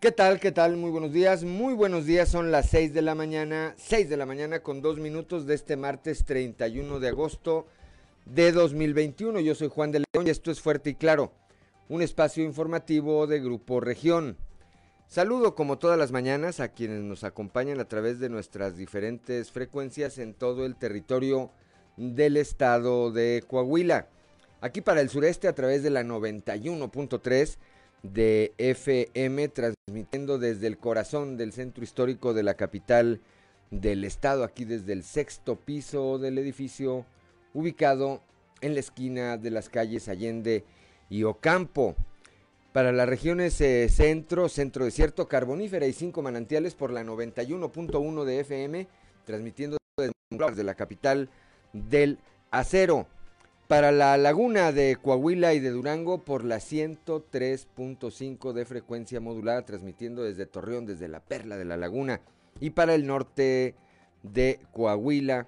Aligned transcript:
¿Qué 0.00 0.12
tal? 0.12 0.38
¿Qué 0.38 0.52
tal? 0.52 0.76
Muy 0.76 0.92
buenos 0.92 1.12
días. 1.12 1.42
Muy 1.42 1.74
buenos 1.74 2.06
días. 2.06 2.28
Son 2.28 2.52
las 2.52 2.70
6 2.70 2.94
de 2.94 3.02
la 3.02 3.16
mañana. 3.16 3.74
6 3.78 4.08
de 4.08 4.16
la 4.16 4.26
mañana 4.26 4.60
con 4.60 4.80
dos 4.80 5.00
minutos 5.00 5.44
de 5.44 5.56
este 5.56 5.76
martes 5.76 6.24
31 6.24 7.00
de 7.00 7.08
agosto 7.08 7.66
de 8.24 8.52
2021. 8.52 9.40
Yo 9.40 9.56
soy 9.56 9.66
Juan 9.66 9.90
de 9.90 10.04
León 10.04 10.28
y 10.28 10.30
esto 10.30 10.52
es 10.52 10.60
Fuerte 10.60 10.90
y 10.90 10.94
Claro, 10.94 11.32
un 11.88 12.00
espacio 12.00 12.44
informativo 12.44 13.26
de 13.26 13.40
Grupo 13.40 13.80
Región. 13.80 14.36
Saludo 15.08 15.56
como 15.56 15.78
todas 15.78 15.98
las 15.98 16.12
mañanas 16.12 16.60
a 16.60 16.68
quienes 16.68 17.00
nos 17.00 17.24
acompañan 17.24 17.80
a 17.80 17.88
través 17.88 18.20
de 18.20 18.28
nuestras 18.28 18.76
diferentes 18.76 19.50
frecuencias 19.50 20.18
en 20.18 20.32
todo 20.32 20.64
el 20.64 20.76
territorio 20.76 21.50
del 21.96 22.36
estado 22.36 23.10
de 23.10 23.42
Coahuila. 23.48 24.06
Aquí 24.60 24.80
para 24.80 25.00
el 25.00 25.08
sureste 25.08 25.48
a 25.48 25.56
través 25.56 25.82
de 25.82 25.90
la 25.90 26.04
91.3 26.04 27.58
de 28.02 28.52
FM, 28.58 29.48
transmitiendo 29.48 30.38
desde 30.38 30.66
el 30.66 30.78
corazón 30.78 31.36
del 31.36 31.52
centro 31.52 31.82
histórico 31.84 32.34
de 32.34 32.42
la 32.42 32.54
capital 32.54 33.20
del 33.70 34.04
estado, 34.04 34.44
aquí 34.44 34.64
desde 34.64 34.92
el 34.92 35.02
sexto 35.02 35.56
piso 35.56 36.18
del 36.18 36.38
edificio, 36.38 37.04
ubicado 37.54 38.22
en 38.60 38.74
la 38.74 38.80
esquina 38.80 39.36
de 39.36 39.50
las 39.50 39.68
calles 39.68 40.08
Allende 40.08 40.64
y 41.10 41.24
Ocampo. 41.24 41.96
Para 42.72 42.92
las 42.92 43.08
regiones 43.08 43.60
eh, 43.60 43.88
centro, 43.88 44.48
centro 44.48 44.84
desierto, 44.84 45.26
carbonífera 45.26 45.86
y 45.86 45.92
cinco 45.92 46.22
manantiales 46.22 46.74
por 46.74 46.92
la 46.92 47.02
91.1 47.02 48.24
de 48.24 48.40
FM, 48.40 48.86
transmitiendo 49.24 49.78
desde 50.30 50.64
la 50.64 50.74
capital 50.74 51.30
del 51.72 52.18
acero 52.50 53.06
para 53.68 53.92
la 53.92 54.16
laguna 54.16 54.72
de 54.72 54.96
Coahuila 54.96 55.52
y 55.52 55.60
de 55.60 55.68
Durango 55.68 56.24
por 56.24 56.42
la 56.42 56.56
103.5 56.56 58.54
de 58.54 58.64
frecuencia 58.64 59.20
modulada, 59.20 59.66
transmitiendo 59.66 60.22
desde 60.22 60.46
Torreón, 60.46 60.86
desde 60.86 61.06
la 61.06 61.20
perla 61.20 61.58
de 61.58 61.66
la 61.66 61.76
laguna, 61.76 62.22
y 62.60 62.70
para 62.70 62.94
el 62.94 63.06
norte 63.06 63.74
de 64.22 64.58
Coahuila 64.72 65.46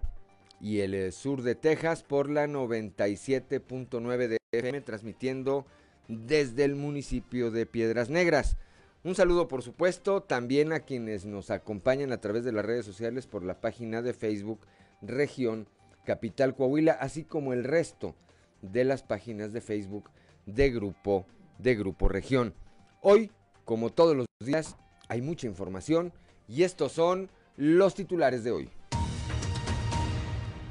y 0.61 0.81
el 0.81 0.92
eh, 0.94 1.12
sur 1.12 1.41
de 1.41 1.55
Texas 1.55 2.03
por 2.03 2.28
la 2.28 2.47
97.9 2.47 4.28
de 4.28 4.37
FM, 4.53 4.83
transmitiendo 4.83 5.64
desde 6.06 6.64
el 6.64 6.75
municipio 6.75 7.50
de 7.50 7.64
Piedras 7.64 8.11
Negras. 8.11 8.59
Un 9.03 9.14
saludo, 9.14 9.48
por 9.48 9.62
supuesto, 9.62 10.22
también 10.22 10.75
a 10.75 10.81
quienes 10.81 11.25
nos 11.25 11.50
acompañan 11.50 12.12
a 12.12 12.20
través 12.20 12.44
de 12.44 12.53
las 12.53 12.66
redes 12.66 12.84
sociales 12.84 13.27
por 13.27 13.42
la 13.44 13.62
página 13.62 14.03
de 14.03 14.12
Facebook 14.12 14.61
Región 15.00 15.66
Capital 16.05 16.55
Coahuila, 16.55 16.93
así 16.93 17.25
como 17.25 17.53
el 17.53 17.65
resto 17.65 18.15
de 18.62 18.84
las 18.84 19.03
páginas 19.03 19.53
de 19.53 19.61
Facebook 19.61 20.11
de 20.47 20.70
Grupo, 20.70 21.27
de 21.59 21.75
Grupo 21.75 22.09
Región. 22.09 22.55
Hoy, 23.01 23.31
como 23.65 23.91
todos 23.91 24.17
los 24.17 24.27
días, 24.41 24.77
hay 25.09 25.23
mucha 25.23 25.47
información 25.47 26.12
y 26.48 26.62
estos 26.62 26.93
son 26.93 27.31
los 27.56 27.95
titulares 27.95 28.45
de 28.45 28.51
hoy. 28.53 28.71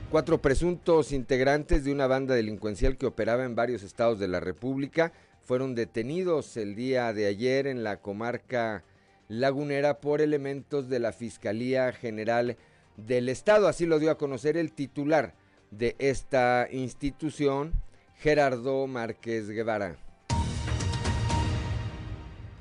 Cuatro 0.09 0.41
presuntos 0.41 1.11
integrantes 1.11 1.83
de 1.83 1.91
una 1.91 2.07
banda 2.07 2.33
delincuencial 2.33 2.97
que 2.97 3.05
operaba 3.05 3.45
en 3.45 3.55
varios 3.55 3.83
estados 3.83 4.17
de 4.17 4.27
la 4.27 4.39
República 4.39 5.13
fueron 5.39 5.75
detenidos 5.75 6.57
el 6.57 6.75
día 6.75 7.13
de 7.13 7.27
ayer 7.27 7.67
en 7.67 7.83
la 7.83 7.97
comarca 7.97 8.83
lagunera 9.27 10.01
por 10.01 10.21
elementos 10.21 10.89
de 10.89 10.99
la 10.99 11.11
Fiscalía 11.11 11.91
General 11.91 12.57
del 13.05 13.29
Estado. 13.29 13.67
Así 13.67 13.85
lo 13.85 13.99
dio 13.99 14.11
a 14.11 14.17
conocer 14.17 14.57
el 14.57 14.71
titular 14.71 15.33
de 15.71 15.95
esta 15.99 16.67
institución, 16.71 17.73
Gerardo 18.15 18.87
Márquez 18.87 19.49
Guevara. 19.49 19.97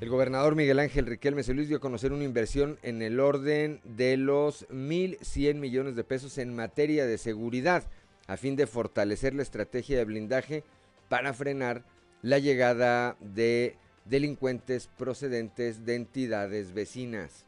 El 0.01 0.07
gobernador 0.07 0.55
Miguel 0.55 0.79
Ángel 0.79 1.05
Riquelme 1.05 1.43
Solís 1.43 1.67
dio 1.67 1.77
a 1.77 1.81
conocer 1.81 2.13
una 2.13 2.23
inversión 2.23 2.79
en 2.83 3.01
el 3.01 3.19
orden 3.19 3.81
de 3.83 4.15
los 4.15 4.65
1.100 4.69 5.55
millones 5.55 5.97
de 5.97 6.05
pesos 6.05 6.37
en 6.37 6.55
materia 6.55 7.05
de 7.05 7.17
seguridad, 7.17 7.83
a 8.25 8.37
fin 8.37 8.55
de 8.55 8.65
fortalecer 8.65 9.33
la 9.33 9.41
estrategia 9.41 9.97
de 9.97 10.05
blindaje 10.05 10.63
para 11.09 11.33
frenar 11.33 11.83
la 12.21 12.39
llegada 12.39 13.17
de 13.19 13.75
delincuentes 14.05 14.87
procedentes 14.97 15.85
de 15.85 15.95
entidades 15.95 16.73
vecinas. 16.73 17.45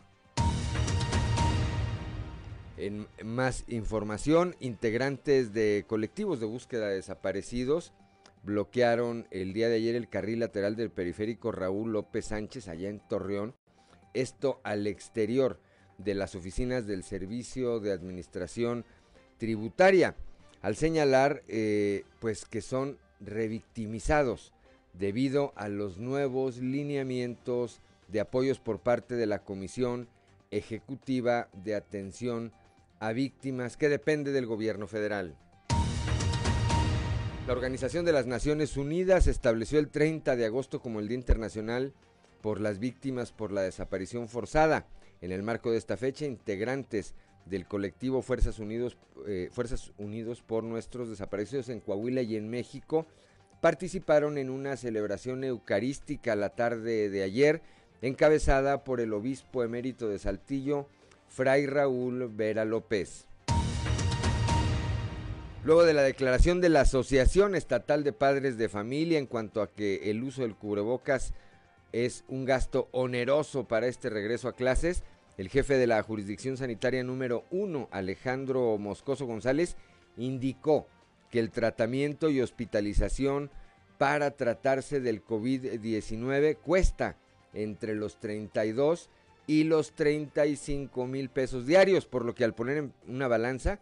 En 2.82 3.06
más 3.24 3.64
información, 3.68 4.56
integrantes 4.60 5.54
de 5.54 5.86
colectivos 5.86 6.40
de 6.40 6.48
búsqueda 6.48 6.88
de 6.88 6.96
desaparecidos 6.96 7.94
bloquearon 8.42 9.28
el 9.30 9.54
día 9.54 9.70
de 9.70 9.76
ayer 9.76 9.94
el 9.94 10.10
carril 10.10 10.40
lateral 10.40 10.76
del 10.76 10.90
periférico 10.90 11.52
Raúl 11.52 11.92
López 11.92 12.26
Sánchez 12.26 12.68
allá 12.68 12.90
en 12.90 13.00
Torreón, 13.08 13.54
esto 14.16 14.62
al 14.64 14.88
exterior 14.88 15.60
de 16.00 16.16
las 16.16 16.34
oficinas 16.34 16.88
del 16.88 17.04
Servicio 17.04 17.80
de 17.82 17.92
Administración 17.92 18.84
Tributaria, 19.38 20.16
al 20.64 20.76
señalar 20.76 21.44
eh, 21.48 22.04
pues 22.20 22.46
que 22.46 22.62
son 22.62 22.98
revictimizados 23.20 24.54
debido 24.94 25.54
a 25.56 25.68
los 25.68 26.00
nuevos 26.00 26.58
lineamientos 26.58 27.80
de 28.08 28.22
apoyos 28.22 28.60
por 28.60 28.80
parte 28.80 29.14
de 29.14 29.28
la 29.28 29.44
Comisión 29.44 30.08
Ejecutiva 30.50 31.48
de 31.54 31.76
Atención 31.76 32.52
a 33.02 33.14
víctimas 33.14 33.78
que 33.78 33.90
depende 33.90 34.32
del 34.32 34.46
gobierno 34.46 34.86
federal. 34.86 35.36
La 37.48 37.54
Organización 37.54 38.06
de 38.06 38.14
las 38.14 38.28
Naciones 38.28 38.78
Unidas 38.78 39.26
estableció 39.26 39.80
el 39.80 39.90
30 39.90 40.36
de 40.36 40.46
agosto 40.46 40.80
como 40.80 41.00
el 41.00 41.08
Día 41.08 41.18
Internacional 41.18 41.94
por 42.42 42.62
las 42.62 42.78
Víctimas 42.78 43.32
por 43.32 43.52
la 43.52 43.64
Desaparición 43.64 44.30
Forzada. 44.30 44.86
En 45.20 45.32
el 45.32 45.42
marco 45.42 45.72
de 45.72 45.80
esta 45.80 45.98
fecha, 45.98 46.26
integrantes 46.26 47.16
del 47.48 47.66
colectivo 47.66 48.22
Fuerzas, 48.22 48.60
Unidos, 48.60 48.98
eh, 49.28 49.50
Fuerzas 49.52 49.94
Unidos 49.98 50.44
por 50.44 50.64
nuestros 50.64 51.10
desaparecidos 51.10 51.70
en 51.70 51.80
Coahuila 51.80 52.22
y 52.22 52.36
en 52.36 52.52
México 52.52 53.08
participaron 53.62 54.38
en 54.38 54.52
una 54.52 54.78
celebración 54.78 55.44
eucarística 55.44 56.36
la 56.36 56.50
tarde 56.50 57.10
de 57.10 57.24
ayer, 57.24 57.64
encabezada 58.04 58.84
por 58.84 59.02
el 59.02 59.12
obispo 59.14 59.64
emérito 59.64 60.08
de 60.08 60.20
Saltillo, 60.20 60.88
Fray 61.32 61.66
Raúl 61.66 62.28
Vera 62.28 62.66
López. 62.66 63.26
Luego 65.64 65.84
de 65.86 65.94
la 65.94 66.02
declaración 66.02 66.60
de 66.60 66.68
la 66.68 66.82
Asociación 66.82 67.56
Estatal 67.56 68.04
de 68.04 68.12
Padres 68.12 68.58
de 68.58 68.68
Familia 68.68 69.18
en 69.18 69.28
cuanto 69.28 69.62
a 69.62 69.72
que 69.72 70.12
el 70.12 70.24
uso 70.24 70.42
del 70.42 70.56
cubrebocas 70.56 71.34
es 71.94 72.26
un 72.28 72.44
gasto 72.44 72.90
oneroso 72.92 73.66
para 73.66 73.88
este 73.88 74.10
regreso 74.10 74.50
a 74.50 74.56
clases, 74.56 75.04
el 75.38 75.48
jefe 75.48 75.76
de 75.78 75.88
la 75.88 76.04
jurisdicción 76.04 76.58
sanitaria 76.58 77.04
número 77.04 77.46
1, 77.52 77.88
Alejandro 77.92 78.78
Moscoso 78.78 79.26
González, 79.26 79.78
indicó 80.18 80.88
que 81.30 81.40
el 81.40 81.50
tratamiento 81.50 82.30
y 82.30 82.42
hospitalización 82.42 83.50
para 83.98 84.32
tratarse 84.32 85.00
del 85.00 85.24
COVID-19 85.24 86.58
cuesta 86.58 87.16
entre 87.54 87.96
los 87.96 88.20
32 88.20 89.06
y 89.06 89.21
los 89.66 89.92
35 89.94 91.08
mil 91.08 91.30
pesos 91.30 91.66
diarios, 91.66 92.06
por 92.06 92.24
lo 92.24 92.34
que 92.34 92.46
al 92.46 92.56
poner 92.56 92.78
en 92.78 92.94
una 93.08 93.28
balanza, 93.28 93.80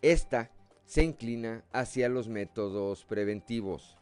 esta 0.00 0.50
se 0.86 1.04
inclina 1.04 1.62
hacia 1.72 2.08
los 2.08 2.28
métodos 2.28 3.04
preventivos. 3.04 3.98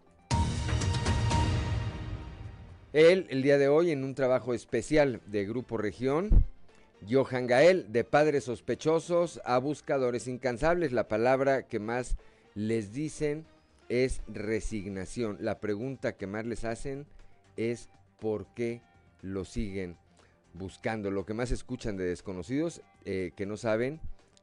Él, 2.92 3.26
el 3.30 3.42
día 3.42 3.58
de 3.58 3.68
hoy, 3.68 3.90
en 3.90 4.04
un 4.04 4.14
trabajo 4.14 4.54
especial 4.54 5.20
de 5.26 5.44
Grupo 5.44 5.76
Región, 5.76 6.46
Johan 7.10 7.48
Gael, 7.48 7.92
de 7.92 8.04
padres 8.04 8.44
sospechosos 8.44 9.40
a 9.44 9.58
buscadores 9.58 10.28
incansables, 10.28 10.92
la 10.92 11.08
palabra 11.08 11.66
que 11.66 11.80
más 11.80 12.16
les 12.54 12.92
dicen 12.92 13.44
es 13.88 14.22
resignación. 14.28 15.36
La 15.40 15.58
pregunta 15.58 16.16
que 16.16 16.28
más 16.28 16.46
les 16.46 16.64
hacen 16.64 17.06
es 17.56 17.88
por 18.20 18.46
qué 18.54 18.82
lo 19.20 19.44
siguen 19.44 19.96
buscando. 20.54 21.10
Lo 21.10 21.26
que 21.26 21.34
más 21.34 21.50
escuchan 21.50 21.96
de 21.96 22.04
desconocidos 22.04 22.82
eh, 23.04 23.32
que 23.36 23.46
no 23.46 23.56
saben 23.56 24.00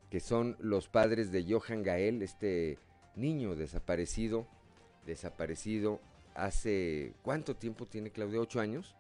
que 0.09 0.19
son 0.19 0.55
los 0.59 0.87
padres 0.87 1.31
de 1.31 1.45
Johan 1.51 1.83
Gael, 1.83 2.21
este 2.21 2.77
niño 3.15 3.55
desaparecido, 3.55 4.47
desaparecido 5.05 5.99
hace 6.35 7.13
cuánto 7.23 7.55
tiempo 7.55 7.85
tiene 7.85 8.11
Claudia, 8.11 8.39
ocho 8.39 8.59
años. 8.59 8.95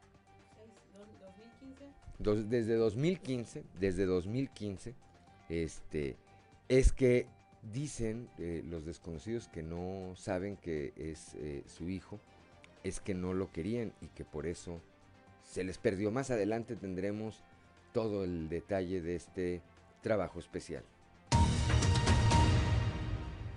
2015. 2.19 2.49
desde 2.49 2.75
2015, 2.75 3.63
desde 3.79 4.05
2015, 4.05 4.95
este, 5.49 6.15
es 6.69 6.91
que 6.93 7.27
dicen 7.73 8.29
eh, 8.37 8.63
los 8.69 8.85
desconocidos 8.85 9.47
que 9.47 9.63
no 9.63 10.13
saben 10.15 10.55
que 10.55 10.93
es 10.95 11.35
eh, 11.35 11.63
su 11.67 11.89
hijo, 11.89 12.19
es 12.83 12.99
que 12.99 13.13
no 13.13 13.33
lo 13.33 13.51
querían 13.51 13.93
y 14.01 14.07
que 14.07 14.23
por 14.23 14.45
eso 14.45 14.79
se 15.55 15.63
les 15.63 15.77
perdió. 15.77 16.11
Más 16.11 16.31
adelante 16.31 16.75
tendremos 16.75 17.41
todo 17.93 18.25
el 18.25 18.49
detalle 18.49 19.01
de 19.01 19.15
este 19.15 19.61
trabajo 20.01 20.39
especial. 20.39 20.83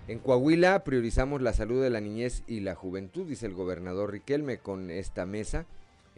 En 0.06 0.21
Coahuila 0.21 0.85
priorizamos 0.85 1.43
la 1.43 1.53
salud 1.53 1.83
de 1.83 1.91
la 1.91 2.00
niñez 2.00 2.45
y 2.47 2.61
la 2.61 2.77
juventud, 2.77 3.27
dice 3.27 3.47
el 3.47 3.53
gobernador 3.53 4.12
Riquelme 4.12 4.59
con 4.59 4.91
esta 4.91 5.27
mesa 5.27 5.67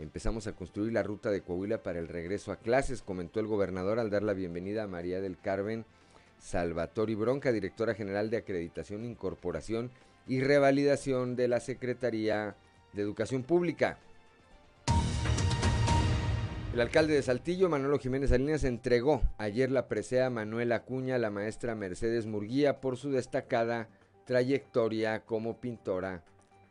Empezamos 0.01 0.47
a 0.47 0.53
construir 0.53 0.93
la 0.93 1.03
ruta 1.03 1.31
de 1.31 1.43
Coahuila 1.43 1.83
para 1.83 1.99
el 1.99 2.09
regreso 2.09 2.53
a 2.53 2.57
clases, 2.57 3.03
comentó 3.03 3.39
el 3.39 3.47
gobernador 3.47 3.99
al 3.99 4.09
dar 4.09 4.23
la 4.23 4.33
bienvenida 4.33 4.85
a 4.85 4.89
María 4.89 5.21
del 5.21 5.39
Carmen 5.39 5.85
Salvatori 6.39 7.15
Bronca, 7.15 7.53
directora 7.53 7.95
general 7.95 8.31
de 8.31 8.39
Acreditación, 8.39 9.05
Incorporación 9.05 9.91
y 10.27 10.41
Revalidación 10.41 11.37
de 11.37 11.49
la 11.49 11.61
Secretaría 11.61 12.57
de 12.95 13.03
Educación 13.03 13.43
Pública. 13.43 13.99
El 16.73 16.81
alcalde 16.81 17.15
de 17.15 17.23
Saltillo, 17.23 17.69
Manolo 17.69 17.99
Jiménez 17.99 18.31
Salinas, 18.31 18.63
entregó 18.63 19.23
ayer 19.39 19.73
la 19.73 19.89
presea 19.89 20.31
Manuel 20.31 20.71
Acuña 20.71 21.17
a 21.17 21.19
la 21.19 21.29
maestra 21.29 21.75
Mercedes 21.75 22.27
Murguía 22.27 22.81
por 22.81 22.97
su 22.97 23.11
destacada 23.11 23.89
trayectoria 24.25 25.25
como 25.25 25.61
pintora 25.61 26.23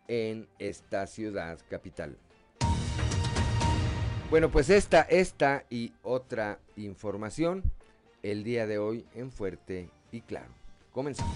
en 0.07 0.47
esta 0.57 1.05
ciudad 1.05 1.59
capital. 1.69 2.17
Bueno, 4.29 4.49
pues 4.49 4.69
esta, 4.69 5.01
esta 5.01 5.65
y 5.69 5.91
otra 6.01 6.59
información 6.77 7.63
el 8.23 8.45
día 8.45 8.67
de 8.67 8.77
hoy 8.77 9.05
en 9.15 9.31
Fuerte 9.31 9.89
y 10.13 10.21
Claro. 10.21 10.53
Comenzamos. 10.93 11.35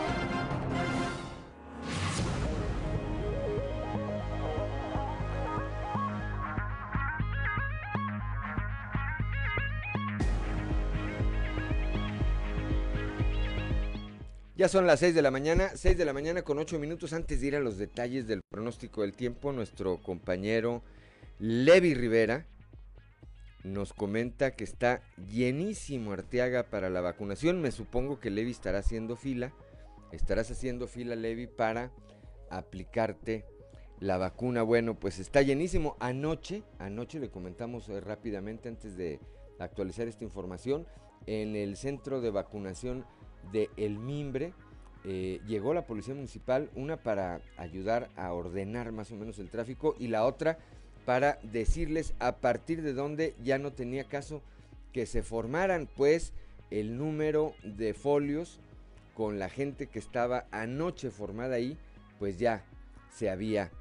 Ya 14.61 14.69
son 14.69 14.85
las 14.85 14.99
6 14.99 15.15
de 15.15 15.23
la 15.23 15.31
mañana, 15.31 15.71
6 15.73 15.97
de 15.97 16.05
la 16.05 16.13
mañana 16.13 16.43
con 16.43 16.59
8 16.59 16.77
minutos 16.77 17.13
antes 17.13 17.41
de 17.41 17.47
ir 17.47 17.55
a 17.55 17.59
los 17.59 17.79
detalles 17.79 18.27
del 18.27 18.41
pronóstico 18.47 19.01
del 19.01 19.15
tiempo, 19.15 19.51
nuestro 19.51 19.97
compañero 20.03 20.83
Levi 21.39 21.95
Rivera 21.95 22.45
nos 23.63 23.91
comenta 23.91 24.51
que 24.51 24.63
está 24.63 25.01
llenísimo 25.31 26.11
Arteaga 26.11 26.69
para 26.69 26.91
la 26.91 27.01
vacunación. 27.01 27.59
Me 27.59 27.71
supongo 27.71 28.19
que 28.19 28.29
Levi 28.29 28.51
estará 28.51 28.77
haciendo 28.77 29.15
fila, 29.15 29.51
estarás 30.11 30.51
haciendo 30.51 30.85
fila 30.85 31.15
Levi 31.15 31.47
para 31.47 31.91
aplicarte 32.51 33.45
la 33.99 34.19
vacuna. 34.19 34.61
Bueno, 34.61 34.93
pues 34.93 35.17
está 35.17 35.41
llenísimo. 35.41 35.97
Anoche, 35.99 36.61
anoche 36.77 37.19
le 37.19 37.31
comentamos 37.31 37.89
eh, 37.89 37.99
rápidamente 37.99 38.69
antes 38.69 38.95
de 38.95 39.19
actualizar 39.57 40.07
esta 40.07 40.23
información, 40.23 40.85
en 41.25 41.55
el 41.55 41.77
centro 41.77 42.21
de 42.21 42.29
vacunación 42.29 43.05
de 43.51 43.69
El 43.77 43.97
Mimbre. 43.97 44.53
Eh, 45.03 45.41
llegó 45.47 45.73
la 45.73 45.87
policía 45.87 46.13
municipal, 46.13 46.69
una 46.75 46.97
para 46.97 47.41
ayudar 47.57 48.09
a 48.15 48.31
ordenar 48.33 48.91
más 48.91 49.11
o 49.11 49.15
menos 49.15 49.39
el 49.39 49.49
tráfico 49.49 49.95
y 49.99 50.07
la 50.07 50.25
otra 50.25 50.59
para 51.05 51.39
decirles 51.43 52.13
a 52.19 52.37
partir 52.37 52.81
de 52.83 52.93
dónde 52.93 53.33
ya 53.43 53.57
no 53.57 53.73
tenía 53.73 54.03
caso 54.03 54.41
que 54.93 55.05
se 55.05 55.23
formaran 55.23 55.87
pues 55.95 56.33
el 56.69 56.97
número 56.97 57.53
de 57.63 57.93
folios 57.93 58.59
con 59.15 59.39
la 59.39 59.49
gente 59.49 59.87
que 59.87 59.99
estaba 59.99 60.45
anoche 60.51 61.09
formada 61.09 61.55
ahí, 61.55 61.77
pues 62.19 62.39
ya 62.39 62.63
se 63.11 63.29
había 63.29 63.71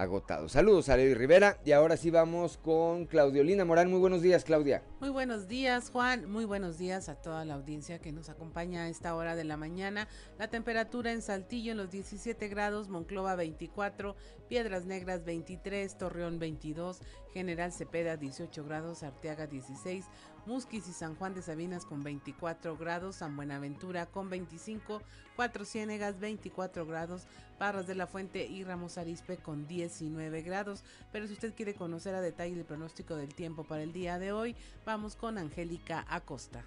agotado. 0.00 0.48
Saludos 0.48 0.88
a 0.88 0.96
Levi 0.96 1.12
Rivera 1.12 1.58
y 1.62 1.72
ahora 1.72 1.98
sí 1.98 2.10
vamos 2.10 2.56
con 2.56 3.04
Claudiolina 3.04 3.66
Morán. 3.66 3.90
Muy 3.90 4.00
buenos 4.00 4.22
días, 4.22 4.44
Claudia. 4.44 4.82
Muy 4.98 5.10
buenos 5.10 5.46
días, 5.46 5.90
Juan. 5.90 6.30
Muy 6.30 6.46
buenos 6.46 6.78
días 6.78 7.10
a 7.10 7.16
toda 7.16 7.44
la 7.44 7.54
audiencia 7.54 7.98
que 7.98 8.10
nos 8.10 8.30
acompaña 8.30 8.84
a 8.84 8.88
esta 8.88 9.14
hora 9.14 9.36
de 9.36 9.44
la 9.44 9.58
mañana. 9.58 10.08
La 10.38 10.48
temperatura 10.48 11.12
en 11.12 11.20
Saltillo 11.20 11.72
en 11.72 11.78
los 11.78 11.90
17 11.90 12.48
grados, 12.48 12.88
Monclova 12.88 13.36
24, 13.36 14.16
Piedras 14.48 14.86
Negras 14.86 15.24
23, 15.24 15.98
Torreón 15.98 16.38
22, 16.38 17.00
General 17.34 17.70
Cepeda 17.70 18.16
18 18.16 18.64
grados, 18.64 19.02
Arteaga 19.02 19.46
16, 19.46 20.06
Musquis 20.46 20.88
y 20.88 20.92
San 20.92 21.14
Juan 21.16 21.34
de 21.34 21.42
Sabinas 21.42 21.84
con 21.84 22.02
24 22.02 22.76
grados, 22.76 23.16
San 23.16 23.36
Buenaventura 23.36 24.06
con 24.06 24.30
25, 24.30 25.02
Cuatro 25.36 25.64
Ciénegas 25.64 26.18
24 26.18 26.86
grados, 26.86 27.26
Parras 27.58 27.86
de 27.86 27.94
la 27.94 28.06
Fuente 28.06 28.46
y 28.46 28.64
Ramos 28.64 28.98
Arispe 28.98 29.36
con 29.36 29.66
19 29.66 30.42
grados. 30.42 30.82
Pero 31.12 31.26
si 31.26 31.34
usted 31.34 31.54
quiere 31.54 31.74
conocer 31.74 32.14
a 32.14 32.20
detalle 32.20 32.58
el 32.58 32.64
pronóstico 32.64 33.16
del 33.16 33.34
tiempo 33.34 33.64
para 33.64 33.82
el 33.82 33.92
día 33.92 34.18
de 34.18 34.32
hoy, 34.32 34.56
vamos 34.84 35.16
con 35.16 35.38
Angélica 35.38 36.04
Acosta. 36.08 36.64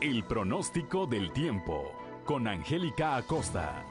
El 0.00 0.24
pronóstico 0.24 1.06
del 1.06 1.32
tiempo 1.32 1.92
con 2.24 2.46
Angélica 2.46 3.16
Acosta. 3.16 3.84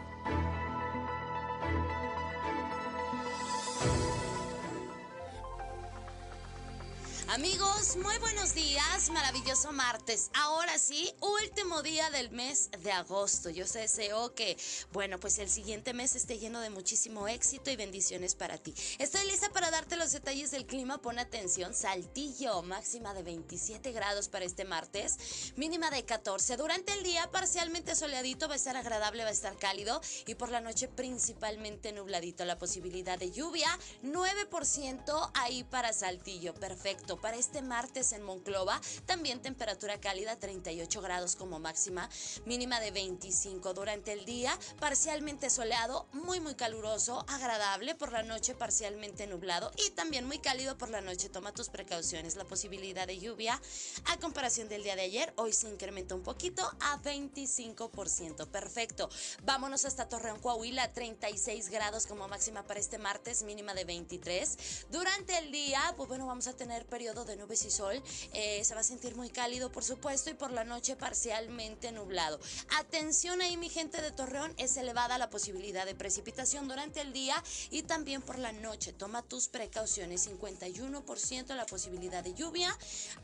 Amigos, 7.37 7.97
muy 7.97 8.17
buenos 8.17 8.55
días, 8.55 9.11
maravilloso 9.11 9.71
martes. 9.71 10.31
Ahora 10.33 10.79
sí, 10.79 11.13
último 11.21 11.83
día 11.83 12.09
del 12.09 12.31
mes 12.31 12.71
de 12.81 12.91
agosto. 12.91 13.51
Yo 13.51 13.63
deseo 13.65 14.33
que, 14.33 14.57
bueno, 14.91 15.19
pues 15.19 15.37
el 15.37 15.47
siguiente 15.47 15.93
mes 15.93 16.15
esté 16.15 16.39
lleno 16.39 16.61
de 16.61 16.71
muchísimo 16.71 17.27
éxito 17.27 17.69
y 17.69 17.75
bendiciones 17.75 18.33
para 18.33 18.57
ti. 18.57 18.73
Estoy 18.97 19.27
lista 19.27 19.51
para 19.51 19.69
darte 19.69 19.97
los 19.97 20.13
detalles 20.13 20.49
del 20.49 20.65
clima. 20.65 20.97
Pon 20.97 21.19
atención, 21.19 21.75
Saltillo, 21.75 22.63
máxima 22.63 23.13
de 23.13 23.21
27 23.21 23.91
grados 23.91 24.29
para 24.29 24.43
este 24.43 24.65
martes, 24.65 25.53
mínima 25.57 25.91
de 25.91 26.03
14. 26.05 26.57
Durante 26.57 26.93
el 26.93 27.03
día, 27.03 27.29
parcialmente 27.29 27.93
soleadito, 27.93 28.47
va 28.47 28.53
a 28.53 28.57
estar 28.57 28.77
agradable, 28.77 29.21
va 29.21 29.29
a 29.29 29.33
estar 29.33 29.55
cálido 29.59 30.01
y 30.25 30.33
por 30.33 30.49
la 30.49 30.59
noche 30.59 30.87
principalmente 30.87 31.91
nubladito. 31.91 32.45
La 32.45 32.57
posibilidad 32.57 33.19
de 33.19 33.29
lluvia, 33.29 33.77
9% 34.01 35.31
ahí 35.35 35.63
para 35.65 35.93
Saltillo. 35.93 36.55
Perfecto 36.55 37.21
para 37.27 37.35
este 37.35 37.61
martes 37.61 38.13
en 38.13 38.23
Monclova, 38.23 38.79
también 39.05 39.41
temperatura 39.41 39.99
cálida, 39.99 40.39
38 40.39 41.01
grados 41.01 41.35
como 41.35 41.59
máxima, 41.59 42.09
mínima 42.45 42.79
de 42.79 42.91
25 42.91 43.73
durante 43.73 44.13
el 44.13 44.23
día, 44.23 44.57
parcialmente 44.79 45.49
soleado, 45.49 46.07
muy 46.13 46.39
muy 46.39 46.55
caluroso, 46.55 47.25
agradable 47.27 47.95
por 47.95 48.13
la 48.13 48.23
noche, 48.23 48.55
parcialmente 48.55 49.27
nublado 49.27 49.73
y 49.75 49.89
también 49.89 50.25
muy 50.25 50.39
cálido 50.39 50.77
por 50.77 50.89
la 50.89 51.01
noche. 51.01 51.27
Toma 51.27 51.51
tus 51.51 51.67
precauciones. 51.67 52.37
La 52.37 52.45
posibilidad 52.45 53.05
de 53.05 53.19
lluvia 53.19 53.59
a 54.05 54.17
comparación 54.19 54.69
del 54.69 54.83
día 54.83 54.95
de 54.95 55.01
ayer, 55.01 55.33
hoy 55.35 55.51
se 55.51 55.67
incrementa 55.67 56.15
un 56.15 56.23
poquito 56.23 56.63
a 56.79 57.01
25%. 57.01 58.47
Perfecto. 58.47 59.09
Vámonos 59.43 59.83
hasta 59.83 60.07
Torreón, 60.07 60.39
Coahuila, 60.39 60.93
36 60.93 61.71
grados 61.71 62.07
como 62.07 62.29
máxima 62.29 62.63
para 62.63 62.79
este 62.79 62.97
martes, 62.97 63.43
mínima 63.43 63.73
de 63.73 63.83
23. 63.83 64.85
Durante 64.89 65.37
el 65.39 65.51
día, 65.51 65.81
pues 65.97 66.07
bueno, 66.07 66.25
vamos 66.25 66.47
a 66.47 66.55
tener 66.55 66.85
periodo 66.85 67.16
de 67.25 67.37
nubes 67.37 67.65
y 67.65 67.71
sol. 67.71 68.01
Eh, 68.33 68.63
se 68.63 68.73
va 68.73 68.81
a 68.81 68.83
sentir 68.83 69.15
muy 69.15 69.29
cálido, 69.29 69.71
por 69.71 69.83
supuesto, 69.83 70.29
y 70.29 70.33
por 70.33 70.51
la 70.51 70.63
noche 70.63 70.95
parcialmente 70.95 71.91
nublado. 71.91 72.39
Atención 72.77 73.41
ahí, 73.41 73.57
mi 73.57 73.69
gente 73.69 74.01
de 74.01 74.11
Torreón, 74.11 74.53
es 74.57 74.77
elevada 74.77 75.17
la 75.17 75.29
posibilidad 75.29 75.85
de 75.85 75.95
precipitación 75.95 76.67
durante 76.67 77.01
el 77.01 77.13
día 77.13 77.41
y 77.69 77.83
también 77.83 78.21
por 78.21 78.39
la 78.39 78.51
noche. 78.51 78.93
Toma 78.93 79.21
tus 79.21 79.47
precauciones. 79.47 80.27
51% 80.27 81.55
la 81.55 81.65
posibilidad 81.65 82.23
de 82.23 82.33
lluvia 82.33 82.75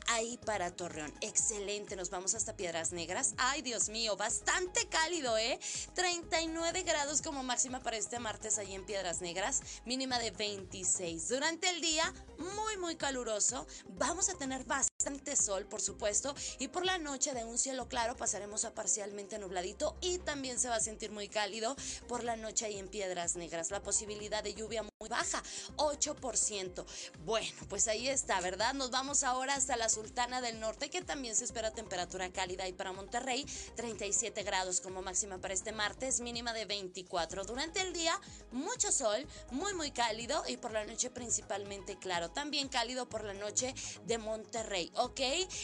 ahí 0.08 0.38
para 0.44 0.70
Torreón. 0.70 1.12
Excelente. 1.20 1.96
Nos 1.96 2.10
vamos 2.10 2.34
hasta 2.34 2.56
Piedras 2.56 2.92
Negras. 2.92 3.34
Ay, 3.36 3.62
Dios 3.62 3.88
mío, 3.88 4.16
bastante 4.16 4.88
cálido, 4.88 5.36
¿eh? 5.38 5.58
39 5.94 6.82
grados 6.82 7.22
como 7.22 7.42
máxima 7.42 7.80
para 7.80 7.96
este 7.96 8.18
martes 8.18 8.58
ahí 8.58 8.74
en 8.74 8.84
Piedras 8.84 9.20
Negras. 9.20 9.62
Mínima 9.84 10.18
de 10.18 10.30
26. 10.30 11.28
Durante 11.28 11.68
el 11.70 11.80
día, 11.80 12.12
muy, 12.38 12.76
muy 12.78 12.96
caluroso 12.96 13.66
vamos 13.88 14.28
a 14.28 14.34
tener 14.34 14.64
bastante 14.64 15.36
sol, 15.36 15.66
por 15.66 15.80
supuesto, 15.80 16.34
y 16.58 16.68
por 16.68 16.84
la 16.84 16.98
noche 16.98 17.34
de 17.34 17.44
un 17.44 17.58
cielo 17.58 17.88
claro 17.88 18.16
pasaremos 18.16 18.64
a 18.64 18.74
parcialmente 18.74 19.38
nubladito 19.38 19.96
y 20.00 20.18
también 20.18 20.58
se 20.58 20.68
va 20.68 20.76
a 20.76 20.80
sentir 20.80 21.10
muy 21.10 21.28
cálido 21.28 21.76
por 22.08 22.24
la 22.24 22.36
noche 22.36 22.66
ahí 22.66 22.78
en 22.78 22.88
Piedras 22.88 23.36
Negras. 23.36 23.70
La 23.70 23.82
posibilidad 23.82 24.42
de 24.42 24.54
lluvia 24.54 24.82
muy 24.82 25.08
baja, 25.08 25.42
8%. 25.76 26.84
Bueno, 27.24 27.56
pues 27.68 27.88
ahí 27.88 28.08
está, 28.08 28.40
¿verdad? 28.40 28.74
Nos 28.74 28.90
vamos 28.90 29.22
ahora 29.22 29.54
hasta 29.54 29.76
la 29.76 29.88
Sultana 29.88 30.40
del 30.40 30.60
Norte, 30.60 30.90
que 30.90 31.02
también 31.02 31.36
se 31.36 31.44
espera 31.44 31.70
temperatura 31.70 32.32
cálida 32.32 32.66
y 32.68 32.72
para 32.72 32.92
Monterrey 32.92 33.46
37 33.76 34.42
grados 34.42 34.80
como 34.80 35.02
máxima 35.02 35.38
para 35.38 35.54
este 35.54 35.72
martes, 35.72 36.20
mínima 36.20 36.52
de 36.52 36.64
24. 36.64 37.44
Durante 37.44 37.80
el 37.80 37.92
día, 37.92 38.18
mucho 38.50 38.90
sol, 38.90 39.26
muy 39.50 39.74
muy 39.74 39.90
cálido 39.90 40.42
y 40.48 40.56
por 40.56 40.72
la 40.72 40.84
noche 40.84 41.10
principalmente 41.10 41.98
claro. 41.98 42.30
También 42.30 42.68
cálido 42.68 43.08
por 43.08 43.24
la 43.24 43.34
noche 43.34 43.63
de 44.06 44.18
Monterrey, 44.18 44.90
¿ok? 44.96 45.20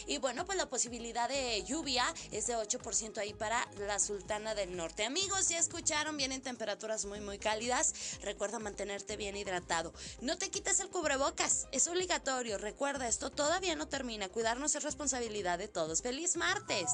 Y 0.07 0.17
bueno, 0.17 0.45
pues 0.45 0.57
la 0.57 0.69
posibilidad 0.69 1.27
de 1.27 1.63
lluvia 1.63 2.05
es 2.31 2.47
de 2.47 2.55
8% 2.55 3.17
ahí 3.17 3.33
para 3.33 3.67
la 3.87 3.99
Sultana 3.99 4.55
del 4.55 4.75
Norte. 4.75 5.05
Amigos, 5.05 5.49
ya 5.49 5.59
escucharon, 5.59 6.17
vienen 6.17 6.41
temperaturas 6.41 7.05
muy 7.05 7.19
muy 7.19 7.37
cálidas. 7.37 8.19
Recuerda 8.23 8.59
mantenerte 8.59 9.17
bien 9.17 9.35
hidratado. 9.35 9.93
No 10.21 10.37
te 10.37 10.49
quites 10.49 10.79
el 10.79 10.89
cubrebocas, 10.89 11.67
es 11.71 11.87
obligatorio. 11.87 12.57
Recuerda, 12.57 13.07
esto 13.07 13.29
todavía 13.29 13.75
no 13.75 13.87
termina. 13.87 14.29
Cuidarnos 14.29 14.75
es 14.75 14.83
responsabilidad 14.83 15.59
de 15.59 15.67
todos. 15.67 16.01
¡Feliz 16.01 16.35
martes! 16.37 16.91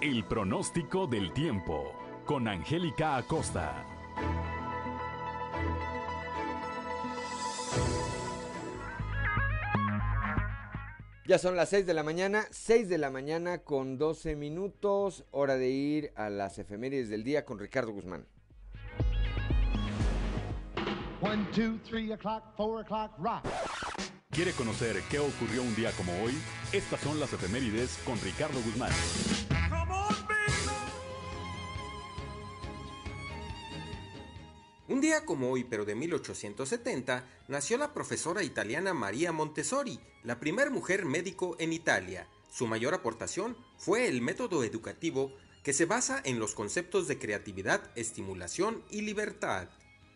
El 0.00 0.26
pronóstico 0.26 1.06
del 1.06 1.32
tiempo 1.32 1.92
con 2.26 2.48
Angélica 2.48 3.16
Acosta. 3.16 3.86
Ya 11.32 11.38
son 11.38 11.56
las 11.56 11.70
6 11.70 11.86
de 11.86 11.94
la 11.94 12.02
mañana, 12.02 12.46
6 12.50 12.90
de 12.90 12.98
la 12.98 13.08
mañana 13.08 13.62
con 13.64 13.96
12 13.96 14.36
minutos, 14.36 15.24
hora 15.30 15.56
de 15.56 15.70
ir 15.70 16.12
a 16.14 16.28
las 16.28 16.58
efemérides 16.58 17.08
del 17.08 17.24
día 17.24 17.46
con 17.46 17.58
Ricardo 17.58 17.90
Guzmán. 17.90 18.26
1, 21.22 21.46
2, 21.56 21.80
3 21.88 22.10
o'clock, 22.10 22.44
4 22.54 22.80
o'clock, 22.80 23.12
rock. 23.16 23.46
¿Quiere 24.28 24.52
conocer 24.52 24.96
qué 25.10 25.20
ocurrió 25.20 25.62
un 25.62 25.74
día 25.74 25.90
como 25.92 26.12
hoy? 26.22 26.34
Estas 26.70 27.00
son 27.00 27.18
las 27.18 27.32
efemérides 27.32 27.98
con 28.04 28.20
Ricardo 28.20 28.60
Guzmán. 28.66 28.92
Un 34.88 35.00
día 35.00 35.24
como 35.24 35.50
hoy, 35.50 35.62
pero 35.62 35.84
de 35.84 35.94
1870, 35.94 37.24
nació 37.46 37.78
la 37.78 37.94
profesora 37.94 38.42
italiana 38.42 38.92
María 38.92 39.30
Montessori, 39.30 40.00
la 40.24 40.40
primer 40.40 40.70
mujer 40.70 41.04
médico 41.04 41.54
en 41.60 41.72
Italia. 41.72 42.26
Su 42.50 42.66
mayor 42.66 42.92
aportación 42.92 43.56
fue 43.78 44.08
el 44.08 44.20
método 44.20 44.64
educativo 44.64 45.32
que 45.62 45.72
se 45.72 45.84
basa 45.84 46.20
en 46.24 46.40
los 46.40 46.54
conceptos 46.54 47.06
de 47.06 47.18
creatividad, 47.18 47.92
estimulación 47.94 48.82
y 48.90 49.02
libertad. 49.02 49.68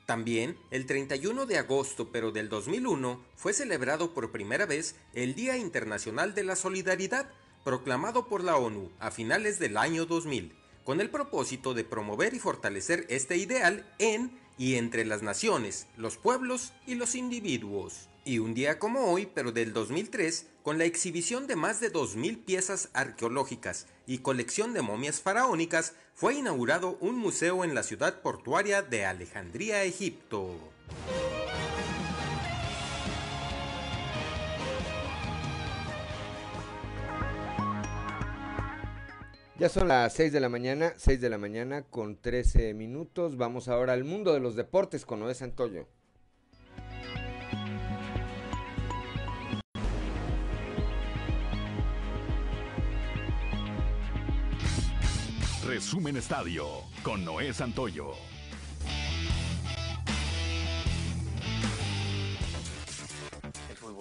También, 0.04 0.58
el 0.72 0.84
31 0.84 1.46
de 1.46 1.58
agosto 1.58 2.10
pero 2.10 2.32
del 2.32 2.48
2001, 2.48 3.24
fue 3.36 3.52
celebrado 3.52 4.14
por 4.14 4.32
primera 4.32 4.66
vez 4.66 4.96
el 5.14 5.36
Día 5.36 5.56
Internacional 5.56 6.34
de 6.34 6.42
la 6.42 6.56
Solidaridad, 6.56 7.30
proclamado 7.64 8.28
por 8.28 8.42
la 8.42 8.56
ONU 8.56 8.90
a 8.98 9.12
finales 9.12 9.60
del 9.60 9.76
año 9.76 10.06
2000, 10.06 10.52
con 10.84 11.00
el 11.00 11.10
propósito 11.10 11.72
de 11.72 11.84
promover 11.84 12.34
y 12.34 12.40
fortalecer 12.40 13.06
este 13.08 13.36
ideal 13.36 13.92
en 13.98 14.45
y 14.58 14.76
entre 14.76 15.04
las 15.04 15.22
naciones, 15.22 15.86
los 15.96 16.16
pueblos 16.16 16.72
y 16.86 16.94
los 16.94 17.14
individuos. 17.14 18.08
Y 18.24 18.40
un 18.40 18.54
día 18.54 18.78
como 18.78 19.12
hoy, 19.12 19.28
pero 19.32 19.52
del 19.52 19.72
2003, 19.72 20.46
con 20.62 20.78
la 20.78 20.84
exhibición 20.84 21.46
de 21.46 21.54
más 21.54 21.78
de 21.78 21.92
2.000 21.92 22.44
piezas 22.44 22.88
arqueológicas 22.92 23.86
y 24.06 24.18
colección 24.18 24.72
de 24.74 24.82
momias 24.82 25.20
faraónicas, 25.20 25.94
fue 26.14 26.34
inaugurado 26.34 26.98
un 27.00 27.16
museo 27.16 27.62
en 27.62 27.74
la 27.74 27.84
ciudad 27.84 28.22
portuaria 28.22 28.82
de 28.82 29.06
Alejandría, 29.06 29.84
Egipto. 29.84 30.58
Ya 39.58 39.70
son 39.70 39.88
las 39.88 40.12
6 40.12 40.34
de 40.34 40.40
la 40.40 40.50
mañana, 40.50 40.92
6 40.98 41.18
de 41.18 41.30
la 41.30 41.38
mañana 41.38 41.80
con 41.80 42.20
13 42.20 42.74
minutos. 42.74 43.38
Vamos 43.38 43.68
ahora 43.68 43.94
al 43.94 44.04
mundo 44.04 44.34
de 44.34 44.40
los 44.40 44.54
deportes 44.54 45.06
con 45.06 45.20
Noé 45.20 45.34
Santoyo. 45.34 45.88
Resumen 55.66 56.18
Estadio 56.18 56.66
con 57.02 57.24
Noé 57.24 57.54
Santoyo. 57.54 58.12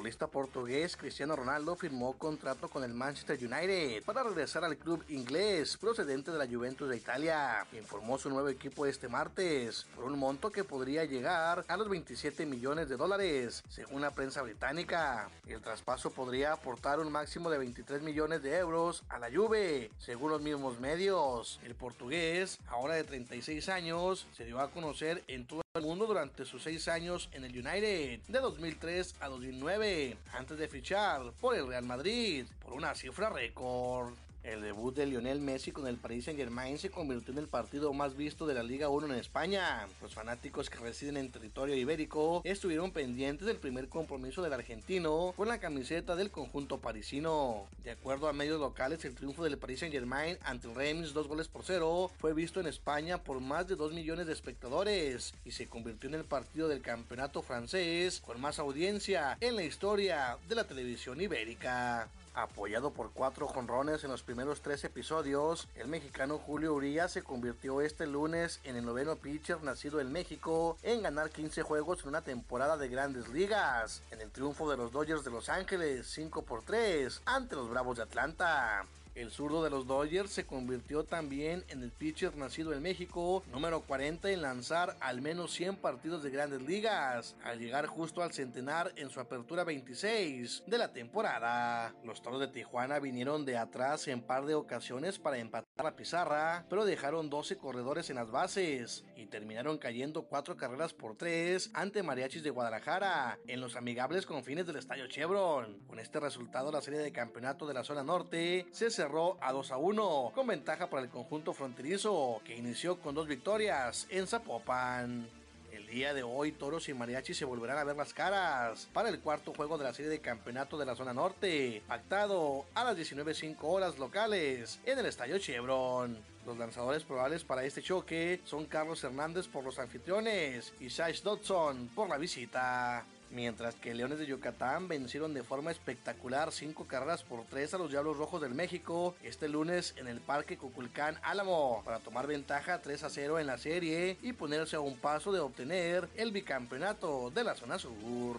Futbolista 0.05 0.27
portugués 0.27 0.95
Cristiano 0.97 1.35
Ronaldo 1.35 1.75
firmó 1.75 2.13
contrato 2.13 2.69
con 2.69 2.83
el 2.83 2.93
Manchester 2.93 3.39
United 3.39 4.03
para 4.03 4.21
regresar 4.21 4.63
al 4.63 4.77
club 4.77 5.03
inglés 5.09 5.77
procedente 5.77 6.29
de 6.29 6.37
la 6.37 6.45
Juventus 6.45 6.87
de 6.87 6.97
Italia. 6.97 7.65
Informó 7.73 8.19
su 8.19 8.29
nuevo 8.29 8.47
equipo 8.49 8.85
este 8.85 9.07
martes 9.07 9.87
por 9.95 10.05
un 10.05 10.19
monto 10.19 10.51
que 10.51 10.63
podría 10.63 11.05
llegar 11.05 11.65
a 11.67 11.77
los 11.77 11.89
27 11.89 12.45
millones 12.45 12.87
de 12.87 12.97
dólares, 12.97 13.63
según 13.67 14.01
la 14.01 14.11
prensa 14.11 14.43
británica. 14.43 15.27
El 15.47 15.61
traspaso 15.61 16.11
podría 16.11 16.53
aportar 16.53 16.99
un 16.99 17.11
máximo 17.11 17.49
de 17.49 17.57
23 17.57 18.03
millones 18.03 18.43
de 18.43 18.59
euros 18.59 19.01
a 19.09 19.17
la 19.17 19.31
Juve, 19.33 19.89
según 19.97 20.29
los 20.29 20.41
mismos 20.41 20.79
medios. 20.79 21.59
El 21.63 21.73
portugués, 21.73 22.59
ahora 22.67 22.93
de 22.93 23.05
36 23.05 23.69
años, 23.69 24.27
se 24.37 24.45
dio 24.45 24.59
a 24.59 24.69
conocer 24.69 25.23
en 25.27 25.47
todo 25.47 25.64
el 25.75 25.81
mundo 25.81 26.05
durante 26.05 26.45
sus 26.45 26.63
seis 26.63 26.87
años 26.87 27.27
en 27.33 27.43
el 27.43 27.51
United 27.51 28.21
de 28.29 28.39
2003 28.39 29.15
a 29.19 29.27
2009 29.27 30.17
antes 30.31 30.57
de 30.57 30.69
fichar 30.69 31.33
por 31.41 31.53
el 31.53 31.67
Real 31.67 31.83
Madrid 31.83 32.45
por 32.63 32.71
una 32.71 32.95
cifra 32.95 33.29
récord. 33.29 34.13
El 34.45 34.61
debut 34.61 34.95
de 34.95 35.07
Lionel 35.07 35.41
Messi 35.41 35.71
con 35.71 35.87
el 35.87 35.97
Paris 35.97 36.25
Saint 36.25 36.39
Germain 36.39 36.77
se 36.77 36.91
convirtió 36.91 37.33
en 37.33 37.39
el 37.39 37.47
partido 37.47 37.91
más 37.93 38.15
visto 38.15 38.45
de 38.45 38.53
la 38.53 38.61
Liga 38.61 38.89
1 38.89 39.07
en 39.07 39.19
España. 39.19 39.87
Los 40.03 40.13
fanáticos 40.13 40.69
que 40.69 40.77
residen 40.77 41.17
en 41.17 41.31
territorio 41.31 41.75
ibérico 41.75 42.41
estuvieron 42.43 42.91
pendientes 42.91 43.47
del 43.47 43.57
primer 43.57 43.89
compromiso 43.89 44.43
del 44.43 44.53
argentino 44.53 45.33
con 45.35 45.47
la 45.47 45.59
camiseta 45.59 46.15
del 46.15 46.29
conjunto 46.29 46.77
parisino. 46.77 47.65
De 47.83 47.89
acuerdo 47.89 48.27
a 48.27 48.33
medios 48.33 48.59
locales, 48.59 49.03
el 49.03 49.15
triunfo 49.15 49.43
del 49.43 49.57
Paris 49.57 49.79
Saint 49.79 49.95
Germain 49.95 50.37
ante 50.43 50.67
el 50.67 50.75
Reims 50.75 51.13
dos 51.13 51.27
goles 51.27 51.47
por 51.47 51.63
cero 51.63 52.11
fue 52.19 52.35
visto 52.35 52.59
en 52.59 52.67
España 52.67 53.23
por 53.23 53.39
más 53.39 53.67
de 53.67 53.75
2 53.75 53.93
millones 53.93 54.27
de 54.27 54.33
espectadores 54.33 55.33
y 55.43 55.51
se 55.51 55.65
convirtió 55.65 56.07
en 56.07 56.15
el 56.15 56.23
partido 56.23 56.67
del 56.67 56.83
campeonato 56.83 57.41
francés 57.41 58.21
con 58.23 58.39
más 58.39 58.59
audiencia 58.59 59.39
en 59.41 59.55
la 59.55 59.63
historia 59.63 60.37
de 60.47 60.53
la 60.53 60.65
televisión 60.65 61.19
ibérica. 61.19 62.07
Apoyado 62.35 62.91
por 62.91 63.11
cuatro 63.11 63.47
jonrones 63.47 64.03
en 64.03 64.11
los 64.11 64.21
primeros 64.21 64.59
tres 64.59 64.83
episodios, 64.83 65.69
el 65.75 65.87
mexicano 65.87 66.37
Julio 66.37 66.73
Urías 66.73 67.13
se 67.13 67.23
convirtió 67.23 67.79
este 67.79 68.05
lunes 68.07 68.59
en 68.65 68.75
el 68.75 68.83
noveno 68.83 69.15
pitcher 69.15 69.63
nacido 69.63 70.01
en 70.01 70.11
México 70.11 70.77
en 70.83 71.01
ganar 71.01 71.29
15 71.29 71.63
juegos 71.63 72.01
en 72.03 72.09
una 72.09 72.23
temporada 72.23 72.75
de 72.75 72.89
grandes 72.89 73.29
ligas, 73.29 74.03
en 74.11 74.19
el 74.19 74.31
triunfo 74.31 74.69
de 74.69 74.75
los 74.75 74.91
Dodgers 74.91 75.23
de 75.23 75.31
Los 75.31 75.47
Ángeles 75.47 76.07
5 76.07 76.41
por 76.41 76.63
3 76.63 77.21
ante 77.25 77.55
los 77.55 77.69
Bravos 77.69 77.95
de 77.95 78.03
Atlanta. 78.03 78.85
El 79.15 79.31
zurdo 79.31 79.63
de 79.63 79.69
los 79.69 79.87
Dodgers 79.87 80.29
se 80.29 80.45
convirtió 80.45 81.05
también 81.05 81.63
en 81.69 81.81
el 81.81 81.91
pitcher 81.91 82.35
nacido 82.35 82.73
en 82.73 82.81
México, 82.81 83.43
número 83.49 83.79
40 83.79 84.29
en 84.29 84.41
lanzar 84.41 84.97
al 84.99 85.21
menos 85.21 85.53
100 85.53 85.77
partidos 85.77 86.21
de 86.21 86.31
grandes 86.31 86.61
ligas, 86.61 87.37
al 87.41 87.59
llegar 87.59 87.87
justo 87.87 88.21
al 88.21 88.33
centenar 88.33 88.91
en 88.97 89.09
su 89.09 89.21
apertura 89.21 89.63
26 89.63 90.63
de 90.67 90.77
la 90.77 90.91
temporada. 90.91 91.95
Los 92.03 92.21
Toros 92.21 92.41
de 92.41 92.49
Tijuana 92.49 92.99
vinieron 92.99 93.45
de 93.45 93.57
atrás 93.57 94.05
en 94.09 94.21
par 94.21 94.45
de 94.45 94.53
ocasiones 94.53 95.17
para 95.17 95.37
empatar 95.37 95.85
la 95.85 95.95
pizarra, 95.95 96.65
pero 96.69 96.83
dejaron 96.83 97.29
12 97.29 97.55
corredores 97.55 98.09
en 98.09 98.17
las 98.17 98.31
bases 98.31 99.05
y 99.15 99.27
terminaron 99.27 99.77
cayendo 99.77 100.23
4 100.23 100.57
carreras 100.57 100.93
por 100.93 101.15
3 101.15 101.71
ante 101.73 102.03
Mariachis 102.03 102.43
de 102.43 102.49
Guadalajara 102.49 103.39
en 103.47 103.61
los 103.61 103.77
amigables 103.77 104.25
confines 104.25 104.67
del 104.67 104.75
Estadio 104.75 105.07
Chevron. 105.07 105.79
Con 105.87 105.99
este 105.99 106.19
resultado, 106.19 106.69
la 106.69 106.81
serie 106.81 106.99
de 106.99 107.13
campeonato 107.13 107.65
de 107.65 107.73
la 107.73 107.85
zona 107.85 108.03
norte 108.03 108.67
se 108.71 108.91
cerró 108.91 109.04
a 109.41 109.51
2 109.51 109.71
a 109.71 109.77
1, 109.77 110.31
con 110.33 110.47
ventaja 110.47 110.89
para 110.89 111.03
el 111.03 111.09
conjunto 111.09 111.53
fronterizo, 111.53 112.41
que 112.43 112.55
inició 112.55 112.99
con 112.99 113.13
dos 113.13 113.27
victorias 113.27 114.07
en 114.09 114.25
Zapopan. 114.25 115.27
El 115.71 115.85
día 115.87 116.13
de 116.15 116.23
hoy, 116.23 116.51
Toros 116.51 116.89
y 116.89 116.93
Mariachi 116.95 117.35
se 117.35 117.45
volverán 117.45 117.77
a 117.77 117.83
ver 117.83 117.95
las 117.95 118.13
caras 118.13 118.87
para 118.93 119.09
el 119.09 119.19
cuarto 119.19 119.53
juego 119.53 119.77
de 119.77 119.83
la 119.83 119.93
serie 119.93 120.09
de 120.09 120.21
campeonato 120.21 120.77
de 120.77 120.85
la 120.85 120.95
zona 120.95 121.13
norte, 121.13 121.83
pactado 121.87 122.65
a 122.73 122.83
las 122.83 122.97
19.05 122.97 123.57
horas 123.61 123.99
locales 123.99 124.79
en 124.85 124.97
el 124.97 125.05
Estadio 125.05 125.37
Chevron. 125.37 126.17
Los 126.47 126.57
lanzadores 126.57 127.03
probables 127.03 127.43
para 127.43 127.63
este 127.63 127.83
choque 127.83 128.41
son 128.45 128.65
Carlos 128.65 129.03
Hernández 129.03 129.47
por 129.47 129.63
los 129.63 129.77
anfitriones 129.77 130.73
y 130.79 130.89
Sash 130.89 131.21
Dodson 131.21 131.89
por 131.93 132.09
la 132.09 132.17
visita. 132.17 133.05
Mientras 133.31 133.75
que 133.75 133.93
Leones 133.93 134.19
de 134.19 134.25
Yucatán 134.25 134.87
vencieron 134.87 135.33
de 135.33 135.43
forma 135.43 135.71
espectacular 135.71 136.51
cinco 136.51 136.85
carreras 136.85 137.23
por 137.23 137.43
tres 137.45 137.73
a 137.73 137.77
los 137.77 137.91
Diablos 137.91 138.17
Rojos 138.17 138.41
del 138.41 138.53
México 138.53 139.15
este 139.23 139.49
lunes 139.49 139.93
en 139.97 140.07
el 140.07 140.21
Parque 140.21 140.57
Cuculcán 140.57 141.17
Álamo 141.23 141.81
para 141.83 141.99
tomar 141.99 142.27
ventaja 142.27 142.81
3 142.81 143.03
a 143.03 143.09
0 143.09 143.39
en 143.39 143.47
la 143.47 143.57
serie 143.57 144.17
y 144.21 144.33
ponerse 144.33 144.75
a 144.75 144.79
un 144.79 144.97
paso 144.97 145.31
de 145.31 145.39
obtener 145.39 146.07
el 146.15 146.31
bicampeonato 146.31 147.31
de 147.31 147.43
la 147.43 147.55
zona 147.55 147.79
sur. 147.79 148.37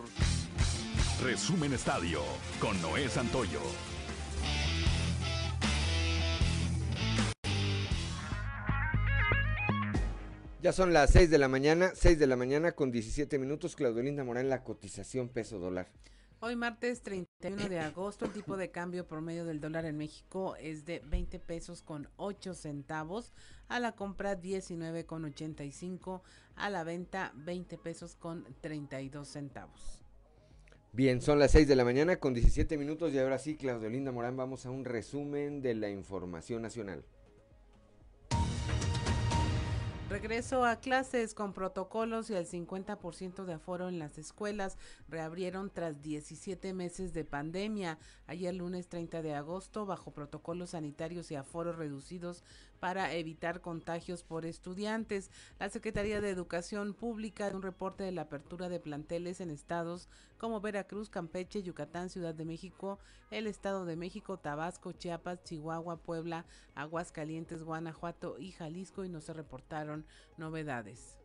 Resumen 1.22 1.72
Estadio 1.72 2.20
con 2.60 2.80
Noé 2.82 3.08
Santoyo. 3.08 3.60
Ya 10.62 10.72
son 10.72 10.94
las 10.94 11.10
6 11.10 11.28
de 11.28 11.36
la 11.38 11.48
mañana, 11.48 11.92
6 11.94 12.18
de 12.18 12.26
la 12.26 12.34
mañana 12.34 12.72
con 12.72 12.90
17 12.90 13.38
minutos. 13.38 13.76
Claudelinda 13.76 14.24
Morán, 14.24 14.48
la 14.48 14.64
cotización 14.64 15.28
peso 15.28 15.58
dólar. 15.58 15.88
Hoy 16.40 16.56
martes 16.56 17.02
31 17.02 17.68
de 17.68 17.78
agosto 17.78 18.24
el 18.24 18.32
tipo 18.32 18.56
de 18.56 18.70
cambio 18.70 19.06
promedio 19.06 19.44
del 19.44 19.60
dólar 19.60 19.84
en 19.84 19.98
México 19.98 20.56
es 20.56 20.86
de 20.86 21.00
20 21.00 21.38
pesos 21.40 21.82
con 21.82 22.08
8 22.16 22.54
centavos, 22.54 23.32
a 23.68 23.80
la 23.80 23.92
compra 23.92 24.34
19 24.34 25.04
con 25.04 25.26
85, 25.26 26.22
a 26.56 26.70
la 26.70 26.84
venta 26.84 27.32
20 27.36 27.76
pesos 27.78 28.16
con 28.16 28.46
32 28.60 29.28
centavos. 29.28 30.02
Bien, 30.92 31.20
son 31.20 31.38
las 31.38 31.50
6 31.50 31.68
de 31.68 31.76
la 31.76 31.84
mañana 31.84 32.16
con 32.16 32.32
17 32.32 32.78
minutos 32.78 33.12
y 33.12 33.18
ahora 33.18 33.38
sí, 33.38 33.56
Claudelinda 33.56 34.10
Morán, 34.10 34.36
vamos 34.36 34.64
a 34.64 34.70
un 34.70 34.86
resumen 34.86 35.60
de 35.60 35.74
la 35.74 35.90
información 35.90 36.62
nacional. 36.62 37.04
Regreso 40.08 40.64
a 40.64 40.76
clases 40.76 41.34
con 41.34 41.52
protocolos 41.52 42.30
y 42.30 42.34
el 42.34 42.46
50% 42.46 43.44
de 43.44 43.54
aforo 43.54 43.88
en 43.88 43.98
las 43.98 44.18
escuelas 44.18 44.78
reabrieron 45.08 45.68
tras 45.68 46.00
17 46.00 46.72
meses 46.74 47.12
de 47.12 47.24
pandemia. 47.24 47.98
Ayer 48.28 48.54
lunes 48.54 48.86
30 48.86 49.20
de 49.22 49.34
agosto, 49.34 49.84
bajo 49.84 50.12
protocolos 50.12 50.70
sanitarios 50.70 51.32
y 51.32 51.34
aforos 51.34 51.74
reducidos, 51.74 52.44
para 52.76 53.12
evitar 53.14 53.60
contagios 53.60 54.22
por 54.22 54.46
estudiantes. 54.46 55.30
La 55.58 55.68
Secretaría 55.68 56.20
de 56.20 56.30
Educación 56.30 56.94
Pública 56.94 57.48
un 57.54 57.62
reporte 57.62 58.04
de 58.04 58.12
la 58.12 58.22
apertura 58.22 58.68
de 58.68 58.80
planteles 58.80 59.40
en 59.40 59.50
estados 59.50 60.08
como 60.38 60.60
Veracruz, 60.60 61.08
Campeche, 61.08 61.62
Yucatán, 61.62 62.10
Ciudad 62.10 62.34
de 62.34 62.44
México, 62.44 62.98
el 63.30 63.46
Estado 63.46 63.84
de 63.84 63.96
México, 63.96 64.38
Tabasco, 64.38 64.92
Chiapas, 64.92 65.42
Chihuahua, 65.44 65.96
Puebla, 65.96 66.46
Aguascalientes, 66.74 67.62
Guanajuato 67.62 68.38
y 68.38 68.52
Jalisco 68.52 69.04
y 69.04 69.08
no 69.08 69.20
se 69.20 69.32
reportaron 69.32 70.06
novedades. 70.36 71.18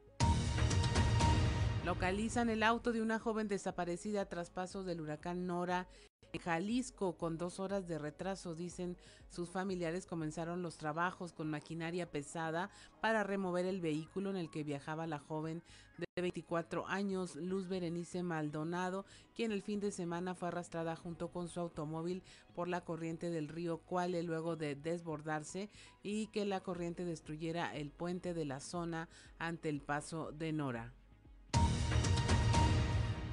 Localizan 1.86 2.50
el 2.50 2.62
auto 2.62 2.92
de 2.92 3.02
una 3.02 3.18
joven 3.18 3.48
desaparecida 3.48 4.26
tras 4.26 4.52
paso 4.52 4.84
del 4.84 5.02
huracán 5.02 5.48
Nora 5.48 5.88
en 6.34 6.40
Jalisco, 6.40 7.18
con 7.18 7.38
dos 7.38 7.60
horas 7.60 7.88
de 7.88 7.98
retraso, 7.98 8.56
dicen 8.56 8.98
sus 9.30 9.50
familiares, 9.50 10.06
comenzaron 10.06 10.62
los 10.62 10.78
trabajos 10.78 11.34
con 11.34 11.50
maquinaria 11.50 12.10
pesada 12.10 12.70
para 13.02 13.24
remover 13.24 13.66
el 13.66 13.82
vehículo 13.82 14.30
en 14.30 14.38
el 14.38 14.50
que 14.50 14.64
viajaba 14.64 15.08
la 15.08 15.20
joven 15.20 15.62
de 15.98 16.22
24 16.22 16.88
años, 16.88 17.36
Luz 17.36 17.68
Berenice 17.68 18.24
Maldonado, 18.24 19.06
quien 19.36 19.52
el 19.52 19.62
fin 19.62 19.80
de 19.80 19.92
semana 19.92 20.36
fue 20.36 20.48
arrastrada 20.48 20.96
junto 20.96 21.30
con 21.30 21.48
su 21.48 21.60
automóvil 21.60 22.24
por 22.56 22.68
la 22.68 22.82
corriente 22.82 23.30
del 23.30 23.48
río 23.48 23.78
Cuale 23.78 24.24
luego 24.24 24.56
de 24.56 24.76
desbordarse 24.76 25.70
y 26.02 26.28
que 26.28 26.46
la 26.46 26.62
corriente 26.62 27.06
destruyera 27.06 27.76
el 27.76 27.92
puente 27.92 28.34
de 28.34 28.46
la 28.46 28.60
zona 28.60 29.10
ante 29.38 29.70
el 29.70 29.82
paso 29.82 30.32
de 30.32 30.54
Nora. 30.54 30.94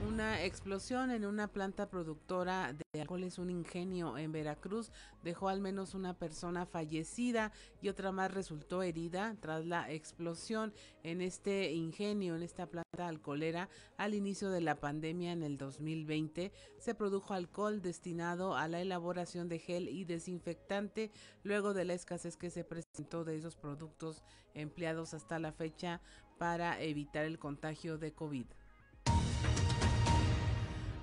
Una 0.07 0.45
explosión 0.45 1.11
en 1.11 1.25
una 1.25 1.49
planta 1.49 1.91
productora 1.91 2.73
de 2.73 3.01
alcoholes, 3.01 3.39
un 3.39 3.51
ingenio 3.51 4.17
en 4.17 4.31
Veracruz, 4.31 4.93
dejó 5.25 5.49
al 5.49 5.61
menos 5.61 5.95
una 5.95 6.15
persona 6.15 6.67
fallecida 6.67 7.51
y 7.83 7.89
otra 7.89 8.13
más 8.13 8.33
resultó 8.33 8.83
herida 8.83 9.37
tras 9.41 9.67
la 9.67 9.91
explosión 9.91 10.73
en 11.03 11.21
este 11.21 11.73
ingenio, 11.73 12.37
en 12.37 12.45
esta 12.45 12.67
planta 12.67 13.09
alcoholera. 13.09 13.69
Al 13.97 14.15
inicio 14.15 14.51
de 14.51 14.61
la 14.61 14.77
pandemia 14.77 15.33
en 15.33 15.43
el 15.43 15.59
2020 15.59 16.53
se 16.79 16.95
produjo 16.95 17.35
alcohol 17.35 17.83
destinado 17.83 18.57
a 18.57 18.69
la 18.69 18.81
elaboración 18.81 19.49
de 19.49 19.59
gel 19.59 19.89
y 19.89 20.05
desinfectante 20.05 21.11
luego 21.43 21.75
de 21.75 21.85
la 21.85 21.95
escasez 21.95 22.37
que 22.37 22.51
se 22.51 22.63
presentó 22.63 23.25
de 23.25 23.37
esos 23.37 23.57
productos 23.57 24.23
empleados 24.55 25.13
hasta 25.13 25.41
la 25.41 25.53
fecha 25.53 26.01
para 26.39 26.81
evitar 26.81 27.25
el 27.25 27.41
contagio 27.41 27.99
de 27.99 28.13
COVID. 28.13 28.47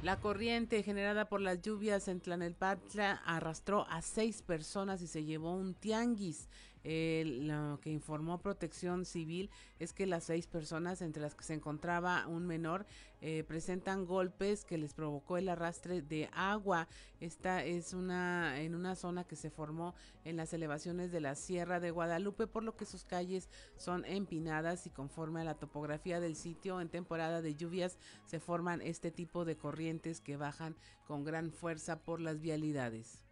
La 0.06 0.20
corriente 0.20 0.84
generada 0.84 1.30
por 1.30 1.41
las 1.41 1.63
lluvias 1.63 2.08
en 2.08 2.20
Tlanelpatla 2.22 3.24
arrastró 3.26 3.88
a 3.89 4.04
seis 4.04 4.44
personas 4.44 5.02
y 5.02 5.08
se 5.08 5.24
llevó 5.24 5.56
un 5.56 5.74
tianguis 5.74 6.48
lo 6.86 7.80
que 7.82 7.89
informó 7.89 8.39
Protección 8.39 9.06
Civil 9.06 9.50
es 9.80 9.91
que 9.91 10.06
las 10.06 10.26
seis 10.26 10.45
personas, 10.45 11.02
entre 11.02 11.21
las 11.21 11.34
que 11.34 11.43
se 11.43 11.56
encontraba 11.56 12.28
un 12.28 12.45
menor, 12.45 12.86
eh, 13.21 13.43
presentan 13.43 14.06
golpes 14.06 14.65
que 14.65 14.78
les 14.78 14.93
provocó 14.93 15.38
el 15.38 15.50
arrastre 15.50 16.04
de 16.04 16.30
agua. 16.32 16.88
Esta 17.19 17.63
es 17.63 17.93
una 17.93 18.62
en 18.62 18.76
una 18.76 18.95
zona 18.95 19.24
que 19.24 19.36
se 19.36 19.50
formó 19.50 19.95
en 20.26 20.38
las 20.38 20.54
elevaciones 20.54 21.12
de 21.12 21.21
la 21.21 21.34
Sierra 21.34 21.80
de 21.80 21.89
Guadalupe, 21.89 22.45
por 22.45 22.63
lo 22.63 22.78
que 22.78 22.86
sus 22.86 23.04
calles 23.04 23.50
son 23.78 24.06
empinadas 24.06 24.86
y 24.86 24.91
conforme 24.91 25.41
a 25.41 25.45
la 25.45 25.56
topografía 25.56 26.19
del 26.19 26.36
sitio 26.36 26.82
en 26.82 26.89
temporada 26.89 27.41
de 27.41 27.56
lluvias 27.56 27.98
se 28.28 28.39
forman 28.39 28.84
este 28.84 29.10
tipo 29.10 29.43
de 29.43 29.58
corrientes 29.58 30.21
que 30.21 30.38
bajan 30.38 30.76
con 31.08 31.24
gran 31.24 31.52
fuerza 31.52 32.04
por 32.04 32.21
las 32.21 32.39
vialidades. 32.41 33.25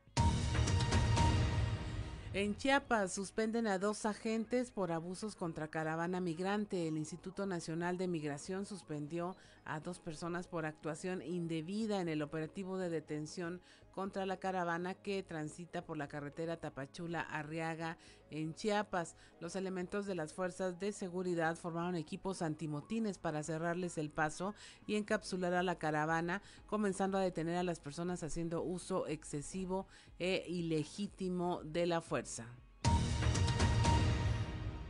En 2.33 2.57
Chiapas 2.57 3.13
suspenden 3.13 3.67
a 3.67 3.77
dos 3.77 4.07
agentes 4.07 4.71
por 4.71 4.91
abusos 4.91 5.35
contra 5.35 5.67
caravana 5.67 6.19
migrante. 6.19 6.87
El 6.87 6.97
Instituto 6.97 7.45
Nacional 7.45 7.99
de 7.99 8.07
Migración 8.07 8.65
suspendió 8.65 9.35
a 9.65 9.79
dos 9.79 9.99
personas 9.99 10.47
por 10.47 10.65
actuación 10.65 11.21
indebida 11.21 12.01
en 12.01 12.09
el 12.09 12.21
operativo 12.21 12.77
de 12.77 12.89
detención 12.89 13.61
contra 13.93 14.25
la 14.25 14.37
caravana 14.37 14.95
que 14.95 15.23
transita 15.23 15.85
por 15.85 15.97
la 15.97 16.07
carretera 16.07 16.59
Tapachula-Arriaga 16.59 17.97
en 18.31 18.55
Chiapas. 18.55 19.15
Los 19.39 19.55
elementos 19.55 20.05
de 20.05 20.15
las 20.15 20.33
fuerzas 20.33 20.79
de 20.79 20.91
seguridad 20.91 21.55
formaron 21.55 21.95
equipos 21.95 22.41
antimotines 22.41 23.19
para 23.19 23.43
cerrarles 23.43 23.97
el 23.97 24.09
paso 24.09 24.55
y 24.87 24.95
encapsular 24.95 25.53
a 25.53 25.63
la 25.63 25.77
caravana, 25.77 26.41
comenzando 26.65 27.17
a 27.17 27.21
detener 27.21 27.57
a 27.57 27.63
las 27.63 27.79
personas 27.79 28.23
haciendo 28.23 28.63
uso 28.63 29.07
excesivo 29.07 29.87
e 30.19 30.43
ilegítimo 30.47 31.61
de 31.63 31.85
la 31.85 32.01
fuerza. 32.01 32.47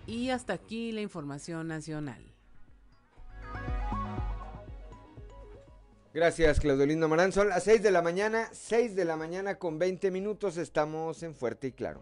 Y 0.06 0.30
hasta 0.30 0.54
aquí 0.54 0.92
la 0.92 1.02
información 1.02 1.68
nacional. 1.68 2.33
Gracias, 6.14 6.60
Claudelino 6.60 7.08
Marán. 7.08 7.32
Son 7.32 7.50
las 7.50 7.64
6 7.64 7.82
de 7.82 7.90
la 7.90 8.04
mañana, 8.04 8.48
6 8.52 8.96
de 8.96 9.04
la 9.04 9.18
mañana 9.18 9.56
con 9.56 9.80
20 9.80 10.12
minutos. 10.12 10.58
Estamos 10.58 11.24
en 11.24 11.34
Fuerte 11.34 11.70
y 11.70 11.72
Claro. 11.72 12.02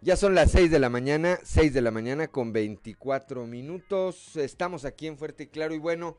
Ya 0.00 0.16
son 0.16 0.34
las 0.34 0.50
6 0.50 0.72
de 0.72 0.80
la 0.80 0.90
mañana, 0.90 1.38
6 1.44 1.72
de 1.72 1.80
la 1.82 1.92
mañana 1.92 2.26
con 2.26 2.52
24 2.52 3.46
minutos. 3.46 4.36
Estamos 4.36 4.84
aquí 4.84 5.06
en 5.06 5.16
Fuerte 5.16 5.44
y 5.44 5.46
Claro 5.46 5.72
y 5.72 5.78
bueno, 5.78 6.18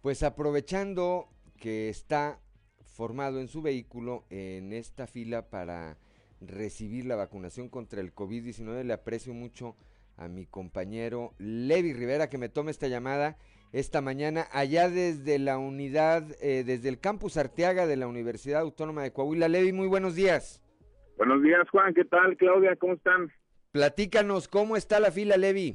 pues 0.00 0.24
aprovechando 0.24 1.28
que 1.56 1.88
está 1.88 2.40
formado 2.82 3.38
en 3.38 3.46
su 3.46 3.62
vehículo 3.62 4.24
en 4.28 4.72
esta 4.72 5.06
fila 5.06 5.48
para 5.50 5.98
recibir 6.46 7.06
la 7.06 7.16
vacunación 7.16 7.68
contra 7.68 8.00
el 8.00 8.14
COVID-19. 8.14 8.84
Le 8.84 8.92
aprecio 8.92 9.34
mucho 9.34 9.76
a 10.16 10.28
mi 10.28 10.46
compañero 10.46 11.32
Levi 11.38 11.92
Rivera 11.92 12.28
que 12.28 12.38
me 12.38 12.48
tome 12.48 12.70
esta 12.70 12.88
llamada 12.88 13.36
esta 13.72 14.02
mañana 14.02 14.44
allá 14.52 14.90
desde 14.90 15.38
la 15.38 15.56
unidad, 15.56 16.24
eh, 16.42 16.62
desde 16.64 16.90
el 16.90 17.00
campus 17.00 17.38
Arteaga 17.38 17.86
de 17.86 17.96
la 17.96 18.06
Universidad 18.06 18.60
Autónoma 18.60 19.02
de 19.02 19.12
Coahuila. 19.12 19.48
Levi, 19.48 19.72
muy 19.72 19.88
buenos 19.88 20.14
días. 20.14 20.62
Buenos 21.16 21.42
días, 21.42 21.68
Juan. 21.70 21.94
¿Qué 21.94 22.04
tal, 22.04 22.36
Claudia? 22.36 22.76
¿Cómo 22.76 22.94
están? 22.94 23.32
Platícanos, 23.72 24.48
¿cómo 24.48 24.76
está 24.76 25.00
la 25.00 25.10
fila, 25.10 25.38
Levi? 25.38 25.72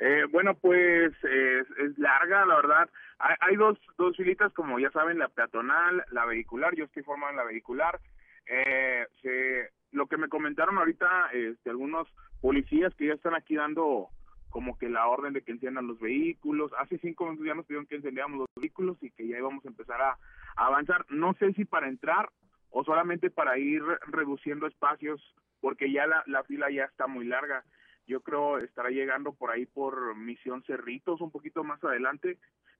Eh, 0.00 0.24
bueno, 0.30 0.54
pues 0.54 1.12
es 1.24 1.98
larga, 1.98 2.44
la 2.44 2.56
verdad. 2.56 2.90
Hay, 3.18 3.34
hay, 3.40 3.56
dos, 3.56 3.78
dos 3.96 4.16
filitas, 4.16 4.52
como 4.52 4.78
ya 4.78 4.90
saben, 4.90 5.18
la 5.18 5.28
peatonal, 5.28 6.04
la 6.12 6.26
vehicular. 6.26 6.74
Yo 6.76 6.84
estoy 6.84 7.02
formado 7.02 7.30
en 7.30 7.36
la 7.38 7.44
vehicular. 7.44 7.98
Eh, 8.48 9.06
se, 9.22 9.70
lo 9.92 10.06
que 10.06 10.16
me 10.16 10.28
comentaron 10.28 10.78
ahorita 10.78 11.30
este, 11.32 11.70
algunos 11.70 12.08
policías 12.40 12.94
que 12.94 13.06
ya 13.06 13.14
están 13.14 13.34
aquí 13.34 13.56
dando 13.56 14.08
como 14.50 14.78
que 14.78 14.88
la 14.88 15.06
orden 15.06 15.34
de 15.34 15.42
que 15.42 15.52
enciendan 15.52 15.86
los 15.86 16.00
vehículos. 16.00 16.72
Hace 16.78 16.98
cinco 16.98 17.24
minutos 17.24 17.46
ya 17.46 17.54
nos 17.54 17.66
pidieron 17.66 17.86
que 17.86 17.96
encendíamos 17.96 18.38
los 18.38 18.48
vehículos 18.56 18.96
y 19.02 19.10
que 19.10 19.28
ya 19.28 19.38
íbamos 19.38 19.64
a 19.64 19.68
empezar 19.68 20.00
a, 20.00 20.18
avanzar. 20.56 21.04
No 21.10 21.34
sé 21.34 21.52
si 21.52 21.64
para 21.64 21.88
entrar 21.88 22.30
o 22.70 22.84
solamente 22.84 23.30
para 23.30 23.58
ir 23.58 23.82
reduciendo 24.06 24.66
espacios 24.66 25.20
porque 25.60 25.92
ya 25.92 26.06
la, 26.06 26.22
la 26.26 26.44
fila 26.44 26.70
ya 26.70 26.84
está 26.84 27.06
muy 27.06 27.26
larga. 27.26 27.64
Yo 28.06 28.22
creo 28.22 28.58
estará 28.58 28.88
llegando 28.88 29.34
por 29.34 29.50
ahí 29.50 29.66
por 29.66 30.16
Misión 30.16 30.62
Cerritos, 30.64 31.20
un 31.20 31.30
poquito 31.30 31.62
más 31.62 31.82
adelante. 31.84 32.38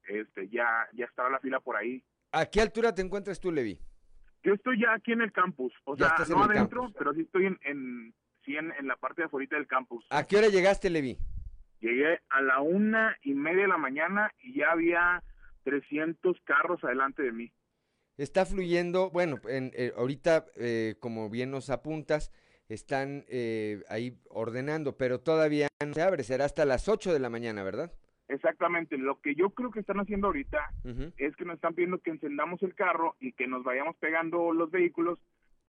Este, 0.09 0.49
ya, 0.49 0.89
ya 0.95 1.05
estará 1.05 1.29
la 1.29 1.41
fila 1.41 1.61
por 1.61 1.77
ahí. 1.77 2.03
¿A 2.33 2.47
qué 2.47 2.63
altura 2.63 2.95
te 2.95 3.03
encuentras 3.03 3.39
tú, 3.39 3.53
Levi? 3.53 3.79
Yo 4.43 4.55
estoy 4.55 4.81
ya 4.81 4.95
aquí 4.95 5.13
en 5.13 5.23
el 5.23 5.33
campus, 5.33 5.73
o 5.85 5.97
Ya 5.97 6.15
sea, 6.17 6.37
no 6.37 6.45
adentro, 6.45 6.83
campus. 6.83 6.97
pero 6.99 7.13
sí 7.15 7.23
estoy 7.23 7.47
en, 7.47 7.59
en, 7.63 8.15
sí 8.45 8.57
en, 8.57 8.73
en 8.79 8.87
la 8.87 8.97
parte 8.97 9.23
de 9.23 9.27
afuera 9.27 9.49
del 9.57 9.67
campus. 9.67 10.07
¿A 10.11 10.25
qué 10.27 10.37
hora 10.37 10.49
llegaste, 10.49 10.91
Levi? 10.91 11.19
Llegué 11.81 12.21
a 12.31 12.41
la 12.43 12.61
una 12.61 13.17
y 13.23 13.35
media 13.35 13.63
de 13.63 13.69
la 13.69 13.77
mañana 13.79 14.33
y 14.43 14.55
ya 14.59 14.73
había 14.73 15.23
300 15.65 16.37
carros 16.45 16.83
adelante 16.85 17.23
de 17.23 17.33
mí. 17.33 17.53
Está 18.17 18.45
fluyendo, 18.47 19.11
bueno, 19.11 19.41
en, 19.49 19.71
eh, 19.75 19.93
ahorita, 19.97 20.47
eh, 20.57 20.97
como 20.99 21.31
bien 21.31 21.51
nos 21.53 21.71
apuntas, 21.71 22.33
están 22.69 23.25
eh, 23.29 23.83
ahí 23.89 24.19
ordenando, 24.29 24.97
pero 24.97 25.21
todavía 25.21 25.69
no 25.87 25.95
se 25.95 26.03
abre, 26.03 26.25
será 26.25 26.45
hasta 26.45 26.65
las 26.65 26.89
8 26.89 27.13
de 27.13 27.21
la 27.21 27.31
mañana, 27.31 27.63
¿verdad? 27.63 27.93
Exactamente, 28.29 28.99
lo 28.99 29.21
que 29.21 29.35
yo 29.35 29.51
creo 29.51 29.71
que 29.71 29.81
están 29.81 30.01
haciendo 30.01 30.27
ahorita 30.27 30.59
es 31.17 31.35
que 31.37 31.45
nos 31.47 31.57
están 31.57 31.75
pidiendo 31.75 31.99
que 31.99 32.11
encendamos 32.11 32.63
el 32.63 32.75
carro 32.75 33.17
y 33.21 33.33
que 33.33 33.47
nos 33.47 33.65
vayamos 33.65 33.97
pegando 33.97 34.53
los 34.53 34.71
vehículos 34.71 35.19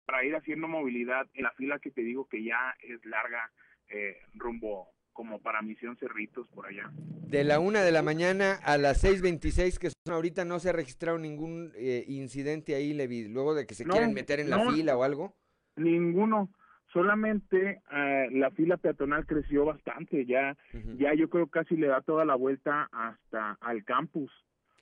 para 0.05 0.23
ir 0.23 0.35
haciendo 0.35 0.67
movilidad 0.67 1.27
en 1.33 1.43
la 1.43 1.51
fila 1.51 1.79
que 1.79 1.89
te 1.89 2.01
digo 2.01 2.27
que 2.27 2.43
ya 2.43 2.75
es 2.81 3.03
larga 3.05 3.51
eh, 3.89 4.17
rumbo 4.35 4.89
como 5.13 5.41
para 5.41 5.61
Misión 5.61 5.97
Cerritos 5.97 6.47
por 6.49 6.67
allá. 6.67 6.91
De 7.27 7.43
la 7.43 7.59
una 7.59 7.81
de 7.81 7.91
la 7.91 8.01
mañana 8.03 8.59
a 8.63 8.77
las 8.77 9.03
6.26 9.03 9.77
que 9.77 9.89
son 9.89 10.13
ahorita 10.13 10.45
no 10.45 10.59
se 10.59 10.69
ha 10.69 10.73
registrado 10.73 11.17
ningún 11.17 11.71
eh, 11.75 12.03
incidente 12.07 12.75
ahí, 12.75 12.93
Levi, 12.93 13.27
luego 13.27 13.55
de 13.55 13.65
que 13.65 13.75
se 13.75 13.85
No, 13.85 13.93
quieren 13.93 14.13
meter 14.13 14.39
en 14.39 14.49
la 14.49 14.71
fila 14.71 14.97
o 14.97 15.03
algo. 15.03 15.35
Ninguno, 15.75 16.51
solamente 16.93 17.81
eh, 17.91 18.27
la 18.31 18.51
fila 18.51 18.77
peatonal 18.77 19.25
creció 19.25 19.65
bastante, 19.65 20.25
ya 20.25 20.55
ya 20.97 21.13
yo 21.15 21.29
creo 21.29 21.47
casi 21.47 21.75
le 21.75 21.87
da 21.87 22.01
toda 22.01 22.23
la 22.23 22.35
vuelta 22.35 22.87
hasta 22.91 23.57
al 23.59 23.83
campus. 23.83 24.31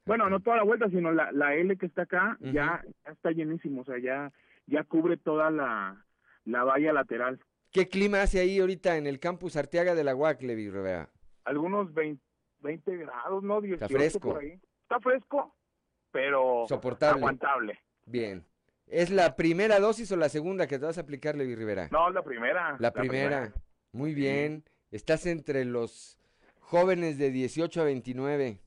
Bueno, 0.05 0.29
no 0.29 0.39
toda 0.41 0.57
la 0.57 0.63
vuelta, 0.63 0.89
sino 0.89 1.11
la, 1.11 1.31
la 1.31 1.55
L 1.55 1.77
que 1.77 1.85
está 1.85 2.03
acá 2.03 2.37
ya, 2.41 2.83
ya 3.05 3.11
está 3.11 3.31
llenísimo, 3.31 3.81
o 3.81 3.85
sea, 3.85 3.97
ya 3.99 4.31
ya 4.67 4.83
cubre 4.83 5.17
toda 5.17 5.49
la, 5.49 6.05
la 6.45 6.63
valla 6.63 6.93
lateral. 6.93 7.39
¿Qué 7.71 7.87
clima 7.87 8.21
hace 8.21 8.39
ahí 8.39 8.59
ahorita 8.59 8.97
en 8.97 9.07
el 9.07 9.19
campus 9.19 9.55
Arteaga 9.55 9.95
de 9.95 10.03
la 10.03 10.15
UAC, 10.15 10.41
Levi 10.41 10.69
Rivera? 10.69 11.09
Algunos 11.45 11.93
20, 11.93 12.21
20 12.59 12.97
grados, 12.97 13.43
¿no? 13.43 13.61
18 13.61 13.87
fresco. 13.87 14.33
por 14.33 14.41
ahí. 14.41 14.59
Está 14.83 14.99
fresco, 14.99 15.55
pero 16.11 16.65
Soportable. 16.67 17.19
aguantable. 17.21 17.79
Bien. 18.05 18.43
¿Es 18.91 19.09
la 19.09 19.35
primera 19.37 19.79
dosis 19.79 20.11
o 20.11 20.17
la 20.17 20.27
segunda 20.29 20.67
que 20.67 20.77
te 20.77 20.85
vas 20.85 20.97
a 20.97 21.01
aplicar, 21.01 21.35
Levi 21.35 21.55
Rivera? 21.55 21.87
No, 21.91 22.09
la 22.09 22.21
primera. 22.23 22.75
La 22.79 22.91
primera. 22.91 23.53
Muy 23.93 24.13
bien. 24.13 24.63
Estás 24.91 25.25
entre 25.25 25.63
los 25.63 26.19
jóvenes 26.59 27.17
de 27.17 27.31
18 27.31 27.81
a 27.81 27.85
29. 27.85 28.59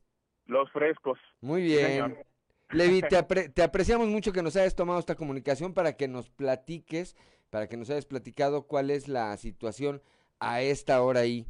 Los 0.46 0.70
frescos. 0.72 1.18
Muy 1.42 1.62
bien. 1.62 1.86
señor. 1.86 2.26
Levi, 2.70 3.02
te, 3.02 3.16
apre- 3.18 3.52
te 3.52 3.62
apreciamos 3.62 4.08
mucho 4.08 4.32
que 4.32 4.42
nos 4.42 4.56
hayas 4.56 4.74
tomado 4.74 4.98
esta 4.98 5.14
comunicación 5.14 5.74
para 5.74 5.94
que 5.96 6.08
nos 6.08 6.30
platiques, 6.30 7.16
para 7.50 7.68
que 7.68 7.76
nos 7.76 7.90
hayas 7.90 8.06
platicado 8.06 8.66
cuál 8.66 8.90
es 8.90 9.08
la 9.08 9.36
situación 9.36 10.02
a 10.40 10.62
esta 10.62 11.02
hora 11.02 11.20
ahí 11.20 11.46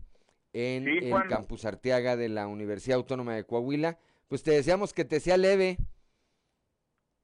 en 0.52 0.84
Sí, 0.84 0.98
el 1.10 1.28
campus 1.28 1.64
Arteaga 1.64 2.16
de 2.16 2.28
la 2.28 2.48
Universidad 2.48 2.96
Autónoma 2.96 3.34
de 3.36 3.44
Coahuila. 3.44 3.98
Pues 4.28 4.42
te 4.42 4.50
deseamos 4.50 4.92
que 4.92 5.04
te 5.04 5.20
sea 5.20 5.36
leve. 5.36 5.78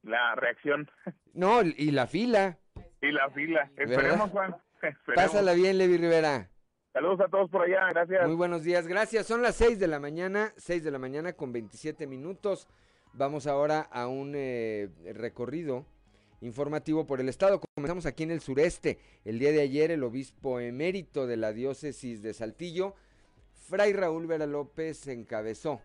La 0.02 0.34
reacción 0.34 0.88
No, 1.34 1.62
y 1.62 1.90
la 1.90 2.06
fila. 2.06 2.58
y 3.00 3.12
la 3.12 3.30
fila. 3.30 3.70
¿Verdad? 3.76 3.92
Esperemos, 3.92 4.30
Juan. 4.30 4.56
Esperemos. 4.82 5.14
Pásala 5.14 5.52
bien, 5.54 5.78
Levi 5.78 5.96
Rivera. 5.98 6.48
Saludos 6.92 7.20
a 7.20 7.28
todos 7.28 7.50
por 7.50 7.62
allá. 7.62 7.86
Gracias. 7.90 8.26
Muy 8.26 8.34
buenos 8.36 8.64
días, 8.64 8.86
gracias. 8.86 9.26
Son 9.26 9.42
las 9.42 9.54
6 9.56 9.78
de 9.78 9.86
la 9.86 10.00
mañana, 10.00 10.52
6 10.56 10.82
de 10.82 10.90
la 10.90 10.98
mañana 10.98 11.34
con 11.34 11.52
27 11.52 12.06
minutos. 12.06 12.66
Vamos 13.12 13.46
ahora 13.46 13.80
a 13.92 14.08
un 14.08 14.32
eh, 14.34 14.88
recorrido 15.14 15.84
informativo 16.40 17.06
por 17.06 17.20
el 17.20 17.28
estado. 17.28 17.60
Comenzamos 17.74 18.06
aquí 18.06 18.22
en 18.22 18.30
el 18.30 18.40
sureste. 18.40 18.98
El 19.24 19.38
día 19.38 19.52
de 19.52 19.60
ayer 19.60 19.90
el 19.90 20.02
obispo 20.02 20.58
emérito 20.60 21.26
de 21.26 21.36
la 21.36 21.52
diócesis 21.52 22.22
de 22.22 22.32
Saltillo, 22.34 22.94
Fray 23.68 23.92
Raúl 23.92 24.26
Vera 24.26 24.46
López, 24.46 25.06
encabezó 25.08 25.80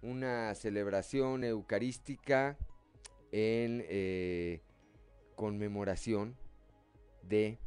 una 0.00 0.54
celebración 0.54 1.42
eucarística 1.44 2.56
en 3.32 3.84
eh, 3.88 4.62
conmemoración 5.36 6.36
de 7.22 7.58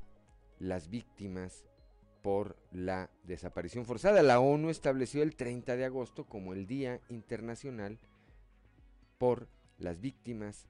las 0.59 0.89
víctimas 0.89 1.65
por 2.21 2.55
la 2.71 3.09
desaparición 3.23 3.85
forzada. 3.85 4.21
La 4.23 4.39
ONU 4.39 4.69
estableció 4.69 5.23
el 5.23 5.35
30 5.35 5.75
de 5.75 5.85
agosto 5.85 6.25
como 6.25 6.53
el 6.53 6.67
Día 6.67 7.01
Internacional 7.09 7.99
por 9.17 9.47
las 9.77 9.99
víctimas 9.99 10.67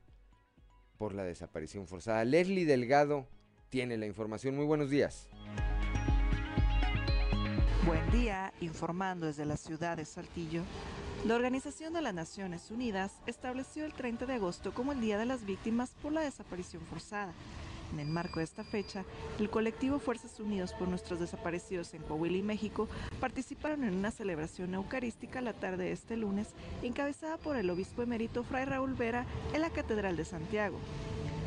por 0.97 1.13
la 1.13 1.23
desaparición 1.23 1.87
forzada. 1.87 2.23
Leslie 2.25 2.65
Delgado 2.65 3.27
tiene 3.69 3.97
la 3.97 4.05
información. 4.05 4.55
Muy 4.55 4.65
buenos 4.65 4.89
días. 4.89 5.27
Buen 7.85 8.11
día, 8.11 8.53
informando 8.61 9.25
desde 9.25 9.45
la 9.45 9.57
ciudad 9.57 9.97
de 9.97 10.05
Saltillo. 10.05 10.63
La 11.25 11.35
Organización 11.35 11.93
de 11.93 12.01
las 12.01 12.15
Naciones 12.15 12.71
Unidas 12.71 13.11
estableció 13.27 13.85
el 13.85 13.93
30 13.93 14.25
de 14.25 14.33
agosto 14.33 14.73
como 14.73 14.91
el 14.91 15.01
Día 15.01 15.19
de 15.19 15.27
las 15.27 15.45
Víctimas 15.45 15.91
por 16.01 16.11
la 16.11 16.21
Desaparición 16.21 16.81
Forzada. 16.89 17.31
En 17.93 17.99
el 17.99 18.07
marco 18.07 18.39
de 18.39 18.45
esta 18.45 18.63
fecha, 18.63 19.05
el 19.39 19.51
colectivo 19.51 19.99
Fuerzas 19.99 20.39
Unidas 20.39 20.73
por 20.73 20.87
Nuestros 20.87 21.19
Desaparecidos 21.19 21.93
en 21.93 22.01
Coahuila 22.01 22.37
y 22.37 22.41
México 22.41 22.87
participaron 23.19 23.83
en 23.83 23.93
una 23.93 24.09
celebración 24.09 24.73
eucarística 24.73 25.41
la 25.41 25.53
tarde 25.53 25.83
de 25.83 25.91
este 25.91 26.17
lunes, 26.17 26.47
encabezada 26.81 27.37
por 27.37 27.55
el 27.55 27.69
obispo 27.69 28.01
emérito 28.01 28.43
Fray 28.43 28.65
Raúl 28.65 28.95
Vera 28.95 29.27
en 29.53 29.61
la 29.61 29.69
Catedral 29.69 30.17
de 30.17 30.25
Santiago. 30.25 30.79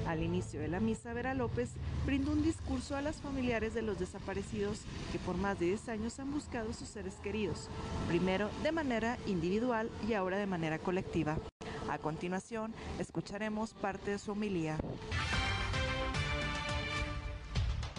Al 0.06 0.22
inicio 0.22 0.60
de 0.60 0.68
la 0.68 0.80
misa, 0.80 1.14
Vera 1.14 1.34
López 1.34 1.70
brindó 2.04 2.32
un 2.32 2.42
discurso 2.42 2.94
a 2.94 3.00
las 3.00 3.16
familiares 3.16 3.72
de 3.72 3.82
los 3.82 3.98
desaparecidos 3.98 4.80
que 5.12 5.18
por 5.18 5.36
más 5.36 5.58
de 5.58 5.66
10 5.66 5.88
años 5.88 6.18
han 6.20 6.30
buscado 6.30 6.74
sus 6.74 6.88
seres 6.88 7.14
queridos, 7.22 7.68
primero 8.08 8.50
de 8.62 8.72
manera 8.72 9.16
individual 9.26 9.90
y 10.06 10.12
ahora 10.12 10.36
de 10.36 10.46
manera 10.46 10.78
colectiva. 10.78 11.38
A 11.88 11.98
continuación, 11.98 12.74
escucharemos 12.98 13.72
parte 13.72 14.10
de 14.10 14.18
su 14.18 14.32
homilía. 14.32 14.76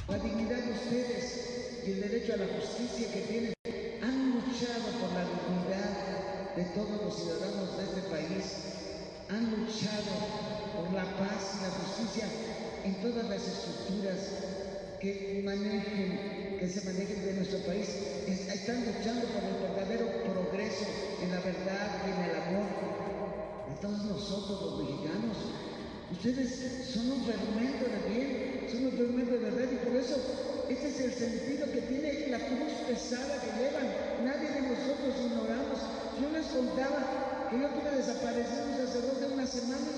La 0.08 0.20
dignidad 0.20 0.58
de 0.58 0.72
ustedes 0.72 1.82
y 1.88 1.92
el 1.92 2.02
derecho 2.02 2.34
a 2.34 2.38
la 2.38 2.48
justicia 2.48 3.12
que 3.12 3.22
tienen 3.22 3.54
han 4.04 4.32
luchado 4.32 4.92
por 5.00 5.12
la 5.14 5.26
dignidad 5.26 6.56
de 6.56 6.64
todos 6.66 7.02
los 7.04 7.16
ciudadanos 7.16 7.78
de 7.78 7.84
este 7.84 8.02
país. 8.10 8.75
Han 9.30 9.50
luchado 9.52 10.14
por 10.76 10.94
la 10.94 11.04
paz 11.18 11.58
y 11.58 11.64
la 11.64 11.72
justicia 11.72 12.28
en 12.84 13.02
todas 13.02 13.28
las 13.28 13.42
estructuras 13.42 14.20
que 15.02 15.42
manejen, 15.44 16.58
que 16.60 16.70
se 16.70 16.82
manejen 16.86 17.26
de 17.26 17.34
nuestro 17.34 17.60
país. 17.66 17.88
Es- 18.28 18.48
están 18.54 18.86
luchando 18.86 19.26
por 19.28 19.44
el 19.44 19.58
verdadero 19.66 20.06
progreso 20.24 20.86
en 21.22 21.32
la 21.32 21.40
verdad 21.42 21.88
y 22.06 22.12
en 22.12 22.30
el 22.30 22.36
amor 22.42 22.70
todos 23.82 24.06
nosotros 24.06 24.62
los 24.62 24.78
mexicanos. 24.80 25.38
Ustedes 26.12 26.86
son 26.94 27.12
un 27.12 27.26
fermento 27.26 27.86
de 27.86 28.00
bien, 28.14 28.68
son 28.72 28.86
un 28.86 28.92
fermento 28.94 29.32
de 29.34 29.40
verdad 29.40 29.68
y 29.72 29.86
por 29.86 29.96
eso 29.98 30.16
este 30.70 30.88
es 30.88 31.00
el 31.02 31.14
sentido 31.14 31.66
que 31.72 31.82
tiene 31.82 32.28
la 32.30 32.40
cruz 32.40 32.72
pesada 32.88 33.42
que 33.42 33.52
llevan. 33.58 33.90
Nadie 34.24 34.50
de 34.50 34.62
nosotros 34.62 35.14
ignoramos. 35.20 35.80
Yo 36.22 36.30
les 36.32 36.46
contaba 36.48 37.25
yo 37.62 37.70
tuve 37.70 37.92
desaparecido 37.92 38.66
un 38.66 38.78
sacerdote 38.78 39.34
una 39.34 39.48
semana, 39.48 39.92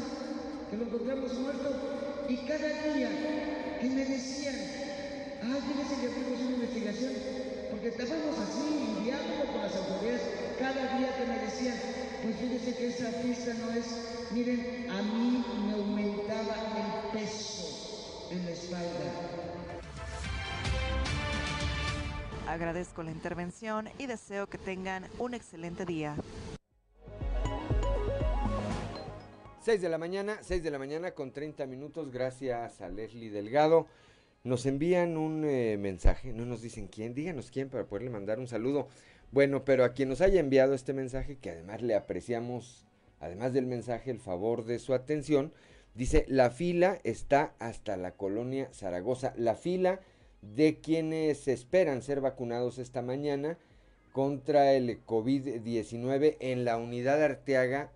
que 0.70 0.78
lo 0.78 0.84
encontramos 0.84 1.34
muerto 1.34 1.70
y 2.30 2.38
cada 2.46 2.68
día 2.94 3.10
que 3.80 3.90
me 3.90 4.06
decían, 4.06 4.56
ay, 5.42 5.62
fíjese 5.66 6.02
que 6.02 6.10
fuimos 6.10 6.40
una 6.42 6.52
investigación, 6.52 7.14
porque 7.72 7.88
estábamos 7.88 8.36
así, 8.38 8.98
en 8.98 9.04
diálogo 9.04 9.52
con 9.52 9.62
las 9.62 9.76
autoridades, 9.76 10.22
cada 10.60 10.98
día 10.98 11.16
que 11.18 11.26
me 11.26 11.40
decían, 11.40 11.78
pues 12.22 12.36
fíjese 12.36 12.76
que 12.76 12.88
esa 12.90 13.12
fiesta 13.12 13.54
no 13.54 13.72
es, 13.72 13.86
miren, 14.32 14.88
a 14.92 15.02
mí 15.02 15.44
me 15.66 15.74
aumentaba 15.74 16.56
el 16.78 17.20
peso 17.20 18.28
en 18.32 18.46
la 18.46 18.52
espalda. 18.52 19.48
Agradezco 22.48 23.04
la 23.04 23.12
intervención 23.12 23.90
y 23.98 24.06
deseo 24.06 24.48
que 24.48 24.58
tengan 24.58 25.08
un 25.20 25.34
excelente 25.34 25.86
día. 25.86 26.16
6 29.68 29.82
de 29.82 29.90
la 29.90 29.98
mañana, 29.98 30.40
6 30.44 30.64
de 30.64 30.72
la 30.72 30.80
mañana 30.80 31.12
con 31.12 31.34
30 31.34 31.66
minutos, 31.66 32.10
gracias 32.10 32.80
a 32.80 32.88
Leslie 32.88 33.30
Delgado. 33.30 33.86
Nos 34.46 34.66
envían 34.66 35.18
un 35.18 35.44
eh, 35.44 35.76
mensaje, 35.78 36.32
no 36.32 36.46
nos 36.46 36.62
dicen 36.62 36.88
quién, 36.88 37.14
díganos 37.14 37.52
quién 37.52 37.68
para 37.68 37.86
poderle 37.86 38.10
mandar 38.10 38.40
un 38.40 38.48
saludo. 38.48 38.88
Bueno, 39.34 39.66
pero 39.66 39.84
a 39.84 39.92
quien 39.92 40.08
nos 40.08 40.22
haya 40.22 40.40
enviado 40.40 40.74
este 40.74 40.94
mensaje, 40.94 41.36
que 41.36 41.50
además 41.50 41.82
le 41.82 41.96
apreciamos, 41.96 42.86
además 43.20 43.52
del 43.52 43.66
mensaje, 43.66 44.10
el 44.10 44.22
favor 44.22 44.64
de 44.64 44.80
su 44.80 44.94
atención, 44.94 45.52
dice, 45.96 46.24
la 46.30 46.50
fila 46.50 47.00
está 47.04 47.54
hasta 47.60 47.98
la 47.98 48.14
colonia 48.14 48.70
Zaragoza. 48.72 49.34
La 49.36 49.56
fila 49.56 50.00
de 50.42 50.80
quienes 50.80 51.50
esperan 51.50 52.04
ser 52.04 52.22
vacunados 52.22 52.78
esta 52.78 53.02
mañana 53.02 53.58
contra 54.14 54.72
el 54.72 55.06
COVID-19 55.06 56.38
en 56.40 56.64
la 56.64 56.78
unidad 56.78 57.22
Arteaga 57.22 57.92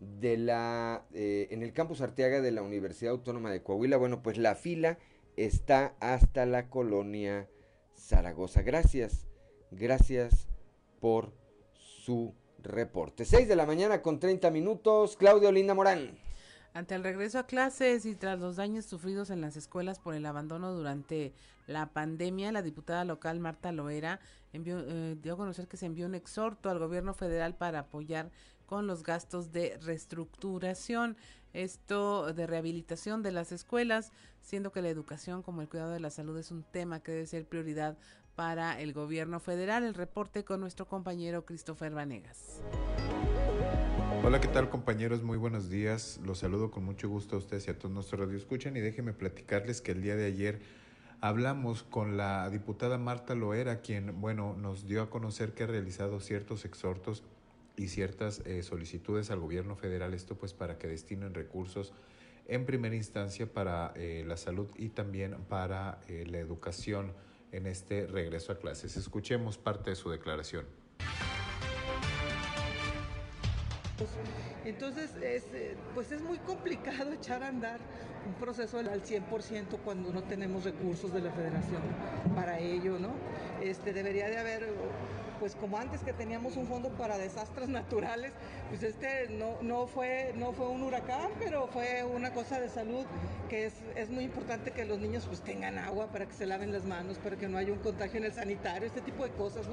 de 0.00 0.38
la 0.38 1.04
eh, 1.12 1.48
en 1.50 1.62
el 1.62 1.72
campus 1.72 2.00
Arteaga 2.00 2.40
de 2.40 2.50
la 2.50 2.62
Universidad 2.62 3.12
Autónoma 3.12 3.50
de 3.50 3.62
Coahuila. 3.62 3.98
Bueno, 3.98 4.22
pues 4.22 4.38
la 4.38 4.54
fila 4.54 4.98
está 5.36 5.94
hasta 6.00 6.46
la 6.46 6.68
colonia 6.68 7.48
Zaragoza. 7.94 8.62
Gracias, 8.62 9.26
gracias 9.70 10.48
por 11.00 11.32
su 11.74 12.34
reporte. 12.62 13.24
6 13.24 13.46
de 13.46 13.56
la 13.56 13.66
mañana 13.66 14.02
con 14.02 14.18
30 14.18 14.50
minutos. 14.50 15.16
Claudio 15.16 15.52
Linda 15.52 15.74
Morán. 15.74 16.18
Ante 16.72 16.94
el 16.94 17.02
regreso 17.02 17.38
a 17.40 17.46
clases 17.46 18.06
y 18.06 18.14
tras 18.14 18.38
los 18.38 18.56
daños 18.56 18.84
sufridos 18.84 19.30
en 19.30 19.40
las 19.40 19.56
escuelas 19.56 19.98
por 19.98 20.14
el 20.14 20.24
abandono 20.24 20.72
durante 20.72 21.34
la 21.66 21.92
pandemia, 21.92 22.52
la 22.52 22.62
diputada 22.62 23.04
local 23.04 23.40
Marta 23.40 23.72
Loera 23.72 24.20
envió, 24.52 24.78
eh, 24.78 25.16
dio 25.20 25.34
a 25.34 25.36
conocer 25.36 25.66
que 25.66 25.76
se 25.76 25.86
envió 25.86 26.06
un 26.06 26.14
exhorto 26.14 26.70
al 26.70 26.78
gobierno 26.78 27.12
federal 27.12 27.56
para 27.56 27.80
apoyar 27.80 28.30
con 28.70 28.86
los 28.86 29.02
gastos 29.02 29.50
de 29.50 29.76
reestructuración, 29.82 31.16
esto 31.52 32.32
de 32.32 32.46
rehabilitación 32.46 33.20
de 33.20 33.32
las 33.32 33.50
escuelas, 33.50 34.12
siendo 34.42 34.70
que 34.70 34.80
la 34.80 34.88
educación 34.88 35.42
como 35.42 35.60
el 35.60 35.68
cuidado 35.68 35.90
de 35.90 35.98
la 35.98 36.10
salud 36.10 36.38
es 36.38 36.52
un 36.52 36.62
tema 36.62 37.00
que 37.00 37.10
debe 37.10 37.26
ser 37.26 37.48
prioridad 37.48 37.98
para 38.36 38.80
el 38.80 38.92
gobierno 38.92 39.40
federal. 39.40 39.82
El 39.82 39.94
reporte 39.94 40.44
con 40.44 40.60
nuestro 40.60 40.86
compañero 40.86 41.44
Christopher 41.44 41.92
Vanegas. 41.92 42.60
Hola, 44.22 44.40
¿qué 44.40 44.46
tal 44.46 44.70
compañeros? 44.70 45.24
Muy 45.24 45.36
buenos 45.36 45.68
días. 45.68 46.20
Los 46.24 46.38
saludo 46.38 46.70
con 46.70 46.84
mucho 46.84 47.08
gusto 47.08 47.34
a 47.34 47.38
ustedes 47.40 47.66
y 47.66 47.72
a 47.72 47.76
todos 47.76 47.92
nuestros 47.92 48.20
radio 48.20 48.36
escuchan 48.36 48.76
y 48.76 48.80
déjenme 48.80 49.12
platicarles 49.12 49.80
que 49.80 49.90
el 49.90 50.00
día 50.00 50.14
de 50.14 50.26
ayer 50.26 50.60
hablamos 51.20 51.82
con 51.82 52.16
la 52.16 52.48
diputada 52.50 52.98
Marta 52.98 53.34
Loera, 53.34 53.80
quien, 53.80 54.20
bueno, 54.20 54.54
nos 54.56 54.86
dio 54.86 55.02
a 55.02 55.10
conocer 55.10 55.54
que 55.54 55.64
ha 55.64 55.66
realizado 55.66 56.20
ciertos 56.20 56.64
exhortos 56.64 57.24
y 57.80 57.88
ciertas 57.88 58.42
eh, 58.44 58.62
solicitudes 58.62 59.30
al 59.30 59.40
gobierno 59.40 59.74
federal, 59.74 60.12
esto 60.12 60.36
pues 60.36 60.52
para 60.52 60.76
que 60.76 60.86
destinen 60.86 61.32
recursos 61.32 61.94
en 62.46 62.66
primera 62.66 62.94
instancia 62.94 63.50
para 63.50 63.94
eh, 63.96 64.22
la 64.26 64.36
salud 64.36 64.68
y 64.76 64.90
también 64.90 65.34
para 65.48 65.98
eh, 66.06 66.26
la 66.28 66.38
educación 66.38 67.14
en 67.52 67.66
este 67.66 68.06
regreso 68.06 68.52
a 68.52 68.58
clases. 68.58 68.98
Escuchemos 68.98 69.56
parte 69.56 69.90
de 69.90 69.96
su 69.96 70.10
declaración. 70.10 70.66
Entonces, 74.66 75.14
es, 75.22 75.44
pues 75.94 76.12
es 76.12 76.20
muy 76.20 76.38
complicado 76.38 77.12
echar 77.12 77.42
a 77.42 77.48
andar 77.48 77.80
un 78.26 78.34
proceso 78.34 78.78
al 78.78 79.02
100% 79.02 79.78
cuando 79.82 80.12
no 80.12 80.22
tenemos 80.24 80.64
recursos 80.64 81.12
de 81.14 81.20
la 81.22 81.32
federación 81.32 81.80
para 82.34 82.58
ello, 82.58 82.98
¿no? 82.98 83.14
Este, 83.62 83.94
debería 83.94 84.28
de 84.28 84.38
haber 84.38 84.68
pues 85.40 85.56
como 85.56 85.78
antes 85.78 86.02
que 86.02 86.12
teníamos 86.12 86.56
un 86.56 86.66
fondo 86.66 86.90
para 86.90 87.16
desastres 87.16 87.68
naturales, 87.70 88.32
pues 88.68 88.82
este 88.82 89.28
no, 89.30 89.56
no, 89.62 89.86
fue, 89.86 90.34
no 90.36 90.52
fue 90.52 90.68
un 90.68 90.82
huracán, 90.82 91.30
pero 91.38 91.66
fue 91.68 92.04
una 92.04 92.32
cosa 92.32 92.60
de 92.60 92.68
salud 92.68 93.06
que 93.48 93.66
es, 93.66 93.74
es, 93.96 94.10
muy 94.10 94.24
importante 94.24 94.70
que 94.70 94.84
los 94.84 95.00
niños 95.00 95.24
pues 95.26 95.40
tengan 95.40 95.78
agua 95.78 96.08
para 96.08 96.26
que 96.26 96.34
se 96.34 96.46
laven 96.46 96.72
las 96.72 96.84
manos, 96.84 97.18
para 97.18 97.36
que 97.36 97.48
no 97.48 97.56
haya 97.56 97.72
un 97.72 97.78
contagio 97.78 98.18
en 98.18 98.26
el 98.26 98.32
sanitario, 98.32 98.86
este 98.86 99.00
tipo 99.00 99.24
de 99.24 99.30
cosas. 99.30 99.66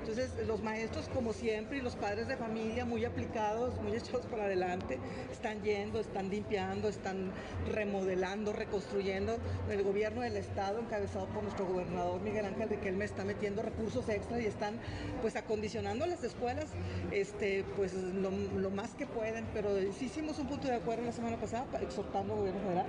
Entonces 0.00 0.32
los 0.46 0.62
maestros 0.62 1.08
como 1.10 1.32
siempre 1.32 1.78
y 1.78 1.80
los 1.82 1.94
padres 1.94 2.26
de 2.26 2.36
familia 2.36 2.84
muy 2.84 3.04
aplicados, 3.04 3.80
muy 3.80 3.92
echados 3.96 4.26
para 4.26 4.44
adelante, 4.44 4.98
están 5.30 5.62
yendo, 5.62 6.00
están 6.00 6.30
limpiando, 6.30 6.88
están 6.88 7.32
remodelando, 7.70 8.52
reconstruyendo. 8.52 9.36
El 9.70 9.82
gobierno 9.82 10.22
del 10.22 10.38
estado, 10.38 10.80
encabezado 10.80 11.26
por 11.26 11.42
nuestro 11.42 11.66
gobernador 11.66 12.20
Miguel 12.22 12.46
Ángel 12.46 12.70
Riquelme, 12.70 13.04
está 13.04 13.24
metiendo 13.24 13.62
recursos 13.62 14.08
extra 14.08 14.40
y 14.40 14.46
están 14.46 14.80
pues 15.20 15.36
acondicionando 15.36 16.06
las 16.06 16.22
escuelas 16.24 16.66
este, 17.10 17.64
pues 17.76 17.94
lo, 17.94 18.70
más 18.70 18.90
que 18.94 19.06
pueden, 19.06 19.46
pero 19.52 19.70
sí 19.92 20.06
hicimos 20.06 20.38
un 20.38 20.48
punto 20.48 20.68
de 20.68 20.74
acuerdo 20.74 21.04
la 21.04 21.12
semana 21.12 21.36
pasada 21.36 21.66
exhortando 21.80 22.34
al 22.34 22.38
gobierno 22.40 22.60
federal 22.62 22.86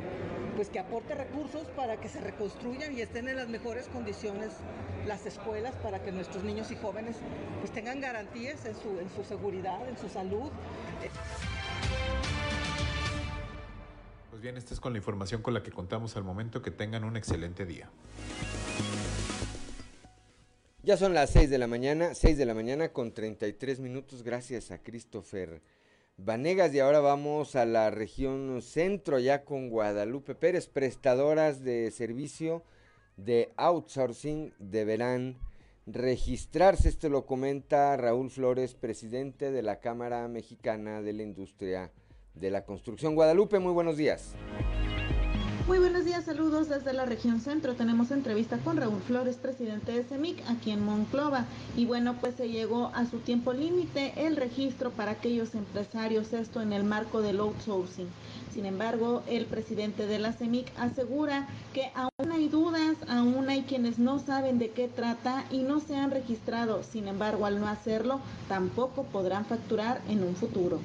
pues 0.56 0.70
que 0.70 0.80
aporte 0.80 1.16
recursos 1.16 1.68
para 1.76 2.00
que 2.00 2.10
se 2.10 2.22
reconstruyan 2.22 2.98
y 2.98 3.02
estén 3.02 3.28
en 3.28 3.36
las 3.36 3.50
mejores 3.50 3.88
condiciones 3.88 4.52
las 5.06 5.26
escuelas 5.26 5.76
para 5.76 6.02
que 6.02 6.12
nuestros 6.12 6.44
niños 6.44 6.72
y 6.72 6.76
jóvenes 6.76 7.18
pues 7.60 7.72
tengan 7.72 8.00
garantías 8.00 8.66
en 8.66 8.76
su, 8.76 9.00
en 9.00 9.10
su 9.16 9.24
seguridad, 9.24 9.88
en 9.88 9.98
su 9.98 10.10
salud. 10.10 10.52
Pues 14.30 14.42
bien, 14.42 14.58
esta 14.58 14.74
es 14.74 14.80
con 14.80 14.94
la 14.94 14.98
información 14.98 15.42
con 15.42 15.54
la 15.54 15.64
que 15.64 15.72
contamos 15.72 16.16
al 16.16 16.24
momento. 16.24 16.62
Que 16.62 16.72
tengan 16.72 17.04
un 17.04 17.18
excelente 17.18 17.66
día. 17.66 17.90
Ya 20.86 20.98
son 20.98 21.14
las 21.14 21.30
6 21.30 21.50
de 21.50 21.58
la 21.58 21.68
mañana, 21.68 22.14
6 22.14 22.38
de 22.38 22.46
la 22.46 22.54
mañana 22.54 22.90
con 22.90 23.14
33 23.14 23.80
minutos, 23.80 24.22
gracias 24.22 24.70
a 24.70 24.80
Christopher 24.80 25.62
Vanegas. 26.18 26.74
Y 26.74 26.82
ahora 26.82 27.00
vamos 27.00 27.56
a 27.56 27.66
la 27.66 27.90
región 27.90 28.62
centro, 28.62 29.18
ya 29.18 29.46
con 29.46 29.70
Guadalupe 29.70 30.36
Pérez, 30.36 30.68
prestadoras 30.68 31.64
de 31.64 31.90
servicio 31.90 32.64
de 33.16 33.54
outsourcing 33.56 34.54
deberán 34.60 35.38
registrarse. 35.86 36.90
Esto 36.90 37.08
lo 37.08 37.26
comenta 37.26 37.96
Raúl 37.96 38.30
Flores, 38.30 38.74
presidente 38.74 39.52
de 39.52 39.62
la 39.62 39.80
Cámara 39.80 40.28
Mexicana 40.28 41.02
de 41.02 41.14
la 41.14 41.24
Industria 41.24 41.94
de 42.34 42.52
la 42.52 42.66
Construcción. 42.66 43.16
Guadalupe, 43.16 43.58
muy 43.60 43.72
buenos 43.72 43.96
días. 43.96 44.36
Muy 45.66 45.80
buenos 45.80 46.04
días, 46.04 46.26
saludos 46.26 46.68
desde 46.68 46.92
la 46.92 47.06
región 47.06 47.40
centro. 47.40 47.74
Tenemos 47.76 48.12
entrevista 48.12 48.58
con 48.58 48.76
Raúl 48.76 49.02
Flores, 49.02 49.38
presidente 49.38 49.94
de 49.94 50.04
CEMIC, 50.04 50.44
aquí 50.50 50.72
en 50.72 50.84
Monclova. 50.84 51.46
Y 51.78 51.86
bueno, 51.86 52.18
pues 52.20 52.36
se 52.36 52.50
llegó 52.50 52.92
a 52.94 53.06
su 53.06 53.20
tiempo 53.20 53.54
límite 53.54 54.12
el 54.18 54.36
registro 54.36 54.92
para 54.92 55.12
aquellos 55.12 55.56
empresarios, 55.56 56.34
esto 56.34 56.62
en 56.62 56.74
el 56.74 56.84
marco 56.84 57.22
del 57.22 57.40
outsourcing. 57.40 58.10
Sin 58.54 58.66
embargo, 58.66 59.24
el 59.26 59.46
presidente 59.46 60.06
de 60.06 60.20
la 60.20 60.34
CEMIC 60.34 60.68
asegura 60.78 61.48
que 61.74 61.92
aún 61.96 62.34
hay 62.34 62.50
dudas, 62.50 62.98
aún 63.08 63.48
hay 63.48 63.62
quienes 63.62 64.00
no 64.00 64.20
saben 64.20 64.60
de 64.60 64.72
qué 64.72 64.90
trata 64.90 65.46
y 65.50 65.60
no 65.60 65.80
se 65.80 65.96
han 65.96 66.12
registrado. 66.12 66.84
Sin 66.84 67.08
embargo, 67.08 67.46
al 67.46 67.62
no 67.62 67.70
hacerlo, 67.70 68.20
tampoco 68.50 69.04
podrán 69.04 69.46
facturar 69.46 70.02
en 70.10 70.24
un 70.24 70.36
futuro. 70.36 70.82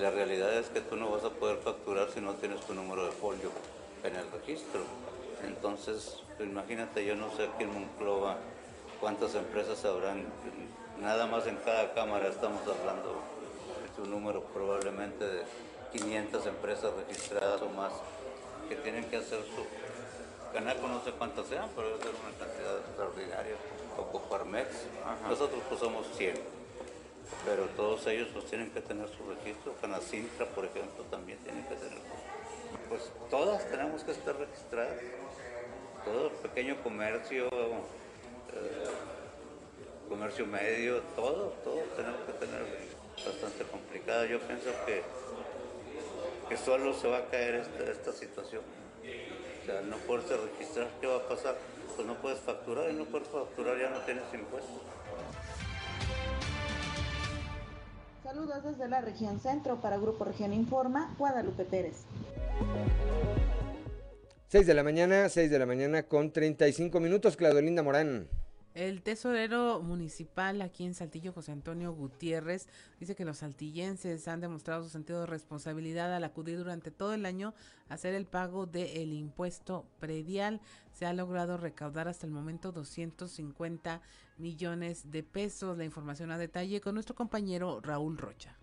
La 0.00 0.10
realidad 0.10 0.54
es 0.54 0.68
que 0.68 0.80
tú 0.80 0.96
no 0.96 1.10
vas 1.10 1.24
a 1.24 1.30
poder 1.30 1.58
facturar 1.58 2.08
si 2.10 2.22
no 2.22 2.32
tienes 2.34 2.60
tu 2.62 2.72
número 2.72 3.04
de 3.04 3.12
folio 3.12 3.50
en 4.02 4.16
el 4.16 4.24
registro. 4.30 4.80
Entonces, 5.46 6.22
imagínate, 6.38 7.04
yo 7.04 7.14
no 7.16 7.30
sé 7.36 7.44
aquí 7.44 7.64
en 7.64 7.74
Monclova 7.74 8.38
cuántas 8.98 9.34
empresas 9.34 9.84
habrán, 9.84 10.24
nada 11.00 11.26
más 11.26 11.46
en 11.46 11.56
cada 11.56 11.92
cámara 11.92 12.28
estamos 12.28 12.62
hablando 12.62 13.20
de 13.96 14.02
un 14.02 14.10
número 14.10 14.42
probablemente 14.54 15.22
de 15.22 15.42
500 15.92 16.46
empresas 16.46 16.92
registradas 16.94 17.60
o 17.60 17.68
más 17.68 17.92
que 18.70 18.76
tienen 18.76 19.04
que 19.04 19.16
hacer 19.16 19.40
su 19.40 20.54
canal, 20.54 20.78
no 20.80 21.04
sé 21.04 21.12
cuántas 21.12 21.46
sean, 21.46 21.68
pero 21.76 21.88
debe 21.88 22.04
ser 22.04 22.12
una 22.12 22.38
cantidad 22.38 22.78
extraordinaria, 22.78 23.54
o 23.98 24.02
Coparmex, 24.12 24.68
nosotros 25.28 25.60
pues 25.68 25.78
somos 25.78 26.06
100 26.16 26.59
pero 27.44 27.66
todos 27.76 28.06
ellos 28.06 28.28
pues 28.32 28.46
tienen 28.46 28.70
que 28.70 28.80
tener 28.80 29.08
su 29.08 29.24
registro. 29.28 29.74
Canacintra, 29.80 30.46
por 30.46 30.64
ejemplo, 30.64 31.04
también 31.10 31.38
tiene 31.38 31.66
que 31.68 31.74
tener. 31.74 31.98
Pues 32.88 33.10
todas 33.30 33.68
tenemos 33.70 34.02
que 34.04 34.12
estar 34.12 34.36
registradas. 34.36 34.98
Todo 36.04 36.30
pequeño 36.30 36.82
comercio, 36.82 37.46
eh, 37.48 38.90
comercio 40.08 40.46
medio, 40.46 41.00
todo, 41.14 41.54
todo 41.62 41.80
tenemos 41.96 42.20
que 42.26 42.32
tener 42.32 42.64
bastante 43.24 43.64
complicado. 43.64 44.24
Yo 44.24 44.40
pienso 44.40 44.70
que, 44.86 45.02
que 46.48 46.56
solo 46.56 46.94
se 46.94 47.08
va 47.08 47.18
a 47.18 47.26
caer 47.26 47.56
esta, 47.56 47.90
esta 47.90 48.12
situación. 48.12 48.62
O 49.62 49.66
sea, 49.66 49.82
no 49.82 49.96
poderse 49.98 50.36
registrar, 50.36 50.88
¿qué 51.00 51.06
va 51.06 51.16
a 51.16 51.28
pasar? 51.28 51.56
Pues 51.94 52.06
no 52.06 52.14
puedes 52.14 52.40
facturar 52.40 52.90
y 52.90 52.94
no 52.94 53.04
puedes 53.04 53.28
facturar 53.28 53.78
ya 53.78 53.90
no 53.90 54.00
tienes 54.00 54.24
impuestos. 54.32 54.80
Saludos 58.22 58.62
desde 58.62 58.86
la 58.86 59.00
región 59.00 59.40
centro 59.40 59.80
para 59.80 59.96
Grupo 59.96 60.24
Región 60.24 60.52
Informa, 60.52 61.14
Guadalupe 61.18 61.64
Pérez. 61.64 62.04
6 64.48 64.66
de 64.66 64.74
la 64.74 64.82
mañana, 64.82 65.28
6 65.28 65.50
de 65.50 65.58
la 65.58 65.64
mañana 65.64 66.02
con 66.02 66.30
35 66.30 67.00
minutos, 67.00 67.36
Claudelinda 67.36 67.82
Morán. 67.82 68.28
El 68.74 69.02
tesorero 69.02 69.82
municipal 69.82 70.62
aquí 70.62 70.84
en 70.84 70.94
Saltillo, 70.94 71.32
José 71.32 71.50
Antonio 71.50 71.92
Gutiérrez, 71.92 72.68
dice 73.00 73.16
que 73.16 73.24
los 73.24 73.38
saltillenses 73.38 74.28
han 74.28 74.40
demostrado 74.40 74.84
su 74.84 74.90
sentido 74.90 75.20
de 75.20 75.26
responsabilidad 75.26 76.14
al 76.14 76.22
acudir 76.22 76.56
durante 76.56 76.92
todo 76.92 77.12
el 77.12 77.26
año 77.26 77.52
a 77.88 77.94
hacer 77.94 78.14
el 78.14 78.26
pago 78.26 78.66
del 78.66 79.12
impuesto 79.12 79.86
predial. 79.98 80.60
Se 80.92 81.04
ha 81.04 81.12
logrado 81.12 81.56
recaudar 81.56 82.06
hasta 82.06 82.26
el 82.26 82.32
momento 82.32 82.70
250 82.70 84.02
millones 84.38 85.10
de 85.10 85.24
pesos. 85.24 85.76
La 85.76 85.84
información 85.84 86.30
a 86.30 86.38
detalle 86.38 86.80
con 86.80 86.94
nuestro 86.94 87.16
compañero 87.16 87.80
Raúl 87.80 88.18
Rocha. 88.18 88.56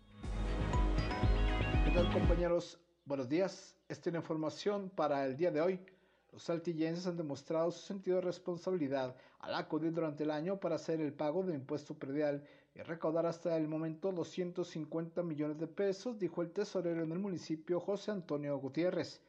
¿Qué 1.83 1.91
tal 1.91 2.09
compañeros? 2.13 2.79
Buenos 3.03 3.27
días, 3.27 3.75
esta 3.89 4.09
es 4.09 4.13
la 4.13 4.19
información 4.19 4.89
para 4.89 5.25
el 5.25 5.35
día 5.35 5.51
de 5.51 5.59
hoy. 5.59 5.96
Los 6.31 6.43
saltillenses 6.43 7.07
han 7.07 7.17
demostrado 7.17 7.71
su 7.71 7.79
sentido 7.79 8.17
de 8.17 8.23
responsabilidad 8.23 9.15
al 9.39 9.55
acudir 9.55 9.93
durante 9.93 10.23
el 10.23 10.31
año 10.31 10.59
para 10.59 10.75
hacer 10.75 11.01
el 11.01 11.13
pago 11.13 11.43
del 11.43 11.55
impuesto 11.55 11.93
predial 11.93 12.43
y 12.75 12.81
recaudar 12.81 13.25
hasta 13.25 13.57
el 13.57 13.67
momento 13.67 14.11
250 14.11 15.23
millones 15.23 15.57
de 15.57 15.67
pesos, 15.67 16.19
dijo 16.19 16.41
el 16.41 16.51
tesorero 16.51 17.03
en 17.03 17.11
el 17.11 17.19
municipio 17.19 17.79
José 17.79 18.11
Antonio 18.11 18.57
Gutiérrez. 18.59 19.21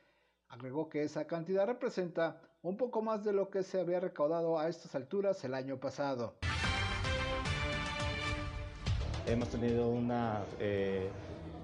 Agregó 0.49 0.89
que 0.89 1.03
esa 1.03 1.27
cantidad 1.27 1.67
representa 1.67 2.41
un 2.63 2.77
poco 2.77 3.01
más 3.01 3.25
de 3.25 3.33
lo 3.33 3.49
que 3.49 3.63
se 3.63 3.81
había 3.81 4.01
recaudado 4.01 4.59
a 4.59 4.69
estas 4.69 4.95
alturas 4.95 5.43
el 5.45 5.55
año 5.55 5.79
pasado. 5.79 6.35
Hemos 9.27 9.49
tenido 9.49 9.89
una, 9.89 10.43
eh, 10.59 11.09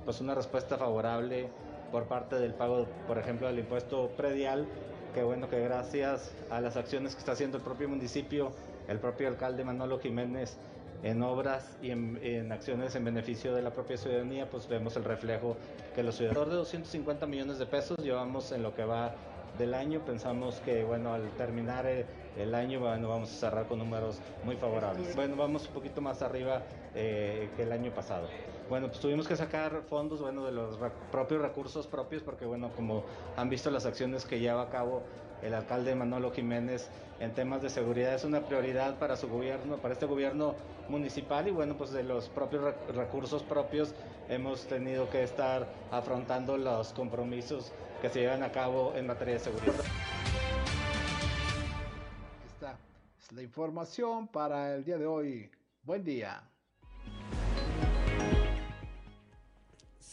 pues 0.05 0.20
una 0.20 0.35
respuesta 0.35 0.77
favorable 0.77 1.49
por 1.90 2.05
parte 2.05 2.37
del 2.37 2.55
pago, 2.55 2.87
por 3.07 3.18
ejemplo, 3.18 3.47
del 3.47 3.59
impuesto 3.59 4.09
predial, 4.16 4.66
que 5.14 5.22
bueno 5.22 5.48
que 5.48 5.61
gracias 5.61 6.33
a 6.50 6.61
las 6.61 6.77
acciones 6.77 7.14
que 7.14 7.20
está 7.20 7.33
haciendo 7.33 7.59
el 7.59 7.62
propio 7.62 7.88
municipio, 7.88 8.53
el 8.88 8.98
propio 8.98 9.29
alcalde 9.29 9.64
Manolo 9.64 10.00
Jiménez 10.00 10.57
en 11.05 11.22
obras 11.22 11.77
y 11.83 11.90
en, 11.90 12.50
acciones 12.50 12.94
en 12.96 13.05
beneficio 13.05 13.55
de 13.55 13.62
la 13.62 13.70
propia 13.70 13.96
ciudadanía, 13.96 14.48
pues 14.50 14.66
vemos 14.66 14.96
el 14.96 15.05
reflejo 15.05 15.57
que 15.94 16.03
los 16.03 16.16
ciudadanos 16.16 16.48
de 16.48 16.57
250 16.57 17.27
millones 17.27 17.59
de 17.59 17.66
pesos 17.66 17.98
llevamos 17.98 18.50
en 18.53 18.62
lo 18.62 18.74
que 18.74 18.85
va 18.85 19.14
del 19.59 19.74
año. 19.74 20.00
Pensamos 20.00 20.61
que, 20.64 20.83
bueno, 20.83 21.12
al 21.12 21.31
terminar 21.33 21.87
el, 21.87 22.55
año, 22.55 22.81
bueno, 22.81 23.09
vamos 23.09 23.31
a 23.33 23.35
cerrar 23.35 23.66
con 23.66 23.79
números 23.79 24.18
muy 24.44 24.57
favorables. 24.57 25.14
Bueno, 25.14 25.37
vamos 25.37 25.68
un 25.68 25.74
poquito 25.74 26.00
más 26.00 26.22
arriba 26.22 26.62
eh, 26.94 27.50
que 27.55 27.64
el 27.64 27.72
año 27.72 27.92
pasado. 27.92 28.27
Bueno, 28.68 28.88
pues 28.88 29.00
tuvimos 29.00 29.29
que 29.29 29.37
sacar 29.37 29.83
fondos, 29.88 30.20
bueno, 30.20 30.44
de 30.44 30.53
los 30.53 30.79
propios 31.12 31.42
recursos 31.42 31.87
propios, 31.87 32.22
porque, 32.22 32.46
bueno, 32.46 32.70
como 32.74 33.05
han 33.37 33.48
visto 33.50 33.70
las 33.70 33.85
acciones 33.85 34.24
que 34.24 34.40
lleva 34.40 34.62
a 34.62 34.70
cabo 34.70 35.03
el 35.42 35.53
alcalde 35.53 35.94
Manolo 35.94 36.31
Jiménez 36.33 36.88
en 37.20 37.35
temas 37.35 37.61
de 37.61 37.68
seguridad 37.68 38.14
es 38.14 38.24
una 38.24 38.40
prioridad 38.40 38.98
para 38.98 39.16
su 39.16 39.29
gobierno, 39.29 39.77
para 39.77 39.92
este 39.92 40.07
gobierno 40.07 40.55
municipal 40.88 41.46
y 41.46 41.50
bueno, 41.50 41.77
pues 41.77 41.92
de 41.92 42.03
los 42.03 42.29
propios 42.31 42.74
recursos 42.94 43.42
propios 43.42 43.94
hemos 44.29 44.66
tenido 44.66 45.09
que 45.11 45.22
estar 45.22 45.68
afrontando 45.90 46.57
los 46.57 46.92
compromisos 46.92 47.72
que 48.00 48.09
se 48.09 48.20
llevan 48.20 48.42
a 48.42 48.53
cabo 48.53 48.94
en 48.96 49.07
materia 49.07 49.35
de 49.35 49.40
seguridad. 49.40 49.85
Esta 52.46 52.79
es 53.18 53.33
la 53.33 53.42
información 53.42 54.29
para 54.29 54.74
el 54.74 54.85
día 54.85 54.96
de 54.96 55.07
hoy. 55.07 55.50
Buen 55.83 56.03
día. 56.03 56.42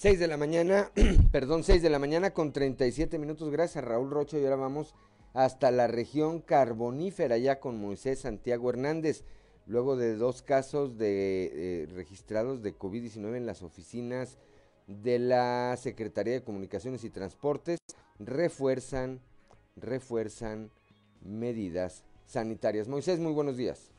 6 0.01 0.19
de 0.19 0.27
la 0.27 0.35
mañana, 0.35 0.89
perdón, 1.31 1.63
6 1.63 1.83
de 1.83 1.89
la 1.91 1.99
mañana 1.99 2.31
con 2.31 2.51
37 2.51 3.19
minutos. 3.19 3.51
Gracias 3.51 3.83
Raúl 3.83 4.09
Rocha 4.09 4.39
y 4.39 4.43
ahora 4.43 4.55
vamos 4.55 4.95
hasta 5.35 5.69
la 5.69 5.85
región 5.85 6.41
carbonífera, 6.41 7.37
ya 7.37 7.59
con 7.59 7.79
Moisés 7.79 8.21
Santiago 8.21 8.71
Hernández, 8.71 9.23
luego 9.67 9.95
de 9.95 10.15
dos 10.15 10.41
casos 10.41 10.97
de 10.97 11.83
eh, 11.83 11.85
registrados 11.93 12.63
de 12.63 12.75
COVID-19 12.75 13.37
en 13.37 13.45
las 13.45 13.61
oficinas 13.61 14.39
de 14.87 15.19
la 15.19 15.77
Secretaría 15.77 16.33
de 16.33 16.43
Comunicaciones 16.43 17.03
y 17.03 17.11
Transportes, 17.11 17.77
refuerzan, 18.17 19.21
refuerzan 19.75 20.71
medidas 21.21 22.05
sanitarias. 22.25 22.87
Moisés, 22.87 23.19
muy 23.19 23.33
buenos 23.33 23.55
días. 23.55 23.91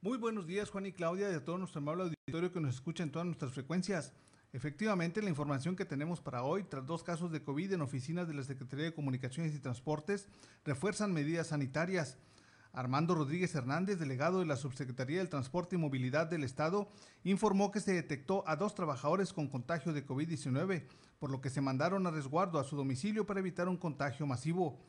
Muy 0.00 0.16
buenos 0.16 0.46
días, 0.46 0.70
Juan 0.70 0.86
y 0.86 0.92
Claudia, 0.92 1.30
y 1.30 1.34
a 1.34 1.44
todo 1.44 1.58
nuestro 1.58 1.82
amable 1.82 2.04
auditorio 2.04 2.50
que 2.50 2.60
nos 2.60 2.76
escucha 2.76 3.02
en 3.02 3.12
todas 3.12 3.26
nuestras 3.26 3.52
frecuencias. 3.52 4.14
Efectivamente, 4.52 5.22
la 5.22 5.30
información 5.30 5.76
que 5.76 5.84
tenemos 5.84 6.20
para 6.20 6.42
hoy, 6.42 6.64
tras 6.64 6.84
dos 6.84 7.04
casos 7.04 7.30
de 7.30 7.42
COVID 7.42 7.72
en 7.72 7.82
oficinas 7.82 8.26
de 8.26 8.34
la 8.34 8.42
Secretaría 8.42 8.86
de 8.86 8.94
Comunicaciones 8.94 9.54
y 9.54 9.60
Transportes, 9.60 10.26
refuerzan 10.64 11.12
medidas 11.12 11.48
sanitarias. 11.48 12.18
Armando 12.72 13.14
Rodríguez 13.14 13.54
Hernández, 13.54 13.98
delegado 13.98 14.40
de 14.40 14.46
la 14.46 14.56
Subsecretaría 14.56 15.18
del 15.18 15.28
Transporte 15.28 15.76
y 15.76 15.78
Movilidad 15.78 16.26
del 16.26 16.42
Estado, 16.42 16.88
informó 17.22 17.70
que 17.70 17.80
se 17.80 17.92
detectó 17.92 18.42
a 18.48 18.56
dos 18.56 18.74
trabajadores 18.74 19.32
con 19.32 19.48
contagio 19.48 19.92
de 19.92 20.04
COVID-19, 20.04 20.84
por 21.20 21.30
lo 21.30 21.40
que 21.40 21.50
se 21.50 21.60
mandaron 21.60 22.06
a 22.06 22.10
resguardo 22.10 22.58
a 22.58 22.64
su 22.64 22.76
domicilio 22.76 23.26
para 23.26 23.40
evitar 23.40 23.68
un 23.68 23.76
contagio 23.76 24.26
masivo. 24.26 24.80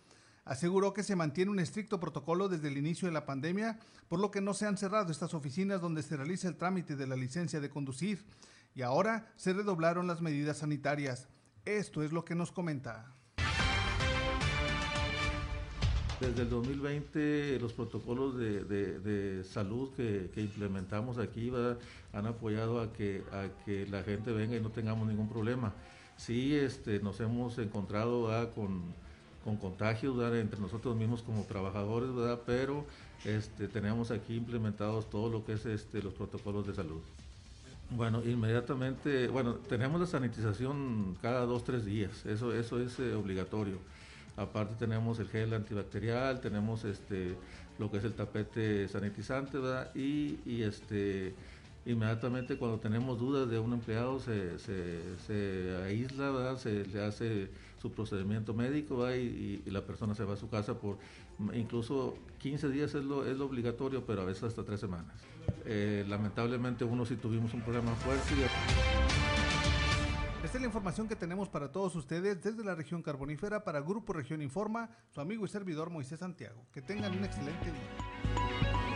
Aseguró 0.43 0.93
que 0.93 1.03
se 1.03 1.15
mantiene 1.15 1.51
un 1.51 1.59
estricto 1.59 1.99
protocolo 1.99 2.49
desde 2.49 2.67
el 2.67 2.77
inicio 2.77 3.07
de 3.07 3.13
la 3.13 3.27
pandemia, 3.27 3.79
por 4.07 4.19
lo 4.19 4.31
que 4.31 4.41
no 4.41 4.55
se 4.55 4.65
han 4.65 4.77
cerrado 4.77 5.11
estas 5.11 5.35
oficinas 5.35 5.81
donde 5.81 6.01
se 6.01 6.17
realiza 6.17 6.47
el 6.47 6.57
trámite 6.57 6.95
de 6.95 7.05
la 7.05 7.15
licencia 7.15 7.59
de 7.59 7.69
conducir 7.69 8.25
y 8.73 8.81
ahora 8.81 9.31
se 9.35 9.53
redoblaron 9.53 10.07
las 10.07 10.21
medidas 10.21 10.57
sanitarias. 10.59 11.27
Esto 11.65 12.03
es 12.03 12.11
lo 12.11 12.25
que 12.25 12.35
nos 12.35 12.51
comenta. 12.51 13.13
Desde 16.19 16.43
el 16.43 16.49
2020 16.49 17.59
los 17.59 17.73
protocolos 17.73 18.37
de, 18.37 19.43
salud 19.43 19.91
que, 19.95 20.29
implementamos 20.35 21.17
aquí 21.17 21.51
han 22.13 22.27
apoyado 22.27 22.79
a 22.79 22.93
que, 22.93 23.23
a 23.31 23.47
que 23.65 23.87
la 23.87 24.03
gente 24.03 24.31
venga 24.31 24.55
y 24.55 24.61
no 24.61 24.69
tengamos 24.69 25.07
ningún 25.07 25.27
problema. 25.27 25.73
Sí, 26.17 26.55
este, 26.55 26.99
nos 26.99 27.19
hemos 27.19 27.57
encontrado 27.57 28.29
con, 28.53 28.83
con 29.43 29.57
contagios 29.57 30.15
entre 30.35 30.59
nosotros 30.59 30.95
mismos 30.95 31.23
como 31.23 31.43
trabajadores, 31.43 32.13
¿verdad? 32.13 32.41
pero 32.45 32.85
este, 33.25 33.67
tenemos 33.67 34.11
aquí 34.11 34.35
implementados 34.35 35.09
todo 35.09 35.29
lo 35.29 35.43
que 35.43 35.53
es 35.53 35.65
este, 35.65 36.03
los 36.03 36.13
protocolos 36.13 36.67
de 36.67 36.75
salud. 36.75 37.01
Bueno, 37.93 38.21
inmediatamente, 38.23 39.27
bueno, 39.27 39.55
tenemos 39.55 39.99
la 39.99 40.07
sanitización 40.07 41.17
cada 41.21 41.45
dos, 41.45 41.65
tres 41.65 41.83
días, 41.83 42.25
eso, 42.25 42.53
eso 42.53 42.79
es 42.79 42.97
eh, 42.99 43.13
obligatorio. 43.13 43.79
Aparte 44.37 44.75
tenemos 44.79 45.19
el 45.19 45.27
gel 45.27 45.53
antibacterial, 45.53 46.39
tenemos 46.39 46.85
este, 46.85 47.35
lo 47.79 47.91
que 47.91 47.97
es 47.97 48.05
el 48.05 48.13
tapete 48.13 48.87
sanitizante, 48.87 49.57
¿verdad? 49.57 49.93
Y, 49.93 50.39
y 50.45 50.61
este, 50.63 51.33
inmediatamente 51.85 52.57
cuando 52.57 52.79
tenemos 52.79 53.19
dudas 53.19 53.49
de 53.49 53.59
un 53.59 53.73
empleado 53.73 54.21
se, 54.21 54.57
se, 54.57 55.75
aísla, 55.83 56.31
¿verdad? 56.31 56.57
Se 56.57 56.85
le 56.85 57.03
hace 57.03 57.49
su 57.81 57.91
procedimiento 57.91 58.53
médico 58.53 59.05
y, 59.13 59.61
y, 59.65 59.69
la 59.69 59.81
persona 59.81 60.15
se 60.15 60.23
va 60.23 60.35
a 60.35 60.37
su 60.37 60.49
casa 60.49 60.75
por 60.75 60.97
incluso 61.53 62.15
15 62.39 62.69
días 62.69 62.95
es 62.95 63.03
lo, 63.03 63.25
es 63.25 63.37
lo 63.37 63.47
obligatorio, 63.47 64.05
pero 64.05 64.21
a 64.21 64.25
veces 64.25 64.43
hasta 64.43 64.63
tres 64.63 64.79
semanas. 64.79 65.30
Eh, 65.65 66.05
lamentablemente 66.07 66.83
uno 66.83 67.05
sí 67.05 67.15
tuvimos 67.15 67.53
un 67.53 67.61
problema 67.61 67.95
fuerte. 67.95 68.33
Esta 70.43 70.57
es 70.57 70.61
la 70.61 70.67
información 70.67 71.07
que 71.07 71.15
tenemos 71.15 71.49
para 71.49 71.71
todos 71.71 71.95
ustedes 71.95 72.41
desde 72.41 72.63
la 72.63 72.73
región 72.75 73.03
carbonífera 73.03 73.63
para 73.63 73.79
Grupo 73.79 74.11
Región 74.13 74.41
Informa, 74.41 74.89
su 75.09 75.21
amigo 75.21 75.45
y 75.45 75.47
servidor 75.47 75.89
Moisés 75.89 76.19
Santiago. 76.19 76.65
Que 76.73 76.81
tengan 76.81 77.15
un 77.15 77.23
excelente 77.23 77.65
día. 77.65 78.91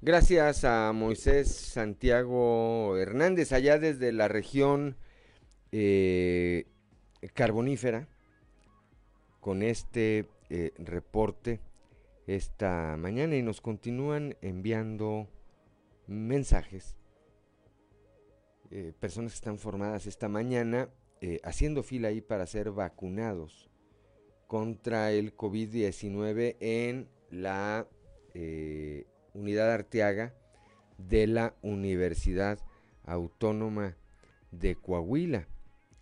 Gracias 0.00 0.64
a 0.64 0.92
Moisés 0.92 1.54
Santiago 1.54 2.96
Hernández, 2.96 3.52
allá 3.52 3.78
desde 3.78 4.12
la 4.12 4.28
región 4.28 4.96
eh, 5.72 6.66
carbonífera, 7.34 8.08
con 9.40 9.62
este 9.62 10.28
eh, 10.50 10.72
reporte 10.78 11.60
esta 12.28 12.96
mañana 12.98 13.36
y 13.36 13.42
nos 13.42 13.62
continúan 13.62 14.36
enviando 14.42 15.28
mensajes. 16.06 16.94
Eh, 18.70 18.92
personas 19.00 19.32
que 19.32 19.36
están 19.36 19.58
formadas 19.58 20.06
esta 20.06 20.28
mañana 20.28 20.90
eh, 21.22 21.40
haciendo 21.42 21.82
fila 21.82 22.08
ahí 22.08 22.20
para 22.20 22.46
ser 22.46 22.70
vacunados 22.70 23.70
contra 24.46 25.10
el 25.10 25.34
COVID-19 25.34 26.56
en 26.60 27.08
la 27.30 27.88
eh, 28.34 29.06
unidad 29.32 29.72
Arteaga 29.72 30.34
de 30.98 31.26
la 31.26 31.56
Universidad 31.62 32.58
Autónoma 33.04 33.96
de 34.50 34.74
Coahuila. 34.74 35.48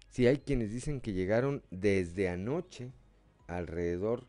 Si 0.08 0.26
hay 0.26 0.38
quienes 0.38 0.72
dicen 0.72 1.00
que 1.00 1.12
llegaron 1.12 1.62
desde 1.70 2.28
anoche 2.28 2.90
alrededor 3.46 4.26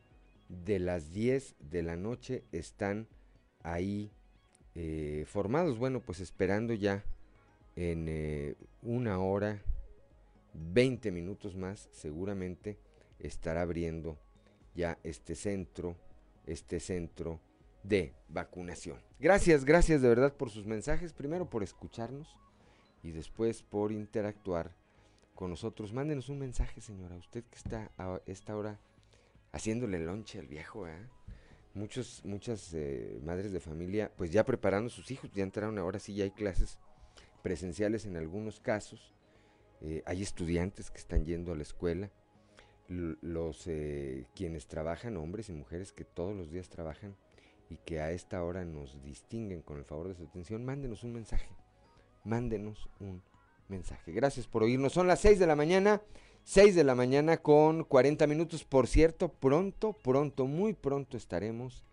de 0.50 0.80
las 0.80 1.12
10 1.12 1.56
de 1.60 1.84
la 1.84 1.98
noche 1.98 2.44
están 2.52 3.08
ahí 3.62 4.12
eh, 4.76 5.26
formados. 5.28 5.78
Bueno, 5.78 6.02
pues 6.02 6.20
esperando 6.20 6.74
ya 6.74 7.04
en 7.76 8.08
eh, 8.08 8.56
una 8.82 9.20
hora, 9.20 9.62
20 10.54 11.12
minutos 11.12 11.56
más, 11.56 11.90
seguramente 11.92 12.78
estará 13.20 13.62
abriendo 13.62 14.18
ya 14.76 14.98
este 15.04 15.36
centro, 15.36 15.96
este 16.46 16.80
centro 16.80 17.40
de 17.84 18.14
vacunación. 18.30 19.00
Gracias, 19.20 19.66
gracias 19.66 20.02
de 20.02 20.10
verdad 20.10 20.34
por 20.34 20.50
sus 20.50 20.66
mensajes, 20.66 21.14
primero 21.14 21.50
por 21.50 21.64
escucharnos 21.64 22.38
y 23.04 23.12
después 23.12 23.64
por 23.64 23.92
interactuar 23.92 24.72
con 25.36 25.50
nosotros. 25.50 25.94
Mándenos 25.94 26.30
un 26.30 26.40
mensaje, 26.40 26.82
señora, 26.82 27.16
usted 27.16 27.44
que 27.44 27.58
está 27.58 27.92
a 27.98 28.20
esta 28.26 28.56
hora 28.56 28.80
haciéndole 29.58 30.00
lonche 30.00 30.40
al 30.40 30.48
viejo, 30.48 30.88
¿eh? 30.88 31.10
Muchos, 31.74 32.24
muchas 32.26 32.74
eh, 32.74 33.20
madres 33.24 33.52
de 33.52 33.60
familia, 33.60 34.12
pues 34.18 34.32
ya 34.32 34.44
preparando 34.46 34.90
sus 34.90 35.12
hijos, 35.12 35.32
ya 35.32 35.44
entraron 35.44 35.78
ahora 35.78 36.00
sí, 36.00 36.16
ya 36.16 36.24
hay 36.24 36.32
clases 36.32 36.80
presenciales 37.44 38.06
en 38.06 38.18
algunos 38.18 38.60
casos. 38.60 39.14
eh, 39.82 40.02
hay 40.06 40.24
estudiantes 40.24 40.90
que 40.90 40.98
están 40.98 41.24
yendo 41.24 41.52
a 41.52 41.56
la 41.56 41.62
escuela, 41.62 42.10
los 42.88 43.68
eh, 43.68 44.26
quienes 44.36 44.66
trabajan, 44.68 45.18
hombres 45.18 45.50
y 45.50 45.54
mujeres 45.54 45.92
que 45.92 46.06
todos 46.06 46.36
los 46.36 46.50
días 46.50 46.70
trabajan 46.70 47.16
y 47.70 47.78
que 47.78 48.00
a 48.00 48.12
esta 48.12 48.44
hora 48.44 48.64
nos 48.66 49.04
distinguen 49.04 49.62
con 49.62 49.78
el 49.78 49.86
favor 49.86 50.08
de 50.08 50.16
su 50.16 50.24
atención, 50.24 50.66
mándenos 50.66 51.04
un 51.04 51.14
mensaje, 51.14 51.50
mándenos 52.24 52.90
un 53.00 53.22
mensaje. 53.68 54.14
Gracias 54.14 54.48
por 54.48 54.64
oírnos. 54.64 54.94
Son 54.94 55.06
las 55.06 55.20
6 55.20 55.38
de 55.38 55.48
la 55.48 55.56
mañana, 55.56 56.02
6 56.48 56.76
de 56.76 56.86
la 56.86 56.96
mañana 56.96 57.36
con 57.36 57.84
40 57.84 58.26
minutos. 58.26 58.64
Por 58.64 58.88
cierto, 58.88 59.28
pronto, 59.28 59.92
pronto, 59.92 60.48
muy 60.48 60.72
pronto 60.72 61.18
estaremos 61.18 61.84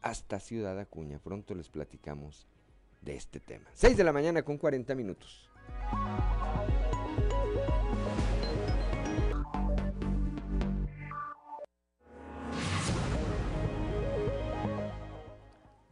hasta 0.00 0.38
Ciudad 0.38 0.78
Acuña. 0.78 1.18
Pronto 1.18 1.56
les 1.56 1.68
platicamos 1.68 2.46
de 3.02 3.16
este 3.16 3.40
tema. 3.40 3.64
6 3.74 3.96
de 3.96 4.04
la 4.04 4.12
mañana 4.12 4.44
con 4.44 4.58
40 4.58 4.94
minutos. 4.94 5.50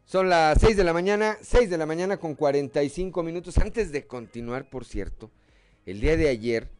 Son 0.04 0.28
las 0.28 0.60
6 0.60 0.76
de 0.76 0.84
la 0.84 0.92
mañana, 0.92 1.36
6 1.42 1.68
de 1.68 1.78
la 1.78 1.84
mañana 1.84 2.18
con 2.18 2.36
45 2.36 3.24
minutos. 3.24 3.58
Antes 3.58 3.90
de 3.90 4.06
continuar, 4.06 4.70
por 4.70 4.84
cierto, 4.84 5.32
el 5.84 6.00
día 6.00 6.16
de 6.16 6.28
ayer, 6.28 6.70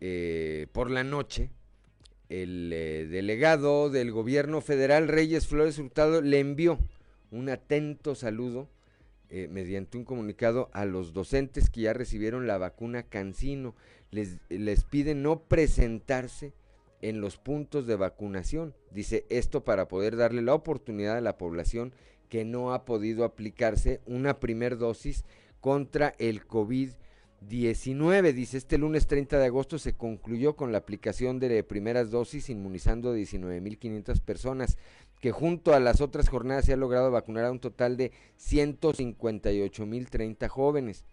eh, 0.00 0.66
por 0.72 0.90
la 0.90 1.04
noche, 1.04 1.50
el 2.28 2.70
eh, 2.72 3.06
delegado 3.06 3.90
del 3.90 4.10
gobierno 4.12 4.60
federal, 4.60 5.08
Reyes 5.08 5.46
Flores 5.46 5.78
Hurtado, 5.78 6.20
le 6.20 6.40
envió 6.40 6.78
un 7.30 7.48
atento 7.48 8.14
saludo 8.14 8.68
eh, 9.28 9.48
mediante 9.50 9.98
un 9.98 10.04
comunicado 10.04 10.70
a 10.72 10.84
los 10.84 11.12
docentes 11.12 11.70
que 11.70 11.82
ya 11.82 11.92
recibieron 11.92 12.46
la 12.46 12.58
vacuna 12.58 13.04
Cancino. 13.04 13.74
Les, 14.10 14.38
les 14.48 14.84
pide 14.84 15.14
no 15.14 15.40
presentarse 15.40 16.52
en 17.02 17.20
los 17.20 17.36
puntos 17.36 17.86
de 17.86 17.96
vacunación. 17.96 18.74
Dice 18.90 19.26
esto 19.28 19.64
para 19.64 19.88
poder 19.88 20.16
darle 20.16 20.42
la 20.42 20.54
oportunidad 20.54 21.16
a 21.16 21.20
la 21.20 21.38
población 21.38 21.92
que 22.28 22.44
no 22.44 22.72
ha 22.72 22.84
podido 22.84 23.24
aplicarse 23.24 24.00
una 24.06 24.40
primer 24.40 24.78
dosis 24.78 25.24
contra 25.60 26.14
el 26.18 26.46
COVID-19. 26.46 26.96
Dice, 27.40 28.56
este 28.56 28.78
lunes 28.78 29.06
30 29.06 29.38
de 29.38 29.44
agosto 29.44 29.78
se 29.78 29.92
concluyó 29.92 30.56
con 30.56 30.72
la 30.72 30.78
aplicación 30.78 31.38
de 31.38 31.62
primeras 31.62 32.10
dosis 32.10 32.50
inmunizando 32.50 33.10
a 33.10 33.14
19.500 33.14 34.20
personas, 34.20 34.78
que 35.20 35.32
junto 35.32 35.74
a 35.74 35.80
las 35.80 36.00
otras 36.00 36.28
jornadas 36.28 36.64
se 36.64 36.72
ha 36.72 36.76
logrado 36.76 37.10
vacunar 37.10 37.44
a 37.44 37.52
un 37.52 37.60
total 37.60 37.96
de 37.96 38.12
158.030 38.38 40.48
jóvenes. 40.48 41.04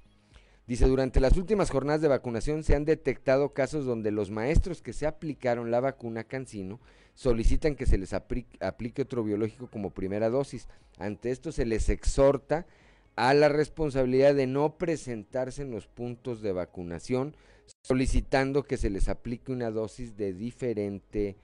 Dice, 0.66 0.88
durante 0.88 1.20
las 1.20 1.36
últimas 1.36 1.70
jornadas 1.70 2.02
de 2.02 2.08
vacunación 2.08 2.64
se 2.64 2.74
han 2.74 2.86
detectado 2.86 3.54
casos 3.54 3.86
donde 3.86 4.12
los 4.12 4.32
maestros 4.32 4.82
que 4.82 4.94
se 4.94 5.06
aplicaron 5.06 5.72
la 5.72 5.82
vacuna 5.82 6.24
Cancino 6.24 6.80
solicitan 7.16 7.76
que 7.76 7.86
se 7.86 7.98
les 7.98 8.14
aplique 8.14 9.02
otro 9.02 9.26
biológico 9.26 9.68
como 9.68 9.90
primera 9.90 10.30
dosis. 10.30 10.70
Ante 10.98 11.32
esto 11.32 11.52
se 11.52 11.66
les 11.66 11.90
exhorta 11.90 12.66
a 13.16 13.34
la 13.34 13.50
responsabilidad 13.50 14.36
de 14.36 14.48
no 14.48 14.78
presentarse 14.78 15.62
en 15.62 15.72
los 15.72 15.88
puntos 15.88 16.42
de 16.42 16.52
vacunación 16.52 17.36
solicitando 17.84 18.64
que 18.64 18.78
se 18.78 18.90
les 18.90 19.10
aplique 19.10 19.52
una 19.52 19.72
dosis 19.72 20.16
de 20.18 20.34
diferente 20.34 21.38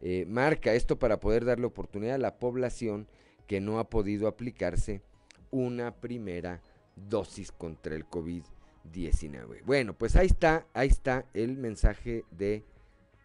eh, 0.00 0.24
marca. 0.26 0.74
Esto 0.74 0.98
para 0.98 1.20
poder 1.20 1.44
darle 1.44 1.66
oportunidad 1.66 2.16
a 2.16 2.18
la 2.18 2.38
población 2.38 3.08
que 3.46 3.60
no 3.60 3.78
ha 3.78 3.88
podido 3.88 4.28
aplicarse 4.28 5.02
una 5.50 5.94
primera 5.94 6.62
dosis 6.96 7.52
contra 7.52 7.94
el 7.94 8.06
COVID-19. 8.06 9.62
Bueno, 9.64 9.94
pues 9.94 10.16
ahí 10.16 10.26
está, 10.26 10.66
ahí 10.74 10.88
está 10.88 11.26
el 11.34 11.56
mensaje 11.56 12.24
de 12.30 12.64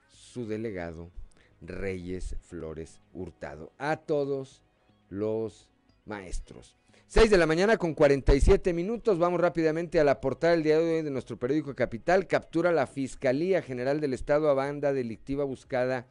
su 0.10 0.48
delegado 0.48 1.12
Reyes 1.62 2.36
Flores 2.42 3.00
Hurtado. 3.14 3.72
A 3.78 3.98
todos 3.98 4.62
los 5.10 5.70
maestros. 6.06 6.78
6 7.14 7.30
de 7.30 7.38
la 7.38 7.46
mañana 7.46 7.76
con 7.76 7.94
47 7.94 8.72
minutos. 8.72 9.20
Vamos 9.20 9.42
rápidamente 9.42 10.00
a 10.00 10.06
la 10.06 10.22
portada 10.22 10.54
del 10.54 10.64
día 10.64 10.80
de 10.80 11.00
hoy 11.00 11.02
de 11.02 11.12
nuestro 11.12 11.38
periódico 11.38 11.76
Capital. 11.76 12.26
Captura 12.26 12.72
la 12.72 12.88
Fiscalía 12.88 13.62
General 13.62 14.00
del 14.00 14.14
Estado 14.14 14.50
a 14.50 14.54
banda 14.54 14.94
delictiva 14.94 15.44
buscada 15.44 16.08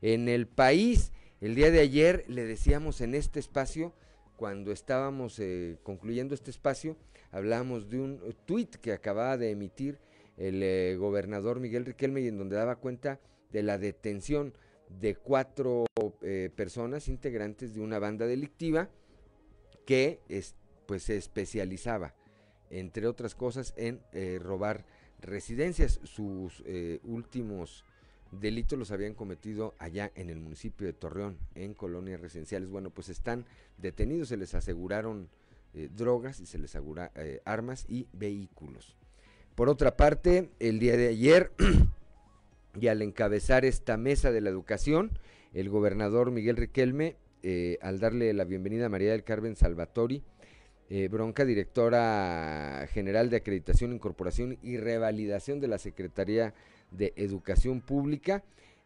en 0.00 0.26
el 0.26 0.46
país. 0.46 1.12
El 1.42 1.54
día 1.54 1.70
de 1.70 1.80
ayer 1.80 2.24
le 2.28 2.46
decíamos 2.46 3.02
en 3.02 3.14
este 3.14 3.38
espacio, 3.38 3.92
cuando 4.38 4.72
estábamos 4.72 5.38
eh, 5.38 5.76
concluyendo 5.82 6.34
este 6.34 6.50
espacio, 6.50 6.96
hablamos 7.30 7.90
de 7.90 8.00
un 8.00 8.34
tuit 8.46 8.76
que 8.76 8.92
acababa 8.92 9.36
de 9.36 9.50
emitir 9.50 9.98
el 10.38 10.62
eh, 10.62 10.96
gobernador 10.96 11.60
Miguel 11.60 11.84
Riquelme 11.84 12.22
y 12.22 12.28
en 12.28 12.38
donde 12.38 12.56
daba 12.56 12.76
cuenta 12.76 13.20
de 13.52 13.62
la 13.62 13.76
detención 13.76 14.54
de 14.88 15.14
cuatro 15.14 15.84
eh, 16.22 16.48
personas 16.56 17.08
integrantes 17.08 17.74
de 17.74 17.82
una 17.82 17.98
banda 17.98 18.26
delictiva 18.26 18.88
que 19.88 20.20
pues 20.84 21.04
se 21.04 21.16
especializaba, 21.16 22.14
entre 22.68 23.06
otras 23.06 23.34
cosas, 23.34 23.72
en 23.78 24.02
eh, 24.12 24.38
robar 24.38 24.84
residencias. 25.18 25.98
Sus 26.04 26.62
eh, 26.66 27.00
últimos 27.04 27.86
delitos 28.30 28.78
los 28.78 28.90
habían 28.90 29.14
cometido 29.14 29.74
allá 29.78 30.12
en 30.14 30.28
el 30.28 30.40
municipio 30.40 30.86
de 30.86 30.92
Torreón, 30.92 31.38
en 31.54 31.72
colonias 31.72 32.20
residenciales. 32.20 32.68
Bueno, 32.68 32.90
pues 32.90 33.08
están 33.08 33.46
detenidos, 33.78 34.28
se 34.28 34.36
les 34.36 34.54
aseguraron 34.54 35.30
drogas 35.96 36.40
y 36.40 36.44
se 36.44 36.58
les 36.58 36.74
aseguraron 36.74 37.10
armas 37.46 37.86
y 37.88 38.08
vehículos. 38.12 38.94
Por 39.54 39.70
otra 39.70 39.96
parte, 39.96 40.50
el 40.58 40.80
día 40.80 40.98
de 40.98 41.08
ayer 41.08 41.52
y 42.78 42.88
al 42.88 43.00
encabezar 43.00 43.64
esta 43.64 43.96
mesa 43.96 44.32
de 44.32 44.42
la 44.42 44.50
educación, 44.50 45.18
el 45.54 45.70
gobernador 45.70 46.30
Miguel 46.30 46.58
Riquelme, 46.58 47.16
eh, 47.42 47.78
al 47.82 48.00
darle 48.00 48.32
la 48.32 48.44
bienvenida 48.44 48.86
a 48.86 48.88
María 48.88 49.12
del 49.12 49.24
Carmen 49.24 49.56
Salvatori, 49.56 50.22
eh, 50.90 51.08
Bronca, 51.08 51.44
directora 51.44 52.86
general 52.90 53.30
de 53.30 53.36
Acreditación, 53.36 53.92
Incorporación 53.92 54.58
y 54.62 54.78
Revalidación 54.78 55.60
de 55.60 55.68
la 55.68 55.78
Secretaría 55.78 56.54
de 56.90 57.12
Educación 57.16 57.80
Pública, 57.80 58.42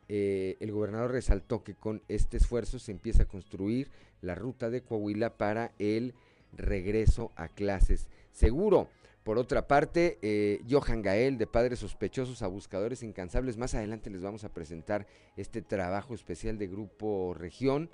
eh, 0.09 0.57
el 0.61 0.73
gobernador 0.73 1.13
resaltó 1.13 1.63
que 1.63 1.75
con 1.75 2.03
este 2.09 2.37
esfuerzo 2.37 2.79
se 2.79 2.93
empieza 2.93 3.23
a 3.23 3.29
construir 3.29 3.89
la 4.21 4.35
ruta 4.35 4.69
de 4.69 4.83
Coahuila 4.83 5.37
para 5.37 5.73
el 5.79 6.15
regreso 6.53 7.33
a 7.37 7.49
clases 7.49 8.09
seguro. 8.33 8.89
Por 9.25 9.39
otra 9.39 9.69
parte, 9.69 10.19
eh, 10.21 10.61
Johan 10.69 11.01
Gael, 11.01 11.39
de 11.39 11.47
Padres 11.47 11.79
Sospechosos 11.79 12.43
a 12.43 12.49
Buscadores 12.49 13.05
Incansables, 13.05 13.57
más 13.57 13.75
adelante 13.75 14.11
les 14.11 14.21
vamos 14.21 14.43
a 14.43 14.49
presentar 14.49 15.07
este 15.37 15.63
trabajo 15.63 16.15
especial 16.15 16.59
de 16.59 16.67
Grupo 16.67 17.33
Región, 17.33 17.89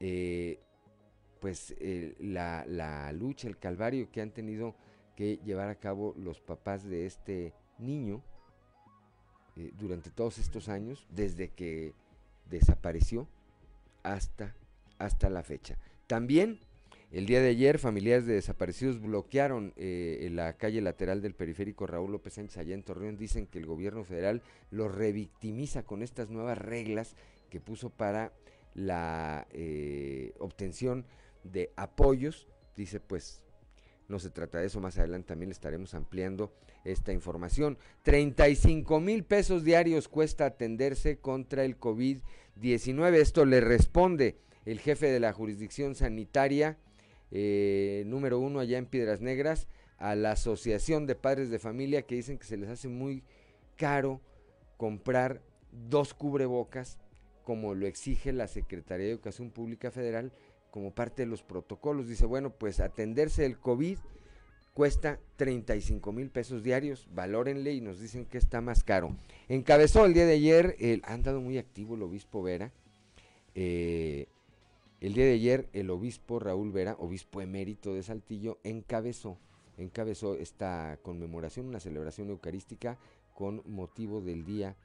eh, 0.00 0.60
pues 1.40 1.74
eh, 1.78 2.14
la, 2.20 2.64
la, 2.66 3.12
lucha, 3.12 3.48
el 3.48 3.58
calvario 3.58 4.10
que 4.10 4.20
han 4.20 4.30
tenido 4.30 4.74
que 5.16 5.38
llevar 5.44 5.68
a 5.68 5.76
cabo 5.76 6.14
los 6.16 6.40
papás 6.40 6.84
de 6.84 7.06
este 7.06 7.52
niño 7.78 8.22
durante 9.76 10.10
todos 10.10 10.38
estos 10.38 10.68
años, 10.68 11.04
desde 11.10 11.48
que 11.48 11.92
desapareció 12.48 13.26
hasta, 14.04 14.54
hasta 14.98 15.28
la 15.28 15.42
fecha. 15.42 15.76
También 16.06 16.60
el 17.10 17.24
día 17.24 17.40
de 17.40 17.48
ayer, 17.48 17.78
familiares 17.78 18.26
de 18.26 18.34
desaparecidos 18.34 19.00
bloquearon 19.00 19.72
eh, 19.76 20.28
la 20.30 20.58
calle 20.58 20.82
lateral 20.82 21.22
del 21.22 21.34
periférico 21.34 21.86
Raúl 21.86 22.12
López 22.12 22.34
Sánchez 22.34 22.58
allá 22.58 22.74
en 22.74 22.82
Torreón. 22.82 23.16
Dicen 23.16 23.46
que 23.46 23.58
el 23.58 23.64
gobierno 23.64 24.04
federal 24.04 24.42
los 24.70 24.94
revictimiza 24.94 25.84
con 25.84 26.02
estas 26.02 26.28
nuevas 26.28 26.58
reglas 26.58 27.16
que 27.48 27.60
puso 27.60 27.88
para 27.88 28.32
la 28.74 29.46
eh, 29.50 30.34
obtención 30.38 31.06
de 31.44 31.72
apoyos. 31.76 32.48
Dice, 32.76 33.00
pues 33.00 33.42
no 34.08 34.18
se 34.18 34.30
trata 34.30 34.58
de 34.58 34.66
eso, 34.66 34.80
más 34.80 34.98
adelante 34.98 35.28
también 35.28 35.50
estaremos 35.50 35.94
ampliando 35.94 36.52
esta 36.84 37.12
información. 37.12 37.78
35 38.04 39.00
mil 39.00 39.24
pesos 39.24 39.64
diarios 39.64 40.08
cuesta 40.08 40.46
atenderse 40.46 41.18
contra 41.18 41.64
el 41.64 41.78
COVID-19. 41.78 43.14
Esto 43.14 43.44
le 43.44 43.60
responde 43.60 44.38
el 44.64 44.80
jefe 44.80 45.06
de 45.10 45.20
la 45.20 45.32
jurisdicción 45.32 45.94
sanitaria 45.94 46.78
eh, 47.30 48.04
número 48.06 48.38
uno 48.38 48.60
allá 48.60 48.78
en 48.78 48.86
Piedras 48.86 49.20
Negras, 49.20 49.68
a 49.98 50.14
la 50.14 50.32
Asociación 50.32 51.06
de 51.06 51.14
Padres 51.14 51.50
de 51.50 51.58
Familia 51.58 52.02
que 52.02 52.14
dicen 52.14 52.38
que 52.38 52.46
se 52.46 52.56
les 52.56 52.70
hace 52.70 52.88
muy 52.88 53.24
caro 53.76 54.20
comprar 54.76 55.42
dos 55.72 56.14
cubrebocas 56.14 56.98
como 57.48 57.74
lo 57.74 57.86
exige 57.86 58.30
la 58.34 58.46
Secretaría 58.46 59.06
de 59.06 59.12
Educación 59.12 59.48
Pública 59.48 59.90
Federal 59.90 60.32
como 60.70 60.92
parte 60.92 61.22
de 61.22 61.30
los 61.30 61.42
protocolos. 61.42 62.06
Dice, 62.06 62.26
bueno, 62.26 62.50
pues 62.50 62.78
atenderse 62.78 63.46
el 63.46 63.58
COVID 63.58 63.96
cuesta 64.74 65.18
35 65.36 66.12
mil 66.12 66.28
pesos 66.28 66.62
diarios, 66.62 67.08
valórenle 67.14 67.72
y 67.72 67.80
nos 67.80 68.00
dicen 68.00 68.26
que 68.26 68.36
está 68.36 68.60
más 68.60 68.84
caro. 68.84 69.16
Encabezó 69.48 70.04
el 70.04 70.12
día 70.12 70.26
de 70.26 70.34
ayer, 70.34 70.76
el, 70.78 71.00
ha 71.06 71.14
andado 71.14 71.40
muy 71.40 71.56
activo 71.56 71.94
el 71.94 72.02
obispo 72.02 72.42
Vera, 72.42 72.70
eh, 73.54 74.26
el 75.00 75.14
día 75.14 75.24
de 75.24 75.32
ayer 75.32 75.70
el 75.72 75.88
obispo 75.88 76.40
Raúl 76.40 76.70
Vera, 76.70 76.96
obispo 76.98 77.40
emérito 77.40 77.94
de 77.94 78.02
Saltillo, 78.02 78.58
encabezó 78.62 79.38
encabezó 79.78 80.34
esta 80.34 80.98
conmemoración, 81.00 81.64
una 81.64 81.80
celebración 81.80 82.28
eucarística 82.28 82.98
con 83.32 83.62
motivo 83.64 84.20
del 84.20 84.44
Día 84.44 84.76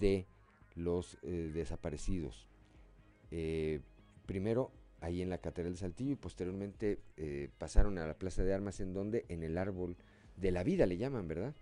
de 0.00 0.26
los 0.74 1.18
eh, 1.22 1.50
Desaparecidos. 1.52 2.48
Eh, 3.30 3.80
primero 4.26 4.72
ahí 5.00 5.22
en 5.22 5.30
la 5.30 5.38
Catedral 5.38 5.74
de 5.74 5.78
Saltillo 5.78 6.12
y 6.12 6.16
posteriormente 6.16 7.00
eh, 7.16 7.50
pasaron 7.58 7.98
a 7.98 8.06
la 8.06 8.14
Plaza 8.14 8.42
de 8.42 8.54
Armas 8.54 8.80
en 8.80 8.94
donde 8.94 9.24
en 9.28 9.42
el 9.42 9.58
árbol 9.58 9.96
de 10.36 10.50
la 10.50 10.62
vida 10.62 10.86
le 10.86 10.96
llaman, 10.96 11.28
¿verdad? 11.28 11.54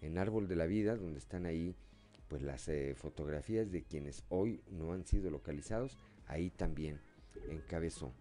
En 0.00 0.18
árbol 0.18 0.48
de 0.48 0.56
la 0.56 0.66
vida 0.66 0.96
donde 0.96 1.18
están 1.18 1.46
ahí 1.46 1.76
pues 2.28 2.42
las 2.42 2.70
fotografías 2.96 3.72
de 3.72 3.84
quienes 3.84 4.22
hoy 4.28 4.60
no 4.70 4.92
han 4.92 5.06
sido 5.06 5.30
localizados, 5.30 5.96
ahí 6.26 6.50
también 6.50 7.00
encabezó 7.48 8.12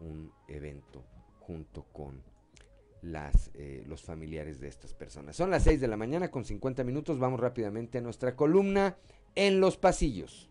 un 0.00 0.30
evento 0.48 1.02
junto 1.40 1.84
con 1.84 2.20
las, 3.00 3.50
los 3.86 4.02
familiares 4.02 4.60
de 4.60 4.68
estas 4.68 4.92
personas. 4.92 5.36
Son 5.36 5.48
las 5.48 5.64
6 5.64 5.80
de 5.80 5.88
la 5.88 5.96
mañana 5.96 6.30
con 6.30 6.44
50 6.44 6.84
minutos. 6.84 7.18
Vamos 7.18 7.40
rápidamente 7.40 7.96
a 7.96 8.02
nuestra 8.02 8.36
columna 8.36 8.98
en 9.34 9.60
los 9.60 9.76
pasillos. 9.76 10.48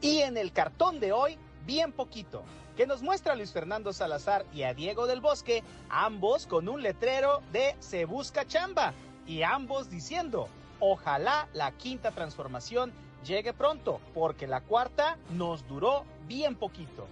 Y 0.00 0.18
en 0.20 0.36
el 0.36 0.52
cartón 0.52 1.00
de 1.00 1.12
hoy, 1.12 1.38
bien 1.66 1.92
poquito, 1.92 2.42
que 2.76 2.86
nos 2.86 3.02
muestra 3.02 3.32
a 3.32 3.36
Luis 3.36 3.52
Fernando 3.52 3.92
Salazar 3.92 4.46
y 4.54 4.62
a 4.62 4.72
Diego 4.72 5.06
del 5.06 5.20
Bosque, 5.20 5.64
ambos 5.90 6.46
con 6.46 6.68
un 6.68 6.82
letrero 6.82 7.42
de 7.52 7.74
Se 7.80 8.04
busca 8.04 8.46
chamba 8.46 8.94
y 9.26 9.42
ambos 9.42 9.90
diciendo, 9.90 10.48
ojalá 10.80 11.48
la 11.52 11.72
quinta 11.72 12.12
transformación 12.12 12.92
llegue 13.24 13.52
pronto, 13.52 14.00
porque 14.14 14.46
la 14.46 14.60
cuarta 14.60 15.18
nos 15.30 15.66
duró 15.66 16.04
bien 16.26 16.54
poquito. 16.54 17.06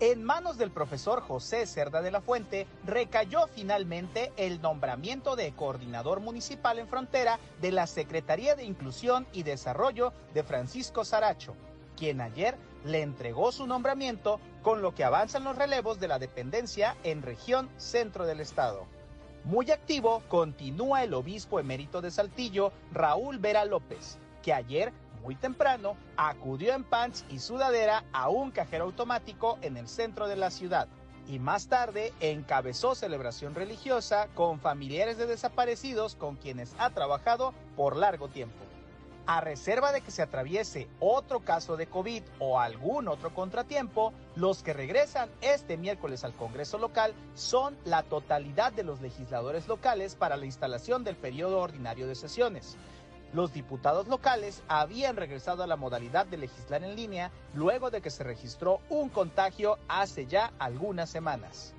En 0.00 0.24
manos 0.24 0.58
del 0.58 0.72
profesor 0.72 1.20
José 1.20 1.66
Cerda 1.66 2.02
de 2.02 2.10
la 2.10 2.20
Fuente 2.20 2.66
recayó 2.84 3.46
finalmente 3.46 4.32
el 4.36 4.60
nombramiento 4.60 5.36
de 5.36 5.52
coordinador 5.52 6.18
municipal 6.18 6.80
en 6.80 6.88
frontera 6.88 7.38
de 7.60 7.70
la 7.70 7.86
Secretaría 7.86 8.56
de 8.56 8.64
Inclusión 8.64 9.24
y 9.32 9.44
Desarrollo 9.44 10.12
de 10.34 10.42
Francisco 10.42 11.04
Saracho, 11.04 11.54
quien 11.96 12.20
ayer 12.20 12.56
le 12.84 13.02
entregó 13.02 13.52
su 13.52 13.68
nombramiento 13.68 14.40
con 14.62 14.82
lo 14.82 14.96
que 14.96 15.04
avanzan 15.04 15.44
los 15.44 15.56
relevos 15.56 16.00
de 16.00 16.08
la 16.08 16.18
dependencia 16.18 16.96
en 17.04 17.22
región 17.22 17.70
centro 17.76 18.26
del 18.26 18.40
estado. 18.40 18.86
Muy 19.44 19.70
activo 19.70 20.24
continúa 20.28 21.04
el 21.04 21.14
obispo 21.14 21.60
emérito 21.60 22.00
de 22.00 22.10
Saltillo, 22.10 22.72
Raúl 22.92 23.38
Vera 23.38 23.64
López, 23.64 24.18
que 24.42 24.52
ayer 24.52 24.92
muy 25.24 25.34
temprano, 25.34 25.96
acudió 26.16 26.74
en 26.74 26.84
pants 26.84 27.24
y 27.30 27.38
sudadera 27.38 28.04
a 28.12 28.28
un 28.28 28.50
cajero 28.50 28.84
automático 28.84 29.58
en 29.62 29.78
el 29.78 29.88
centro 29.88 30.28
de 30.28 30.36
la 30.36 30.50
ciudad 30.50 30.86
y 31.26 31.38
más 31.38 31.68
tarde 31.68 32.12
encabezó 32.20 32.94
celebración 32.94 33.54
religiosa 33.54 34.28
con 34.34 34.60
familiares 34.60 35.16
de 35.16 35.26
desaparecidos 35.26 36.14
con 36.14 36.36
quienes 36.36 36.74
ha 36.78 36.90
trabajado 36.90 37.54
por 37.76 37.96
largo 37.96 38.28
tiempo. 38.28 38.56
A 39.26 39.40
reserva 39.40 39.90
de 39.92 40.02
que 40.02 40.10
se 40.10 40.20
atraviese 40.20 40.86
otro 41.00 41.40
caso 41.40 41.78
de 41.78 41.86
COVID 41.86 42.22
o 42.40 42.60
algún 42.60 43.08
otro 43.08 43.32
contratiempo, 43.32 44.12
los 44.36 44.62
que 44.62 44.74
regresan 44.74 45.30
este 45.40 45.78
miércoles 45.78 46.24
al 46.24 46.34
Congreso 46.34 46.76
local 46.76 47.14
son 47.34 47.74
la 47.86 48.02
totalidad 48.02 48.74
de 48.74 48.84
los 48.84 49.00
legisladores 49.00 49.66
locales 49.66 50.14
para 50.14 50.36
la 50.36 50.44
instalación 50.44 51.04
del 51.04 51.16
periodo 51.16 51.60
ordinario 51.60 52.06
de 52.06 52.16
sesiones. 52.16 52.76
Los 53.34 53.52
diputados 53.52 54.06
locales 54.06 54.62
habían 54.68 55.16
regresado 55.16 55.64
a 55.64 55.66
la 55.66 55.74
modalidad 55.74 56.24
de 56.24 56.36
legislar 56.36 56.84
en 56.84 56.94
línea 56.94 57.32
luego 57.52 57.90
de 57.90 58.00
que 58.00 58.08
se 58.08 58.22
registró 58.22 58.80
un 58.88 59.08
contagio 59.08 59.76
hace 59.88 60.26
ya 60.26 60.52
algunas 60.60 61.10
semanas. 61.10 61.74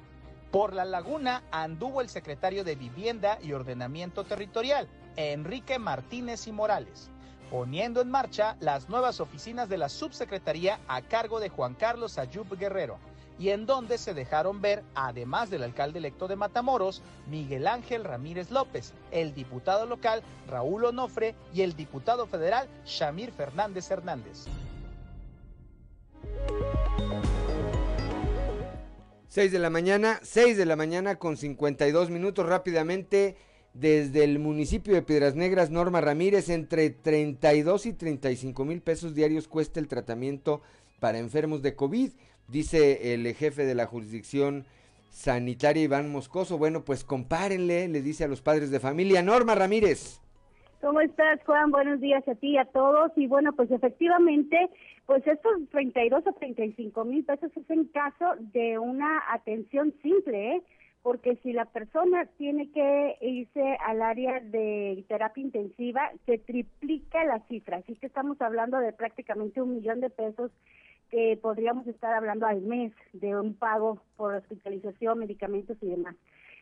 Por 0.52 0.74
la 0.74 0.84
laguna 0.84 1.44
anduvo 1.52 2.02
el 2.02 2.10
secretario 2.10 2.66
de 2.66 2.76
Vivienda 2.76 3.40
y 3.42 3.54
Ordenamiento 3.54 4.26
Territorial, 4.26 4.90
Enrique 5.16 5.80
Martínez 5.80 6.46
y 6.48 6.52
Morales, 6.52 7.10
poniendo 7.50 8.02
en 8.02 8.12
marcha 8.12 8.58
las 8.60 8.90
nuevas 8.90 9.22
oficinas 9.22 9.70
de 9.70 9.78
la 9.78 9.88
subsecretaría 9.88 10.82
a 10.90 11.04
cargo 11.04 11.40
de 11.40 11.48
Juan 11.48 11.74
Carlos 11.74 12.18
Ayub 12.18 12.54
Guerrero, 12.58 13.00
y 13.38 13.50
en 13.50 13.66
donde 13.66 13.98
se 13.98 14.14
dejaron 14.14 14.62
ver, 14.62 14.84
además 14.94 15.50
del 15.50 15.64
alcalde 15.64 16.00
electo 16.00 16.28
de 16.28 16.36
Matamoros, 16.36 17.02
Miguel 17.30 17.68
Ángel 17.68 18.04
Ramírez 18.04 18.52
López, 18.52 18.94
el 19.12 19.34
diputado 19.34 19.86
local 19.86 20.22
Raúl 20.48 20.86
Onofre 20.86 21.36
y 21.54 21.62
el 21.62 21.76
diputado 21.76 22.28
federal 22.28 22.68
Shamir 22.86 23.32
Fernández 23.32 23.90
Hernández. 23.92 24.46
6 29.28 29.52
de 29.52 29.60
la 29.60 29.70
mañana, 29.70 30.20
6 30.24 30.56
de 30.56 30.66
la 30.66 30.78
mañana 30.78 31.16
con 31.16 31.36
52 31.36 32.10
minutos 32.10 32.46
rápidamente 32.46 33.36
desde 33.74 34.24
el 34.24 34.40
municipio 34.40 34.94
de 34.94 35.02
Piedras 35.02 35.36
Negras, 35.36 35.70
Norma 35.70 36.00
Ramírez, 36.00 36.48
entre 36.48 36.90
32 36.90 37.88
y 37.88 37.94
35 37.94 38.64
mil 38.64 38.82
pesos 38.82 39.14
diarios 39.14 39.50
cuesta 39.50 39.82
el 39.82 39.90
tratamiento 39.90 40.62
para 41.02 41.18
enfermos 41.18 41.62
de 41.62 41.76
COVID 41.76 42.12
dice 42.48 43.14
el 43.14 43.34
jefe 43.34 43.66
de 43.66 43.76
la 43.76 43.86
jurisdicción 43.86 44.66
sanitaria 45.10 45.84
Iván 45.84 46.12
Moscoso. 46.12 46.58
Bueno, 46.58 46.84
pues 46.84 47.04
compárenle, 47.04 47.88
le 47.88 48.02
dice 48.02 48.26
a 48.26 48.28
los 48.28 48.42
padres 48.42 48.72
de 48.72 48.80
familia. 48.80 49.22
Norma 49.22 49.56
Ramírez. 49.56 50.20
¿Cómo 50.82 51.02
estás, 51.02 51.44
Juan? 51.46 51.72
Buenos 51.72 52.00
días 52.00 52.28
a 52.28 52.36
ti 52.36 52.50
y 52.50 52.58
a 52.58 52.66
todos. 52.66 53.12
Y 53.16 53.26
bueno, 53.26 53.54
pues 53.54 53.72
efectivamente, 53.72 54.70
pues 55.06 55.26
estos 55.26 55.54
32 55.72 56.28
o 56.28 56.34
35 56.34 57.06
mil 57.06 57.24
pesos 57.24 57.50
es 57.56 57.70
en 57.70 57.86
caso 57.86 58.36
de 58.54 58.78
una 58.78 59.24
atención 59.32 59.94
simple, 60.04 60.58
¿eh? 60.58 60.64
Porque 61.02 61.38
si 61.44 61.54
la 61.54 61.66
persona 61.66 62.28
tiene 62.38 62.70
que 62.72 63.18
irse 63.22 63.78
al 63.86 64.02
área 64.02 64.40
de 64.40 65.04
terapia 65.08 65.44
intensiva, 65.44 66.12
se 66.26 66.40
triplica 66.40 67.24
la 67.24 67.40
cifra. 67.48 67.78
Así 67.78 67.96
que 67.96 68.08
estamos 68.08 68.42
hablando 68.42 68.78
de 68.80 68.92
prácticamente 68.92 69.62
un 69.62 69.76
millón 69.76 70.02
de 70.02 70.10
pesos 70.10 70.52
que 71.16 71.40
podríamos 71.42 71.88
estar 71.88 72.14
hablando 72.14 72.46
al 72.46 72.60
mes 72.60 72.92
de 73.14 73.40
un 73.40 73.54
pago 73.54 74.02
por 74.18 74.36
hospitalización, 74.36 75.20
medicamentos 75.20 75.78
y 75.80 75.88
demás. 75.88 76.14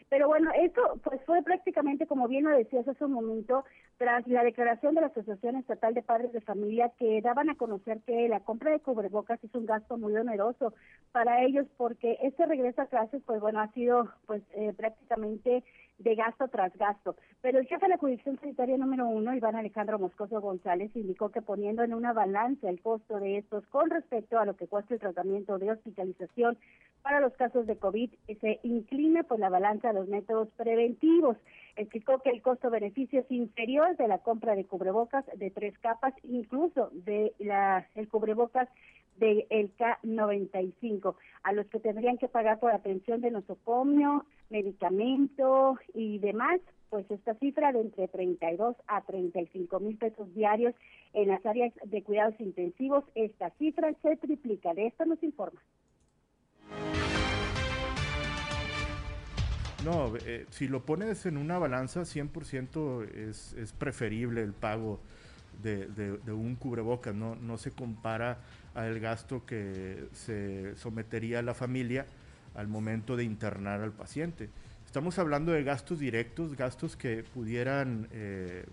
Pero 0.10 0.28
bueno, 0.28 0.52
esto 0.56 0.80
pues 1.04 1.20
fue 1.26 1.42
prácticamente, 1.42 2.06
como 2.06 2.28
bien 2.28 2.44
lo 2.44 2.56
decías 2.56 2.88
hace 2.88 3.04
un 3.04 3.14
momento, 3.14 3.66
tras 3.98 4.28
la 4.28 4.44
declaración 4.44 4.94
de 4.94 5.02
la 5.02 5.08
Asociación 5.08 5.56
Estatal 5.56 5.96
de 5.96 6.04
Padres 6.04 6.32
de 6.34 6.42
Familia 6.42 6.92
que 7.00 7.20
daban 7.24 7.50
a 7.50 7.56
conocer 7.56 8.02
que 8.06 8.30
la 8.30 8.42
compra 8.42 8.70
de 8.70 8.80
cubrebocas 8.80 9.44
es 9.44 9.56
un 9.56 9.66
gasto 9.66 9.98
muy 9.98 10.16
oneroso 10.16 10.76
para 11.12 11.44
ellos 11.44 11.66
porque 11.76 12.20
este 12.22 12.46
regreso 12.46 12.84
a 12.84 12.86
clases, 12.86 13.24
pues 13.26 13.42
bueno, 13.42 13.60
ha 13.60 13.72
sido 13.72 14.08
pues 14.28 14.44
eh, 14.54 14.72
prácticamente 14.78 15.64
de 15.98 16.16
gasto 16.16 16.48
tras 16.48 16.76
gasto. 16.78 17.16
Pero 17.42 17.60
el 17.60 17.68
jefe 17.68 17.86
de 17.86 17.90
la 17.90 17.98
jurisdicción 17.98 18.40
sanitaria 18.40 18.78
número 18.78 19.08
uno, 19.08 19.34
Iván 19.36 19.56
Alejandro 19.56 20.00
Moscoso 20.00 20.42
González, 20.42 20.92
indicó 20.96 21.30
que 21.30 21.42
poniendo 21.42 21.84
en 21.84 21.94
una 21.94 22.14
balanza 22.14 22.70
el 22.70 22.82
costo 22.82 23.20
de 23.20 23.38
estos 23.38 23.66
con 23.68 23.90
respecto 23.90 24.40
a 24.40 24.46
lo 24.46 24.56
que 24.56 24.68
cuesta 24.68 24.94
el 24.94 25.00
tratamiento 25.00 25.58
de 25.60 25.72
hospitalización 25.72 26.58
para 27.02 27.20
los 27.20 27.34
casos 27.34 27.68
de 27.68 27.76
COVID, 27.76 28.12
se 28.40 28.60
inclina 28.64 29.24
por 29.24 29.40
la 29.40 29.50
balanza 29.50 29.90
de 29.90 29.96
los 29.96 30.08
métodos 30.08 30.48
preventivos. 30.56 31.38
Explicó 31.76 32.20
que 32.20 32.30
el 32.30 32.42
costo-beneficio 32.42 33.20
es 33.20 33.32
inferior 33.32 33.98
de 33.98 34.08
la 34.08 34.20
compra 34.20 34.56
de 34.56 34.66
cubrebocas 34.66 35.26
de 35.36 35.52
tres 35.52 35.78
capas, 35.80 36.14
incluso 36.24 36.90
de 36.94 37.34
la, 37.40 37.88
el 37.96 38.08
cubrebocas 38.08 38.70
del 39.18 39.46
K95, 39.78 41.16
a 41.44 41.54
los 41.54 41.66
que 41.68 41.80
tendrían 41.80 42.18
que 42.18 42.28
pagar 42.28 42.60
por 42.60 42.72
atención 42.72 43.22
de 43.22 43.32
nosocomio, 43.32 44.26
medicamento 44.50 45.78
y 45.94 46.20
demás, 46.20 46.60
pues 46.90 47.10
esta 47.10 47.34
cifra 47.36 47.72
de 47.72 47.82
entre 47.82 48.08
32 48.08 48.76
a 48.88 49.02
35 49.02 49.80
mil 49.80 49.98
pesos 49.98 50.34
diarios 50.36 50.76
en 51.14 51.30
las 51.30 51.46
áreas 51.46 51.74
de 51.84 52.04
cuidados 52.04 52.40
intensivos, 52.40 53.04
esta 53.16 53.50
cifra 53.58 53.94
se 54.02 54.16
triplica. 54.18 54.74
De 54.74 54.88
esto 54.88 55.06
nos 55.06 55.22
informa. 55.24 55.60
No, 59.84 60.16
eh, 60.26 60.46
si 60.50 60.68
lo 60.68 60.86
pones 60.86 61.26
en 61.26 61.38
una 61.38 61.58
balanza, 61.58 62.02
100% 62.02 63.10
es, 63.10 63.54
es 63.54 63.74
preferible 63.74 64.42
el 64.42 64.54
pago 64.54 65.00
de, 65.62 65.88
de, 65.88 66.32
un 66.32 66.56
cubrebocas, 66.56 67.14
no, 67.14 67.36
no 67.36 67.58
se 67.58 67.72
compara 67.72 68.40
al 68.76 69.00
gasto 69.00 69.46
que 69.46 70.06
se 70.14 70.76
sometería 70.78 71.40
a 71.40 71.42
la 71.42 71.54
familia 71.54 72.06
al 72.56 72.68
momento 72.68 73.16
de 73.16 73.24
internar 73.24 73.82
al 73.82 73.92
paciente. 73.92 74.50
Estamos 74.86 75.18
hablando 75.18 75.52
de 75.52 75.64
gastos 75.64 76.00
directos, 76.00 76.56
gastos 76.56 76.96
que 76.96 77.24
pudieran 77.24 78.08
eh, 78.12 78.64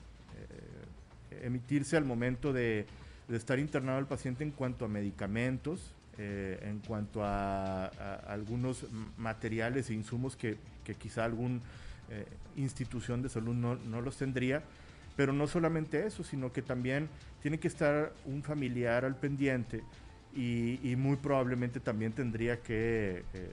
eh, 1.30 1.46
emitirse 1.46 1.96
al 1.96 2.04
momento 2.04 2.52
de, 2.52 2.86
estar 3.30 3.58
internado 3.58 3.98
al 3.98 4.06
paciente 4.06 4.44
en 4.44 4.50
cuanto 4.50 4.84
a 4.84 4.88
medicamentos, 4.88 5.94
eh, 6.18 6.58
en 6.62 6.80
cuanto 6.80 7.24
a, 7.24 7.86
algunos 8.28 8.86
materiales 9.16 9.88
e 9.88 9.94
insumos 9.94 10.36
que, 10.36 10.58
quizá 10.98 11.24
alguna 11.24 11.60
institución 12.56 13.22
de 13.22 13.28
salud 13.28 13.54
no 13.54 14.00
los 14.00 14.16
tendría 14.16 14.64
Pero 15.16 15.32
no 15.32 15.46
solamente 15.46 16.06
eso, 16.06 16.24
sino 16.24 16.52
que 16.52 16.60
también 16.60 17.08
tiene 17.42 17.58
que 17.58 17.68
estar 17.68 18.12
un 18.26 18.42
familiar 18.42 19.04
al 19.04 19.16
pendiente 19.16 19.82
y, 20.34 20.94
muy 20.96 21.16
probablemente 21.16 21.80
también 21.80 22.12
tendría 22.12 22.60
que 22.60 23.24
eh, 23.34 23.50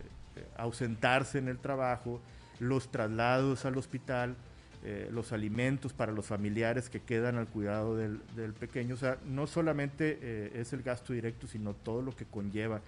ausentarse 0.57 1.39
en 1.39 1.47
el 1.47 1.57
trabajo, 1.57 2.21
los 2.59 2.91
traslados 2.91 3.65
al 3.65 3.77
hospital, 3.77 4.35
eh, 4.83 5.09
los 5.11 5.31
alimentos 5.31 5.93
para 5.93 6.11
los 6.11 6.25
familiares 6.25 6.89
que 6.89 7.01
quedan 7.01 7.37
al 7.37 7.47
cuidado 7.47 7.95
del, 7.95 8.19
pequeño. 8.59 8.93
O 8.93 8.97
sea, 8.97 9.17
no 9.25 9.47
solamente 9.47 10.19
eh, 10.21 10.51
es 10.55 10.73
el 10.73 10.83
gasto 10.83 11.13
directo, 11.13 11.47
sino 11.47 11.73
todo 11.73 12.01
lo 12.01 12.15
que 12.15 12.25
conlleva. 12.25 12.81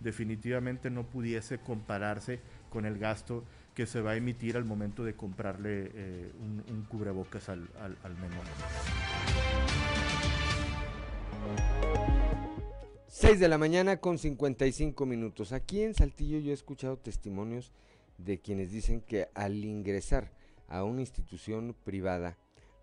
Definitivamente 0.00 0.90
no 0.90 1.04
pudiese 1.04 1.58
compararse 1.58 2.40
con 2.70 2.86
el 2.86 2.98
gasto 2.98 3.44
que 3.74 3.86
se 3.86 4.00
va 4.00 4.12
a 4.12 4.16
emitir 4.16 4.56
al 4.56 4.64
momento 4.64 5.04
de 5.04 5.14
comprarle 5.14 5.90
un, 6.40 6.86
cubrebocas 6.88 7.48
al, 7.48 7.68
al, 7.80 8.14
menor. 8.14 8.44
6 13.08 13.40
de 13.40 13.48
la 13.48 13.58
mañana 13.58 13.98
con 13.98 14.18
55 14.18 15.06
minutos. 15.06 15.52
Aquí 15.52 15.82
en 15.82 15.94
Saltillo 15.94 16.38
yo 16.38 16.50
he 16.50 16.54
escuchado 16.54 16.98
testimonios 16.98 17.72
de 18.18 18.38
quienes 18.38 18.70
dicen 18.70 19.00
que 19.00 19.28
al 19.34 19.64
ingresar 19.64 20.30
a 20.68 20.84
una 20.84 21.00
institución 21.00 21.74
privada 21.84 22.36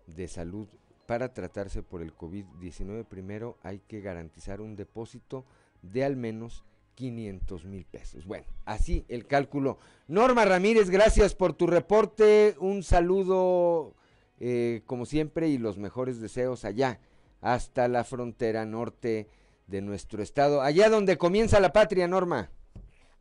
de 0.06 0.28
salud 0.28 0.68
para 1.06 1.32
tratarse 1.32 1.82
por 1.82 2.02
el 2.02 2.16
COVID-19, 2.16 3.04
primero 3.04 3.58
hay 3.62 3.80
que 3.80 4.00
garantizar 4.00 4.60
un 4.60 4.76
depósito 4.76 5.44
de 5.82 6.04
al 6.04 6.16
menos 6.16 6.64
500 6.94 7.64
mil 7.64 7.84
pesos. 7.84 8.26
Bueno, 8.26 8.46
así 8.64 9.04
el 9.08 9.26
cálculo. 9.26 9.78
Norma 10.08 10.44
Ramírez, 10.44 10.90
gracias 10.90 11.34
por 11.34 11.52
tu 11.52 11.66
reporte. 11.66 12.56
Un 12.58 12.82
saludo, 12.82 13.94
eh, 14.40 14.82
como 14.86 15.06
siempre, 15.06 15.48
y 15.48 15.58
los 15.58 15.78
mejores 15.78 16.20
deseos 16.20 16.64
allá, 16.64 17.00
hasta 17.42 17.86
la 17.88 18.04
frontera 18.04 18.64
norte 18.64 19.28
de 19.66 19.82
nuestro 19.82 20.22
estado. 20.22 20.62
Allá 20.62 20.88
donde 20.88 21.18
comienza 21.18 21.60
la 21.60 21.74
patria, 21.74 22.08
Norma 22.08 22.50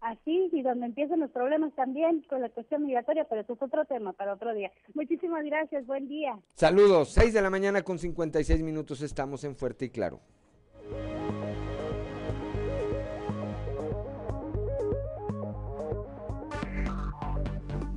así 0.01 0.49
y 0.51 0.61
donde 0.63 0.87
empiezan 0.87 1.19
los 1.19 1.31
problemas 1.31 1.73
también 1.75 2.21
con 2.27 2.41
la 2.41 2.49
cuestión 2.49 2.85
migratoria, 2.85 3.25
pero 3.29 3.41
eso 3.41 3.53
es 3.53 3.61
otro 3.61 3.85
tema 3.85 4.13
para 4.13 4.33
otro 4.33 4.53
día. 4.53 4.71
Muchísimas 4.93 5.45
gracias, 5.45 5.85
buen 5.85 6.07
día. 6.07 6.37
Saludos, 6.55 7.09
6 7.09 7.33
de 7.33 7.41
la 7.41 7.49
mañana 7.49 7.83
con 7.83 7.97
56 7.97 8.61
minutos 8.63 9.01
estamos 9.01 9.43
en 9.43 9.55
Fuerte 9.55 9.85
y 9.85 9.89
Claro. 9.89 10.19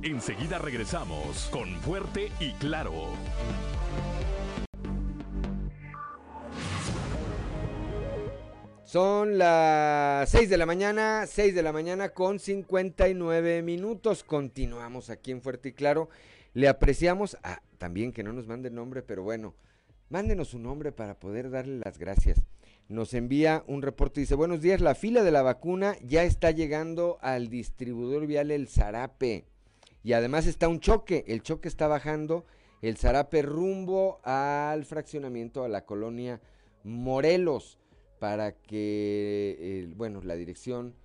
Enseguida 0.03 0.59
regresamos 0.59 1.49
con 1.51 1.67
Fuerte 1.81 2.31
y 2.39 2.51
Claro. 2.53 2.93
Son 8.85 9.39
las 9.39 10.29
6 10.29 10.47
de 10.47 10.57
la 10.57 10.67
mañana, 10.67 11.25
6 11.25 11.55
de 11.55 11.63
la 11.63 11.73
mañana 11.73 12.09
con 12.09 12.37
59 12.37 13.63
minutos. 13.63 14.23
Continuamos 14.23 15.09
aquí 15.09 15.31
en 15.31 15.41
Fuerte 15.41 15.69
y 15.69 15.73
Claro. 15.73 16.07
Le 16.53 16.67
apreciamos, 16.67 17.35
ah, 17.41 17.63
también 17.79 18.13
que 18.13 18.21
no 18.21 18.31
nos 18.31 18.45
mande 18.45 18.69
nombre, 18.69 19.01
pero 19.01 19.23
bueno, 19.23 19.55
mándenos 20.09 20.49
su 20.49 20.59
nombre 20.59 20.91
para 20.91 21.19
poder 21.19 21.49
darle 21.49 21.81
las 21.83 21.97
gracias. 21.97 22.43
Nos 22.87 23.15
envía 23.15 23.63
un 23.65 23.81
reporte, 23.81 24.19
dice, 24.19 24.35
buenos 24.35 24.61
días, 24.61 24.81
la 24.81 24.93
fila 24.93 25.23
de 25.23 25.31
la 25.31 25.41
vacuna 25.41 25.95
ya 26.03 26.23
está 26.23 26.51
llegando 26.51 27.17
al 27.21 27.49
distribuidor 27.49 28.27
vial 28.27 28.51
El 28.51 28.67
Zarape. 28.67 29.45
Y 30.03 30.13
además 30.13 30.45
está 30.45 30.67
un 30.67 30.79
choque, 30.79 31.25
el 31.27 31.41
choque 31.41 31.69
está 31.69 31.87
bajando 31.87 32.45
el 32.83 32.97
Zarape 32.97 33.41
rumbo 33.41 34.19
al 34.23 34.85
fraccionamiento 34.85 35.63
a 35.63 35.69
la 35.69 35.85
colonia 35.85 36.39
Morelos 36.83 37.79
para 38.25 38.53
que, 38.53 39.87
bueno, 39.95 40.19
la 40.23 40.33
Dirección 40.33 40.95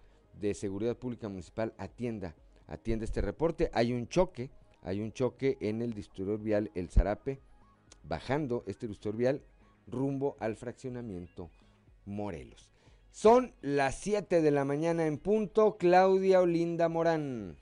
de 0.41 0.55
Seguridad 0.55 0.97
Pública 0.97 1.29
Municipal 1.29 1.75
atienda, 1.77 2.35
atienda 2.67 3.05
este 3.05 3.21
reporte. 3.21 3.71
Hay 3.75 3.93
un 3.93 4.09
choque, 4.09 4.51
hay 4.81 5.03
un 5.03 5.13
choque 5.13 5.59
en 5.61 5.83
el 5.83 5.93
distribuidor 5.93 6.41
vial 6.41 6.71
El 6.75 6.89
Zarape, 6.89 7.43
bajando 8.05 8.65
este 8.67 8.89
distribuidor 8.89 9.19
vial 9.19 9.43
rumbo 9.87 10.39
al 10.41 10.57
fraccionamiento 10.57 11.51
Morelos. 12.07 12.71
Son 13.11 13.53
las 13.61 13.97
7 13.97 14.41
de 14.41 14.51
la 14.51 14.65
mañana 14.65 15.07
en 15.07 15.19
punto. 15.19 15.77
Claudia 15.77 16.41
Olinda 16.41 16.89
Morán. 16.89 17.55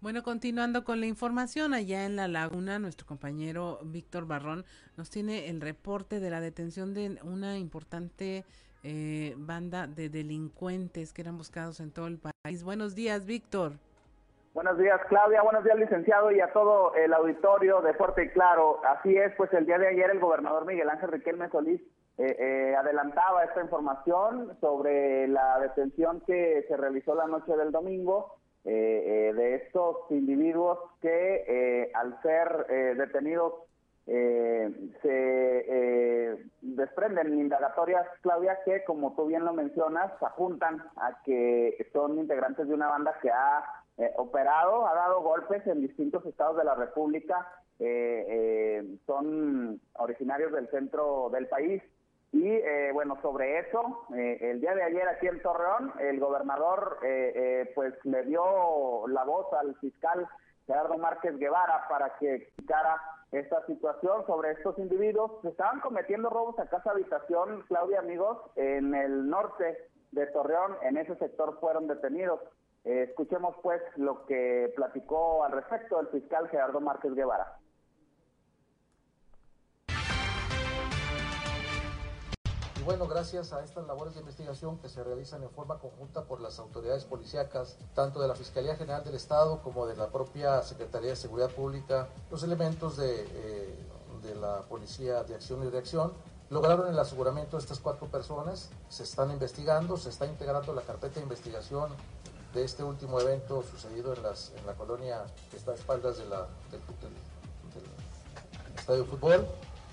Bueno, 0.00 0.22
continuando 0.22 0.84
con 0.84 1.00
la 1.00 1.06
información, 1.06 1.74
allá 1.74 2.06
en 2.06 2.16
la 2.16 2.26
laguna, 2.26 2.78
nuestro 2.78 3.04
compañero 3.06 3.80
Víctor 3.84 4.26
Barrón 4.26 4.64
nos 4.96 5.10
tiene 5.10 5.48
el 5.48 5.60
reporte 5.60 6.20
de 6.20 6.30
la 6.30 6.40
detención 6.40 6.94
de 6.94 7.18
una 7.22 7.58
importante 7.58 8.46
eh, 8.84 9.34
banda 9.36 9.86
de 9.86 10.08
delincuentes 10.08 11.12
que 11.12 11.22
eran 11.22 11.36
buscados 11.36 11.80
en 11.80 11.90
todo 11.90 12.06
el 12.06 12.18
país. 12.18 12.62
Buenos 12.62 12.94
días, 12.94 13.26
Víctor. 13.26 13.72
Buenos 14.54 14.78
días, 14.78 15.00
Claudia. 15.08 15.42
Buenos 15.42 15.64
días, 15.64 15.78
licenciado, 15.78 16.30
y 16.30 16.40
a 16.40 16.52
todo 16.52 16.94
el 16.94 17.12
auditorio 17.12 17.80
de 17.80 17.94
Fuerte 17.94 18.24
y 18.24 18.28
Claro. 18.30 18.80
Así 18.84 19.16
es, 19.16 19.32
pues 19.36 19.52
el 19.52 19.66
día 19.66 19.78
de 19.78 19.88
ayer 19.88 20.10
el 20.10 20.20
gobernador 20.20 20.64
Miguel 20.64 20.88
Ángel 20.88 21.10
Riquelme 21.10 21.48
Solís 21.50 21.80
eh, 22.18 22.36
eh, 22.38 22.74
adelantaba 22.76 23.44
esta 23.44 23.62
información 23.62 24.56
sobre 24.60 25.28
la 25.28 25.60
detención 25.60 26.20
que 26.26 26.64
se 26.68 26.76
realizó 26.76 27.14
la 27.14 27.26
noche 27.26 27.56
del 27.56 27.72
domingo 27.72 28.34
de 28.64 29.54
estos 29.54 29.96
individuos 30.10 30.78
que 31.00 31.90
al 31.94 32.20
ser 32.20 32.66
detenidos 32.98 33.54
eh, 34.10 34.72
se 35.02 35.64
eh, 35.68 36.46
desprenden 36.62 37.38
indagatorias, 37.38 38.06
Claudia, 38.22 38.58
que 38.64 38.82
como 38.84 39.14
tú 39.14 39.26
bien 39.26 39.44
lo 39.44 39.52
mencionas, 39.52 40.10
apuntan 40.22 40.82
a 40.96 41.22
que 41.24 41.86
son 41.92 42.18
integrantes 42.18 42.66
de 42.66 42.72
una 42.72 42.88
banda 42.88 43.18
que 43.20 43.30
ha 43.30 43.62
eh, 43.98 44.10
operado, 44.16 44.86
ha 44.86 44.94
dado 44.94 45.20
golpes 45.20 45.66
en 45.66 45.82
distintos 45.82 46.24
estados 46.24 46.56
de 46.56 46.64
la 46.64 46.74
República, 46.74 47.46
eh, 47.80 48.82
son 49.04 49.78
originarios 49.98 50.52
del 50.52 50.70
centro 50.70 51.28
del 51.30 51.46
país. 51.46 51.82
Y 52.30 52.60
bueno, 52.92 53.16
sobre 53.22 53.58
eso, 53.60 54.06
el 54.14 54.60
día 54.60 54.74
de 54.74 54.82
ayer 54.82 55.08
aquí 55.08 55.26
en 55.28 55.40
Torreón, 55.40 55.94
el 55.98 56.20
gobernador 56.20 56.98
pues 57.74 57.94
le 58.04 58.22
dio 58.24 59.08
la 59.08 59.24
voz 59.24 59.50
al 59.54 59.74
fiscal 59.76 60.28
Gerardo 60.68 60.98
Márquez 60.98 61.36
Guevara 61.38 61.88
para 61.88 62.16
que 62.18 62.34
explicara 62.34 63.00
esta 63.32 63.64
situación 63.66 64.24
sobre 64.26 64.52
estos 64.52 64.78
individuos. 64.78 65.32
Se 65.42 65.48
estaban 65.48 65.80
cometiendo 65.80 66.28
robos 66.28 66.58
a 66.58 66.68
casa 66.68 66.90
habitación, 66.90 67.64
Claudia, 67.68 68.00
amigos, 68.00 68.38
en 68.54 68.94
el 68.94 69.28
norte 69.28 69.78
de 70.12 70.26
Torreón, 70.26 70.76
en 70.82 70.98
ese 70.98 71.16
sector 71.16 71.58
fueron 71.58 71.86
detenidos. 71.88 72.40
Eh, 72.84 73.06
escuchemos 73.08 73.56
pues 73.62 73.82
lo 73.96 74.24
que 74.26 74.72
platicó 74.76 75.42
al 75.42 75.52
respecto 75.52 76.00
el 76.00 76.08
fiscal 76.08 76.48
Gerardo 76.48 76.80
Márquez 76.80 77.14
Guevara. 77.14 77.57
Bueno, 82.88 83.06
gracias 83.06 83.52
a 83.52 83.62
estas 83.62 83.86
labores 83.86 84.14
de 84.14 84.20
investigación 84.20 84.78
que 84.78 84.88
se 84.88 85.04
realizan 85.04 85.42
en 85.42 85.50
forma 85.50 85.78
conjunta 85.78 86.24
por 86.24 86.40
las 86.40 86.58
autoridades 86.58 87.04
policíacas, 87.04 87.76
tanto 87.94 88.18
de 88.18 88.26
la 88.26 88.34
Fiscalía 88.34 88.76
General 88.76 89.04
del 89.04 89.14
Estado 89.14 89.60
como 89.60 89.86
de 89.86 89.94
la 89.94 90.06
propia 90.08 90.62
Secretaría 90.62 91.10
de 91.10 91.16
Seguridad 91.16 91.50
Pública, 91.50 92.08
los 92.30 92.42
elementos 92.44 92.96
de, 92.96 93.26
eh, 93.30 93.74
de 94.22 94.34
la 94.36 94.62
Policía 94.62 95.22
de 95.22 95.34
Acción 95.34 95.62
y 95.66 95.68
Reacción 95.68 96.14
lograron 96.48 96.88
el 96.88 96.98
aseguramiento 96.98 97.58
de 97.58 97.62
estas 97.62 97.78
cuatro 97.78 98.06
personas, 98.06 98.70
se 98.88 99.02
están 99.02 99.30
investigando, 99.32 99.98
se 99.98 100.08
está 100.08 100.24
integrando 100.24 100.72
la 100.72 100.80
carpeta 100.80 101.16
de 101.16 101.24
investigación 101.24 101.90
de 102.54 102.64
este 102.64 102.84
último 102.84 103.20
evento 103.20 103.62
sucedido 103.70 104.14
en, 104.14 104.22
las, 104.22 104.50
en 104.56 104.64
la 104.64 104.72
colonia 104.72 105.26
que 105.50 105.58
está 105.58 105.72
a 105.72 105.74
espaldas 105.74 106.16
del, 106.16 106.30
del 106.30 106.80
estadio 108.78 109.02
de 109.02 109.10
fútbol 109.10 109.46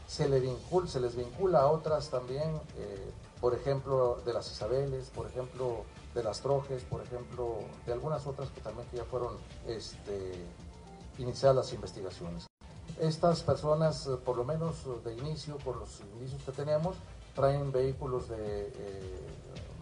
se, 0.08 0.28
les 0.30 1.16
vincula 1.16 1.62
a 1.62 1.68
otras 1.68 2.10
también, 2.10 2.62
eh, 2.78 3.12
por 3.42 3.54
ejemplo, 3.54 4.22
de 4.26 4.34
las 4.34 4.52
Isabeles, 4.52 5.10
por 5.10 5.28
ejemplo, 5.28 5.84
de 6.14 6.24
las 6.24 6.42
Trojes, 6.42 6.84
por 6.84 7.02
ejemplo, 7.02 7.60
de 7.86 7.94
algunas 7.94 8.26
otras 8.28 8.50
que 8.50 8.62
también 8.62 8.88
ya 8.94 9.04
fueron 9.04 9.38
este, 9.68 10.34
iniciadas 11.18 11.56
las 11.56 11.74
investigaciones. 11.74 12.48
Estas 13.00 13.42
personas, 13.44 14.08
eh, 14.08 14.18
por 14.24 14.38
lo 14.38 14.46
menos 14.46 14.76
de 15.04 15.14
inicio, 15.14 15.58
por 15.58 15.78
los 15.78 16.00
indicios 16.14 16.42
que 16.44 16.52
tenemos, 16.52 16.96
traen 17.34 17.72
vehículos 17.72 18.30
de 18.30 18.38
eh, 18.38 19.20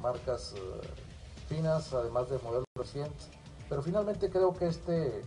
marcas 0.01 0.55
finas, 1.47 1.93
además 1.93 2.29
de 2.29 2.39
modelos 2.39 2.65
recientes. 2.75 3.29
Pero 3.69 3.83
finalmente 3.83 4.29
creo 4.29 4.55
que 4.55 4.67
este, 4.67 5.21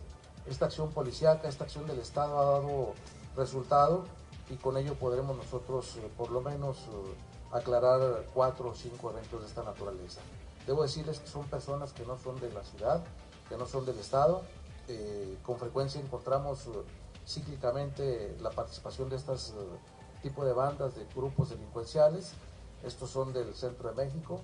esta 0.47 0.67
acción 0.67 0.91
policíaca, 0.91 1.49
esta 1.49 1.65
acción 1.65 1.87
del 1.87 2.01
Estado 2.01 2.39
ha 2.39 2.45
dado 2.45 2.95
resultado 3.37 4.05
y 4.49 4.57
con 4.57 4.77
ello 4.77 4.95
podremos 4.95 5.37
nosotros 5.37 5.97
eh, 5.97 6.11
por 6.17 6.31
lo 6.31 6.41
menos 6.41 6.79
eh, 6.79 7.15
aclarar 7.53 8.27
cuatro 8.33 8.71
o 8.71 8.75
cinco 8.75 9.11
eventos 9.11 9.41
de 9.41 9.47
esta 9.47 9.63
naturaleza. 9.63 10.21
Debo 10.67 10.83
decirles 10.83 11.21
que 11.21 11.29
son 11.29 11.47
personas 11.47 11.93
que 11.93 12.05
no 12.05 12.19
son 12.19 12.41
de 12.41 12.53
la 12.53 12.65
ciudad, 12.65 13.05
que 13.49 13.57
no 13.57 13.67
son 13.67 13.87
del 13.87 13.99
Estado. 13.99 14.43
Eh, 14.89 15.39
con 15.45 15.59
frecuencia 15.59 16.01
encontramos 16.01 16.69
cíclicamente 17.27 18.37
la 18.41 18.51
participación 18.51 19.09
de 19.09 19.17
estos 19.17 19.55
tipo 20.23 20.45
de 20.45 20.53
bandas, 20.53 20.95
de 20.97 21.07
grupos 21.15 21.51
delincuenciales. 21.51 22.33
Estos 22.83 23.11
son 23.11 23.33
del 23.33 23.55
centro 23.55 23.91
de 23.91 24.05
México, 24.05 24.41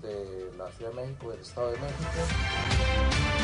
de 0.00 0.52
la 0.56 0.70
Ciudad 0.72 0.92
de 0.92 1.02
México, 1.02 1.30
del 1.30 1.40
Estado 1.40 1.70
de 1.70 1.78
México. 1.78 3.41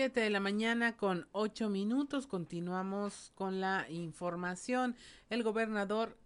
7 0.00 0.18
de 0.18 0.30
la 0.30 0.40
mañana 0.40 0.96
con 0.96 1.28
8 1.32 1.68
minutos. 1.68 2.26
Continuamos 2.26 3.32
con 3.34 3.60
la 3.60 3.84
información. 3.90 4.96
El 5.28 5.42
gobernador. 5.42 6.16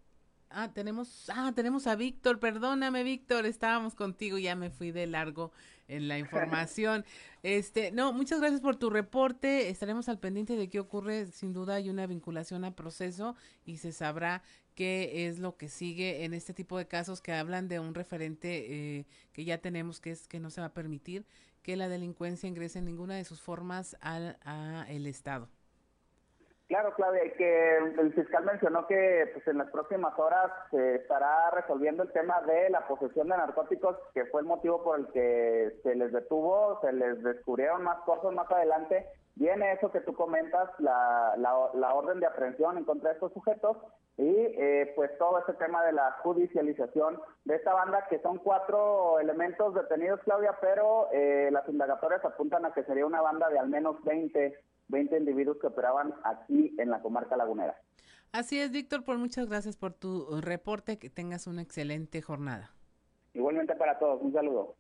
Ah, 0.48 0.70
tenemos, 0.72 1.28
ah, 1.34 1.50
tenemos 1.56 1.88
a 1.88 1.96
Víctor. 1.96 2.38
Perdóname, 2.38 3.02
Víctor. 3.02 3.46
Estábamos 3.46 3.96
contigo. 3.96 4.38
Ya 4.38 4.54
me 4.54 4.70
fui 4.70 4.92
de 4.92 5.08
largo 5.08 5.50
en 5.88 6.06
la 6.06 6.20
información. 6.20 7.04
Este, 7.42 7.90
no, 7.90 8.14
muchas 8.14 8.40
gracias 8.40 8.62
por 8.62 8.76
tu 8.76 8.88
reporte. 8.88 9.68
Estaremos 9.68 10.08
al 10.08 10.18
pendiente 10.18 10.56
de 10.56 10.70
qué 10.70 10.78
ocurre. 10.80 11.26
Sin 11.26 11.52
duda 11.52 11.74
hay 11.74 11.90
una 11.90 12.06
vinculación 12.06 12.64
a 12.64 12.76
proceso 12.76 13.34
y 13.66 13.78
se 13.78 13.92
sabrá 13.92 14.42
qué 14.74 15.26
es 15.26 15.40
lo 15.40 15.56
que 15.56 15.68
sigue 15.68 16.24
en 16.24 16.32
este 16.32 16.54
tipo 16.54 16.78
de 16.78 16.86
casos 16.86 17.20
que 17.20 17.32
hablan 17.32 17.68
de 17.68 17.80
un 17.80 17.92
referente 17.94 18.98
eh, 19.00 19.06
que 19.32 19.44
ya 19.44 19.58
tenemos 19.58 20.00
que 20.00 20.12
es 20.12 20.26
que 20.26 20.40
no 20.40 20.48
se 20.48 20.62
va 20.62 20.68
a 20.68 20.72
permitir 20.72 21.26
que 21.64 21.76
la 21.76 21.88
delincuencia 21.88 22.48
ingrese 22.48 22.78
en 22.78 22.84
ninguna 22.84 23.16
de 23.16 23.24
sus 23.24 23.42
formas 23.42 23.96
al 24.00 24.36
a 24.44 24.84
el 24.88 25.06
Estado. 25.06 25.48
Claro, 26.68 26.94
Claudia, 26.94 27.20
que 27.36 27.76
el 27.76 28.12
fiscal 28.14 28.44
mencionó 28.44 28.86
que 28.86 29.30
pues, 29.32 29.46
en 29.48 29.58
las 29.58 29.70
próximas 29.70 30.18
horas 30.18 30.50
se 30.70 30.96
estará 30.96 31.50
resolviendo 31.50 32.02
el 32.02 32.12
tema 32.12 32.40
de 32.42 32.70
la 32.70 32.86
posesión 32.86 33.28
de 33.28 33.36
narcóticos, 33.36 33.96
que 34.14 34.24
fue 34.26 34.40
el 34.40 34.46
motivo 34.46 34.82
por 34.82 34.98
el 34.98 35.06
que 35.08 35.78
se 35.82 35.94
les 35.94 36.12
detuvo, 36.12 36.80
se 36.80 36.92
les 36.92 37.22
descubrieron 37.22 37.82
más 37.82 37.98
cosas 38.04 38.32
más 38.32 38.50
adelante. 38.50 39.06
Viene 39.37 39.72
eso 39.72 39.91
que 39.91 40.01
tú 40.01 40.14
comentas, 40.14 40.70
la, 40.78 41.35
la, 41.37 41.70
la 41.74 41.95
orden 41.95 42.20
de 42.20 42.26
aprehensión 42.26 42.78
en 42.78 42.85
contra 42.85 43.11
de 43.11 43.14
estos 43.14 43.32
sujetos 43.32 43.76
y 44.16 44.28
eh, 44.28 44.93
pues 44.95 45.11
todo 45.18 45.41
ese 45.41 45.55
tema 45.55 45.85
de 45.85 45.93
la 45.93 46.12
judicialización 46.22 47.20
de 47.45 47.57
esta 47.57 47.74
banda, 47.74 48.07
que 48.09 48.20
son 48.20 48.39
cuatro 48.39 49.18
elementos 49.18 49.74
detenidos, 49.74 50.20
Claudia, 50.20 50.57
pero 50.61 51.09
eh, 51.12 51.49
las 51.51 51.68
indagatorias 51.68 52.24
apuntan 52.24 52.64
a 52.64 52.72
que 52.72 52.85
sería 52.85 53.07
una 53.07 53.20
banda 53.20 53.49
de 53.49 53.59
al 53.59 53.68
menos 53.68 54.03
20 54.05 54.57
20 54.89 55.16
individuos 55.16 55.59
que 55.59 55.66
operaban 55.66 56.14
aquí 56.24 56.74
en 56.78 56.91
la 56.91 57.01
comarca 57.01 57.37
lagunera. 57.37 57.76
Así 58.32 58.61
es, 58.61 58.70
Víctor, 58.70 59.05
por 59.05 59.18
muchas 59.18 59.49
gracias 59.49 59.76
por 59.76 59.95
tu 59.95 60.41
reporte, 60.41 60.99
que 60.99 61.09
tengas 61.09 61.47
una 61.47 61.62
excelente 61.62 62.20
jornada. 62.20 62.72
Igualmente 63.32 63.74
para 63.76 63.99
todos, 63.99 64.20
un 64.22 64.32
saludo. 64.32 64.76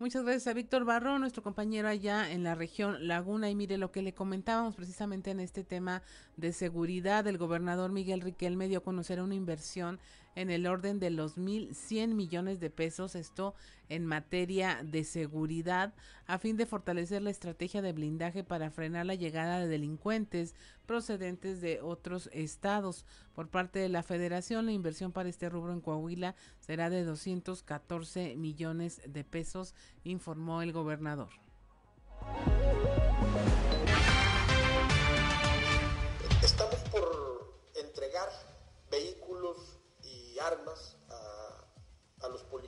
Muchas 0.00 0.22
gracias 0.22 0.46
a 0.46 0.52
Víctor 0.52 0.84
Barro, 0.84 1.18
nuestro 1.18 1.42
compañero 1.42 1.88
allá 1.88 2.30
en 2.30 2.44
la 2.44 2.54
región 2.54 3.08
Laguna. 3.08 3.50
Y 3.50 3.56
mire 3.56 3.78
lo 3.78 3.90
que 3.90 4.00
le 4.00 4.14
comentábamos 4.14 4.76
precisamente 4.76 5.32
en 5.32 5.40
este 5.40 5.64
tema 5.64 6.04
de 6.36 6.52
seguridad. 6.52 7.26
El 7.26 7.36
gobernador 7.36 7.90
Miguel 7.90 8.20
Riquelme 8.20 8.68
dio 8.68 8.78
a 8.78 8.84
conocer 8.84 9.20
una 9.20 9.34
inversión 9.34 9.98
en 10.38 10.50
el 10.50 10.68
orden 10.68 11.00
de 11.00 11.10
los 11.10 11.36
1.100 11.36 12.14
millones 12.14 12.60
de 12.60 12.70
pesos, 12.70 13.16
esto 13.16 13.56
en 13.88 14.06
materia 14.06 14.80
de 14.84 15.02
seguridad, 15.02 15.94
a 16.28 16.38
fin 16.38 16.56
de 16.56 16.64
fortalecer 16.64 17.22
la 17.22 17.30
estrategia 17.30 17.82
de 17.82 17.92
blindaje 17.92 18.44
para 18.44 18.70
frenar 18.70 19.04
la 19.04 19.16
llegada 19.16 19.58
de 19.58 19.66
delincuentes 19.66 20.54
procedentes 20.86 21.60
de 21.60 21.80
otros 21.80 22.30
estados. 22.32 23.04
Por 23.34 23.48
parte 23.48 23.80
de 23.80 23.88
la 23.88 24.04
federación, 24.04 24.66
la 24.66 24.72
inversión 24.72 25.10
para 25.10 25.28
este 25.28 25.48
rubro 25.48 25.72
en 25.72 25.80
Coahuila 25.80 26.36
será 26.60 26.88
de 26.88 27.02
214 27.02 28.36
millones 28.36 29.02
de 29.08 29.24
pesos, 29.24 29.74
informó 30.04 30.62
el 30.62 30.70
gobernador. 30.70 31.30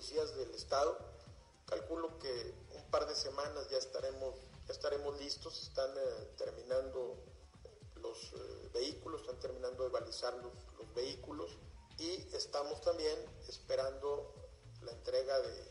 Policías 0.01 0.35
del 0.35 0.55
estado. 0.55 0.97
Calculo 1.67 2.19
que 2.21 2.55
un 2.75 2.91
par 2.91 3.07
de 3.07 3.15
semanas 3.15 3.69
ya 3.69 3.77
estaremos, 3.77 4.35
ya 4.67 4.73
estaremos 4.73 5.19
listos, 5.19 5.63
están 5.63 5.91
eh, 5.91 6.29
terminando 6.39 7.19
los 7.97 8.17
eh, 8.33 8.71
vehículos, 8.73 9.21
están 9.21 9.39
terminando 9.41 9.85
de 9.85 9.91
balizar 9.91 10.33
los, 10.37 10.55
los 10.79 10.95
vehículos. 10.95 11.51
Y 11.99 12.35
estamos 12.35 12.81
también 12.81 13.19
esperando 13.47 14.33
la 14.81 14.93
entrega 14.93 15.39
de 15.39 15.71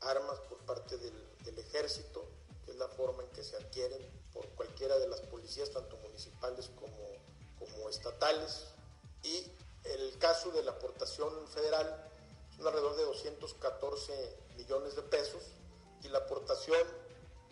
armas 0.00 0.40
por 0.48 0.58
parte 0.66 0.98
del, 0.98 1.14
del, 1.44 1.58
ejército, 1.60 2.24
que 2.64 2.72
es 2.72 2.78
la 2.78 2.88
forma 2.88 3.22
en 3.22 3.30
que 3.30 3.44
se 3.44 3.54
adquieren 3.54 4.04
por 4.32 4.44
cualquiera 4.56 4.98
de 4.98 5.06
las 5.06 5.20
policías, 5.20 5.70
tanto 5.70 5.96
municipales 5.98 6.68
como, 6.74 7.06
como 7.60 7.88
estatales, 7.88 8.64
y 9.22 9.52
el 9.84 10.18
caso 10.18 10.50
de 10.50 10.64
la 10.64 10.72
aportación 10.72 11.46
federal 11.46 12.07
son 12.58 12.66
alrededor 12.66 12.96
de 12.96 13.04
214 13.04 14.36
millones 14.56 14.96
de 14.96 15.02
pesos 15.02 15.42
y 16.02 16.08
la 16.08 16.18
aportación 16.18 16.82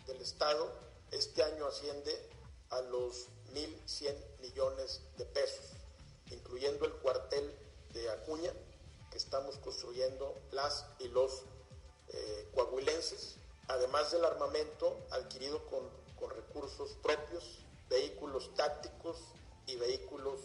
del 0.05 0.21
Estado 0.21 0.69
este 1.11 1.41
año 1.43 1.65
asciende 1.65 2.29
a 2.69 2.81
los 2.81 3.29
1.100 3.53 4.15
millones 4.41 5.01
de 5.17 5.25
pesos, 5.25 5.65
incluyendo 6.29 6.85
el 6.85 6.93
cuartel 6.95 7.49
de 7.93 8.09
Acuña 8.11 8.51
que 9.09 9.17
estamos 9.17 9.57
construyendo 9.59 10.35
las 10.51 10.85
y 10.99 11.07
los 11.07 11.43
eh, 12.09 12.49
coahuilenses, 12.53 13.37
además 13.69 14.11
del 14.11 14.25
armamento 14.25 14.97
adquirido 15.11 15.65
con, 15.67 15.89
con 16.19 16.29
recursos 16.29 16.91
propios, 17.01 17.59
vehículos 17.89 18.53
tácticos 18.55 19.17
y 19.65 19.77
vehículos 19.77 20.41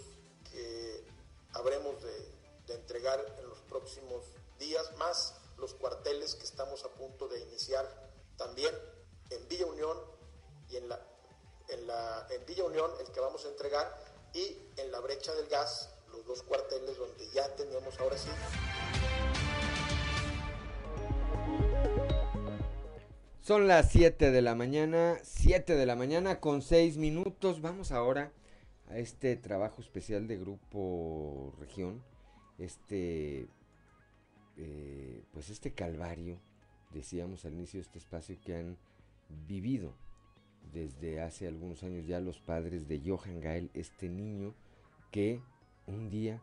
que 0.51 1.05
habremos 1.55 2.01
de, 2.03 2.43
entregar 2.69 3.21
en 3.39 3.49
los 3.51 3.59
próximos 3.69 4.25
días, 4.63 4.97
más 4.97 5.35
los 5.59 5.75
cuarteles 5.75 6.37
que 6.37 6.45
estamos 6.45 6.85
a 6.85 6.89
punto 6.91 7.27
de 7.27 7.41
iniciar 7.41 7.85
también 8.37 8.73
en 9.31 9.49
Villa 9.49 9.67
Unión 9.67 9.99
y 10.71 10.77
en 10.77 10.89
la, 10.89 11.01
en 11.69 11.87
la 11.87 12.27
en 12.31 12.47
Villa 12.47 12.65
Unión 12.65 12.89
el 13.01 13.13
que 13.13 13.19
vamos 13.19 13.45
a 13.45 13.49
entregar 13.49 13.93
y 14.33 14.57
en 14.77 14.93
la 14.93 15.01
brecha 15.01 15.35
del 15.35 15.49
gas 15.49 15.91
los 16.13 16.25
dos 16.27 16.43
cuarteles 16.45 16.97
donde 16.97 17.29
ya 17.31 17.53
tenemos 17.57 17.99
ahora 17.99 18.17
sí. 18.17 18.29
Son 23.41 23.67
las 23.67 23.91
7 23.91 24.31
de 24.31 24.43
la 24.43 24.55
mañana, 24.55 25.19
7 25.25 25.75
de 25.75 25.87
la 25.87 25.97
mañana 25.97 26.39
con 26.39 26.63
6 26.63 26.97
minutos. 26.99 27.61
Vamos 27.61 27.91
ahora 27.91 28.31
a 28.89 28.99
este 28.99 29.35
trabajo 29.35 29.83
especial 29.83 30.29
de 30.29 30.37
Grupo 30.37 31.53
Región, 31.59 32.05
este, 32.59 33.49
eh, 34.65 35.25
pues 35.33 35.51
este 35.51 35.73
calvario, 35.73 36.39
decíamos 36.93 37.45
al 37.45 37.55
inicio 37.55 37.79
de 37.79 37.83
este 37.83 37.99
espacio, 37.99 38.39
que 38.41 38.55
han 38.55 38.77
vivido 39.49 39.95
desde 40.73 41.21
hace 41.21 41.49
algunos 41.49 41.83
años 41.83 42.07
ya 42.07 42.21
los 42.21 42.41
padres 42.41 42.87
de 42.87 43.03
Johan 43.05 43.41
Gael, 43.41 43.71
este 43.75 44.09
niño 44.09 44.55
que 45.11 45.41
un 45.87 46.09
día 46.11 46.41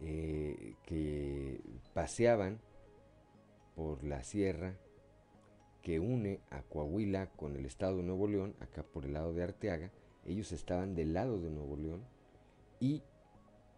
eh, 0.00 0.74
que 0.86 1.60
paseaban 1.92 2.60
por 3.76 4.02
la 4.04 4.24
sierra 4.24 4.78
que 5.82 6.00
une 6.00 6.40
a 6.50 6.62
Coahuila 6.62 7.30
con 7.32 7.56
el 7.56 7.66
estado 7.66 7.98
de 7.98 8.04
Nuevo 8.04 8.26
León, 8.26 8.54
acá 8.60 8.82
por 8.82 9.04
el 9.04 9.12
lado 9.12 9.34
de 9.34 9.42
Arteaga, 9.42 9.90
ellos 10.24 10.52
estaban 10.52 10.94
del 10.94 11.12
lado 11.12 11.38
de 11.40 11.50
Nuevo 11.50 11.76
León 11.76 12.04
y 12.80 13.02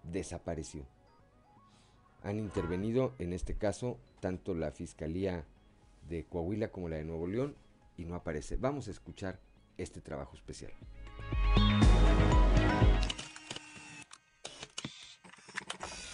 desapareció. 0.04 0.86
Han 2.24 2.38
intervenido 2.38 3.14
en 3.18 3.32
este 3.32 3.54
caso 3.54 3.98
tanto 4.20 4.54
la 4.54 4.70
Fiscalía 4.70 5.44
de 6.08 6.24
Coahuila 6.24 6.68
como 6.68 6.88
la 6.88 6.96
de 6.96 7.04
Nuevo 7.04 7.26
León 7.26 7.56
y 7.96 8.04
no 8.04 8.14
aparece. 8.14 8.56
Vamos 8.56 8.88
a 8.88 8.92
escuchar 8.92 9.40
este 9.76 10.00
trabajo 10.00 10.36
especial. 10.36 10.72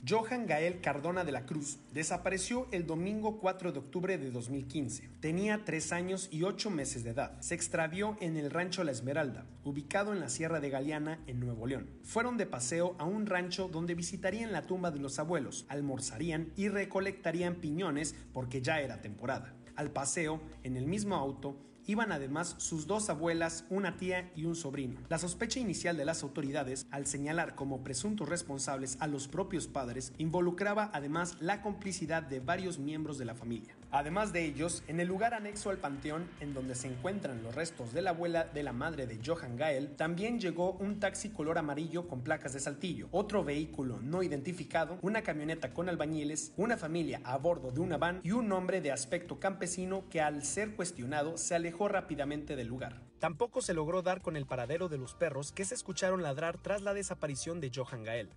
Johan 0.09 0.47
Gael 0.47 0.81
Cardona 0.81 1.23
de 1.23 1.33
la 1.33 1.45
Cruz 1.45 1.81
desapareció 1.93 2.67
el 2.71 2.87
domingo 2.87 3.39
4 3.41 3.73
de 3.73 3.79
octubre 3.79 4.17
de 4.17 4.31
2015. 4.31 5.11
Tenía 5.21 5.67
3 5.67 5.93
años 5.93 6.29
y 6.33 6.45
8 6.45 6.71
meses 6.71 7.05
de 7.05 7.11
edad. 7.11 7.39
Se 7.41 7.55
extravió 7.55 8.17
en 8.21 8.39
el 8.39 8.51
rancho 8.51 8.85
La 8.85 8.93
Esmeralda, 8.93 9.45
ubicado 9.65 10.15
en 10.15 10.21
la 10.21 10.31
Sierra 10.31 10.61
de 10.61 10.71
Galeana, 10.71 11.19
en 11.27 11.41
Nuevo 11.41 11.67
León. 11.67 11.91
Fueron 12.05 12.39
de 12.39 12.47
paseo 12.47 12.97
a 12.99 13.05
un 13.05 13.27
rancho 13.27 13.69
donde 13.69 13.95
visitarían 13.95 14.51
la 14.51 14.63
tumba 14.63 14.91
de 14.91 15.01
los 15.01 15.19
abuelos, 15.19 15.67
almorzarían 15.69 16.53
y 16.57 16.69
recolectarían 16.69 17.57
piñones 17.57 18.15
porque 18.33 18.63
ya 18.63 18.81
era 18.81 19.03
temporada. 19.03 19.55
Al 19.77 19.91
paseo, 19.91 20.41
en 20.63 20.79
el 20.79 20.87
mismo 20.87 21.17
auto, 21.17 21.59
iban 21.89 22.13
además 22.13 22.55
sus 22.59 22.87
dos 22.87 23.09
abuelas, 23.09 23.65
una 23.71 23.97
tía 23.97 24.31
y 24.37 24.45
un 24.45 24.55
sobrino. 24.55 25.01
La 25.09 25.19
sospecha 25.19 25.59
inicial 25.59 25.97
de 25.97 26.05
las 26.05 26.23
autoridades, 26.23 26.87
al 26.91 27.07
señalar 27.07 27.55
como 27.55 27.83
presuntos 27.83 28.29
responsables 28.29 28.99
a 29.01 29.07
los 29.07 29.27
propios 29.27 29.67
padres, 29.67 30.13
involucraba 30.19 30.91
además 30.93 31.39
la 31.41 31.63
complicidad 31.63 32.23
de 32.23 32.41
varios 32.41 32.79
miembros 32.79 33.17
de 33.17 33.25
la 33.25 33.35
familia. 33.35 33.78
Además 33.91 34.35
de 34.35 34.45
ellos, 34.45 34.85
en 34.87 35.01
el 35.01 35.09
lugar 35.09 35.33
anexo 35.33 35.71
al 35.71 35.79
panteón, 35.79 36.29
en 36.41 36.53
donde 36.53 36.75
se 36.75 36.89
encuentran 36.89 37.43
los 37.43 37.55
restos 37.55 37.95
de 37.95 38.03
la 38.03 38.11
abuela 38.11 38.45
de 38.45 38.63
la 38.63 38.75
madre 38.75 39.07
de 39.07 39.19
Johan 39.25 39.57
Gael, 39.57 39.97
también 39.97 40.39
llegó 40.39 40.73
un 40.73 41.01
taxi 41.01 41.31
color 41.31 41.57
amarillo 41.57 42.07
con 42.07 42.21
placas 42.21 42.53
de 42.53 42.61
Saltillo, 42.61 43.09
otro 43.13 43.45
vehículo 43.45 43.99
no 44.03 44.23
identificado, 44.23 44.99
una 45.01 45.23
camioneta 45.23 45.73
con 45.73 45.89
albañiles, 45.89 46.53
una 46.59 46.77
familia 46.77 47.23
a 47.25 47.39
bordo 47.39 47.71
de 47.71 47.81
una 47.81 47.97
van 47.97 48.21
y 48.23 48.33
un 48.33 48.53
hombre 48.53 48.83
de 48.83 48.93
aspecto 48.93 49.41
campesino 49.41 50.05
que 50.11 50.21
al 50.21 50.45
ser 50.45 50.77
cuestionado 50.77 51.39
se 51.39 51.55
alejó 51.55 51.89
rápidamente 51.89 52.57
del 52.57 52.69
lugar. 52.69 53.01
Tampoco 53.21 53.63
se 53.63 53.73
logró 53.73 54.03
dar 54.03 54.21
con 54.21 54.37
el 54.37 54.45
paradero 54.45 54.91
de 54.91 54.99
los 54.99 55.15
perros 55.15 55.51
que 55.51 55.65
se 55.65 55.75
escucharon 55.75 56.23
ladrar 56.23 56.59
tras 56.59 56.83
la 56.83 56.93
desaparición 56.93 57.59
de 57.61 57.73
Johan 57.75 58.05
Gael. 58.05 58.29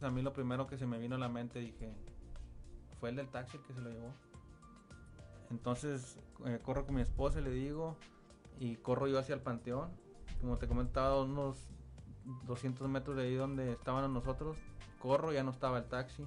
A 0.00 0.10
mí 0.10 0.22
lo 0.22 0.32
primero 0.32 0.66
que 0.66 0.78
se 0.78 0.86
me 0.86 0.98
vino 0.98 1.16
a 1.16 1.18
la 1.18 1.28
mente 1.28 1.58
dije, 1.58 1.94
fue 2.98 3.10
el 3.10 3.16
del 3.16 3.28
taxi 3.28 3.58
que 3.58 3.74
se 3.74 3.80
lo 3.80 3.90
llevó. 3.90 4.14
Entonces 5.50 6.18
eh, 6.44 6.58
corro 6.62 6.84
con 6.84 6.94
mi 6.94 7.02
esposa 7.02 7.40
le 7.40 7.50
digo, 7.50 7.96
y 8.58 8.76
corro 8.76 9.08
yo 9.08 9.18
hacia 9.18 9.34
el 9.34 9.40
panteón. 9.40 9.90
Como 10.40 10.58
te 10.58 10.66
comentaba, 10.66 11.22
unos 11.22 11.68
200 12.46 12.88
metros 12.88 13.16
de 13.16 13.24
ahí 13.24 13.34
donde 13.34 13.72
estaban 13.72 14.12
nosotros. 14.12 14.56
Corro, 15.00 15.32
ya 15.32 15.42
no 15.42 15.50
estaba 15.50 15.78
el 15.78 15.84
taxi, 15.84 16.26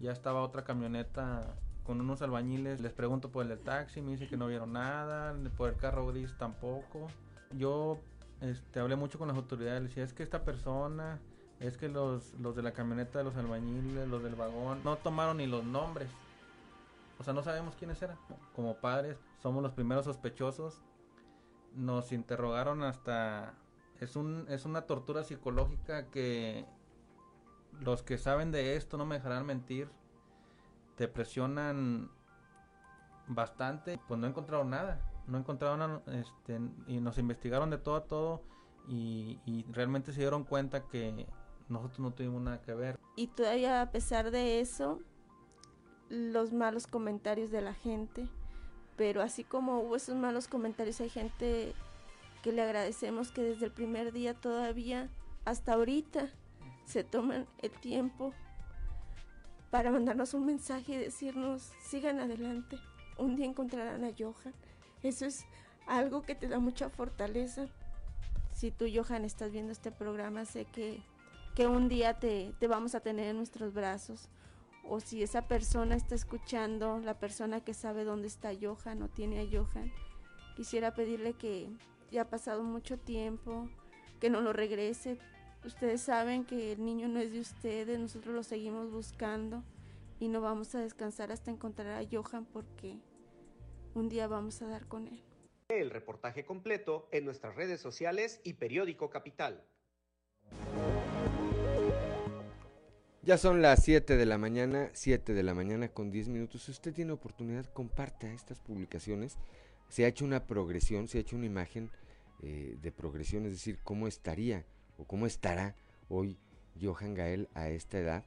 ya 0.00 0.12
estaba 0.12 0.42
otra 0.42 0.64
camioneta 0.64 1.54
con 1.84 2.00
unos 2.00 2.22
albañiles. 2.22 2.80
Les 2.80 2.92
pregunto 2.92 3.30
por 3.30 3.50
el 3.50 3.58
taxi, 3.58 4.00
me 4.00 4.12
dice 4.12 4.28
que 4.28 4.36
no 4.36 4.46
vieron 4.46 4.72
nada, 4.72 5.34
por 5.56 5.70
el 5.70 5.76
carro 5.76 6.06
gris 6.06 6.36
tampoco. 6.38 7.06
Yo 7.56 7.98
este, 8.40 8.80
hablé 8.80 8.96
mucho 8.96 9.18
con 9.18 9.28
las 9.28 9.36
autoridades, 9.36 9.82
le 9.82 9.88
decía, 9.88 10.04
es 10.04 10.12
que 10.12 10.22
esta 10.22 10.44
persona, 10.44 11.18
es 11.60 11.76
que 11.76 11.88
los, 11.88 12.34
los 12.34 12.54
de 12.54 12.62
la 12.62 12.72
camioneta 12.72 13.22
los 13.22 13.36
albañiles, 13.36 14.08
los 14.08 14.22
del 14.22 14.34
vagón, 14.34 14.80
no 14.84 14.96
tomaron 14.96 15.38
ni 15.38 15.46
los 15.46 15.64
nombres. 15.64 16.08
O 17.18 17.24
sea, 17.24 17.34
no 17.34 17.42
sabemos 17.42 17.74
quiénes 17.74 18.00
eran. 18.02 18.18
Como 18.54 18.76
padres, 18.76 19.18
somos 19.42 19.62
los 19.62 19.72
primeros 19.72 20.04
sospechosos. 20.04 20.82
Nos 21.74 22.12
interrogaron 22.12 22.82
hasta... 22.82 23.54
Es, 24.00 24.14
un, 24.14 24.46
es 24.48 24.64
una 24.64 24.82
tortura 24.82 25.24
psicológica 25.24 26.10
que 26.10 26.64
los 27.80 28.02
que 28.02 28.18
saben 28.18 28.52
de 28.52 28.76
esto 28.76 28.96
no 28.96 29.04
me 29.04 29.16
dejarán 29.16 29.44
mentir. 29.46 29.90
Te 30.96 31.08
presionan 31.08 32.10
bastante. 33.26 34.00
Pues 34.06 34.20
no 34.20 34.26
encontraron 34.26 34.70
nada. 34.70 35.00
No 35.26 35.38
encontraron 35.38 36.02
este, 36.06 36.60
y 36.86 37.00
nos 37.00 37.18
investigaron 37.18 37.70
de 37.70 37.78
todo 37.78 37.96
a 37.96 38.04
todo. 38.04 38.42
Y, 38.88 39.40
y 39.44 39.64
realmente 39.72 40.12
se 40.12 40.20
dieron 40.20 40.44
cuenta 40.44 40.88
que 40.88 41.26
nosotros 41.68 41.98
no 41.98 42.12
tuvimos 42.12 42.40
nada 42.40 42.62
que 42.62 42.74
ver. 42.74 42.98
Y 43.16 43.26
todavía 43.26 43.82
a 43.82 43.90
pesar 43.90 44.30
de 44.30 44.60
eso, 44.60 45.00
los 46.08 46.52
malos 46.52 46.86
comentarios 46.86 47.50
de 47.50 47.60
la 47.60 47.74
gente, 47.74 48.26
pero 48.96 49.22
así 49.22 49.44
como 49.44 49.80
hubo 49.80 49.96
esos 49.96 50.16
malos 50.16 50.48
comentarios, 50.48 51.00
hay 51.00 51.10
gente 51.10 51.74
que 52.42 52.52
le 52.52 52.62
agradecemos 52.62 53.30
que 53.30 53.42
desde 53.42 53.66
el 53.66 53.72
primer 53.72 54.12
día 54.12 54.34
todavía 54.34 55.08
hasta 55.44 55.74
ahorita 55.74 56.28
se 56.84 57.04
toman 57.04 57.46
el 57.58 57.70
tiempo 57.70 58.32
para 59.70 59.90
mandarnos 59.90 60.34
un 60.34 60.46
mensaje 60.46 60.94
y 60.94 60.96
decirnos 60.96 61.72
sigan 61.80 62.18
adelante, 62.20 62.78
un 63.18 63.36
día 63.36 63.46
encontrarán 63.46 64.04
a 64.04 64.12
Johan. 64.16 64.54
Eso 65.02 65.26
es 65.26 65.44
algo 65.86 66.22
que 66.22 66.34
te 66.34 66.48
da 66.48 66.58
mucha 66.58 66.88
fortaleza. 66.88 67.66
Si 68.52 68.70
tú, 68.70 68.86
Johan, 68.92 69.24
estás 69.24 69.52
viendo 69.52 69.72
este 69.72 69.92
programa, 69.92 70.44
sé 70.44 70.64
que, 70.64 71.02
que 71.54 71.66
un 71.66 71.88
día 71.88 72.18
te, 72.18 72.54
te 72.58 72.66
vamos 72.66 72.94
a 72.94 73.00
tener 73.00 73.28
en 73.28 73.36
nuestros 73.36 73.72
brazos 73.74 74.28
o 74.88 75.00
si 75.00 75.22
esa 75.22 75.46
persona 75.46 75.94
está 75.94 76.14
escuchando, 76.14 76.98
la 76.98 77.18
persona 77.18 77.60
que 77.60 77.74
sabe 77.74 78.04
dónde 78.04 78.28
está 78.28 78.50
Johan 78.60 79.02
o 79.02 79.08
tiene 79.08 79.40
a 79.40 79.46
Johan, 79.46 79.92
quisiera 80.56 80.94
pedirle 80.94 81.34
que 81.34 81.68
ya 82.10 82.22
ha 82.22 82.30
pasado 82.30 82.62
mucho 82.62 82.98
tiempo, 82.98 83.68
que 84.20 84.30
no 84.30 84.40
lo 84.40 84.52
regrese. 84.52 85.18
Ustedes 85.64 86.00
saben 86.00 86.44
que 86.44 86.72
el 86.72 86.84
niño 86.84 87.08
no 87.08 87.20
es 87.20 87.32
de 87.32 87.40
ustedes, 87.40 87.98
nosotros 87.98 88.34
lo 88.34 88.42
seguimos 88.42 88.90
buscando 88.90 89.62
y 90.20 90.28
no 90.28 90.40
vamos 90.40 90.74
a 90.74 90.80
descansar 90.80 91.30
hasta 91.32 91.50
encontrar 91.50 92.02
a 92.02 92.06
Johan 92.10 92.44
porque 92.46 92.98
un 93.94 94.08
día 94.08 94.26
vamos 94.26 94.62
a 94.62 94.68
dar 94.68 94.86
con 94.86 95.08
él. 95.08 95.22
El 95.68 95.90
reportaje 95.90 96.46
completo 96.46 97.08
en 97.12 97.24
nuestras 97.24 97.54
redes 97.54 97.80
sociales 97.80 98.40
y 98.42 98.54
periódico 98.54 99.10
Capital. 99.10 99.62
Ya 103.28 103.36
son 103.36 103.60
las 103.60 103.84
7 103.84 104.16
de 104.16 104.24
la 104.24 104.38
mañana, 104.38 104.88
7 104.94 105.34
de 105.34 105.42
la 105.42 105.52
mañana 105.52 105.88
con 105.88 106.10
10 106.10 106.30
minutos. 106.30 106.62
Si 106.62 106.70
usted 106.70 106.94
tiene 106.94 107.12
oportunidad, 107.12 107.66
comparta 107.74 108.32
estas 108.32 108.58
publicaciones. 108.58 109.36
Se 109.90 110.06
ha 110.06 110.08
hecho 110.08 110.24
una 110.24 110.46
progresión, 110.46 111.08
se 111.08 111.18
ha 111.18 111.20
hecho 111.20 111.36
una 111.36 111.44
imagen 111.44 111.90
eh, 112.42 112.78
de 112.80 112.90
progresión, 112.90 113.44
es 113.44 113.52
decir, 113.52 113.80
cómo 113.84 114.08
estaría 114.08 114.64
o 114.96 115.04
cómo 115.04 115.26
estará 115.26 115.76
hoy 116.08 116.38
Johan 116.80 117.12
Gael 117.12 117.50
a 117.52 117.68
esta 117.68 117.98
edad. 117.98 118.24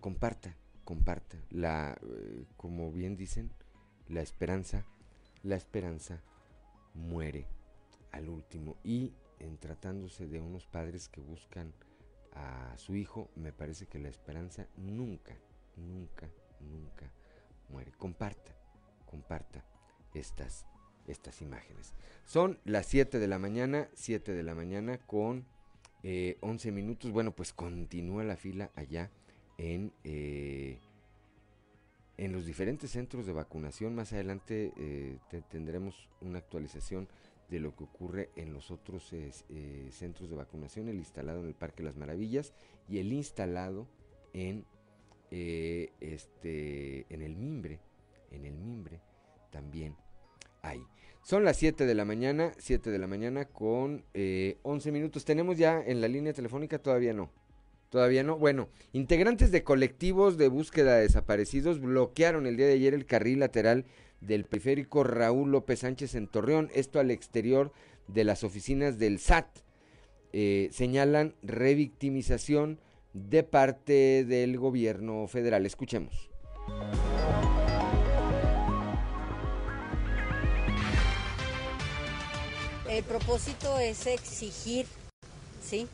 Comparta, 0.00 0.56
comparta. 0.84 1.36
La, 1.50 1.98
eh, 2.00 2.46
como 2.56 2.90
bien 2.92 3.18
dicen, 3.18 3.50
la 4.08 4.22
esperanza, 4.22 4.86
la 5.42 5.56
esperanza 5.56 6.22
muere 6.94 7.46
al 8.10 8.30
último. 8.30 8.78
Y 8.82 9.12
en 9.38 9.58
tratándose 9.58 10.26
de 10.26 10.40
unos 10.40 10.64
padres 10.64 11.10
que 11.10 11.20
buscan 11.20 11.74
a 12.36 12.76
su 12.76 12.94
hijo, 12.94 13.30
me 13.34 13.52
parece 13.52 13.86
que 13.86 13.98
la 13.98 14.08
esperanza 14.08 14.68
nunca, 14.76 15.36
nunca, 15.76 16.28
nunca 16.60 17.10
muere. 17.68 17.92
Comparta, 17.92 18.54
comparta 19.06 19.64
estas, 20.14 20.66
estas 21.06 21.40
imágenes. 21.40 21.94
Son 22.24 22.58
las 22.64 22.86
7 22.86 23.18
de 23.18 23.26
la 23.28 23.38
mañana, 23.38 23.88
7 23.94 24.32
de 24.32 24.42
la 24.42 24.54
mañana 24.54 24.98
con 24.98 25.46
11 26.02 26.68
eh, 26.68 26.72
minutos. 26.72 27.10
Bueno, 27.10 27.32
pues 27.32 27.52
continúa 27.52 28.22
la 28.22 28.36
fila 28.36 28.70
allá 28.74 29.10
en, 29.58 29.92
eh, 30.04 30.78
en 32.18 32.32
los 32.32 32.44
diferentes 32.44 32.90
centros 32.90 33.26
de 33.26 33.32
vacunación. 33.32 33.94
Más 33.94 34.12
adelante 34.12 34.72
eh, 34.76 35.18
tendremos 35.48 36.08
una 36.20 36.38
actualización 36.38 37.08
de 37.48 37.60
lo 37.60 37.76
que 37.76 37.84
ocurre 37.84 38.30
en 38.36 38.52
los 38.52 38.70
otros 38.70 39.12
eh, 39.12 39.88
centros 39.90 40.28
de 40.28 40.36
vacunación, 40.36 40.88
el 40.88 40.96
instalado 40.96 41.40
en 41.40 41.46
el 41.46 41.54
Parque 41.54 41.82
Las 41.82 41.96
Maravillas 41.96 42.52
y 42.88 42.98
el 42.98 43.12
instalado 43.12 43.86
en, 44.32 44.64
eh, 45.30 45.90
este, 46.00 47.06
en 47.08 47.22
el 47.22 47.36
Mimbre, 47.36 47.80
en 48.30 48.44
el 48.44 48.56
Mimbre 48.56 49.00
también 49.50 49.96
hay. 50.62 50.82
Son 51.22 51.44
las 51.44 51.56
7 51.56 51.86
de 51.86 51.94
la 51.94 52.04
mañana, 52.04 52.52
7 52.58 52.90
de 52.90 52.98
la 52.98 53.06
mañana 53.06 53.46
con 53.46 54.04
11 54.04 54.04
eh, 54.14 54.92
minutos. 54.92 55.24
¿Tenemos 55.24 55.58
ya 55.58 55.82
en 55.84 56.00
la 56.00 56.08
línea 56.08 56.32
telefónica? 56.32 56.78
Todavía 56.78 57.12
no. 57.12 57.30
Todavía 57.90 58.22
no. 58.22 58.36
Bueno, 58.36 58.68
integrantes 58.92 59.50
de 59.50 59.64
colectivos 59.64 60.36
de 60.36 60.48
búsqueda 60.48 60.96
de 60.96 61.02
desaparecidos 61.02 61.80
bloquearon 61.80 62.46
el 62.46 62.56
día 62.56 62.66
de 62.66 62.74
ayer 62.74 62.94
el 62.94 63.06
carril 63.06 63.40
lateral 63.40 63.86
del 64.20 64.44
periférico 64.44 65.04
Raúl 65.04 65.50
López 65.50 65.80
Sánchez 65.80 66.14
en 66.14 66.28
Torreón, 66.28 66.70
esto 66.74 67.00
al 67.00 67.10
exterior 67.10 67.72
de 68.08 68.24
las 68.24 68.44
oficinas 68.44 68.98
del 68.98 69.18
SAT. 69.18 69.46
Eh, 70.32 70.68
señalan 70.72 71.34
revictimización 71.42 72.80
de 73.12 73.42
parte 73.42 74.24
del 74.24 74.58
gobierno 74.58 75.26
federal. 75.28 75.64
Escuchemos. 75.64 76.30
El 82.88 83.02
propósito 83.04 83.78
es 83.78 84.06
exigir, 84.06 84.86
¿sí? 85.62 85.86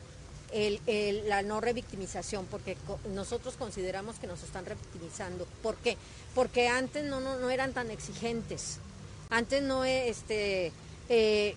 El, 0.53 1.27
la 1.27 1.41
no 1.41 1.59
revictimización, 1.61 2.45
porque 2.45 2.77
nosotros 3.13 3.55
consideramos 3.55 4.17
que 4.17 4.27
nos 4.27 4.43
están 4.43 4.65
revictimizando. 4.65 5.47
¿Por 5.61 5.75
qué? 5.77 5.97
Porque 6.35 6.67
antes 6.67 7.03
no, 7.03 7.19
no, 7.19 7.37
no 7.39 7.49
eran 7.49 7.73
tan 7.73 7.89
exigentes. 7.91 8.77
Antes 9.29 9.63
no, 9.63 9.83
este, 9.83 10.71
eh, 11.09 11.55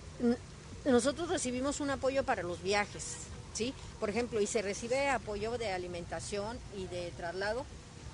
nosotros 0.84 1.28
recibimos 1.28 1.80
un 1.80 1.90
apoyo 1.90 2.24
para 2.24 2.42
los 2.42 2.62
viajes, 2.62 3.16
¿sí? 3.52 3.74
Por 4.00 4.08
ejemplo, 4.08 4.40
y 4.40 4.46
se 4.46 4.62
recibe 4.62 5.08
apoyo 5.08 5.58
de 5.58 5.72
alimentación 5.72 6.58
y 6.76 6.86
de 6.86 7.10
traslado, 7.16 7.64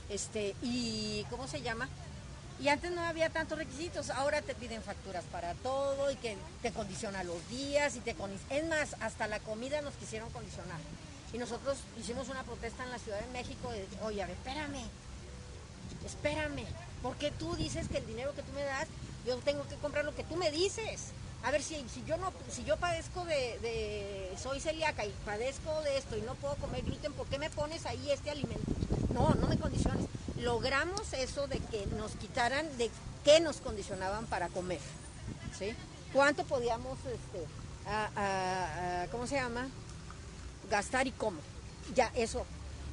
este, 0.09 0.55
y 0.63 1.25
¿cómo 1.31 1.47
se 1.47 1.63
llama? 1.63 1.89
Y 2.61 2.69
antes 2.69 2.93
no 2.93 3.03
había 3.03 3.31
tantos 3.31 3.59
requisitos, 3.59 4.11
ahora 4.11 4.41
te 4.41 4.55
piden 4.55 4.83
facturas 4.83 5.25
para 5.33 5.55
todo 5.55 6.11
y 6.11 6.17
que 6.17 6.37
te 6.63 6.73
condiciona 6.73 7.25
los 7.25 7.49
días 7.49 7.97
y 7.97 8.01
te 8.01 8.15
es 8.51 8.69
más, 8.69 8.95
hasta 9.01 9.27
la 9.27 9.41
comida 9.41 9.83
nos 9.83 9.95
quisieron 9.95 10.31
condicionar. 10.31 10.79
Y 11.33 11.39
nosotros 11.39 11.79
hicimos 11.99 12.29
una 12.29 12.45
protesta 12.45 12.85
en 12.85 12.91
la 12.91 12.99
Ciudad 12.99 13.21
de 13.21 13.33
México 13.33 13.71
de, 13.71 13.87
oye, 14.03 14.23
a 14.23 14.27
ver, 14.27 14.37
espérame, 14.37 14.85
espérame, 16.05 16.67
porque 17.03 17.31
tú 17.33 17.57
dices 17.57 17.89
que 17.89 17.99
el 17.99 18.07
dinero 18.07 18.35
que 18.35 18.43
tú 18.43 18.53
me 18.53 18.63
das, 18.63 18.87
yo 19.27 19.37
tengo 19.39 19.67
que 19.67 19.77
comprar 19.77 20.05
lo 20.05 20.15
que 20.15 20.25
tú 20.25 20.37
me 20.37 20.51
dices. 20.51 21.09
A 21.43 21.51
ver, 21.51 21.63
si, 21.63 21.75
si 21.89 22.05
yo 22.05 22.17
no, 22.19 22.33
si 22.51 22.63
yo 22.65 22.77
padezco 22.77 23.25
de, 23.25 23.59
de, 23.59 24.33
soy 24.41 24.61
celíaca 24.61 25.05
y 25.05 25.11
padezco 25.25 25.81
de 25.83 25.99
esto 25.99 26.17
y 26.17 26.21
no 26.21 26.37
puedo 26.37 26.55
comer 26.57 26.83
gluten, 26.83 27.13
¿por 27.15 27.27
qué 27.27 27.39
me 27.39 27.51
pones 27.51 27.87
ahí 27.87 28.11
este 28.11 28.31
alimento? 28.31 28.71
No, 29.11 29.35
no 29.35 29.49
me 29.49 29.59
condiciones 29.59 30.07
logramos 30.43 31.13
eso 31.13 31.47
de 31.47 31.59
que 31.59 31.87
nos 31.97 32.13
quitaran 32.13 32.67
de 32.77 32.91
qué 33.25 33.41
nos 33.41 33.59
condicionaban 33.59 34.27
para 34.27 34.49
comer, 34.49 34.81
¿sí? 35.57 35.75
¿Cuánto 36.13 36.45
podíamos, 36.45 36.99
este, 37.07 37.47
¿cómo 39.11 39.27
se 39.27 39.37
llama? 39.37 39.69
Gastar 40.71 41.07
y 41.07 41.13
cómo. 41.13 41.41
Ya, 41.95 42.11
eso. 42.15 42.45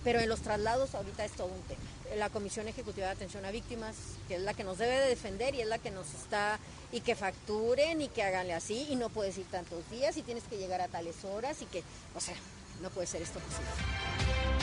Pero 0.03 0.19
en 0.19 0.29
los 0.29 0.39
traslados 0.41 0.95
ahorita 0.95 1.25
es 1.25 1.33
todo 1.33 1.47
un 1.47 1.61
tema. 1.63 1.81
La 2.15 2.29
Comisión 2.29 2.67
Ejecutiva 2.67 3.07
de 3.07 3.13
Atención 3.13 3.43
a 3.45 3.51
Víctimas, 3.51 3.95
que 4.27 4.35
es 4.35 4.41
la 4.41 4.53
que 4.53 4.63
nos 4.63 4.77
debe 4.77 4.99
de 4.99 5.09
defender 5.09 5.53
y 5.55 5.61
es 5.61 5.67
la 5.67 5.77
que 5.77 5.91
nos 5.91 6.07
está, 6.13 6.57
y 6.91 7.01
que 7.01 7.15
facturen 7.15 8.01
y 8.01 8.07
que 8.07 8.23
háganle 8.23 8.53
así, 8.53 8.87
y 8.89 8.95
no 8.95 9.09
puedes 9.09 9.37
ir 9.37 9.45
tantos 9.51 9.87
días 9.91 10.15
y 10.17 10.21
tienes 10.21 10.43
que 10.45 10.57
llegar 10.57 10.81
a 10.81 10.87
tales 10.87 11.23
horas 11.25 11.61
y 11.61 11.65
que, 11.65 11.83
o 12.15 12.21
sea, 12.21 12.35
no 12.81 12.89
puede 12.89 13.07
ser 13.07 13.21
esto 13.21 13.39
posible. 13.39 14.58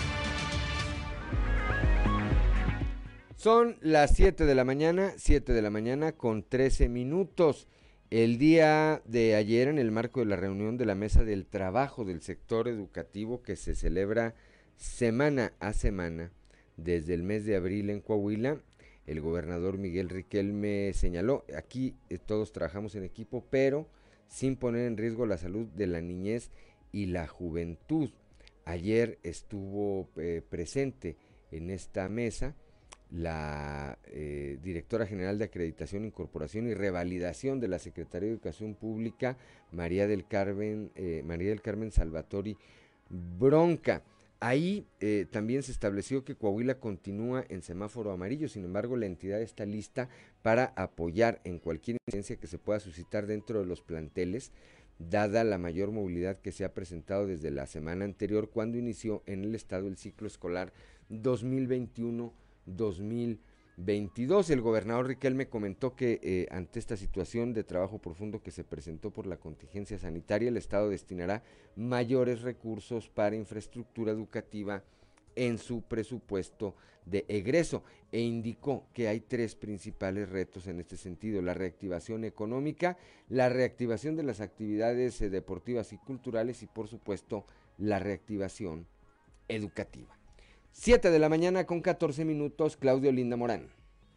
Son 3.36 3.76
las 3.82 4.16
7 4.16 4.46
de 4.46 4.54
la 4.54 4.64
mañana, 4.64 5.12
7 5.18 5.52
de 5.52 5.60
la 5.60 5.68
mañana 5.68 6.12
con 6.12 6.42
13 6.42 6.88
minutos. 6.88 7.68
El 8.08 8.38
día 8.38 9.02
de 9.04 9.34
ayer, 9.34 9.68
en 9.68 9.78
el 9.78 9.90
marco 9.90 10.20
de 10.20 10.26
la 10.26 10.36
reunión 10.36 10.78
de 10.78 10.86
la 10.86 10.94
Mesa 10.94 11.22
del 11.22 11.44
Trabajo 11.44 12.06
del 12.06 12.22
Sector 12.22 12.66
Educativo 12.66 13.42
que 13.42 13.56
se 13.56 13.74
celebra 13.74 14.34
semana 14.78 15.52
a 15.60 15.74
semana 15.74 16.32
desde 16.78 17.12
el 17.12 17.24
mes 17.24 17.44
de 17.44 17.56
abril 17.56 17.90
en 17.90 18.00
Coahuila, 18.00 18.58
el 19.06 19.20
gobernador 19.20 19.76
Miguel 19.76 20.08
Riquelme 20.08 20.94
señaló, 20.94 21.44
aquí 21.54 21.94
eh, 22.08 22.16
todos 22.16 22.52
trabajamos 22.52 22.94
en 22.94 23.04
equipo, 23.04 23.44
pero 23.50 23.86
sin 24.28 24.56
poner 24.56 24.86
en 24.86 24.96
riesgo 24.96 25.26
la 25.26 25.36
salud 25.36 25.66
de 25.66 25.86
la 25.86 26.00
niñez 26.00 26.50
y 26.90 27.04
la 27.04 27.26
juventud. 27.26 28.08
Ayer 28.64 29.18
estuvo 29.22 30.08
eh, 30.16 30.40
presente 30.48 31.18
en 31.50 31.68
esta 31.68 32.08
mesa 32.08 32.56
la 33.10 33.98
eh, 34.06 34.58
directora 34.62 35.06
general 35.06 35.38
de 35.38 35.44
Acreditación, 35.44 36.04
Incorporación 36.04 36.66
y 36.66 36.74
Revalidación 36.74 37.60
de 37.60 37.68
la 37.68 37.78
Secretaría 37.78 38.28
de 38.28 38.34
Educación 38.34 38.74
Pública, 38.74 39.36
María 39.72 40.06
del 40.06 40.26
Carmen, 40.26 40.90
eh, 40.96 41.22
María 41.24 41.50
del 41.50 41.62
Carmen 41.62 41.92
Salvatori 41.92 42.56
Bronca. 43.08 44.02
Ahí 44.38 44.86
eh, 45.00 45.26
también 45.30 45.62
se 45.62 45.72
estableció 45.72 46.24
que 46.24 46.34
Coahuila 46.34 46.78
continúa 46.78 47.44
en 47.48 47.62
semáforo 47.62 48.10
amarillo, 48.10 48.48
sin 48.48 48.64
embargo 48.64 48.96
la 48.96 49.06
entidad 49.06 49.40
está 49.40 49.64
lista 49.64 50.10
para 50.42 50.74
apoyar 50.76 51.40
en 51.44 51.58
cualquier 51.58 51.96
incidencia 52.06 52.36
que 52.36 52.46
se 52.46 52.58
pueda 52.58 52.80
suscitar 52.80 53.26
dentro 53.26 53.60
de 53.60 53.66
los 53.66 53.80
planteles, 53.80 54.52
dada 54.98 55.42
la 55.42 55.56
mayor 55.56 55.90
movilidad 55.90 56.38
que 56.40 56.52
se 56.52 56.64
ha 56.64 56.74
presentado 56.74 57.26
desde 57.26 57.50
la 57.50 57.66
semana 57.66 58.04
anterior 58.04 58.50
cuando 58.50 58.76
inició 58.76 59.22
en 59.24 59.42
el 59.42 59.54
estado 59.54 59.88
el 59.88 59.96
ciclo 59.96 60.26
escolar 60.26 60.70
2021 61.08 62.34
2022. 62.66 64.50
El 64.50 64.60
gobernador 64.60 65.06
Riquelme 65.06 65.48
comentó 65.48 65.96
que 65.96 66.20
eh, 66.22 66.46
ante 66.50 66.78
esta 66.78 66.96
situación 66.96 67.52
de 67.52 67.64
trabajo 67.64 67.98
profundo 67.98 68.42
que 68.42 68.50
se 68.50 68.64
presentó 68.64 69.10
por 69.10 69.26
la 69.26 69.38
contingencia 69.38 69.98
sanitaria, 69.98 70.48
el 70.48 70.56
Estado 70.56 70.88
destinará 70.88 71.42
mayores 71.76 72.42
recursos 72.42 73.08
para 73.08 73.36
infraestructura 73.36 74.12
educativa 74.12 74.82
en 75.36 75.58
su 75.58 75.82
presupuesto 75.82 76.74
de 77.04 77.24
egreso 77.28 77.84
e 78.10 78.20
indicó 78.20 78.86
que 78.92 79.08
hay 79.08 79.20
tres 79.20 79.54
principales 79.54 80.28
retos 80.28 80.66
en 80.66 80.80
este 80.80 80.96
sentido, 80.96 81.40
la 81.40 81.54
reactivación 81.54 82.24
económica, 82.24 82.96
la 83.28 83.48
reactivación 83.48 84.16
de 84.16 84.24
las 84.24 84.40
actividades 84.40 85.20
eh, 85.22 85.30
deportivas 85.30 85.92
y 85.92 85.98
culturales 85.98 86.62
y 86.62 86.66
por 86.66 86.88
supuesto 86.88 87.46
la 87.78 87.98
reactivación 87.98 88.86
educativa. 89.48 90.18
7 90.78 91.10
de 91.10 91.18
la 91.18 91.30
mañana 91.30 91.64
con 91.64 91.80
14 91.80 92.26
minutos, 92.26 92.76
Claudio 92.76 93.10
Linda 93.10 93.34
Morán. 93.34 93.70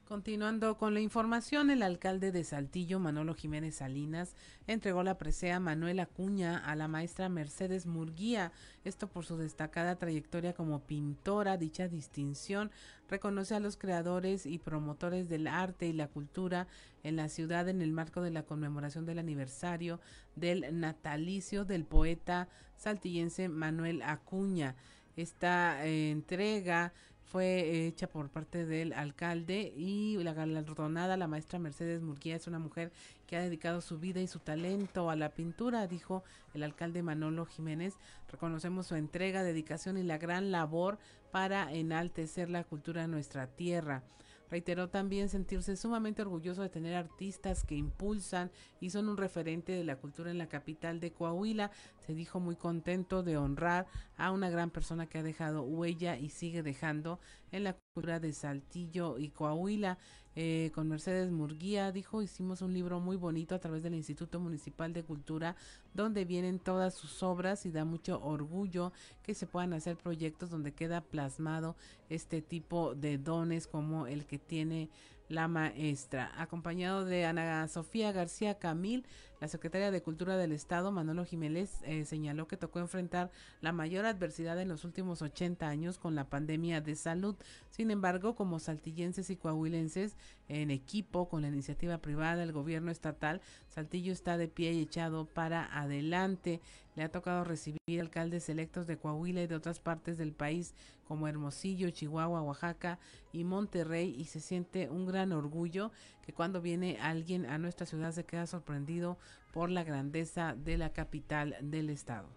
Continuando 0.04 0.78
con 0.78 0.94
la 0.94 1.00
información, 1.00 1.70
el 1.70 1.82
alcalde 1.82 2.34
de 2.34 2.44
Saltillo, 2.44 3.00
Manolo 3.00 3.34
Jiménez 3.34 3.76
Salinas, 3.76 4.36
entregó 4.68 5.02
la 5.02 5.18
presea 5.18 5.60
Manuel 5.62 6.02
Acuña 6.02 6.58
a 6.58 6.76
la 6.76 6.90
maestra 6.90 7.30
Mercedes 7.30 7.86
Murguía, 7.86 8.52
esto 8.84 9.08
por 9.08 9.26
su 9.26 9.38
destacada 9.38 9.96
trayectoria 9.96 10.54
como 10.54 10.82
pintora. 10.82 11.58
Dicha 11.58 11.88
distinción 11.88 12.72
reconoce 13.08 13.56
a 13.56 13.62
los 13.62 13.78
creadores 13.78 14.46
y 14.46 14.60
promotores 14.60 15.30
del 15.30 15.48
arte 15.48 15.88
y 15.88 15.94
la 15.94 16.10
cultura 16.10 16.68
en 17.04 17.16
la 17.16 17.30
ciudad 17.30 17.70
en 17.70 17.82
el 17.82 17.94
marco 17.94 18.22
de 18.22 18.32
la 18.32 18.44
conmemoración 18.44 19.06
del 19.06 19.20
aniversario 19.20 20.02
del 20.36 20.78
natalicio 20.78 21.64
del 21.64 21.86
poeta 21.86 22.50
saltillense 22.76 23.48
Manuel 23.48 24.02
Acuña. 24.02 24.76
Esta 25.20 25.86
eh, 25.86 26.12
entrega 26.12 26.94
fue 27.26 27.86
hecha 27.86 28.08
por 28.08 28.30
parte 28.30 28.66
del 28.66 28.94
alcalde 28.94 29.74
y 29.76 30.18
la 30.24 30.34
galardonada, 30.34 31.18
la 31.18 31.28
maestra 31.28 31.60
Mercedes 31.60 32.02
Murguía, 32.02 32.38
es 32.38 32.48
una 32.48 32.58
mujer 32.58 32.94
que 33.28 33.36
ha 33.36 33.42
dedicado 33.42 33.82
su 33.82 34.00
vida 34.00 34.22
y 34.22 34.28
su 34.28 34.40
talento 34.40 35.10
a 35.10 35.18
la 35.18 35.34
pintura, 35.34 35.88
dijo 35.88 36.24
el 36.54 36.64
alcalde 36.64 37.04
Manolo 37.04 37.46
Jiménez. 37.46 37.96
Reconocemos 38.32 38.88
su 38.88 38.96
entrega, 38.96 39.44
dedicación 39.44 39.98
y 39.98 40.04
la 40.04 40.18
gran 40.18 40.52
labor 40.52 40.98
para 41.32 41.70
enaltecer 41.74 42.50
la 42.50 42.64
cultura 42.64 43.02
de 43.02 43.10
nuestra 43.10 43.48
tierra. 43.48 44.04
Reiteró 44.50 44.90
también 44.90 45.30
sentirse 45.30 45.76
sumamente 45.76 46.22
orgulloso 46.22 46.62
de 46.62 46.70
tener 46.70 46.96
artistas 46.96 47.64
que 47.64 47.76
impulsan 47.76 48.52
y 48.80 48.90
son 48.90 49.10
un 49.10 49.18
referente 49.18 49.72
de 49.72 49.84
la 49.84 49.98
cultura 49.98 50.32
en 50.32 50.38
la 50.38 50.48
capital 50.48 51.00
de 51.00 51.12
Coahuila. 51.12 51.72
Se 52.00 52.14
dijo 52.14 52.40
muy 52.40 52.56
contento 52.56 53.24
de 53.24 53.38
honrar 53.38 53.88
a 54.18 54.32
una 54.32 54.50
gran 54.50 54.72
persona 54.72 55.08
que 55.08 55.20
ha 55.20 55.24
dejado 55.24 55.64
huella 55.64 56.18
y 56.18 56.30
sigue 56.30 56.64
dejando 56.64 57.20
en 57.52 57.64
la 57.64 57.74
cultura 57.74 58.20
de 58.20 58.34
Saltillo 58.34 59.20
y 59.20 59.30
Coahuila. 59.30 59.98
Eh, 60.42 60.72
con 60.74 60.88
Mercedes 60.88 61.32
Murguía, 61.32 61.92
dijo, 61.92 62.22
hicimos 62.22 62.62
un 62.62 62.74
libro 62.74 63.02
muy 63.02 63.18
bonito 63.18 63.56
a 63.56 63.60
través 63.60 63.84
del 63.84 63.94
Instituto 63.94 64.40
Municipal 64.40 64.94
de 64.94 65.04
Cultura, 65.04 65.58
donde 65.94 66.24
vienen 66.24 66.60
todas 66.60 66.94
sus 66.94 67.24
obras 67.24 67.66
y 67.66 67.72
da 67.72 67.84
mucho 67.84 68.24
orgullo 68.24 68.94
que 69.22 69.34
se 69.34 69.48
puedan 69.48 69.74
hacer 69.74 69.98
proyectos 69.98 70.50
donde 70.50 70.72
queda 70.72 71.02
plasmado 71.02 71.76
este 72.08 72.42
tipo 72.42 72.96
de 72.96 73.18
dones 73.18 73.68
como 73.68 74.08
el 74.08 74.26
que 74.26 74.40
tiene 74.40 74.90
la 75.28 75.50
maestra. 75.50 76.32
Acompañado 76.42 77.04
de 77.04 77.26
Ana 77.26 77.68
Sofía 77.68 78.14
García 78.14 78.60
Camil, 78.60 79.06
la 79.40 79.48
secretaria 79.48 79.92
de 79.92 80.02
Cultura 80.02 80.38
del 80.38 80.52
Estado, 80.52 80.92
Manolo 80.92 81.26
Jiménez, 81.26 81.80
eh, 81.84 82.06
señaló 82.06 82.48
que 82.48 82.58
tocó 82.58 82.80
enfrentar 82.80 83.32
la 83.62 83.72
mayor 83.72 84.06
adversidad 84.06 84.60
en 84.60 84.68
los 84.68 84.84
últimos 84.84 85.22
80 85.22 85.68
años 85.68 85.98
con 85.98 86.16
la 86.16 86.30
pandemia 86.30 86.82
de 86.82 86.96
salud. 86.96 87.36
Sin 87.70 87.90
embargo, 87.92 88.36
como 88.36 88.60
saltillenses 88.60 89.30
y 89.30 89.38
coahuilenses, 89.38 90.18
en 90.50 90.72
equipo 90.72 91.30
con 91.30 91.42
la 91.44 91.48
iniciativa 91.48 92.00
privada, 92.00 92.44
el 92.44 92.52
gobierno 92.52 92.92
estatal, 92.92 93.42
Saltillo 93.70 94.12
está 94.12 94.38
de 94.38 94.48
pie 94.48 94.74
y 94.74 94.82
echado 94.82 95.26
para 95.26 95.66
adelante. 95.80 96.60
Le 96.96 97.04
ha 97.04 97.12
tocado 97.12 97.44
recibir 97.44 97.80
alcaldes 98.02 98.50
electos 98.50 98.88
de 98.88 98.98
Coahuila 98.98 99.44
y 99.44 99.48
de 99.48 99.56
otras 99.56 99.80
partes 99.80 100.18
del 100.18 100.34
país 100.34 100.74
como 101.08 101.28
Hermosillo, 101.28 101.90
Chihuahua, 101.90 102.42
Oaxaca 102.42 103.00
y 103.32 103.44
Monterrey 103.44 104.14
y 104.18 104.26
se 104.26 104.40
siente 104.40 104.90
un 104.90 105.06
gran 105.06 105.32
orgullo 105.32 105.92
cuando 106.34 106.62
viene 106.62 106.98
alguien 107.02 107.46
a 107.46 107.58
nuestra 107.58 107.86
ciudad 107.86 108.12
se 108.12 108.26
queda 108.26 108.48
sorprendido 108.48 109.18
por 109.54 109.70
la 109.70 109.84
grandeza 109.84 110.56
de 110.56 110.78
la 110.78 110.92
capital 110.94 111.56
del 111.62 111.90
estado. 111.90 112.28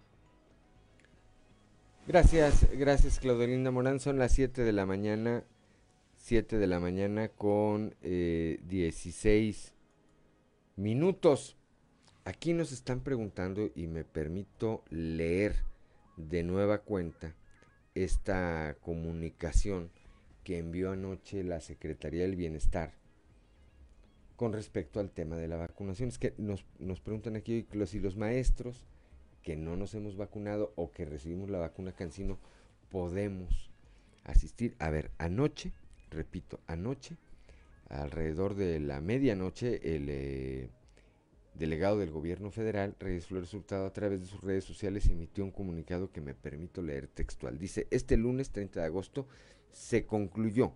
Gracias, 2.06 2.66
gracias 2.72 3.20
Claudelinda 3.20 3.70
Morán. 3.70 4.00
Son 4.00 4.18
las 4.18 4.32
7 4.32 4.62
de 4.62 4.72
la 4.72 4.86
mañana, 4.86 5.44
7 6.16 6.58
de 6.58 6.66
la 6.66 6.80
mañana 6.80 7.28
con 7.28 7.94
eh, 8.02 8.58
16 8.68 9.72
minutos. 10.76 11.56
Aquí 12.24 12.54
nos 12.54 12.72
están 12.72 13.00
preguntando 13.00 13.70
y 13.74 13.86
me 13.86 14.04
permito 14.04 14.82
leer 14.90 15.56
de 16.16 16.42
nueva 16.42 16.78
cuenta 16.78 17.34
esta 17.94 18.76
comunicación 18.80 19.90
que 20.44 20.58
envió 20.58 20.92
anoche 20.92 21.44
la 21.44 21.60
Secretaría 21.60 22.22
del 22.22 22.36
Bienestar 22.36 23.01
con 24.42 24.52
respecto 24.52 24.98
al 24.98 25.12
tema 25.12 25.36
de 25.36 25.46
la 25.46 25.56
vacunación. 25.56 26.08
Es 26.08 26.18
que 26.18 26.34
nos, 26.36 26.64
nos 26.80 27.00
preguntan 27.00 27.36
aquí 27.36 27.64
si 27.86 28.00
los 28.00 28.16
maestros 28.16 28.82
que 29.44 29.54
no 29.54 29.76
nos 29.76 29.94
hemos 29.94 30.16
vacunado 30.16 30.72
o 30.74 30.90
que 30.90 31.04
recibimos 31.04 31.48
la 31.48 31.58
vacuna 31.58 31.92
Cancino 31.92 32.40
podemos 32.90 33.70
asistir. 34.24 34.74
A 34.80 34.90
ver, 34.90 35.12
anoche, 35.18 35.70
repito, 36.10 36.58
anoche, 36.66 37.18
alrededor 37.88 38.56
de 38.56 38.80
la 38.80 39.00
medianoche, 39.00 39.94
el 39.94 40.08
eh, 40.08 40.70
delegado 41.54 42.00
del 42.00 42.10
gobierno 42.10 42.50
federal, 42.50 42.96
Reyes 42.98 43.26
Flores 43.26 43.46
resultado 43.46 43.86
a 43.86 43.92
través 43.92 44.22
de 44.22 44.26
sus 44.26 44.42
redes 44.42 44.64
sociales 44.64 45.06
emitió 45.06 45.44
un 45.44 45.52
comunicado 45.52 46.10
que 46.10 46.20
me 46.20 46.34
permito 46.34 46.82
leer 46.82 47.06
textual. 47.06 47.60
Dice, 47.60 47.86
este 47.92 48.16
lunes 48.16 48.50
30 48.50 48.80
de 48.80 48.86
agosto 48.86 49.28
se 49.70 50.04
concluyó 50.04 50.72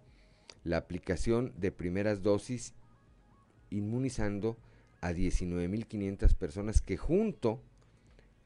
la 0.63 0.77
aplicación 0.77 1.53
de 1.57 1.73
primeras 1.73 2.23
dosis 2.23 2.73
inmunizando 3.71 4.57
a 5.01 5.13
19.500 5.13 6.35
personas 6.35 6.81
que 6.81 6.97
junto 6.97 7.61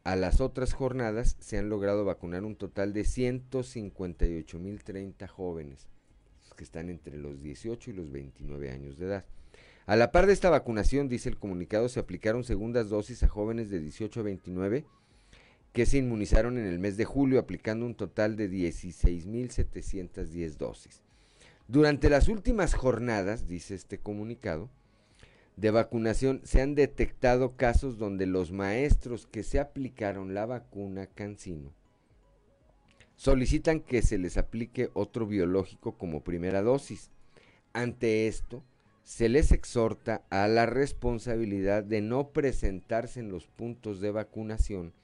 a 0.05 0.17
las 0.17 0.41
otras 0.41 0.73
jornadas 0.73 1.37
se 1.41 1.59
han 1.59 1.69
logrado 1.69 2.05
vacunar 2.05 2.45
un 2.45 2.57
total 2.57 2.93
de 2.93 3.03
158.030 3.03 5.29
jóvenes. 5.29 5.87
que 6.57 6.65
están 6.65 6.91
entre 6.91 7.17
los 7.17 7.41
18 7.43 7.91
y 7.91 7.95
los 7.95 8.13
29 8.13 8.71
años 8.71 8.99
de 8.99 9.07
edad. 9.07 9.25
A 9.87 9.97
la 9.97 10.13
par 10.13 10.27
de 10.27 10.35
esta 10.35 10.51
vacunación, 10.51 11.09
dice 11.09 11.31
el 11.31 11.39
comunicado, 11.39 11.89
se 11.89 12.01
aplicaron 12.01 12.45
segundas 12.45 12.91
dosis 12.91 13.23
a 13.23 13.29
jóvenes 13.29 13.71
de 13.71 13.81
18 13.81 14.21
a 14.21 14.25
29 14.25 14.85
que 15.73 15.87
se 15.87 15.99
inmunizaron 15.99 16.59
en 16.59 16.67
el 16.67 16.79
mes 16.79 16.97
de 16.97 17.05
julio, 17.05 17.39
aplicando 17.39 17.87
un 17.87 17.95
total 17.95 18.37
de 18.37 18.51
16.710 18.51 20.57
dosis. 20.57 21.01
Durante 21.69 22.11
las 22.11 22.29
últimas 22.29 22.75
jornadas, 22.75 23.47
dice 23.47 23.75
este 23.75 23.99
comunicado, 23.99 24.69
de 25.61 25.71
vacunación 25.71 26.41
se 26.45 26.63
han 26.63 26.75
detectado 26.75 27.57
casos 27.57 27.99
donde 27.99 28.27
los 28.27 28.51
maestros 28.51 29.27
que 29.27 29.43
se 29.43 29.59
aplicaron 29.59 30.35
la 30.35 30.47
vacuna 30.47 31.07
Cancino 31.07 31.73
solicitan 33.17 33.81
que 33.81 34.01
se 34.01 34.17
les 34.17 34.39
aplique 34.39 34.89
otro 34.95 35.27
biológico 35.27 35.99
como 35.99 36.25
primera 36.25 36.63
dosis. 36.63 37.11
Ante 37.75 38.27
esto, 38.27 38.65
se 39.03 39.29
les 39.29 39.53
exhorta 39.53 40.25
a 40.31 40.49
la 40.49 40.65
responsabilidad 40.65 41.85
de 41.85 42.01
no 42.01 42.31
presentarse 42.31 43.21
en 43.21 43.31
los 43.31 43.47
puntos 43.47 44.01
de 44.01 44.11
vacunación 44.11 44.95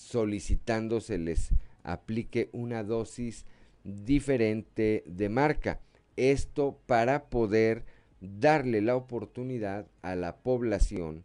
solicitando 0.00 1.00
se 1.00 1.18
les 1.18 1.50
aplique 1.82 2.48
una 2.52 2.82
dosis 2.82 3.44
diferente 3.84 5.02
de 5.06 5.28
marca. 5.28 5.80
Esto 6.16 6.78
para 6.86 7.24
poder 7.24 7.84
darle 8.20 8.80
la 8.80 8.96
oportunidad 8.96 9.86
a 10.02 10.14
la 10.14 10.36
población 10.36 11.24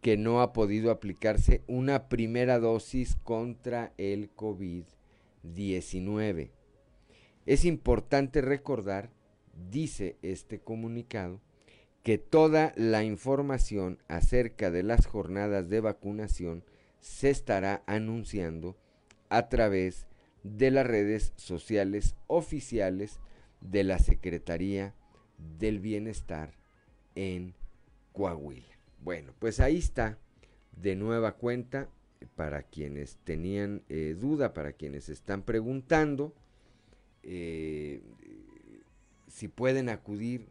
que 0.00 0.16
no 0.16 0.40
ha 0.40 0.52
podido 0.52 0.90
aplicarse 0.90 1.62
una 1.66 2.08
primera 2.08 2.60
dosis 2.60 3.16
contra 3.16 3.92
el 3.96 4.34
COVID-19. 4.36 6.50
Es 7.46 7.64
importante 7.64 8.40
recordar, 8.40 9.10
dice 9.70 10.16
este 10.22 10.60
comunicado, 10.60 11.40
que 12.02 12.18
toda 12.18 12.72
la 12.76 13.02
información 13.02 13.98
acerca 14.06 14.70
de 14.70 14.84
las 14.84 15.06
jornadas 15.06 15.68
de 15.68 15.80
vacunación 15.80 16.62
se 17.00 17.30
estará 17.30 17.82
anunciando 17.86 18.76
a 19.28 19.48
través 19.48 20.06
de 20.44 20.70
las 20.70 20.86
redes 20.86 21.32
sociales 21.34 22.14
oficiales 22.28 23.18
de 23.60 23.82
la 23.82 23.98
Secretaría 23.98 24.94
del 25.38 25.80
Bienestar 25.80 26.52
en 27.14 27.54
Coahuila. 28.12 28.76
Bueno, 29.02 29.32
pues 29.38 29.60
ahí 29.60 29.78
está 29.78 30.18
de 30.76 30.96
nueva 30.96 31.32
cuenta 31.32 31.88
para 32.34 32.62
quienes 32.62 33.16
tenían 33.24 33.82
eh, 33.88 34.16
duda, 34.18 34.52
para 34.52 34.72
quienes 34.72 35.08
están 35.08 35.42
preguntando 35.42 36.34
eh, 37.22 38.00
si 39.26 39.48
pueden 39.48 39.88
acudir 39.88 40.48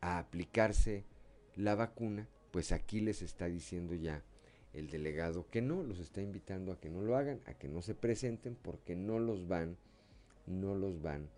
a 0.00 0.18
aplicarse 0.18 1.04
la 1.56 1.74
vacuna, 1.74 2.26
pues 2.50 2.72
aquí 2.72 3.00
les 3.00 3.22
está 3.22 3.46
diciendo 3.46 3.94
ya 3.94 4.24
el 4.72 4.88
delegado 4.88 5.46
que 5.50 5.60
no, 5.62 5.82
los 5.82 5.98
está 5.98 6.22
invitando 6.22 6.72
a 6.72 6.80
que 6.80 6.90
no 6.90 7.02
lo 7.02 7.16
hagan, 7.16 7.40
a 7.46 7.54
que 7.54 7.68
no 7.68 7.82
se 7.82 7.94
presenten 7.94 8.56
porque 8.56 8.96
no 8.96 9.18
los 9.18 9.46
van, 9.46 9.76
no 10.46 10.74
los 10.74 11.02
van 11.02 11.28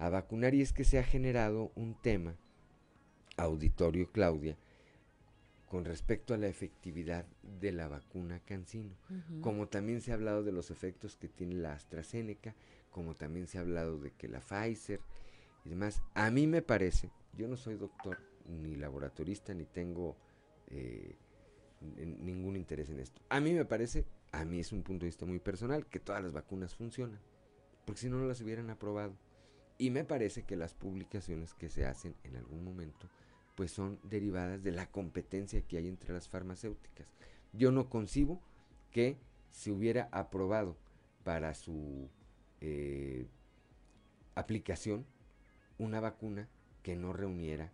a 0.00 0.08
vacunar 0.08 0.54
y 0.54 0.62
es 0.62 0.72
que 0.72 0.84
se 0.84 0.98
ha 0.98 1.04
generado 1.04 1.70
un 1.76 1.94
tema, 1.94 2.34
auditorio 3.36 4.10
Claudia, 4.10 4.56
con 5.68 5.84
respecto 5.84 6.32
a 6.32 6.38
la 6.38 6.48
efectividad 6.48 7.26
de 7.60 7.70
la 7.70 7.86
vacuna 7.86 8.40
Cancino, 8.40 8.96
como 9.42 9.68
también 9.68 10.00
se 10.00 10.10
ha 10.10 10.14
hablado 10.14 10.42
de 10.42 10.52
los 10.52 10.70
efectos 10.70 11.16
que 11.16 11.28
tiene 11.28 11.54
la 11.56 11.74
AstraZeneca, 11.74 12.56
como 12.90 13.14
también 13.14 13.46
se 13.46 13.58
ha 13.58 13.60
hablado 13.60 13.98
de 13.98 14.10
que 14.12 14.26
la 14.26 14.40
Pfizer 14.40 15.00
y 15.66 15.68
demás. 15.68 16.02
A 16.14 16.30
mí 16.30 16.46
me 16.46 16.62
parece, 16.62 17.10
yo 17.36 17.46
no 17.46 17.58
soy 17.58 17.76
doctor 17.76 18.18
ni 18.48 18.76
laboratorista 18.76 19.52
ni 19.52 19.66
tengo 19.66 20.16
eh, 20.68 21.14
ningún 21.82 22.56
interés 22.56 22.88
en 22.88 23.00
esto. 23.00 23.20
A 23.28 23.38
mí 23.38 23.52
me 23.52 23.66
parece, 23.66 24.06
a 24.32 24.46
mí 24.46 24.60
es 24.60 24.72
un 24.72 24.82
punto 24.82 25.04
de 25.04 25.08
vista 25.08 25.26
muy 25.26 25.40
personal, 25.40 25.86
que 25.86 26.00
todas 26.00 26.22
las 26.22 26.32
vacunas 26.32 26.74
funcionan, 26.74 27.20
porque 27.84 28.00
si 28.00 28.08
no, 28.08 28.16
no 28.16 28.26
las 28.26 28.40
hubieran 28.40 28.70
aprobado. 28.70 29.14
Y 29.80 29.88
me 29.88 30.04
parece 30.04 30.42
que 30.42 30.56
las 30.56 30.74
publicaciones 30.74 31.54
que 31.54 31.70
se 31.70 31.86
hacen 31.86 32.14
en 32.24 32.36
algún 32.36 32.62
momento 32.62 33.08
pues 33.54 33.70
son 33.70 33.98
derivadas 34.02 34.62
de 34.62 34.72
la 34.72 34.90
competencia 34.90 35.62
que 35.62 35.78
hay 35.78 35.88
entre 35.88 36.12
las 36.12 36.28
farmacéuticas. 36.28 37.06
Yo 37.54 37.72
no 37.72 37.88
concibo 37.88 38.42
que 38.90 39.16
se 39.50 39.72
hubiera 39.72 40.10
aprobado 40.12 40.76
para 41.24 41.54
su 41.54 42.10
eh, 42.60 43.26
aplicación 44.34 45.06
una 45.78 45.98
vacuna 45.98 46.46
que 46.82 46.94
no 46.94 47.14
reuniera 47.14 47.72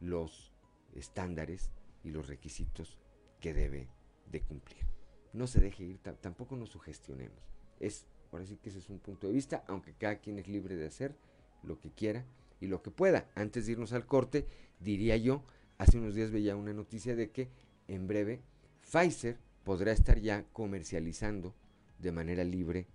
los 0.00 0.52
estándares 0.94 1.70
y 2.04 2.10
los 2.10 2.28
requisitos 2.28 2.98
que 3.40 3.54
debe 3.54 3.88
de 4.30 4.42
cumplir. 4.42 4.84
No 5.32 5.46
se 5.46 5.60
deje 5.60 5.84
ir, 5.84 5.98
tampoco 5.98 6.56
nos 6.56 6.68
sugestionemos. 6.68 7.40
Es, 7.80 8.06
por 8.30 8.46
sí 8.46 8.58
que 8.58 8.68
ese 8.68 8.80
es 8.80 8.90
un 8.90 8.98
punto 8.98 9.28
de 9.28 9.32
vista, 9.32 9.64
aunque 9.66 9.94
cada 9.94 10.16
quien 10.16 10.38
es 10.38 10.46
libre 10.46 10.76
de 10.76 10.86
hacer 10.86 11.16
lo 11.62 11.78
que 11.78 11.90
quiera 11.90 12.24
y 12.60 12.66
lo 12.66 12.82
que 12.82 12.90
pueda. 12.90 13.28
Antes 13.34 13.66
de 13.66 13.72
irnos 13.72 13.92
al 13.92 14.06
corte, 14.06 14.46
diría 14.80 15.16
yo, 15.16 15.42
hace 15.78 15.98
unos 15.98 16.14
días 16.14 16.30
veía 16.30 16.56
una 16.56 16.72
noticia 16.72 17.16
de 17.16 17.30
que 17.30 17.48
en 17.86 18.06
breve 18.06 18.40
Pfizer 18.82 19.38
podrá 19.64 19.92
estar 19.92 20.18
ya 20.18 20.44
comercializando 20.52 21.54
de 21.98 22.12
manera 22.12 22.44
libre 22.44 22.86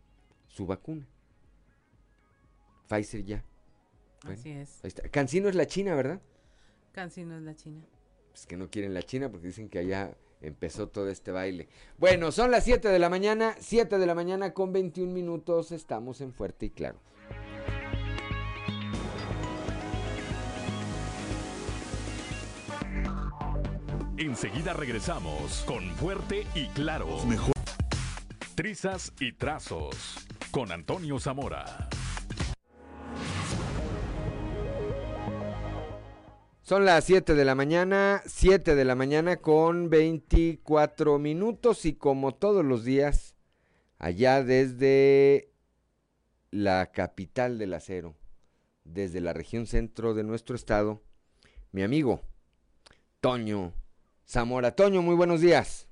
su 0.48 0.66
vacuna. 0.66 1.08
Pfizer 2.88 3.24
ya. 3.24 3.44
Así 4.24 4.52
es. 4.52 4.82
Cancino 5.12 5.50
es 5.50 5.56
la 5.56 5.68
China, 5.68 5.96
¿verdad? 5.96 6.22
Cancino 6.92 7.38
es 7.38 7.44
la 7.44 7.56
China. 7.56 7.82
Pues 8.32 8.46
que 8.46 8.58
no 8.58 8.70
quieren 8.70 8.94
la 8.94 9.04
China 9.04 9.30
porque 9.30 9.48
dicen 9.48 9.70
que 9.70 9.80
allá 9.80 10.16
empezó 10.42 10.90
todo 10.90 11.10
este 11.10 11.32
baile. 11.32 11.68
Bueno, 11.98 12.32
son 12.32 12.52
las 12.52 12.64
7 12.64 12.90
de 12.90 13.00
la 13.00 13.10
mañana, 13.10 13.56
7 13.60 13.98
de 13.98 14.06
la 14.06 14.16
mañana 14.16 14.54
con 14.54 14.74
21 14.74 15.12
minutos, 15.12 15.72
estamos 15.72 16.22
en 16.22 16.34
Fuerte 16.34 16.68
y 16.68 16.70
Claro. 16.70 17.00
Enseguida 24.26 24.72
regresamos 24.72 25.66
con 25.68 25.84
Fuerte 25.96 26.48
y 26.56 26.68
Claro. 26.68 27.26
Mejor. 27.26 27.52
Trizas 28.56 29.12
y 29.20 29.34
trazos 29.34 30.26
con 30.50 30.72
Antonio 30.72 31.20
Zamora. 31.20 31.90
Son 36.62 36.86
las 36.86 37.04
7 37.04 37.36
de 37.36 37.44
la 37.44 37.54
mañana, 37.54 38.22
7 38.26 38.76
de 38.76 38.86
la 38.86 38.96
mañana 38.96 39.42
con 39.42 39.90
24 39.90 41.20
minutos 41.20 41.84
y 41.84 41.96
como 41.96 42.34
todos 42.34 42.64
los 42.64 42.86
días, 42.86 43.36
allá 44.00 44.42
desde 44.42 45.52
la 46.50 46.94
capital 46.94 47.58
del 47.58 47.74
acero, 47.74 48.16
desde 48.86 49.20
la 49.20 49.34
región 49.34 49.68
centro 49.68 50.14
de 50.14 50.24
nuestro 50.24 50.56
estado, 50.56 51.04
mi 51.74 51.84
amigo 51.84 52.22
Toño 53.20 53.74
Zamora. 54.26 54.76
Toño, 54.76 55.02
muy 55.02 55.16
buenos 55.16 55.42
días. 55.42 55.90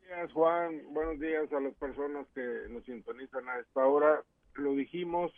Buenos 0.00 0.18
días, 0.18 0.32
Juan. 0.32 0.82
Buenos 0.92 1.20
días 1.20 1.52
a 1.52 1.60
las 1.60 1.74
personas 1.74 2.26
que 2.34 2.66
nos 2.70 2.84
sintonizan 2.84 3.48
a 3.48 3.58
esta 3.58 3.86
hora. 3.86 4.22
Lo 4.54 4.74
dijimos 4.74 5.32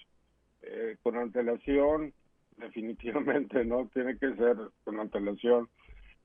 eh, 0.63 0.97
con 1.03 1.17
antelación 1.17 2.13
definitivamente 2.57 3.65
no 3.65 3.89
tiene 3.93 4.17
que 4.19 4.35
ser 4.35 4.57
con 4.85 5.01
antelación 5.01 5.69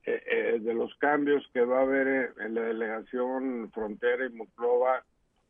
eh, 0.05 0.21
eh, 0.29 0.59
de 0.61 0.73
los 0.73 0.93
cambios 0.95 1.43
que 1.53 1.61
va 1.61 1.79
a 1.79 1.83
haber 1.83 2.33
en 2.39 2.53
la 2.53 2.61
delegación 2.61 3.71
frontera 3.73 4.25
y 4.25 4.33
Monclova 4.33 5.03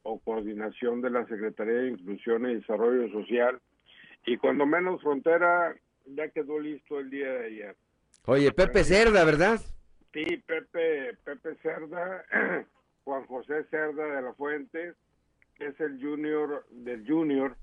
o 0.03 0.19
coordinación 0.19 1.01
de 1.01 1.09
la 1.09 1.25
Secretaría 1.27 1.73
de 1.73 1.89
Inclusión 1.89 2.49
y 2.49 2.55
Desarrollo 2.55 3.11
Social 3.11 3.59
y 4.25 4.37
cuando 4.37 4.65
menos 4.65 5.01
frontera 5.01 5.75
ya 6.05 6.29
quedó 6.29 6.59
listo 6.59 6.99
el 6.99 7.09
día 7.09 7.31
de 7.33 7.45
ayer. 7.45 7.75
Oye, 8.25 8.51
Pepe 8.51 8.83
Cerda, 8.83 9.23
¿verdad? 9.23 9.59
Sí, 10.17 10.37
Pepe, 10.47 11.15
Pepe 11.23 11.55
Cerda, 11.61 12.25
Juan 13.03 13.27
José 13.27 13.65
Cerda 13.65 14.03
de 14.15 14.21
la 14.23 14.33
Fuente, 14.33 14.93
que 15.53 15.67
es 15.67 15.79
el 15.79 16.01
junior 16.01 16.65
del 16.71 17.05
junior 17.07 17.55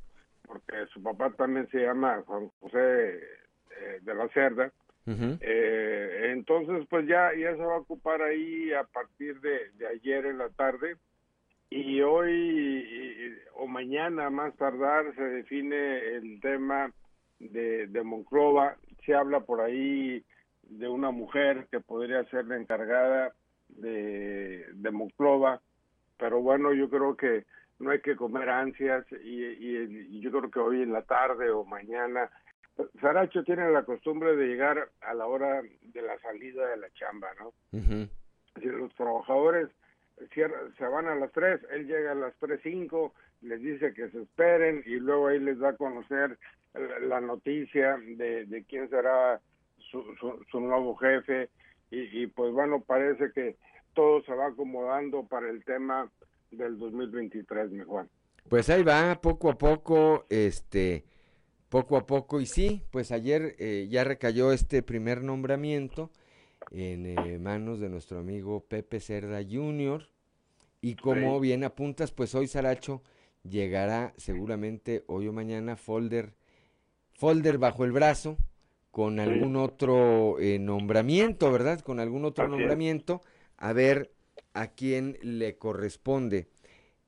porque 0.47 0.86
su 0.93 1.02
papá 1.02 1.31
también 1.31 1.68
se 1.70 1.78
llama 1.78 2.22
Juan 2.24 2.48
José 2.60 3.16
eh, 3.16 3.98
de 4.02 4.14
la 4.14 4.28
Cerda. 4.28 4.70
eh, 5.40 6.31
entonces, 6.31 6.86
pues 6.89 7.09
ya, 7.09 7.35
ya 7.35 7.56
se 7.56 7.64
va 7.64 7.74
a 7.74 7.78
ocupar 7.78 8.22
ahí 8.22 8.72
a 8.72 8.85
partir 8.85 9.40
de, 9.40 9.72
ayer 9.89 10.24
en 10.26 10.39
la 10.39 10.48
tarde 10.51 10.97
y 11.70 12.02
hoy 12.02 13.36
o 13.55 13.66
mañana 13.66 14.31
más 14.31 14.55
tardar 14.56 15.12
se 15.16 15.22
define 15.24 15.98
el 16.14 16.39
tema 16.40 16.93
de, 17.40 17.89
de 17.89 18.02
Monclova. 18.05 18.76
Se 19.05 19.12
habla 19.12 19.40
por 19.40 19.60
ahí 19.60 20.24
de 20.78 20.88
una 20.88 21.10
mujer 21.10 21.66
que 21.70 21.80
podría 21.80 22.24
ser 22.30 22.46
la 22.46 22.56
encargada 22.56 23.32
de, 23.68 24.66
de 24.72 24.90
Monclova, 24.90 25.60
pero 26.18 26.40
bueno, 26.40 26.72
yo 26.72 26.88
creo 26.88 27.16
que 27.16 27.44
no 27.78 27.90
hay 27.90 28.01
que 28.01 28.16
comer 28.16 28.48
ansias 28.48 29.05
y, 29.22 30.20
yo 30.20 30.30
creo 30.30 30.51
que 30.51 30.60
hoy 30.60 30.82
en 30.82 30.92
la 30.92 31.02
tarde 31.02 31.51
o 31.51 31.64
mañana 31.64 32.30
Saracho 33.01 33.44
tiene 33.44 33.70
la 33.70 33.84
costumbre 33.84 34.34
de 34.36 34.46
llegar 34.46 34.88
a 35.01 35.14
la 35.14 35.26
hora 35.26 35.62
de 35.62 36.02
la 36.02 36.18
salida 36.20 36.66
de 36.68 36.76
la 36.76 36.90
chamba, 36.94 37.28
¿no? 37.38 37.52
Si 37.70 38.66
los 38.66 38.92
trabajadores 38.94 39.68
se 40.34 40.84
van 40.86 41.06
a 41.06 41.14
las 41.14 41.30
3, 41.32 41.60
él 41.70 41.86
llega 41.86 42.12
a 42.12 42.16
las 42.16 42.34
3.05, 42.40 43.12
les 43.42 43.60
dice 43.60 43.92
que 43.92 44.09
se 44.10 44.22
esperen 44.22 44.82
y 44.86 44.96
luego 44.96 45.28
ahí 45.28 45.40
les 45.40 45.59
da 45.59 45.70
a 45.70 45.76
conocer 45.76 46.38
la 47.02 47.20
noticia 47.20 47.96
de, 47.98 48.46
de 48.46 48.64
quién 48.64 48.88
será 48.90 49.40
su, 49.90 50.02
su, 50.51 50.61
nuevo 50.61 50.97
jefe 50.97 51.48
y, 51.90 52.23
y, 52.23 52.27
pues 52.27 52.52
bueno, 52.52 52.81
parece 52.81 53.31
que 53.32 53.56
todo 53.94 54.23
se 54.24 54.35
va 54.35 54.48
acomodando 54.48 55.24
para 55.27 55.48
el 55.51 55.65
tema 55.65 56.11
del 56.51 56.78
2023, 56.78 57.70
mi 57.70 57.85
Juan. 57.85 58.09
Pues 58.48 58.69
ahí 58.70 58.82
va, 58.82 59.20
poco 59.20 59.51
a 59.51 59.56
poco, 59.56 60.27
este, 60.28 61.05
poco 61.69 61.97
a 61.97 62.06
poco, 62.06 62.40
y 62.40 62.47
sí, 62.47 62.82
pues 62.90 63.12
ayer 63.12 63.56
eh, 63.59 63.89
ya 63.90 64.05
recayó 64.05 64.52
este 64.52 64.82
primer 64.82 65.23
nombramiento 65.23 66.11
en 66.70 67.06
eh, 67.06 67.39
manos 67.39 67.81
de 67.81 67.89
nuestro 67.89 68.19
amigo 68.19 68.61
Pepe 68.61 69.01
Cerda 69.01 69.40
Jr., 69.43 70.09
y 70.81 70.97
como 70.97 71.40
bien 71.40 71.65
apuntas, 71.65 72.12
pues 72.12 72.35
hoy 72.35 72.47
Saracho 72.47 73.01
llegará 73.43 74.12
seguramente 74.19 75.02
hoy 75.06 75.28
o 75.28 75.32
mañana 75.32 75.77
folder, 75.77 76.35
folder 77.15 77.56
bajo 77.56 77.86
el 77.86 77.93
brazo 77.93 78.36
con 78.94 79.18
algún 79.18 79.56
otro 79.56 80.38
eh, 80.38 80.60
nombramiento, 80.60 81.50
¿verdad? 81.50 81.80
Con 81.80 81.98
algún 81.98 82.24
otro 82.24 82.46
nombramiento, 82.46 83.22
a 83.58 83.72
ver 83.72 84.12
a 84.52 84.68
quién 84.68 85.16
le 85.20 85.56
corresponde 85.58 86.46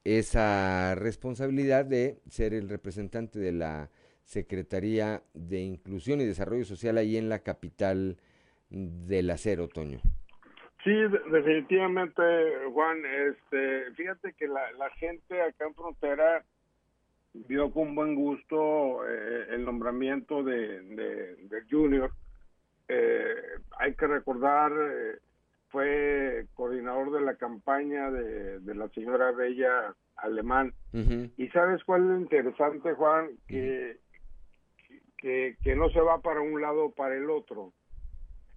esa 0.02 0.96
responsabilidad 0.96 1.84
de 1.84 2.18
ser 2.28 2.54
el 2.54 2.68
representante 2.68 3.38
de 3.38 3.52
la 3.52 3.88
Secretaría 4.24 5.22
de 5.32 5.60
Inclusión 5.60 6.20
y 6.20 6.24
Desarrollo 6.24 6.64
Social 6.64 6.98
ahí 6.98 7.16
en 7.16 7.28
la 7.28 7.44
capital 7.44 8.16
del 8.68 9.30
acero, 9.30 9.68
Toño. 9.68 10.00
Sí, 10.82 10.92
definitivamente, 11.30 12.20
Juan. 12.72 13.00
Este, 13.06 13.92
fíjate 13.92 14.32
que 14.32 14.48
la, 14.48 14.72
la 14.72 14.90
gente 14.90 15.40
acá 15.40 15.68
en 15.68 15.74
Frontera 15.76 16.44
vio 17.48 17.70
con 17.70 17.94
buen 17.94 18.14
gusto 18.14 19.06
eh, 19.08 19.46
el 19.50 19.64
nombramiento 19.64 20.42
de, 20.42 20.80
de, 20.82 21.62
Junior. 21.70 22.10
Eh, 22.88 23.34
hay 23.78 23.94
que 23.94 24.06
recordar, 24.06 24.72
eh, 24.72 25.18
fue 25.68 26.46
coordinador 26.54 27.12
de 27.12 27.20
la 27.20 27.34
campaña 27.36 28.10
de, 28.10 28.60
de 28.60 28.74
la 28.74 28.88
señora 28.90 29.32
Bella 29.32 29.94
Alemán. 30.16 30.72
Y 31.36 31.48
sabes 31.48 31.84
cuál 31.84 32.02
es 32.02 32.08
lo 32.08 32.20
interesante, 32.20 32.92
Juan, 32.94 33.30
que, 33.46 33.98
que, 35.18 35.56
que 35.62 35.76
no 35.76 35.90
se 35.90 36.00
va 36.00 36.20
para 36.20 36.40
un 36.40 36.60
lado 36.60 36.86
o 36.86 36.94
para 36.94 37.16
el 37.16 37.28
otro 37.28 37.72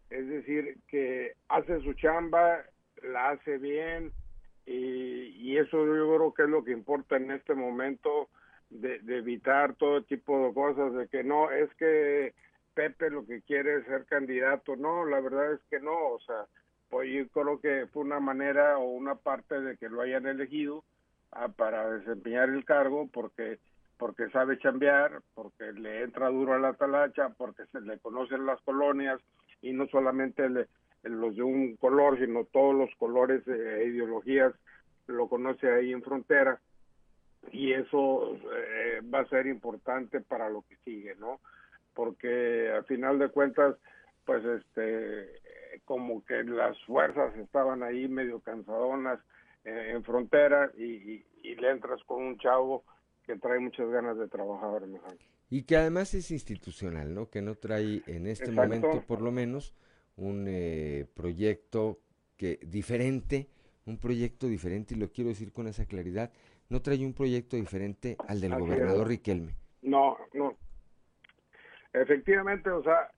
es 0.10 0.27
decir, 0.27 0.77
que 0.88 1.34
hace 1.47 1.80
su 1.81 1.93
chamba, 1.93 2.64
la 3.03 3.31
hace 3.31 3.57
bien 3.57 4.11
y, 4.65 5.57
eso 5.57 5.85
yo 5.85 6.15
creo 6.15 6.34
que 6.34 6.43
es 6.43 6.49
lo 6.49 6.64
que 6.64 6.72
importa 6.72 7.18
en 7.18 7.31
este 7.31 7.53
momento 7.53 8.30
de, 8.70 9.00
evitar 9.18 9.76
todo 9.76 10.04
tipo 10.04 10.48
de 10.48 10.54
cosas, 10.54 10.94
de 10.94 11.08
que 11.08 11.24
no, 11.24 11.52
es 11.52 11.74
que 11.76 12.34
Pepe 12.74 13.10
lo 13.10 13.26
que 13.26 13.41
quiere 13.41 13.78
es 13.78 13.86
ser 13.86 14.06
candidato, 14.06 14.76
no, 14.76 15.06
la 15.06 15.20
verdad 15.20 15.54
es 15.54 15.60
que 15.70 15.80
no, 15.80 16.14
o 16.14 16.20
sea, 16.20 16.46
pues 16.90 17.10
yo 17.12 17.28
creo 17.30 17.60
que 17.60 17.88
fue 17.88 18.04
una 18.04 18.20
manera 18.20 18.78
o 18.78 18.91
una 18.91 19.16
parte 19.16 19.60
de 19.60 19.78
que 19.78 19.90
lo 19.90 20.02
hayan 20.02 20.26
elegido 20.28 20.84
ah, 21.32 21.50
para 21.50 21.90
desempeñar 21.91 22.50
el 22.50 22.66
cargo 22.66 23.10
porque 23.12 23.60
porque 23.98 24.30
sabe 24.30 24.58
chambear, 24.60 25.22
porque 25.36 25.74
le 25.74 26.04
entra 26.04 26.30
duro 26.30 26.54
a 26.54 26.58
la 26.58 26.74
talacha, 26.74 27.34
porque 27.38 27.66
se 27.66 27.82
le 27.82 28.00
conocen 28.00 28.46
las 28.46 28.62
colonias, 28.62 29.20
y 29.62 29.74
no 29.74 29.88
solamente 29.88 30.48
los 31.04 31.36
de 31.36 31.44
un 31.44 31.76
color, 31.76 32.18
sino 32.18 32.46
todos 32.46 32.74
los 32.74 32.90
colores 32.96 33.46
e 33.46 33.84
ideologías 33.88 34.54
lo 35.08 35.28
conoce 35.28 35.70
ahí 35.70 35.91
en 35.91 36.02
frontera 36.02 36.62
y 37.52 37.74
eso 37.74 38.36
eh, 38.36 39.02
va 39.14 39.22
a 39.22 39.30
ser 39.30 39.48
importante 39.48 40.22
para 40.22 40.49
lo 40.49 40.64
que 40.64 40.76
sigue, 40.78 41.16
¿no? 41.16 41.40
Porque 41.94 42.72
al 42.72 42.86
final 42.86 43.20
de 43.20 43.30
cuentas, 43.30 43.76
pues 44.26 44.44
este, 44.45 45.41
como 45.86 46.24
que 46.26 46.44
las 46.44 46.78
fuerzas 46.86 47.36
estaban 47.38 47.84
ahí 47.84 48.07
medio 48.07 48.40
cansadonas 48.40 49.20
eh, 49.66 49.91
en 49.94 50.03
frontera 50.03 50.72
y, 50.78 51.26
y, 51.44 51.56
le 51.56 51.72
entras 51.72 52.02
con 52.06 52.24
un 52.24 52.38
chavo 52.38 52.84
que 53.26 53.36
trae 53.38 53.60
muchas 53.60 53.90
ganas 53.90 54.18
de 54.18 54.28
trabajar 54.28 54.86
mejor. 54.88 55.18
Y 55.49 55.64
que 55.64 55.78
además 55.78 56.14
es 56.14 56.32
institucional, 56.32 57.14
¿no? 57.14 57.30
Que 57.30 57.41
no 57.41 57.56
trae 57.56 58.03
en 58.06 58.28
este 58.28 58.52
momento, 58.52 59.03
por 59.07 59.22
lo 59.22 59.32
menos, 59.32 59.74
un 60.16 60.45
eh, 60.48 61.07
proyecto 61.16 61.99
que 62.38 62.60
diferente, 62.61 63.49
un 63.86 63.98
proyecto 63.98 64.48
diferente, 64.48 64.94
y 64.94 64.98
lo 64.98 65.11
quiero 65.11 65.30
decir 65.30 65.52
con 65.52 65.68
esa 65.68 65.86
claridad, 65.86 66.32
no 66.70 66.82
trae 66.82 67.06
un 67.06 67.14
proyecto 67.14 67.56
diferente 67.56 68.16
al 68.28 68.41
del 68.41 68.56
gobernador 68.56 69.08
Riquelme. 69.08 69.56
No, 69.82 70.18
no. 70.34 70.56
Efectivamente, 71.94 72.70
o 72.70 72.84
sea, 72.84 73.10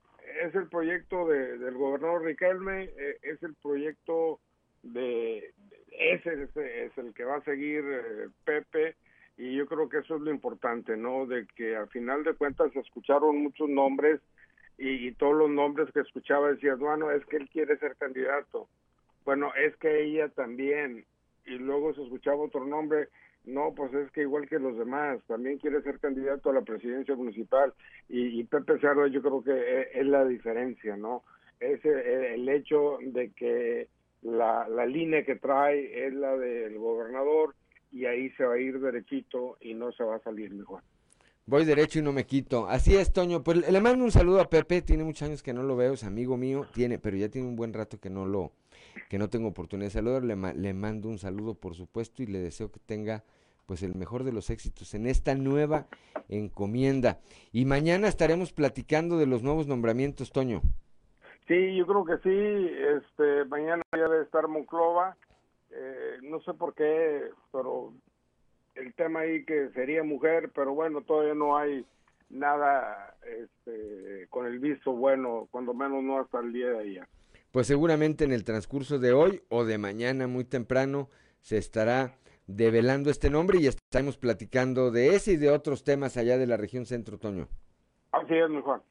es 0.44 0.56
el 0.56 0.68
proyecto 0.68 1.28
de, 1.28 1.58
del 1.58 1.76
gobernador 1.76 2.24
Riquelme, 2.24 2.84
eh, 2.84 3.18
es 3.22 3.44
el 3.44 3.54
proyecto 3.56 4.40
de, 4.84 5.54
ese, 5.92 6.44
es 6.44 6.98
el 6.98 7.14
que 7.14 7.26
va 7.26 7.38
a 7.38 7.44
seguir 7.44 7.84
eh, 7.86 8.30
Pepe, 8.46 8.96
y 9.38 9.56
yo 9.56 9.66
creo 9.66 9.90
que 9.90 10.00
eso 10.00 10.16
es 10.16 10.22
lo 10.22 10.32
importante, 10.32 10.96
¿no? 10.96 11.26
De 11.26 11.48
que 11.56 11.76
al 11.76 11.90
final 11.90 12.24
de 12.24 12.34
cuentas 12.34 12.72
se 12.74 12.80
escucharon 12.80 13.42
muchos 13.42 13.70
nombres 13.70 14.22
y, 14.78 15.12
todos 15.14 15.36
los 15.36 15.50
nombres 15.50 15.92
que 15.94 16.00
escuchaba 16.00 16.52
decían, 16.52 16.80
bueno, 16.80 17.12
es 17.12 17.24
que 17.26 17.38
él 17.38 17.50
quiere 17.50 17.78
ser 17.78 17.96
candidato. 17.98 18.68
Bueno, 19.26 19.54
es 19.56 19.76
que 19.78 20.04
ella 20.04 20.30
también. 20.30 21.06
Y 21.46 21.52
luego 21.52 21.94
se 21.94 22.02
escuchaba 22.02 22.38
otro 22.38 22.66
nombre, 22.66 23.10
no, 23.46 23.74
pues 23.76 23.94
es 23.94 24.12
que 24.12 24.22
igual 24.22 24.48
que 24.48 24.60
los 24.60 24.78
demás, 24.78 25.20
también 25.28 25.58
quiere 25.58 25.82
ser 25.82 26.00
candidato 26.00 26.50
a 26.50 26.54
la 26.54 26.62
presidencia 26.62 27.16
municipal. 27.16 27.74
Y, 28.08 28.44
Pepe 28.44 28.80
Cerdo 28.80 29.08
yo 29.08 29.22
creo 29.22 29.44
que 29.44 29.52
e, 29.52 30.00
es, 30.00 30.06
la 30.06 30.26
diferencia, 30.26 30.96
¿no? 30.96 31.24
Es 31.60 31.84
el, 31.86 32.48
hecho 32.50 32.98
de 33.02 33.32
que 33.32 33.88
la, 34.22 34.68
la 34.68 34.86
línea 34.86 35.26
que 35.26 35.36
trae 35.36 36.08
es 36.08 36.14
la 36.14 36.38
del 36.38 36.78
gobernador 36.78 37.56
y 37.92 38.06
ahí 38.06 38.30
se 38.32 38.46
va 38.46 38.54
a 38.54 38.60
ir 38.60 38.80
derechito 38.80 39.58
y 39.60 39.74
no 39.74 39.92
se 39.92 40.04
va 40.04 40.16
a 40.16 40.24
salir 40.24 40.54
mejor. 40.54 40.82
Voy 41.46 41.66
derecho 41.66 42.00
y 42.00 42.02
no 42.04 42.14
me 42.14 42.26
quito. 42.26 42.68
Así 42.68 42.96
es, 42.96 43.12
Toño. 43.12 43.44
Pues 43.44 43.70
le 43.70 43.82
mando 43.82 44.06
un 44.06 44.12
saludo 44.12 44.40
a 44.40 44.50
Pepe. 44.50 44.82
Tiene 44.82 45.04
muchos 45.04 45.28
años 45.28 45.44
que 45.44 45.54
no 45.54 45.64
lo 45.64 45.76
veo, 45.76 45.94
es 45.94 46.04
amigo 46.04 46.38
mío. 46.38 46.66
Tiene, 46.74 47.00
pero 47.00 47.18
ya 47.18 47.30
tiene 47.30 47.48
un 47.48 47.56
buen 47.56 47.74
rato 47.74 48.00
que 48.00 48.10
no 48.10 48.26
lo, 48.26 48.54
que 49.10 49.18
no 49.18 49.30
tengo 49.30 49.50
oportunidad 49.50 49.88
de 49.88 49.94
saludar. 49.94 50.24
Le, 50.24 50.74
mando 50.74 51.10
un 51.10 51.18
saludo, 51.18 51.56
por 51.56 51.76
supuesto, 51.76 52.24
y 52.24 52.28
le 52.28 52.40
deseo 52.40 52.72
que 52.72 52.80
tenga 52.80 53.24
pues 53.66 53.84
el 53.84 53.96
mejor 53.96 54.24
de 54.24 54.34
los 54.34 54.50
éxitos 54.50 54.94
en 54.94 55.08
esta 55.08 55.36
nueva 55.36 55.88
encomienda. 56.30 57.20
Y 57.52 57.66
mañana 57.66 58.08
estaremos 58.08 58.52
platicando 58.52 59.18
de 59.18 59.28
los 59.28 59.44
nuevos 59.44 59.68
nombramientos, 59.68 60.32
Toño. 60.32 60.62
Sí, 61.48 61.76
yo 61.76 61.86
creo 61.86 62.06
que 62.06 62.18
sí. 62.18 62.72
Este, 62.98 63.46
mañana 63.46 63.84
ya 63.94 64.08
debe 64.08 64.24
estar 64.24 64.48
Monclova 64.48 65.16
eh, 65.74 66.18
no 66.24 66.42
sé 66.42 66.54
por 66.54 66.74
qué, 66.74 67.30
pero 67.52 67.94
el 68.76 68.94
tema 68.94 69.22
ahí 69.22 69.46
que 69.46 69.70
sería 69.70 70.04
mujer, 70.04 70.52
pero 70.54 70.74
bueno, 70.74 71.02
todavía 71.02 71.34
no 71.34 71.58
hay 71.58 71.86
nada 72.30 73.16
este, 73.26 74.28
con 74.30 74.46
el 74.46 74.60
visto 74.60 74.92
bueno, 74.94 75.48
cuando 75.52 75.74
menos 75.74 76.04
no 76.04 76.20
hasta 76.20 76.40
el 76.40 76.52
día 76.52 76.70
de 76.70 76.80
ayer. 76.80 77.08
Pues 77.52 77.68
seguramente 77.68 78.24
en 78.24 78.32
el 78.32 78.46
transcurso 78.46 78.98
de 78.98 79.12
hoy 79.12 79.44
o 79.50 79.66
de 79.66 79.78
mañana 79.78 80.26
muy 80.28 80.46
temprano 80.46 81.10
se 81.42 81.58
estará 81.58 82.18
develando 82.48 83.10
este 83.10 83.30
nombre 83.30 83.60
y 83.60 83.68
estaremos 83.68 84.18
platicando 84.18 84.90
de 84.90 85.16
ese 85.16 85.34
y 85.34 85.38
de 85.38 85.50
otros 85.50 85.84
temas 85.84 86.16
allá 86.16 86.38
de 86.38 86.48
la 86.48 86.56
región 86.56 86.86
centro, 86.86 87.18
Toño. 87.18 87.50
Así 88.14 88.36
es, 88.36 88.50
mi 88.50 88.62
Juan. 88.62 88.82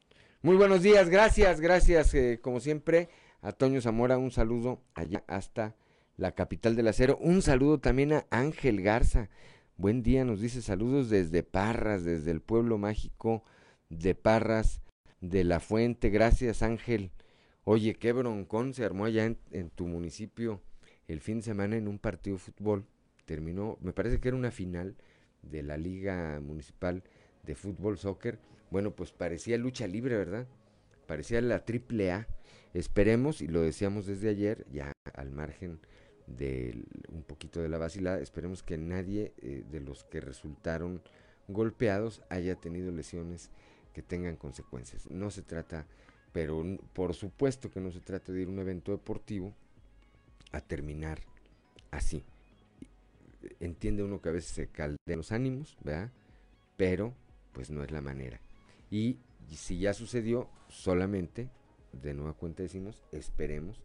Muy 0.43 0.57
buenos 0.57 0.83
días, 0.83 1.09
gracias, 1.09 1.61
gracias, 1.61 2.15
eh, 2.15 2.39
como 2.43 2.61
siempre, 2.61 3.09
a 3.41 3.53
Toño 3.53 3.81
Zamora, 3.81 4.19
un 4.19 4.31
saludo 4.31 4.83
allá 4.95 5.25
hasta 5.27 5.75
la 6.17 6.33
capital 6.33 6.77
del 6.77 6.89
acero. 6.89 7.17
Un 7.19 7.41
saludo 7.41 7.81
también 7.81 8.13
a 8.13 8.27
Ángel 8.31 8.83
Garza. 8.83 9.31
Buen 9.77 10.03
día, 10.03 10.25
nos 10.27 10.41
dice 10.41 10.61
saludos 10.61 11.09
desde 11.09 11.43
Parras, 11.43 12.05
desde 12.05 12.31
el 12.31 12.43
pueblo 12.43 12.77
mágico 12.77 13.43
de 13.89 14.15
Parras 14.15 14.83
de 15.21 15.45
la 15.45 15.61
Fuente. 15.61 16.11
Gracias, 16.11 16.63
Ángel. 16.63 17.11
Oye, 17.73 17.95
qué 17.95 18.13
broncón 18.13 18.75
se 18.75 18.85
armó 18.85 19.05
allá 19.05 19.33
en, 19.53 19.71
tu 19.71 19.87
municipio 19.87 20.61
el 21.07 21.21
fin 21.21 21.37
de 21.37 21.45
semana 21.45 21.77
en 21.77 21.87
un 21.87 22.01
partido 22.01 22.35
de 22.35 22.43
fútbol. 22.43 22.85
Terminó, 23.27 23.79
me 23.81 23.93
parece 23.93 24.19
que 24.19 24.27
era 24.27 24.37
una 24.37 24.51
final 24.51 24.97
de 25.43 25.63
la 25.63 25.77
Liga 25.77 26.41
Municipal 26.41 27.05
de 27.45 27.55
Fútbol 27.55 27.97
Soccer. 27.97 28.41
Bueno, 28.73 28.91
pues 28.91 29.13
parecía 29.13 29.57
lucha 29.57 29.87
libre, 29.87 30.17
¿verdad? 30.17 30.49
Parecía 31.07 31.41
la 31.43 31.65
triple 31.65 32.11
A. 32.11 32.27
Esperemos, 32.75 33.41
y 33.41 33.47
lo 33.47 33.61
decíamos 33.61 34.05
desde 34.05 34.31
ayer, 34.31 34.67
ya 34.73 34.91
al 35.15 35.31
margen 35.31 35.79
de 36.27 36.83
un 37.09 37.23
poquito 37.23 37.63
de 37.63 37.69
la 37.69 37.79
vacilada. 37.79 38.19
Esperemos 38.19 38.65
que 38.65 38.79
nadie 38.79 39.33
eh, 39.43 39.63
de 39.71 39.79
los 39.79 40.03
que 40.03 40.21
resultaron 40.21 41.03
golpeados 41.47 42.21
haya 42.31 42.57
tenido 42.57 42.91
lesiones 42.91 43.53
que 43.93 44.03
tengan 44.03 44.35
consecuencias. 44.35 45.09
No 45.09 45.31
se 45.31 45.43
trata, 45.43 45.87
pero 46.33 46.65
por 46.93 47.15
supuesto 47.15 47.71
que 47.71 47.81
no 47.81 47.91
se 47.91 48.01
trata 48.01 48.33
de 48.33 48.43
ir 48.43 48.49
un 48.49 48.59
evento 48.59 48.93
deportivo 48.93 49.53
a 50.53 50.61
terminar 50.61 51.21
así. 51.91 52.25
Entiende 53.59 54.03
uno 54.03 54.21
que 54.21 54.29
a 54.29 54.33
veces 54.33 54.51
se 54.51 54.69
caldean 54.69 55.19
los 55.19 55.33
ánimos, 55.33 55.77
¿verdad? 55.83 56.11
Pero 56.77 57.15
pues 57.53 57.71
no 57.71 57.83
es 57.83 57.91
la 57.91 58.01
manera. 58.01 58.41
Y 58.91 59.19
si 59.49 59.79
ya 59.79 59.95
sucedió, 59.95 60.49
solamente, 60.69 61.51
de 61.93 62.15
nueva 62.15 62.35
cuenta 62.35 62.63
decimos, 62.63 63.03
esperemos, 63.13 63.83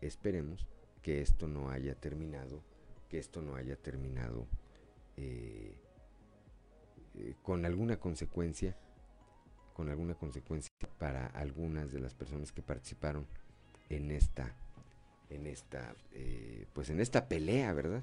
esperemos 0.00 0.66
que 1.02 1.20
esto 1.20 1.48
no 1.48 1.70
haya 1.70 1.94
terminado, 1.94 2.62
que 3.08 3.18
esto 3.18 3.42
no 3.42 3.56
haya 3.56 3.76
terminado 3.76 4.46
eh, 5.16 5.74
eh, 7.14 7.34
con 7.42 7.64
alguna 7.64 7.98
consecuencia, 7.98 8.76
con 9.74 9.88
alguna 9.88 10.14
consecuencia 10.14 10.67
para 10.98 11.26
algunas 11.28 11.92
de 11.92 12.00
las 12.00 12.14
personas 12.14 12.52
que 12.52 12.62
participaron 12.62 13.26
en 13.88 14.10
esta, 14.10 14.52
en 15.30 15.46
esta, 15.46 15.94
eh, 16.12 16.66
pues 16.72 16.90
en 16.90 17.00
esta 17.00 17.28
pelea, 17.28 17.72
¿verdad? 17.72 18.02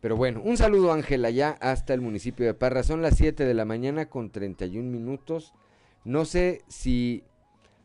Pero 0.00 0.16
bueno, 0.16 0.40
un 0.42 0.56
saludo 0.56 0.92
Ángela 0.92 1.30
ya 1.30 1.50
hasta 1.60 1.92
el 1.92 2.00
municipio 2.00 2.46
de 2.46 2.54
Parra. 2.54 2.82
Son 2.82 3.02
las 3.02 3.16
7 3.16 3.44
de 3.44 3.54
la 3.54 3.64
mañana 3.64 4.08
con 4.08 4.30
31 4.30 4.88
minutos. 4.88 5.52
No 6.04 6.24
sé 6.24 6.62
si 6.68 7.24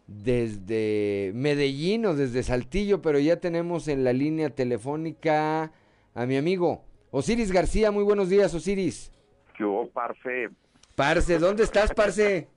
desde 0.05 1.31
Medellín 1.33 2.05
o 2.05 2.13
desde 2.13 2.43
Saltillo, 2.43 3.01
pero 3.01 3.17
ya 3.17 3.37
tenemos 3.39 3.87
en 3.87 4.03
la 4.03 4.13
línea 4.13 4.51
telefónica 4.51 5.71
a 6.13 6.25
mi 6.27 6.37
amigo 6.37 6.83
Osiris 7.09 7.51
García. 7.51 7.89
Muy 7.89 8.03
buenos 8.03 8.29
días, 8.29 8.53
Osiris. 8.53 9.11
¿Qué 9.57 9.63
hubo, 9.63 9.89
Parce? 9.89 10.49
Parce, 10.95 11.39
¿dónde 11.39 11.63
estás, 11.63 11.91
Parce? 11.93 12.47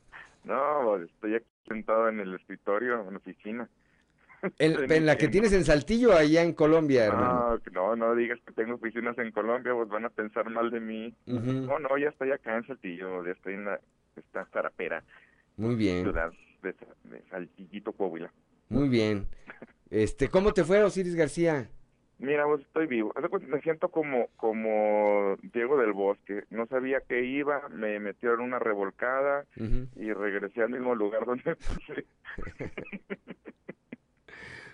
no, 0.45 0.97
estoy 1.03 1.37
aquí 1.37 1.56
sentado 1.67 2.09
en 2.09 2.21
el 2.21 2.35
escritorio, 2.35 3.01
en 3.01 3.13
la 3.13 3.19
oficina. 3.19 3.69
¿En, 4.59 5.07
la 5.07 5.17
que 5.17 5.29
tienes 5.29 5.53
en 5.53 5.65
Saltillo 5.65 6.13
allá 6.13 6.43
en 6.43 6.53
Colombia, 6.53 7.07
hermano? 7.07 7.59
No, 7.73 7.97
no, 7.97 8.15
digas 8.15 8.39
que 8.47 8.53
tengo 8.53 8.75
oficinas 8.75 9.17
en 9.19 9.33
Colombia, 9.33 9.73
pues 9.75 9.89
van 9.89 10.05
a 10.05 10.11
pensar 10.11 10.49
mal 10.51 10.71
de 10.71 10.81
mí. 10.81 11.15
No, 11.27 11.79
no, 11.79 11.99
ya 11.99 12.11
estoy 12.11 12.33
acá 12.33 12.57
en 12.57 12.67
Saltillo, 12.67 13.25
ya 13.25 13.33
estoy 13.33 13.55
en 13.55 13.65
la 13.65 13.81
esta 14.17 14.47
zarapera. 14.47 15.03
Muy 15.57 15.75
bien. 15.75 16.03
Ciudad 16.03 16.33
de, 16.63 16.75
Saltillito, 17.31 17.93
Coahuila. 17.93 18.33
Muy 18.69 18.89
bien. 18.89 19.27
Este, 19.89 20.29
¿cómo 20.29 20.53
te 20.53 20.65
fue, 20.65 20.83
Osiris 20.83 21.15
García? 21.15 21.71
Mira, 22.19 22.47
pues 22.47 22.63
estoy 22.63 22.87
vivo. 22.87 23.13
Me 23.49 23.61
siento 23.61 23.89
como 23.91 24.29
como 24.37 25.37
Diego 25.53 25.77
del 25.79 25.93
Bosque. 25.93 26.45
No 26.51 26.67
sabía 26.67 27.01
que 27.01 27.25
iba, 27.25 27.69
me 27.69 28.01
metieron 28.01 28.41
una 28.41 28.59
revolcada 28.59 29.45
y 29.97 30.13
regresé 30.13 30.63
al 30.63 30.71
mismo 30.71 30.95
lugar 30.95 31.27
donde. 31.27 31.57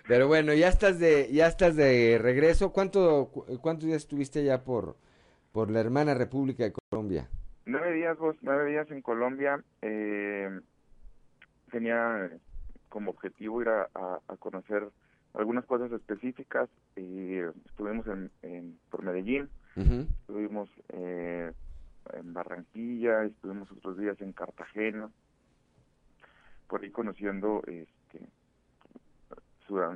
Pero 0.07 0.27
bueno, 0.27 0.53
ya 0.53 0.67
estás 0.67 0.99
de 0.99 1.29
ya 1.31 1.47
estás 1.47 1.75
de 1.75 2.17
regreso. 2.21 2.71
¿Cuánto 2.71 3.29
cuántos 3.61 3.87
días 3.87 4.03
estuviste 4.03 4.43
ya 4.43 4.63
por 4.63 4.95
por 5.51 5.69
la 5.69 5.81
hermana 5.81 6.13
República 6.13 6.63
de 6.63 6.73
Colombia? 6.89 7.29
Nueve 7.65 7.93
días, 7.93 8.17
vos, 8.17 8.35
nueve 8.41 8.71
días 8.71 8.89
en 8.91 9.01
Colombia. 9.01 9.63
Eh, 9.81 10.49
tenía 11.71 12.29
como 12.89 13.11
objetivo 13.11 13.61
ir 13.61 13.69
a, 13.69 13.89
conocer 14.39 14.87
algunas 15.33 15.65
cosas 15.65 15.91
específicas. 15.91 16.69
Y 16.95 17.37
estuvimos 17.65 18.05
en, 18.41 18.79
por 18.89 19.03
Medellín, 19.03 19.49
estuvimos 19.75 20.69
eh, 20.89 21.51
en 22.13 22.33
Barranquilla, 22.33 23.23
estuvimos 23.23 23.71
otros 23.71 23.97
días 23.97 24.19
en 24.21 24.33
Cartagena, 24.33 25.09
por 26.67 26.81
ahí 26.81 26.91
conociendo 26.91 27.61
este, 27.65 28.19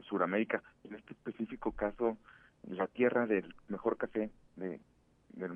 Suramérica, 0.08 0.64
en 0.84 0.96
este 0.96 1.14
específico 1.14 1.72
caso, 1.72 2.18
la 2.68 2.88
tierra 2.88 3.28
del 3.28 3.54
mejor 3.68 3.98
café 3.98 4.32
de, 4.56 4.80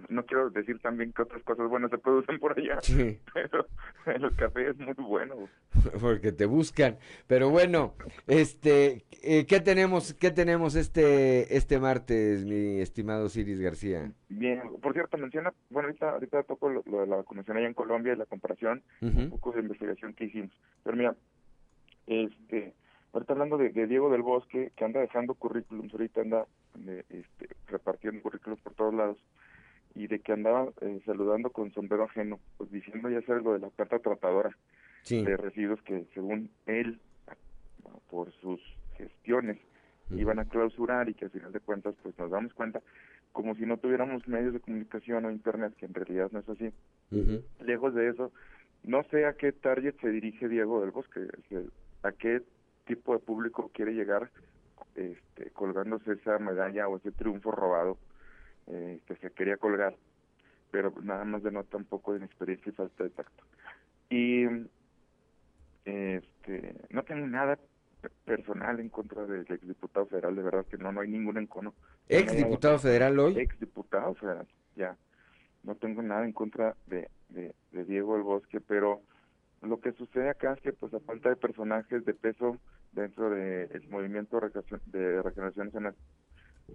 no 0.09 0.25
quiero 0.25 0.49
decir 0.49 0.79
también 0.79 1.11
que 1.13 1.21
otras 1.21 1.43
cosas 1.43 1.69
buenas 1.69 1.91
se 1.91 1.97
producen 1.97 2.39
por 2.39 2.57
allá, 2.57 2.79
pero 3.33 3.65
el 4.05 4.35
café 4.35 4.69
es 4.69 4.77
muy 4.77 4.93
bueno. 4.93 5.35
Porque 6.01 6.31
te 6.31 6.45
buscan. 6.45 6.97
Pero 7.27 7.49
bueno, 7.49 7.93
este, 8.27 9.05
eh, 9.23 9.45
¿qué 9.45 9.59
tenemos, 9.59 10.13
qué 10.13 10.31
tenemos 10.31 10.75
este, 10.75 11.55
este 11.55 11.79
martes, 11.79 12.45
mi 12.45 12.79
estimado 12.79 13.29
Ciris 13.29 13.59
García? 13.59 14.11
Bien, 14.29 14.61
por 14.81 14.93
cierto, 14.93 15.17
menciona, 15.17 15.53
bueno, 15.69 15.87
ahorita, 15.87 16.11
ahorita 16.11 16.43
toco 16.43 16.69
lo, 16.69 16.81
de 16.83 17.07
la 17.07 17.17
vacunación 17.17 17.57
allá 17.57 17.67
en 17.67 17.73
Colombia 17.73 18.13
y 18.13 18.17
la 18.17 18.25
comparación, 18.25 18.83
un 19.01 19.29
poco 19.29 19.51
de 19.51 19.61
investigación 19.61 20.13
que 20.13 20.25
hicimos. 20.25 20.51
Pero 20.83 20.97
mira, 20.97 21.15
este, 22.07 22.73
Ahorita 23.13 23.33
hablando 23.33 23.57
de, 23.57 23.69
Diego 23.87 24.09
del 24.09 24.21
Bosque, 24.21 24.71
que 24.75 24.85
anda 24.85 25.01
dejando 25.01 25.33
currículums, 25.33 25.91
ahorita 25.91 26.21
anda 26.21 26.45
este, 27.09 27.49
repartiendo 27.67 28.21
currículums 28.21 28.61
por 28.61 28.73
todos 28.73 28.93
lados, 28.93 29.17
y 29.95 30.07
de 30.07 30.19
que 30.19 30.33
andaba 30.33 30.69
eh, 30.81 31.01
saludando 31.05 31.49
con 31.49 31.71
sombrero 31.73 32.03
ajeno, 32.03 32.39
pues 32.57 32.71
diciendo 32.71 33.09
ya 33.09 33.21
sabes 33.23 33.43
lo 33.43 33.53
de 33.53 33.59
la 33.59 33.69
carta 33.71 33.99
tratadora 33.99 34.55
de 35.09 35.37
residuos 35.37 35.81
que 35.81 36.05
según 36.13 36.49
él, 36.67 36.99
por 38.09 38.31
sus 38.33 38.61
gestiones, 38.97 39.57
iban 40.11 40.39
a 40.39 40.45
clausurar 40.45 41.09
y 41.09 41.13
que 41.13 41.25
al 41.25 41.31
final 41.31 41.51
de 41.51 41.59
cuentas 41.59 41.95
pues 42.03 42.17
nos 42.19 42.29
damos 42.29 42.53
cuenta 42.53 42.81
como 43.31 43.55
si 43.55 43.65
no 43.65 43.77
tuviéramos 43.77 44.27
medios 44.27 44.53
de 44.53 44.59
comunicación 44.59 45.25
o 45.25 45.31
internet, 45.31 45.73
que 45.77 45.85
en 45.85 45.93
realidad 45.93 46.29
no 46.31 46.39
es 46.39 46.49
así. 46.49 46.71
Lejos 47.65 47.95
de 47.95 48.09
eso, 48.09 48.31
no 48.83 49.03
sé 49.05 49.25
a 49.25 49.33
qué 49.33 49.51
target 49.51 49.95
se 50.01 50.09
dirige 50.09 50.49
Diego 50.49 50.81
del 50.81 50.91
Bosque, 50.91 51.27
a 52.03 52.11
qué 52.11 52.41
tipo 52.85 53.13
de 53.13 53.19
público 53.19 53.71
quiere 53.73 53.93
llegar 53.93 54.29
este, 54.95 55.49
colgándose 55.51 56.13
esa 56.13 56.37
medalla 56.39 56.87
o 56.87 56.97
ese 56.97 57.11
triunfo 57.11 57.51
robado 57.51 57.97
eh, 58.67 58.99
que 59.05 59.15
se 59.15 59.31
quería 59.31 59.57
colgar, 59.57 59.95
pero 60.71 60.93
nada 61.01 61.25
más 61.25 61.43
denota 61.43 61.77
un 61.77 61.85
poco 61.85 62.13
de 62.13 62.19
inexperiencia 62.19 62.69
y 62.69 62.73
falta 62.73 63.03
de 63.03 63.09
tacto. 63.09 63.43
Y 64.09 64.45
este, 65.85 66.75
no 66.89 67.03
tengo 67.03 67.27
nada 67.27 67.57
personal 68.25 68.79
en 68.79 68.89
contra 68.89 69.25
del 69.25 69.41
exdiputado 69.41 70.05
federal, 70.07 70.35
de 70.35 70.43
verdad 70.43 70.65
que 70.65 70.77
no, 70.77 70.91
no 70.91 71.01
hay 71.01 71.09
ningún 71.09 71.37
encono. 71.37 71.73
¿Exdiputado 72.07 72.79
federal 72.79 73.19
hoy? 73.19 73.37
Exdiputado 73.37 74.15
federal, 74.15 74.47
ya. 74.75 74.97
No 75.63 75.75
tengo 75.75 76.01
nada 76.01 76.25
en 76.25 76.33
contra 76.33 76.75
de, 76.87 77.09
de, 77.29 77.53
de 77.71 77.85
Diego 77.85 78.15
El 78.15 78.23
Bosque, 78.23 78.59
pero 78.59 79.01
lo 79.61 79.79
que 79.79 79.91
sucede 79.93 80.29
acá 80.29 80.53
es 80.53 80.61
que 80.61 80.73
pues 80.73 80.93
a 80.93 80.99
falta 81.01 81.29
de 81.29 81.35
personajes 81.35 82.03
de 82.03 82.13
peso 82.13 82.57
dentro 82.91 83.29
del 83.29 83.87
movimiento 83.89 84.39
de 84.39 85.21
regeneración 85.21 85.67
nacional, 85.67 85.95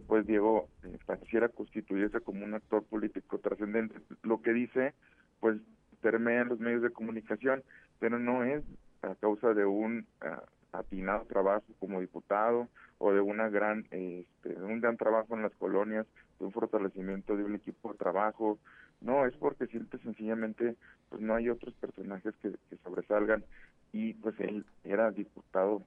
pues 0.07 0.27
Diego 0.27 0.69
eh, 0.85 0.99
pareciera 1.07 1.49
constituirse 1.49 2.21
como 2.21 2.45
un 2.45 2.55
actor 2.55 2.85
político 2.85 3.39
trascendente. 3.39 3.97
Lo 4.23 4.43
que 4.43 4.53
dice, 4.53 4.95
pues 5.41 5.59
permea 6.01 6.43
en 6.43 6.49
los 6.49 6.61
medios 6.61 6.83
de 6.83 6.91
comunicación, 6.91 7.63
pero 7.99 8.19
no 8.19 8.45
es 8.45 8.63
a 9.03 9.15
causa 9.17 9.55
de 9.55 9.65
un 9.65 10.07
ah, 10.21 10.43
atinado 10.73 11.25
trabajo 11.27 11.65
como 11.79 12.01
diputado 12.01 12.69
o 12.99 13.13
de 13.13 13.21
una 13.21 13.49
gran 13.49 13.87
este, 13.91 14.55
un 14.61 14.81
gran 14.81 14.97
trabajo 14.97 15.35
en 15.35 15.43
las 15.43 15.55
colonias, 15.57 16.07
de 16.39 16.47
un 16.47 16.53
fortalecimiento 16.53 17.37
de 17.37 17.45
un 17.45 17.55
equipo 17.55 17.93
de 17.93 17.99
trabajo, 17.99 18.59
no, 19.01 19.27
es 19.27 19.35
porque 19.37 19.67
siempre 19.67 19.99
sencillamente 20.01 20.77
pues 21.09 21.21
no 21.21 21.35
hay 21.35 21.49
otros 21.51 21.75
personajes 21.75 22.35
que, 22.43 22.53
sobresalgan 22.83 23.45
y 23.93 24.15
pues 24.15 24.39
él 24.41 24.65
era 24.85 25.11
diputado, 25.11 25.83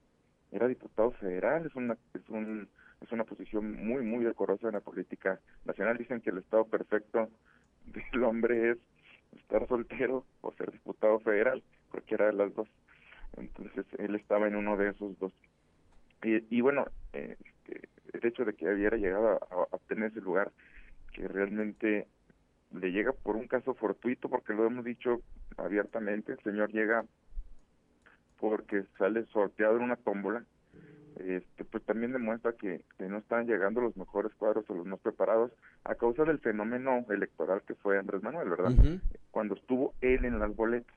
era 0.51 0.67
diputado 0.67 1.11
federal, 1.11 1.65
es 1.65 1.75
una 1.75 1.97
es 2.13 2.29
un 2.29 2.67
es 3.01 3.11
una 3.11 3.23
posición 3.23 3.85
muy 3.85 4.03
muy 4.03 4.23
decorosa 4.23 4.67
en 4.67 4.73
la 4.73 4.81
política 4.81 5.39
nacional. 5.65 5.97
Dicen 5.97 6.21
que 6.21 6.29
el 6.29 6.39
estado 6.39 6.65
perfecto 6.65 7.29
del 7.85 8.23
hombre 8.23 8.71
es 8.71 8.77
estar 9.37 9.67
soltero 9.67 10.25
o 10.41 10.51
ser 10.53 10.71
diputado 10.71 11.19
federal, 11.19 11.63
cualquiera 11.91 12.27
de 12.27 12.33
las 12.33 12.53
dos. 12.53 12.67
Entonces 13.37 13.85
él 13.97 14.15
estaba 14.15 14.47
en 14.47 14.55
uno 14.55 14.75
de 14.77 14.89
esos 14.89 15.17
dos. 15.19 15.33
Y, 16.23 16.43
y 16.55 16.61
bueno, 16.61 16.85
este, 17.13 17.89
el 18.13 18.25
hecho 18.25 18.43
de 18.43 18.53
que 18.53 18.67
hubiera 18.67 18.97
llegado 18.97 19.29
a, 19.29 19.33
a 19.35 19.67
obtener 19.71 20.11
ese 20.11 20.21
lugar 20.21 20.51
que 21.13 21.27
realmente 21.27 22.07
le 22.71 22.91
llega 22.91 23.13
por 23.13 23.35
un 23.35 23.47
caso 23.47 23.73
fortuito, 23.73 24.29
porque 24.29 24.53
lo 24.53 24.65
hemos 24.65 24.85
dicho 24.85 25.21
abiertamente, 25.57 26.33
el 26.33 26.39
señor 26.39 26.71
llega 26.71 27.05
porque 28.39 28.85
sale 28.97 29.25
sorteado 29.25 29.77
en 29.77 29.83
una 29.83 29.95
tómbola, 29.97 30.45
este, 31.19 31.65
pues 31.65 31.83
también 31.83 32.13
demuestra 32.13 32.53
que, 32.53 32.83
no 32.99 33.17
están 33.17 33.45
llegando 33.45 33.81
los 33.81 33.95
mejores 33.97 34.33
cuadros 34.35 34.69
o 34.69 34.73
los 34.73 34.85
más 34.85 34.99
preparados 34.99 35.51
a 35.83 35.95
causa 35.95 36.23
del 36.23 36.39
fenómeno 36.39 37.05
electoral 37.09 37.61
que 37.67 37.75
fue 37.75 37.97
Andrés 37.97 38.23
Manuel, 38.23 38.49
¿verdad? 38.49 38.71
Cuando 39.31 39.55
estuvo 39.55 39.93
él 40.01 40.25
en 40.25 40.39
las 40.39 40.55
boletas. 40.55 40.95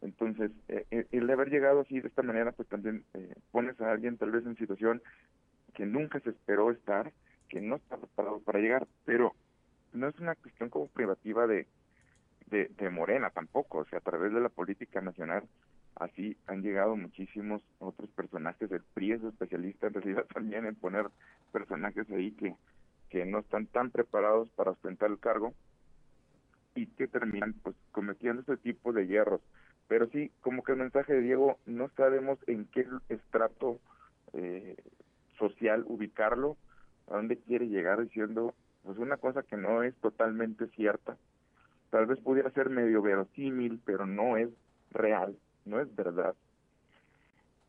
Entonces, 0.00 0.52
eh, 0.68 1.06
el 1.10 1.26
de 1.26 1.32
haber 1.32 1.50
llegado 1.50 1.80
así 1.80 2.00
de 2.00 2.08
esta 2.08 2.22
manera, 2.22 2.52
pues 2.52 2.68
también 2.68 3.04
eh, 3.14 3.34
pones 3.50 3.80
a 3.80 3.90
alguien 3.90 4.16
tal 4.16 4.30
vez 4.30 4.46
en 4.46 4.56
situación 4.56 5.02
que 5.74 5.86
nunca 5.86 6.20
se 6.20 6.30
esperó 6.30 6.70
estar, 6.70 7.12
que 7.48 7.60
no 7.60 7.76
está 7.76 7.96
preparado 7.96 8.40
para 8.40 8.60
llegar, 8.60 8.86
pero 9.04 9.34
no 9.92 10.08
es 10.08 10.18
una 10.20 10.34
cuestión 10.36 10.70
como 10.70 10.86
privativa 10.88 11.46
de, 11.46 11.66
de, 12.46 12.90
Morena 12.90 13.30
tampoco, 13.30 13.78
o 13.78 13.84
sea, 13.86 13.98
a 13.98 14.02
través 14.02 14.32
de 14.32 14.40
la 14.40 14.48
política 14.48 15.00
nacional 15.00 15.44
así 16.00 16.36
han 16.46 16.62
llegado 16.62 16.96
muchísimos 16.96 17.62
otros 17.78 18.10
personajes. 18.10 18.70
El 18.70 18.82
PRI 18.94 19.12
es 19.12 19.22
especialista 19.22 19.86
en 19.86 19.94
realidad 19.94 20.26
también 20.34 20.66
en 20.66 20.74
poner 20.74 21.06
personajes 21.52 22.08
ahí 22.10 22.32
que, 22.32 22.54
que 23.10 23.24
no 23.24 23.40
están 23.40 23.66
tan 23.66 23.90
preparados 23.90 24.48
para 24.50 24.72
ostentar 24.72 25.10
el 25.10 25.18
cargo 25.18 25.54
y 26.74 26.86
que 26.86 27.08
terminan 27.08 27.54
pues 27.62 27.74
cometiendo 27.92 28.42
ese 28.42 28.56
tipo 28.56 28.92
de 28.92 29.06
hierros. 29.06 29.40
Pero 29.88 30.08
sí, 30.10 30.30
como 30.42 30.62
que 30.62 30.72
el 30.72 30.78
mensaje 30.78 31.14
de 31.14 31.22
Diego, 31.22 31.58
no 31.66 31.88
sabemos 31.96 32.38
en 32.46 32.66
qué 32.66 32.86
estrato 33.08 33.80
eh, 34.34 34.76
social 35.38 35.84
ubicarlo, 35.86 36.56
a 37.08 37.16
dónde 37.16 37.38
quiere 37.38 37.68
llegar 37.68 38.02
diciendo 38.02 38.54
pues 38.84 38.98
una 38.98 39.16
cosa 39.16 39.42
que 39.42 39.56
no 39.56 39.82
es 39.82 39.94
totalmente 39.96 40.66
cierta. 40.68 41.16
Tal 41.90 42.06
vez 42.06 42.18
pudiera 42.20 42.50
ser 42.50 42.68
medio 42.68 43.00
verosímil, 43.00 43.80
pero 43.84 44.06
no 44.06 44.36
es 44.36 44.50
real, 44.90 45.36
no 45.68 45.80
es 45.80 45.94
verdad. 45.94 46.34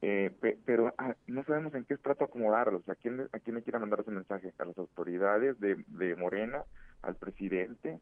Eh, 0.01 0.31
pero 0.65 0.93
ah, 0.97 1.13
no 1.27 1.43
sabemos 1.43 1.73
en 1.75 1.83
qué 1.83 1.93
estrato 1.93 2.23
acomodarlos, 2.23 2.87
a 2.87 2.95
quién, 2.95 3.27
a 3.33 3.39
quién 3.39 3.57
le 3.57 3.63
quiere 3.63 3.79
mandar 3.79 3.99
ese 3.99 4.11
mensaje, 4.11 4.53
a 4.57 4.65
las 4.65 4.77
autoridades 4.77 5.59
de, 5.59 5.83
de 5.87 6.15
Morena, 6.15 6.63
al 7.01 7.15
presidente 7.15 7.99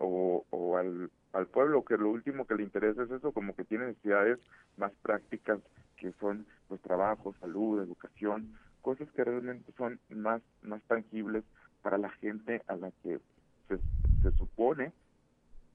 o, 0.00 0.44
o 0.50 0.76
al, 0.76 1.10
al 1.32 1.46
pueblo, 1.46 1.84
que 1.84 1.96
lo 1.96 2.10
último 2.10 2.46
que 2.46 2.56
le 2.56 2.64
interesa 2.64 3.04
es 3.04 3.10
eso, 3.12 3.32
como 3.32 3.54
que 3.54 3.64
tiene 3.64 3.86
necesidades 3.86 4.40
más 4.76 4.92
prácticas 5.02 5.60
que 5.96 6.12
son 6.18 6.46
los 6.68 6.80
trabajos, 6.80 7.36
salud, 7.38 7.80
educación, 7.80 8.58
cosas 8.82 9.08
que 9.12 9.22
realmente 9.22 9.70
son 9.78 10.00
más, 10.08 10.42
más 10.62 10.82
tangibles 10.82 11.44
para 11.82 11.96
la 11.96 12.10
gente 12.10 12.62
a 12.66 12.74
la 12.74 12.90
que 13.02 13.20
se, 13.68 13.78
se 14.22 14.36
supone 14.36 14.92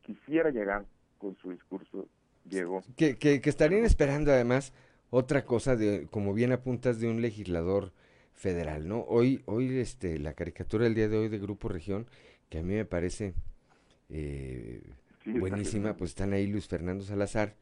quisiera 0.02 0.49
llegar 0.49 0.86
con 1.18 1.36
su 1.38 1.52
discurso, 1.52 2.07
Diego. 2.44 2.84
Que, 2.95 3.18
que, 3.18 3.41
que 3.41 3.49
estarían 3.49 3.86
esperando 3.86 4.32
además 4.32 4.74
otra 5.10 5.45
cosa 5.45 5.76
de, 5.76 6.07
como 6.11 6.34
bien 6.34 6.52
apuntas, 6.52 6.99
de 6.99 7.07
un 7.07 7.22
legislador 7.22 7.94
federal, 8.34 8.88
¿no? 8.88 9.02
Hoy, 9.02 9.41
hoy 9.45 9.78
este, 9.80 10.18
la 10.20 10.34
caricatura 10.34 10.86
del 10.86 10.95
día 10.95 11.10
de 11.10 11.18
hoy 11.18 11.30
de 11.30 11.40
Grupo 11.40 11.68
Región, 11.68 12.07
que 12.49 12.60
a 12.60 12.64
mí 12.64 12.74
me 12.74 12.86
parece 12.86 13.34
eh, 14.10 14.82
buenísima, 15.26 15.98
pues 15.98 16.11
están 16.11 16.34
ahí 16.34 16.48
Luis 16.48 16.68
Fernando 16.68 17.03
Salazar 17.03 17.56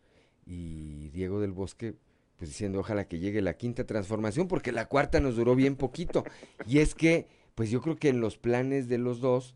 y 0.45 1.09
Diego 1.09 1.39
del 1.41 1.51
Bosque, 1.51 1.95
pues 2.37 2.51
diciendo 2.51 2.79
ojalá 2.79 3.07
que 3.07 3.19
llegue 3.19 3.41
la 3.41 3.57
quinta 3.57 3.85
transformación, 3.85 4.47
porque 4.47 4.71
la 4.71 4.87
cuarta 4.87 5.19
nos 5.19 5.35
duró 5.35 5.55
bien 5.55 5.75
poquito. 5.75 6.23
Y 6.67 6.79
es 6.79 6.93
que, 6.93 7.27
pues 7.55 7.71
yo 7.71 7.81
creo 7.81 7.95
que 7.95 8.09
en 8.09 8.21
los 8.21 8.37
planes 8.37 8.87
de 8.87 8.99
los 8.99 9.19
dos 9.19 9.55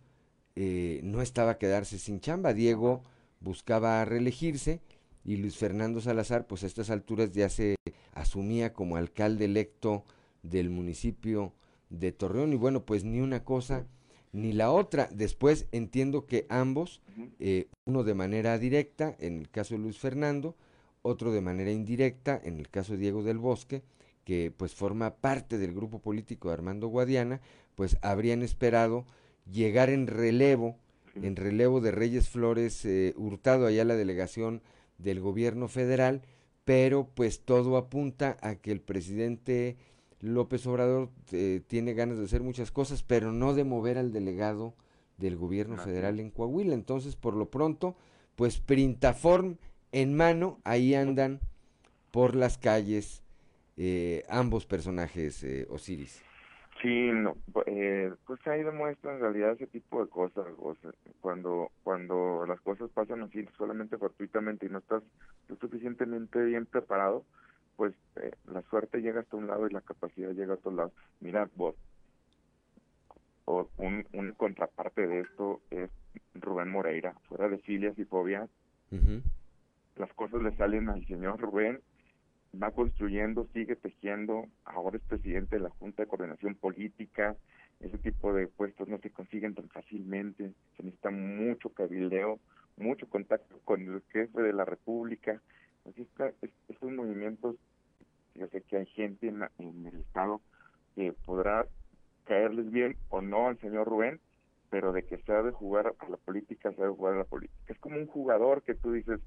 eh, 0.55 1.01
no 1.03 1.21
estaba 1.21 1.59
quedarse 1.59 1.99
sin 1.99 2.19
chamba. 2.19 2.53
Diego 2.53 3.03
buscaba 3.39 4.03
reelegirse 4.05 4.81
y 5.23 5.37
Luis 5.37 5.57
Fernando 5.57 6.01
Salazar, 6.01 6.47
pues 6.47 6.63
a 6.63 6.67
estas 6.67 6.89
alturas 6.89 7.31
ya 7.31 7.49
se 7.49 7.75
asumía 8.13 8.73
como 8.73 8.97
alcalde 8.97 9.45
electo 9.45 10.03
del 10.43 10.69
municipio 10.69 11.53
de 11.89 12.11
Torreón. 12.11 12.53
Y 12.53 12.57
bueno, 12.57 12.83
pues 12.85 13.03
ni 13.03 13.19
una 13.21 13.43
cosa 13.43 13.85
ni 14.33 14.53
la 14.53 14.71
otra. 14.71 15.09
Después 15.11 15.67
entiendo 15.71 16.25
que 16.25 16.45
ambos, 16.49 17.01
eh, 17.39 17.67
uno 17.85 18.03
de 18.03 18.13
manera 18.13 18.57
directa, 18.57 19.15
en 19.19 19.39
el 19.39 19.49
caso 19.49 19.75
de 19.75 19.81
Luis 19.81 19.99
Fernando, 19.99 20.55
otro 21.01 21.31
de 21.31 21.41
manera 21.41 21.71
indirecta, 21.71 22.39
en 22.43 22.59
el 22.59 22.69
caso 22.69 22.93
de 22.93 22.99
Diego 22.99 23.23
del 23.23 23.37
Bosque, 23.37 23.83
que 24.23 24.51
pues 24.55 24.75
forma 24.75 25.15
parte 25.15 25.57
del 25.57 25.73
grupo 25.73 25.99
político 25.99 26.47
de 26.47 26.53
Armando 26.53 26.87
Guadiana, 26.87 27.41
pues 27.75 27.97
habrían 28.01 28.43
esperado 28.43 29.05
llegar 29.51 29.89
en 29.89 30.07
relevo, 30.07 30.77
en 31.15 31.35
relevo 31.35 31.81
de 31.81 31.91
Reyes 31.91 32.29
Flores 32.29 32.85
eh, 32.85 33.13
Hurtado 33.17 33.65
allá 33.65 33.83
la 33.83 33.95
delegación 33.95 34.61
del 35.01 35.19
gobierno 35.19 35.67
federal, 35.67 36.21
pero 36.65 37.09
pues 37.13 37.41
todo 37.41 37.77
apunta 37.77 38.37
a 38.41 38.55
que 38.55 38.71
el 38.71 38.81
presidente 38.81 39.77
López 40.19 40.65
Obrador 40.67 41.09
eh, 41.31 41.61
tiene 41.65 41.93
ganas 41.93 42.17
de 42.17 42.25
hacer 42.25 42.41
muchas 42.41 42.71
cosas, 42.71 43.03
pero 43.03 43.31
no 43.31 43.53
de 43.53 43.63
mover 43.63 43.97
al 43.97 44.11
delegado 44.11 44.75
del 45.17 45.35
gobierno 45.35 45.77
federal 45.77 46.19
en 46.19 46.31
Coahuila. 46.31 46.73
Entonces, 46.73 47.15
por 47.15 47.35
lo 47.35 47.49
pronto, 47.49 47.95
pues 48.35 48.59
Printaform 48.59 49.57
en 49.91 50.15
mano, 50.15 50.59
ahí 50.63 50.95
andan 50.95 51.39
por 52.11 52.35
las 52.35 52.57
calles 52.57 53.23
eh, 53.77 54.23
ambos 54.29 54.65
personajes, 54.65 55.43
eh, 55.43 55.67
Osiris. 55.69 56.21
Sí, 56.81 57.11
no, 57.13 57.35
eh, 57.67 58.11
pues 58.25 58.45
ahí 58.47 58.63
demuestra 58.63 59.13
en 59.13 59.19
realidad 59.19 59.51
ese 59.51 59.67
tipo 59.67 60.03
de 60.03 60.09
cosas, 60.09 60.47
cuando 61.19 61.69
cuando 61.83 62.43
las 62.47 62.59
cosas 62.61 62.89
pasan 62.89 63.21
así 63.21 63.47
solamente 63.55 63.97
fortuitamente 63.97 64.65
y 64.65 64.69
no 64.69 64.79
estás 64.79 65.03
lo 65.47 65.57
suficientemente 65.57 66.43
bien 66.43 66.65
preparado, 66.65 67.23
pues 67.75 67.93
eh, 68.15 68.31
la 68.51 68.63
suerte 68.63 68.99
llega 68.99 69.19
hasta 69.19 69.37
un 69.37 69.45
lado 69.45 69.67
y 69.67 69.73
la 69.73 69.81
capacidad 69.81 70.31
llega 70.31 70.53
a 70.53 70.55
otro 70.55 70.71
lado. 70.71 70.91
Mira, 71.19 71.47
vos, 71.55 71.75
o 73.45 73.69
un, 73.77 74.07
un 74.13 74.31
contraparte 74.31 75.05
de 75.05 75.19
esto 75.19 75.61
es 75.69 75.91
Rubén 76.33 76.69
Moreira, 76.69 77.13
fuera 77.27 77.47
de 77.47 77.59
filias 77.59 77.97
y 77.99 78.05
fobias, 78.05 78.49
las 79.97 80.11
cosas 80.13 80.41
le 80.41 80.55
salen 80.57 80.89
al 80.89 81.05
señor 81.05 81.39
Rubén 81.39 81.79
va 82.53 82.71
construyendo, 82.71 83.47
sigue 83.53 83.75
tejiendo, 83.75 84.47
ahora 84.65 84.97
es 84.97 85.03
presidente 85.03 85.55
de 85.55 85.63
la 85.63 85.69
Junta 85.69 86.03
de 86.03 86.07
Coordinación 86.07 86.55
Política, 86.55 87.35
ese 87.79 87.97
tipo 87.97 88.33
de 88.33 88.47
puestos 88.47 88.87
no 88.87 88.99
se 88.99 89.09
consiguen 89.09 89.55
tan 89.55 89.69
fácilmente, 89.69 90.51
se 90.77 90.83
necesita 90.83 91.09
mucho 91.09 91.69
cabildeo, 91.69 92.39
mucho 92.77 93.07
contacto 93.09 93.59
con 93.63 93.81
el 93.81 94.01
jefe 94.11 94.41
de 94.41 94.53
la 94.53 94.65
República, 94.65 95.41
así 95.89 96.01
está, 96.01 96.31
estos 96.69 96.91
movimientos, 96.91 97.55
yo 98.35 98.47
sé 98.47 98.61
que 98.61 98.77
hay 98.77 98.85
gente 98.87 99.27
en, 99.27 99.43
en 99.57 99.85
el 99.85 100.01
Estado 100.01 100.41
que 100.95 101.13
podrá 101.25 101.65
caerles 102.25 102.71
bien 102.71 102.95
o 103.09 103.21
no 103.21 103.47
al 103.47 103.59
señor 103.59 103.87
Rubén, 103.87 104.19
pero 104.69 104.93
de 104.93 105.03
que 105.03 105.17
sabe 105.23 105.51
jugar 105.51 105.93
a 105.99 106.09
la 106.09 106.17
política, 106.17 106.71
sabe 106.73 106.89
jugar 106.89 107.15
a 107.15 107.17
la 107.19 107.23
política. 107.25 107.73
Es 107.73 107.79
como 107.79 107.97
un 107.97 108.07
jugador 108.07 108.63
que 108.63 108.73
tú 108.73 108.93
dices, 108.93 109.19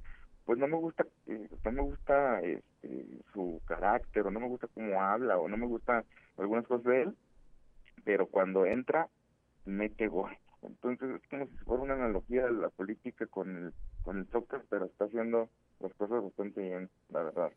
pues 0.45 0.59
no 0.59 0.69
me 0.69 0.77
gusta 0.77 1.07
eh, 1.27 1.49
no 1.65 1.73
me 1.73 1.83
gusta 1.83 2.41
este, 2.41 3.07
su 3.33 3.61
carácter 3.67 4.27
o 4.27 4.31
no 4.31 4.41
me 4.41 4.49
gusta 4.49 4.69
cómo 4.69 5.01
habla 5.01 5.39
o 5.39 5.49
no 5.49 5.57
me 5.57 5.67
gusta 5.67 6.05
algunas 6.37 6.67
cosas 6.67 6.85
de 6.85 7.03
él 7.03 7.17
pero 8.05 8.27
cuando 8.27 8.67
entra 8.67 9.09
mete 9.65 10.09
gol 10.09 10.37
entonces 10.63 11.21
es 11.23 11.29
como 11.29 11.47
si 11.47 11.57
fuera 11.65 11.83
una 11.83 11.95
analogía 11.95 12.45
de 12.47 12.53
la 12.53 12.71
política 12.71 13.27
con 13.27 13.57
el 13.57 13.73
con 14.03 14.19
el 14.19 14.29
soccer 14.31 14.65
pero 14.69 14.87
está 14.87 15.07
haciendo 15.07 15.49
las 15.81 15.93
cosas 15.95 16.23
bastante 16.23 16.61
bien 16.61 16.91
la 17.11 17.23
verdad. 17.23 17.51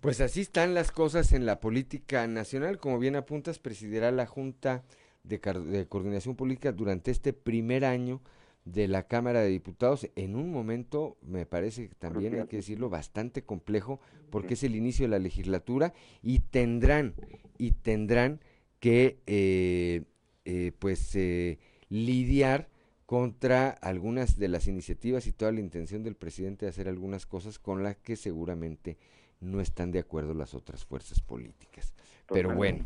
Pues 0.00 0.20
así 0.20 0.42
están 0.42 0.74
las 0.74 0.92
cosas 0.92 1.32
en 1.32 1.44
la 1.44 1.58
política 1.58 2.26
nacional. 2.28 2.78
Como 2.78 3.00
bien 3.00 3.16
apuntas 3.16 3.58
presidirá 3.58 4.12
la 4.12 4.26
junta 4.26 4.84
de, 5.24 5.38
de 5.38 5.88
coordinación 5.88 6.36
política 6.36 6.70
durante 6.70 7.10
este 7.10 7.32
primer 7.32 7.84
año 7.84 8.20
de 8.64 8.88
la 8.88 9.04
Cámara 9.04 9.40
de 9.40 9.48
Diputados 9.48 10.08
en 10.14 10.36
un 10.36 10.50
momento, 10.50 11.16
me 11.22 11.46
parece 11.46 11.88
que 11.88 11.94
también 11.94 12.38
hay 12.38 12.46
que 12.46 12.56
decirlo, 12.56 12.90
bastante 12.90 13.42
complejo, 13.42 14.00
porque 14.30 14.54
es 14.54 14.62
el 14.62 14.76
inicio 14.76 15.06
de 15.06 15.10
la 15.10 15.18
legislatura 15.18 15.94
y 16.22 16.40
tendrán, 16.40 17.14
y 17.56 17.70
tendrán 17.72 18.40
que 18.80 19.20
eh, 19.26 20.02
eh, 20.44 20.72
pues 20.78 21.14
eh, 21.16 21.58
lidiar 21.88 22.68
contra 23.06 23.70
algunas 23.70 24.38
de 24.38 24.48
las 24.48 24.68
iniciativas 24.68 25.26
y 25.26 25.32
toda 25.32 25.50
la 25.52 25.60
intención 25.60 26.02
del 26.02 26.14
presidente 26.14 26.66
de 26.66 26.70
hacer 26.70 26.88
algunas 26.88 27.24
cosas 27.24 27.58
con 27.58 27.82
las 27.82 27.96
que 27.96 28.16
seguramente 28.16 28.98
no 29.40 29.60
están 29.60 29.92
de 29.92 30.00
acuerdo 30.00 30.34
las 30.34 30.54
otras 30.54 30.84
fuerzas 30.84 31.20
políticas. 31.20 31.94
Pero 32.28 32.54
bueno, 32.54 32.84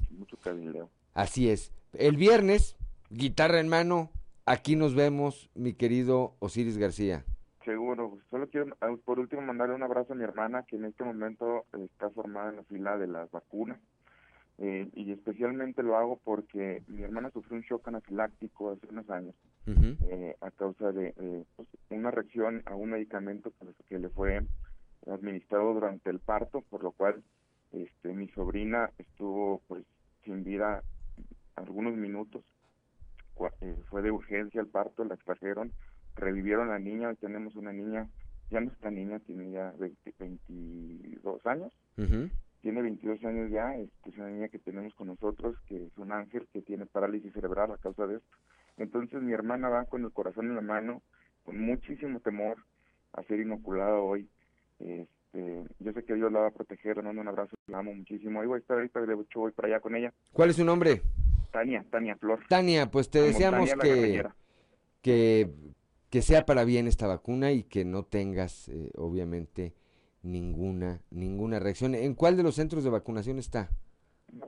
así 1.12 1.50
es. 1.50 1.72
El 1.92 2.16
viernes, 2.16 2.76
guitarra 3.10 3.58
en 3.58 3.68
mano, 3.68 4.10
Aquí 4.44 4.74
nos 4.74 4.96
vemos, 4.96 5.48
mi 5.54 5.72
querido 5.72 6.34
Osiris 6.40 6.76
García. 6.76 7.24
Seguro, 7.64 8.18
solo 8.28 8.48
quiero 8.48 8.76
ah, 8.80 8.92
por 9.04 9.20
último 9.20 9.40
mandarle 9.40 9.76
un 9.76 9.84
abrazo 9.84 10.14
a 10.14 10.16
mi 10.16 10.24
hermana 10.24 10.64
que 10.66 10.74
en 10.74 10.84
este 10.84 11.04
momento 11.04 11.64
está 11.78 12.10
formada 12.10 12.50
en 12.50 12.56
la 12.56 12.64
fila 12.64 12.98
de 12.98 13.06
las 13.06 13.30
vacunas. 13.30 13.78
Eh, 14.58 14.90
y 14.94 15.12
especialmente 15.12 15.84
lo 15.84 15.96
hago 15.96 16.20
porque 16.24 16.82
mi 16.88 17.02
hermana 17.02 17.30
sufrió 17.30 17.56
un 17.56 17.62
shock 17.62 17.86
anafiláctico 17.86 18.70
hace 18.70 18.86
unos 18.90 19.08
años 19.08 19.34
eh, 19.66 20.36
a 20.40 20.50
causa 20.50 20.92
de 20.92 21.14
pues, 21.56 21.68
una 21.88 22.10
reacción 22.10 22.62
a 22.66 22.74
un 22.74 22.90
medicamento 22.90 23.52
que, 23.88 23.98
le 23.98 24.08
fue 24.10 24.40
administrado 25.06 25.72
durante 25.72 26.10
el 26.10 26.18
parto, 26.18 26.62
por 26.68 26.82
lo 26.82 26.90
cual 26.90 27.22
este, 27.70 28.12
mi 28.12 28.28
sobrina 28.28 28.90
estuvo 28.98 29.62
pues 29.68 29.84
sin 30.24 30.44
vida 30.44 30.82
algunos 31.56 31.94
minutos 31.94 32.44
eh, 32.44 32.51
fue 33.88 34.02
de 34.02 34.10
urgencia 34.10 34.60
el 34.60 34.66
parto, 34.66 35.04
la 35.04 35.14
extrajeron, 35.14 35.72
revivieron 36.16 36.68
a 36.68 36.72
la 36.72 36.78
niña, 36.78 37.08
hoy 37.08 37.16
tenemos 37.16 37.56
una 37.56 37.72
niña, 37.72 38.08
ya 38.50 38.60
nuestra 38.60 38.90
niña 38.90 39.18
tiene 39.20 39.50
ya 39.50 39.72
22 40.18 41.46
años, 41.46 41.72
tiene 42.60 42.82
22 42.82 43.24
años 43.24 43.50
ya, 43.50 43.76
es, 43.76 43.90
una 44.16 44.28
niña 44.28 44.48
que 44.48 44.58
tenemos 44.58 44.94
con 44.94 45.08
nosotros, 45.08 45.56
que 45.66 45.86
es 45.86 45.98
un 45.98 46.12
ángel 46.12 46.46
que 46.52 46.62
tiene 46.62 46.86
parálisis 46.86 47.32
cerebral 47.32 47.72
a 47.72 47.78
causa 47.78 48.06
de 48.06 48.16
esto. 48.16 48.36
Entonces 48.76 49.22
mi 49.22 49.32
hermana 49.32 49.68
va 49.68 49.84
con 49.84 50.04
el 50.04 50.12
corazón 50.12 50.46
en 50.46 50.56
la 50.56 50.62
mano, 50.62 51.02
con 51.44 51.58
muchísimo 51.58 52.20
temor 52.20 52.56
a 53.12 53.22
ser 53.24 53.40
inoculada 53.40 53.96
hoy. 53.96 54.28
Este, 54.78 55.08
este, 55.32 55.64
yo 55.78 55.92
sé 55.92 56.04
que 56.04 56.14
Dios 56.14 56.30
la 56.30 56.40
va 56.40 56.46
a 56.48 56.52
proteger, 56.52 56.96
le 56.96 57.02
mando 57.02 57.22
un 57.22 57.28
abrazo, 57.28 57.56
la 57.66 57.78
amo 57.78 57.94
muchísimo. 57.94 58.42
Y 58.42 58.46
voy 58.46 58.56
a 58.56 58.60
estar 58.60 58.76
ahorita, 58.76 59.00
de 59.00 59.14
hecho 59.14 59.40
voy 59.40 59.52
para 59.52 59.68
allá 59.68 59.80
con 59.80 59.96
ella. 59.96 60.12
¿Cuál 60.32 60.50
es 60.50 60.56
su 60.56 60.64
nombre? 60.64 61.02
Tania, 61.52 61.84
Tania 61.90 62.16
Flor. 62.16 62.40
Tania, 62.48 62.90
pues 62.90 63.08
te 63.10 63.20
Como 63.20 63.28
deseamos 63.30 63.74
que, 63.80 64.24
que, 65.02 65.50
que 66.10 66.22
sea 66.22 66.44
para 66.44 66.64
bien 66.64 66.88
esta 66.88 67.06
vacuna 67.06 67.52
y 67.52 67.62
que 67.62 67.84
no 67.84 68.04
tengas, 68.04 68.68
eh, 68.68 68.90
obviamente, 68.96 69.74
ninguna, 70.22 71.02
ninguna 71.10 71.60
reacción. 71.60 71.94
¿En 71.94 72.14
cuál 72.14 72.36
de 72.36 72.42
los 72.42 72.56
centros 72.56 72.82
de 72.82 72.90
vacunación 72.90 73.38
está? 73.38 73.70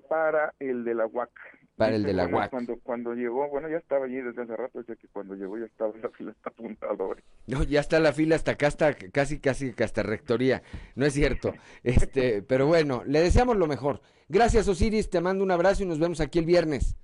Para 0.09 0.55
el 0.59 0.85
de 0.85 0.95
la 0.95 1.07
UAC. 1.07 1.31
Para 1.77 1.97
el 1.97 2.05
de 2.05 2.13
la 2.13 2.27
UAC. 2.27 2.51
Cuando, 2.51 2.79
cuando 2.81 3.15
llegó, 3.15 3.49
bueno, 3.49 3.69
ya 3.69 3.77
estaba 3.77 4.07
allí 4.07 4.17
desde 4.17 4.43
hace 4.43 4.57
rato, 4.57 4.79
dice 4.79 4.97
que 4.97 5.09
cuando 5.09 5.35
llegó 5.35 5.59
ya 5.59 5.67
estaba 5.67 5.93
la 6.03 6.09
fila 6.11 6.31
hasta 6.31 6.51
apuntadores. 6.51 7.25
No, 7.47 7.63
ya 7.65 7.81
está 7.81 8.01
la 8.01 8.13
fila 8.13 8.37
hasta 8.37 8.53
acá, 8.53 8.69
hasta 8.69 8.95
casi, 8.95 9.41
casi 9.41 9.75
hasta 9.79 10.03
rectoría. 10.03 10.63
No 10.95 11.07
es 11.07 11.13
cierto. 11.13 11.53
Este, 11.83 12.43
pero 12.43 12.67
bueno, 12.67 13.03
le 13.07 13.21
deseamos 13.21 13.57
lo 13.57 13.67
mejor. 13.67 14.01
Gracias, 14.29 14.69
Osiris. 14.69 15.11
Te 15.11 15.21
mando 15.21 15.45
un 15.45 15.51
abrazo 15.51 15.83
y 15.83 15.87
nos 15.87 15.99
vemos 15.99 16.21
aquí 16.21 16.39
el 16.39 16.47
viernes. 16.47 16.97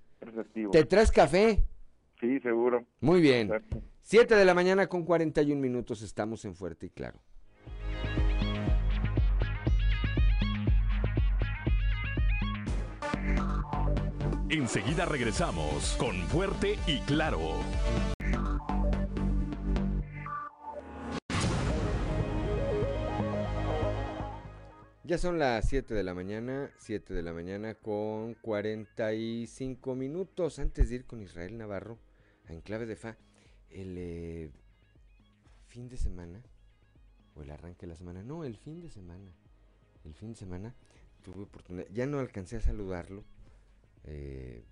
¿Te 0.72 0.84
traes 0.84 1.10
café? 1.10 1.64
Sí, 2.20 2.38
seguro. 2.40 2.84
Muy 3.00 3.20
bien. 3.20 3.50
Siete 4.02 4.34
de 4.34 4.44
la 4.44 4.54
mañana 4.54 4.86
con 4.86 5.04
41 5.04 5.60
minutos. 5.60 6.02
Estamos 6.02 6.44
en 6.44 6.54
Fuerte 6.54 6.86
y 6.86 6.90
Claro. 6.90 7.20
Enseguida 14.50 15.04
regresamos 15.04 15.94
con 15.96 16.26
Fuerte 16.26 16.76
y 16.84 16.98
Claro. 17.02 17.38
Ya 25.04 25.18
son 25.18 25.38
las 25.38 25.68
7 25.68 25.94
de 25.94 26.02
la 26.02 26.14
mañana, 26.14 26.72
7 26.78 27.14
de 27.14 27.22
la 27.22 27.32
mañana 27.32 27.76
con 27.76 28.34
45 28.34 29.94
minutos. 29.94 30.58
Antes 30.58 30.88
de 30.88 30.96
ir 30.96 31.04
con 31.04 31.22
Israel 31.22 31.56
Navarro 31.56 32.00
a 32.48 32.52
Enclave 32.52 32.86
de 32.86 32.96
Fa, 32.96 33.16
el 33.70 33.94
eh, 33.96 34.50
fin 35.68 35.88
de 35.88 35.96
semana, 35.96 36.42
o 37.36 37.42
el 37.42 37.52
arranque 37.52 37.82
de 37.82 37.92
la 37.92 37.96
semana, 37.96 38.24
no, 38.24 38.42
el 38.42 38.56
fin 38.56 38.80
de 38.80 38.90
semana, 38.90 39.30
el 40.04 40.14
fin 40.14 40.30
de 40.30 40.38
semana 40.40 40.74
tuve 41.22 41.44
oportunidad, 41.44 41.86
ya 41.92 42.06
no 42.06 42.18
alcancé 42.18 42.56
a 42.56 42.60
saludarlo, 42.60 43.22
eh, 44.04 44.64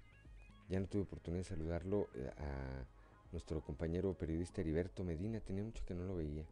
ya 0.69 0.81
no 0.81 0.87
tuve 0.87 1.03
oportunidad 1.03 1.43
de 1.43 1.49
saludarlo 1.49 2.09
eh, 2.15 2.31
a 2.39 2.87
nuestro 3.33 3.61
compañero 3.61 4.15
periodista 4.15 4.61
Heriberto 4.61 5.05
Medina, 5.05 5.41
tenía 5.41 5.65
mucho 5.65 5.85
que 5.85 5.95
no 5.95 6.05
lo 6.05 6.17
veía. 6.17 6.45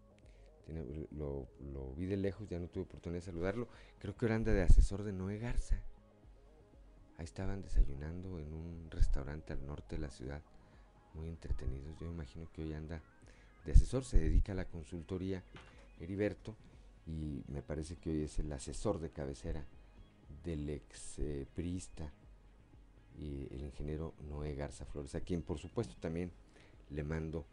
Lo, 1.12 1.47
vi 1.97 2.07
de 2.07 2.16
lejos, 2.16 2.48
ya 2.48 2.59
no 2.59 2.66
tuve 2.69 2.85
oportunidad 2.85 3.20
de 3.20 3.27
saludarlo. 3.27 3.69
Creo 3.98 4.16
que 4.16 4.24
ahora 4.24 4.35
anda 4.35 4.53
de 4.53 4.62
asesor 4.62 5.05
de 5.05 5.12
Noé 5.12 5.39
Garza. 5.39 5.81
Ahí 7.19 7.24
estaban 7.24 7.62
desayunando 7.62 8.40
en 8.40 8.53
un 8.53 8.90
restaurante 8.90 9.53
al 9.53 9.65
norte 9.65 9.97
de 9.97 10.03
la 10.03 10.11
ciudad, 10.11 10.43
muy 11.15 11.28
entretenidos. 11.28 11.97
Yo 11.98 12.07
imagino 12.07 12.51
que 12.53 12.62
hoy 12.62 12.74
anda 12.74 13.01
de 13.65 13.73
asesor, 13.73 14.05
se 14.05 14.19
dedica 14.19 14.53
a 14.53 14.57
la 14.57 14.66
consultoría 14.66 15.43
Heriberto 16.01 16.57
y 17.07 17.43
me 17.48 17.62
parece 17.62 17.97
que 17.97 18.11
hoy 18.11 18.23
es 18.23 18.39
el 18.39 18.53
asesor 18.53 19.01
de 19.01 19.11
cabecera 19.11 19.65
del 20.44 20.69
ex 20.69 21.19
eh, 21.19 21.47
y 23.19 23.49
el 23.53 23.63
ingeniero 23.65 24.15
Noé 24.29 24.55
Garza 24.55 24.85
Flores, 24.85 25.15
a 25.15 25.21
quien 25.21 25.43
por 25.43 25.59
supuesto 25.59 25.95
también 26.01 26.33
le 26.91 27.03
mando 27.03 27.47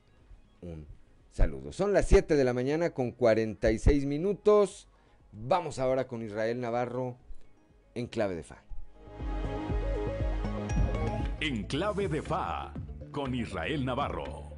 un 0.61 0.85
saludo. 1.31 1.71
Son 1.71 1.93
las 1.93 2.07
7 2.07 2.35
de 2.35 2.43
la 2.43 2.53
mañana 2.53 2.91
con 2.91 3.11
46 3.11 4.05
minutos. 4.05 4.87
Vamos 5.31 5.79
ahora 5.79 6.07
con 6.07 6.21
Israel 6.21 6.59
Navarro 6.59 7.17
en 7.95 8.07
clave 8.07 8.35
de 8.35 8.43
fa. 8.43 8.63
En 11.39 11.63
clave 11.63 12.07
de 12.07 12.21
Fa 12.21 12.73
con 13.11 13.35
Israel 13.35 13.83
Navarro. 13.83 14.53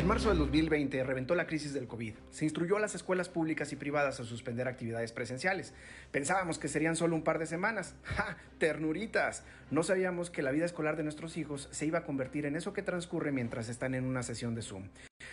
En 0.00 0.06
marzo 0.06 0.30
del 0.30 0.38
2020 0.38 1.04
reventó 1.04 1.34
la 1.34 1.46
crisis 1.46 1.74
del 1.74 1.86
COVID. 1.86 2.14
Se 2.30 2.46
instruyó 2.46 2.78
a 2.78 2.80
las 2.80 2.94
escuelas 2.94 3.28
públicas 3.28 3.70
y 3.74 3.76
privadas 3.76 4.18
a 4.18 4.24
suspender 4.24 4.66
actividades 4.66 5.12
presenciales. 5.12 5.74
Pensábamos 6.10 6.58
que 6.58 6.68
serían 6.68 6.96
solo 6.96 7.16
un 7.16 7.22
par 7.22 7.38
de 7.38 7.44
semanas. 7.44 7.94
¡Ja! 8.04 8.38
¡Ternuritas! 8.56 9.44
No 9.70 9.82
sabíamos 9.82 10.30
que 10.30 10.40
la 10.40 10.52
vida 10.52 10.64
escolar 10.64 10.96
de 10.96 11.02
nuestros 11.02 11.36
hijos 11.36 11.68
se 11.70 11.84
iba 11.84 11.98
a 11.98 12.04
convertir 12.04 12.46
en 12.46 12.56
eso 12.56 12.72
que 12.72 12.80
transcurre 12.80 13.30
mientras 13.30 13.68
están 13.68 13.94
en 13.94 14.04
una 14.04 14.22
sesión 14.22 14.54
de 14.54 14.62
Zoom. 14.62 14.84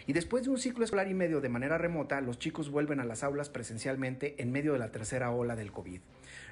Y 0.06 0.12
después 0.12 0.44
de 0.44 0.50
un 0.50 0.58
ciclo 0.58 0.84
escolar 0.84 1.08
y 1.08 1.14
medio 1.14 1.40
de 1.40 1.48
manera 1.48 1.78
remota, 1.78 2.20
los 2.20 2.38
chicos 2.38 2.70
vuelven 2.70 3.00
a 3.00 3.06
las 3.06 3.24
aulas 3.24 3.50
presencialmente 3.50 4.36
en 4.38 4.52
medio 4.52 4.74
de 4.74 4.80
la 4.80 4.92
tercera 4.92 5.32
ola 5.32 5.56
del 5.56 5.72
COVID. 5.72 6.02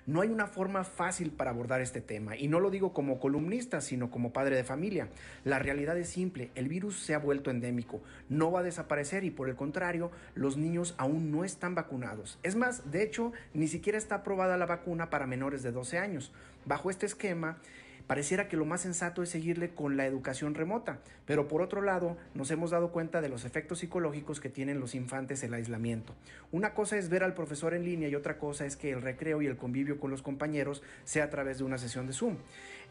No 0.06 0.22
hay 0.22 0.30
una 0.30 0.46
forma 0.46 0.84
fácil 0.84 1.32
para 1.32 1.50
abordar 1.50 1.82
este 1.82 2.00
tema, 2.00 2.38
y 2.38 2.48
no 2.48 2.60
lo 2.60 2.70
digo 2.70 2.94
como 2.94 3.20
columnista, 3.20 3.82
sino 3.82 4.12
como 4.12 4.34
padre 4.34 4.56
de 4.56 4.64
familia. 4.64 5.10
La 5.44 5.58
realidad 5.58 5.98
es 5.98 6.10
simple, 6.10 6.52
el 6.54 6.68
virus 6.68 7.00
se 7.00 7.16
ha 7.16 7.20
vuelto 7.20 7.50
endémico, 7.50 8.02
no 8.30 8.52
va 8.52 8.60
a 8.60 8.64
desaparecer 8.64 9.24
y 9.24 9.32
por 9.32 9.50
el 9.50 9.56
contrario, 9.56 10.12
los 10.36 10.58
niños 10.58 10.94
aún 10.98 11.32
no 11.32 11.44
están 11.44 11.74
vacunados. 11.74 12.38
Es 12.44 12.56
más, 12.56 12.92
de 12.92 13.02
hecho, 13.02 13.32
ni 13.56 13.68
siquiera 13.68 13.98
está 13.98 14.16
aprobada 14.16 14.58
la 14.58 14.68
vacuna 14.68 15.10
para 15.10 15.26
menores 15.26 15.64
de 15.64 15.72
12 15.72 15.98
años. 15.98 16.32
Bajo 16.66 16.92
este 16.92 17.08
esquema, 17.08 17.58
Pareciera 18.08 18.48
que 18.48 18.58
lo 18.58 18.66
más 18.66 18.82
sensato 18.82 19.24
es 19.24 19.30
seguirle 19.30 19.72
con 19.72 19.98
la 19.98 20.06
educación 20.06 20.54
remota, 20.54 21.00
pero 21.26 21.48
por 21.48 21.64
otro 21.64 21.82
lado 21.82 22.18
nos 22.36 22.52
hemos 22.52 22.70
dado 22.70 22.92
cuenta 22.92 23.20
de 23.20 23.30
los 23.30 23.46
efectos 23.46 23.80
psicológicos 23.80 24.40
que 24.40 24.50
tienen 24.50 24.80
los 24.80 24.94
infantes 24.94 25.42
el 25.44 25.56
aislamiento. 25.56 26.14
Una 26.52 26.76
cosa 26.76 26.98
es 26.98 27.10
ver 27.10 27.24
al 27.24 27.34
profesor 27.34 27.74
en 27.74 27.84
línea 27.84 28.08
y 28.08 28.16
otra 28.16 28.38
cosa 28.38 28.66
es 28.66 28.76
que 28.76 28.92
el 28.92 29.02
recreo 29.02 29.42
y 29.42 29.48
el 29.48 29.58
convivio 29.58 30.00
con 30.00 30.12
los 30.12 30.22
compañeros 30.22 30.84
sea 31.04 31.24
a 31.24 31.30
través 31.32 31.58
de 31.58 31.64
una 31.64 31.80
sesión 31.80 32.06
de 32.06 32.14
Zoom. 32.14 32.38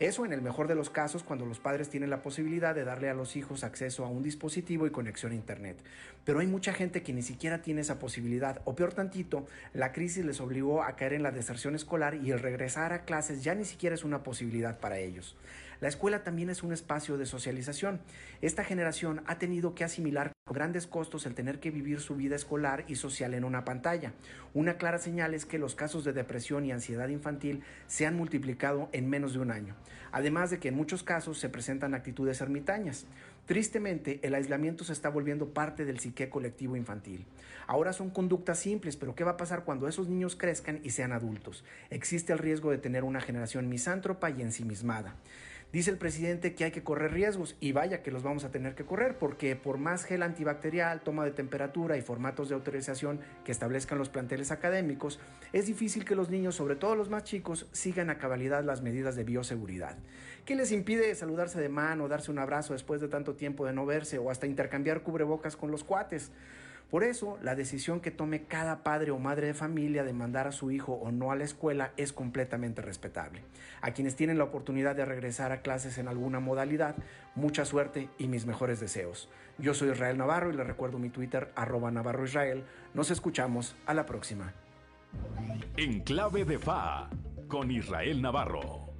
Eso 0.00 0.24
en 0.24 0.32
el 0.32 0.42
mejor 0.42 0.66
de 0.66 0.74
los 0.74 0.90
casos 0.90 1.22
cuando 1.22 1.46
los 1.46 1.60
padres 1.60 1.88
tienen 1.88 2.10
la 2.10 2.20
posibilidad 2.20 2.74
de 2.74 2.84
darle 2.84 3.08
a 3.08 3.14
los 3.14 3.36
hijos 3.36 3.62
acceso 3.62 4.04
a 4.04 4.08
un 4.08 4.24
dispositivo 4.24 4.86
y 4.86 4.90
conexión 4.90 5.30
a 5.30 5.36
Internet. 5.36 5.76
Pero 6.24 6.40
hay 6.40 6.48
mucha 6.48 6.72
gente 6.72 7.02
que 7.02 7.12
ni 7.12 7.22
siquiera 7.22 7.62
tiene 7.62 7.82
esa 7.82 8.00
posibilidad, 8.00 8.60
o 8.64 8.74
peor 8.74 8.92
tantito, 8.92 9.46
la 9.72 9.92
crisis 9.92 10.24
les 10.24 10.40
obligó 10.40 10.82
a 10.82 10.96
caer 10.96 11.12
en 11.12 11.22
la 11.22 11.30
deserción 11.30 11.76
escolar 11.76 12.16
y 12.16 12.32
el 12.32 12.40
regresar 12.40 12.92
a 12.92 13.04
clases 13.04 13.44
ya 13.44 13.54
ni 13.54 13.64
siquiera 13.64 13.94
es 13.94 14.02
una 14.02 14.24
posibilidad 14.24 14.80
para 14.80 14.98
ellos. 14.98 15.36
La 15.80 15.88
escuela 15.88 16.24
también 16.24 16.50
es 16.50 16.62
un 16.62 16.72
espacio 16.72 17.16
de 17.16 17.26
socialización. 17.26 18.00
Esta 18.42 18.64
generación 18.64 19.22
ha 19.26 19.38
tenido 19.38 19.74
que 19.74 19.84
asimilar 19.84 20.33
grandes 20.52 20.86
costos 20.86 21.24
el 21.24 21.34
tener 21.34 21.58
que 21.58 21.70
vivir 21.70 22.00
su 22.00 22.16
vida 22.16 22.36
escolar 22.36 22.84
y 22.86 22.96
social 22.96 23.32
en 23.32 23.44
una 23.44 23.64
pantalla. 23.64 24.12
Una 24.52 24.76
clara 24.76 24.98
señal 24.98 25.32
es 25.32 25.46
que 25.46 25.58
los 25.58 25.74
casos 25.74 26.04
de 26.04 26.12
depresión 26.12 26.66
y 26.66 26.72
ansiedad 26.72 27.08
infantil 27.08 27.62
se 27.86 28.04
han 28.04 28.14
multiplicado 28.14 28.90
en 28.92 29.08
menos 29.08 29.32
de 29.32 29.38
un 29.38 29.50
año, 29.50 29.74
además 30.12 30.50
de 30.50 30.58
que 30.58 30.68
en 30.68 30.76
muchos 30.76 31.02
casos 31.02 31.38
se 31.38 31.48
presentan 31.48 31.94
actitudes 31.94 32.42
ermitañas. 32.42 33.06
Tristemente, 33.46 34.20
el 34.22 34.34
aislamiento 34.34 34.84
se 34.84 34.92
está 34.92 35.08
volviendo 35.08 35.48
parte 35.48 35.86
del 35.86 35.98
psique 35.98 36.28
colectivo 36.28 36.76
infantil. 36.76 37.24
Ahora 37.66 37.94
son 37.94 38.10
conductas 38.10 38.58
simples, 38.58 38.96
pero 38.98 39.14
¿qué 39.14 39.24
va 39.24 39.32
a 39.32 39.36
pasar 39.38 39.64
cuando 39.64 39.88
esos 39.88 40.08
niños 40.08 40.36
crezcan 40.36 40.78
y 40.82 40.90
sean 40.90 41.12
adultos? 41.12 41.64
Existe 41.88 42.34
el 42.34 42.38
riesgo 42.38 42.70
de 42.70 42.76
tener 42.76 43.02
una 43.04 43.22
generación 43.22 43.70
misántropa 43.70 44.28
y 44.28 44.42
ensimismada. 44.42 45.14
Dice 45.74 45.90
el 45.90 45.98
presidente 45.98 46.54
que 46.54 46.62
hay 46.62 46.70
que 46.70 46.84
correr 46.84 47.12
riesgos 47.12 47.56
y 47.58 47.72
vaya 47.72 48.00
que 48.00 48.12
los 48.12 48.22
vamos 48.22 48.44
a 48.44 48.52
tener 48.52 48.76
que 48.76 48.84
correr 48.84 49.18
porque 49.18 49.56
por 49.56 49.76
más 49.76 50.04
gel 50.04 50.22
antibacterial, 50.22 51.00
toma 51.00 51.24
de 51.24 51.32
temperatura 51.32 51.96
y 51.96 52.00
formatos 52.00 52.48
de 52.48 52.54
autorización 52.54 53.18
que 53.44 53.50
establezcan 53.50 53.98
los 53.98 54.08
planteles 54.08 54.52
académicos, 54.52 55.18
es 55.52 55.66
difícil 55.66 56.04
que 56.04 56.14
los 56.14 56.30
niños, 56.30 56.54
sobre 56.54 56.76
todo 56.76 56.94
los 56.94 57.10
más 57.10 57.24
chicos, 57.24 57.66
sigan 57.72 58.08
a 58.08 58.18
cabalidad 58.18 58.62
las 58.62 58.82
medidas 58.82 59.16
de 59.16 59.24
bioseguridad. 59.24 59.96
¿Qué 60.44 60.54
les 60.54 60.70
impide 60.70 61.12
saludarse 61.16 61.60
de 61.60 61.68
mano, 61.68 62.06
darse 62.06 62.30
un 62.30 62.38
abrazo 62.38 62.72
después 62.72 63.00
de 63.00 63.08
tanto 63.08 63.34
tiempo 63.34 63.66
de 63.66 63.72
no 63.72 63.84
verse 63.84 64.18
o 64.18 64.30
hasta 64.30 64.46
intercambiar 64.46 65.02
cubrebocas 65.02 65.56
con 65.56 65.72
los 65.72 65.82
cuates? 65.82 66.30
Por 66.90 67.02
eso, 67.02 67.38
la 67.42 67.54
decisión 67.54 68.00
que 68.00 68.10
tome 68.10 68.44
cada 68.44 68.84
padre 68.84 69.10
o 69.10 69.18
madre 69.18 69.48
de 69.48 69.54
familia 69.54 70.04
de 70.04 70.12
mandar 70.12 70.46
a 70.46 70.52
su 70.52 70.70
hijo 70.70 70.92
o 70.92 71.10
no 71.10 71.32
a 71.32 71.36
la 71.36 71.44
escuela 71.44 71.92
es 71.96 72.12
completamente 72.12 72.82
respetable. 72.82 73.42
A 73.80 73.92
quienes 73.92 74.16
tienen 74.16 74.38
la 74.38 74.44
oportunidad 74.44 74.94
de 74.94 75.04
regresar 75.04 75.50
a 75.50 75.60
clases 75.62 75.98
en 75.98 76.08
alguna 76.08 76.40
modalidad, 76.40 76.94
mucha 77.34 77.64
suerte 77.64 78.08
y 78.18 78.28
mis 78.28 78.46
mejores 78.46 78.80
deseos. 78.80 79.28
Yo 79.58 79.74
soy 79.74 79.90
Israel 79.90 80.18
Navarro 80.18 80.50
y 80.50 80.56
les 80.56 80.66
recuerdo 80.66 80.98
mi 80.98 81.10
Twitter 81.10 81.52
arroba 81.56 81.90
Navarro 81.90 82.24
Israel. 82.24 82.64
Nos 82.92 83.10
escuchamos 83.10 83.76
a 83.86 83.94
la 83.94 84.06
próxima. 84.06 84.52
En 85.76 86.00
clave 86.00 86.44
de 86.44 86.58
Fa 86.58 87.08
con 87.48 87.70
Israel 87.70 88.22
Navarro. 88.22 88.94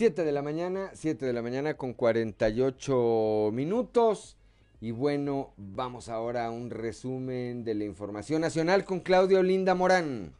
Siete 0.00 0.24
de 0.24 0.32
la 0.32 0.40
mañana, 0.40 0.88
7 0.94 1.26
de 1.26 1.34
la 1.34 1.42
mañana 1.42 1.74
con 1.74 1.92
48 1.92 3.50
minutos. 3.52 4.38
Y 4.80 4.92
bueno, 4.92 5.52
vamos 5.58 6.08
ahora 6.08 6.46
a 6.46 6.50
un 6.50 6.70
resumen 6.70 7.64
de 7.64 7.74
la 7.74 7.84
información 7.84 8.40
nacional 8.40 8.86
con 8.86 9.00
Claudia 9.00 9.40
Olinda 9.40 9.74
Morán. 9.74 10.32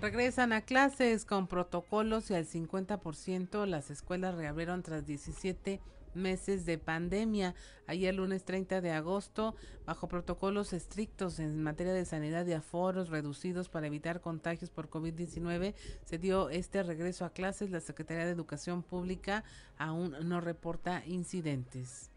Regresan 0.00 0.54
a 0.54 0.62
clases 0.62 1.26
con 1.26 1.48
protocolos 1.48 2.30
y 2.30 2.34
al 2.34 2.46
50% 2.46 3.66
las 3.66 3.90
escuelas 3.90 4.34
reabrieron 4.34 4.82
tras 4.82 5.04
17 5.04 5.82
meses 6.14 6.66
de 6.66 6.78
pandemia. 6.78 7.54
Ayer 7.86 8.14
lunes 8.14 8.44
30 8.44 8.80
de 8.80 8.92
agosto, 8.92 9.54
bajo 9.86 10.08
protocolos 10.08 10.72
estrictos 10.72 11.38
en 11.38 11.62
materia 11.62 11.92
de 11.92 12.04
sanidad 12.04 12.46
y 12.46 12.52
aforos 12.52 13.08
reducidos 13.08 13.68
para 13.68 13.86
evitar 13.86 14.20
contagios 14.20 14.70
por 14.70 14.90
COVID-19, 14.90 15.74
se 16.04 16.18
dio 16.18 16.50
este 16.50 16.82
regreso 16.82 17.24
a 17.24 17.30
clases. 17.30 17.70
La 17.70 17.80
Secretaría 17.80 18.26
de 18.26 18.32
Educación 18.32 18.82
Pública 18.82 19.44
aún 19.78 20.14
no 20.28 20.40
reporta 20.40 21.02
incidentes. 21.06 22.10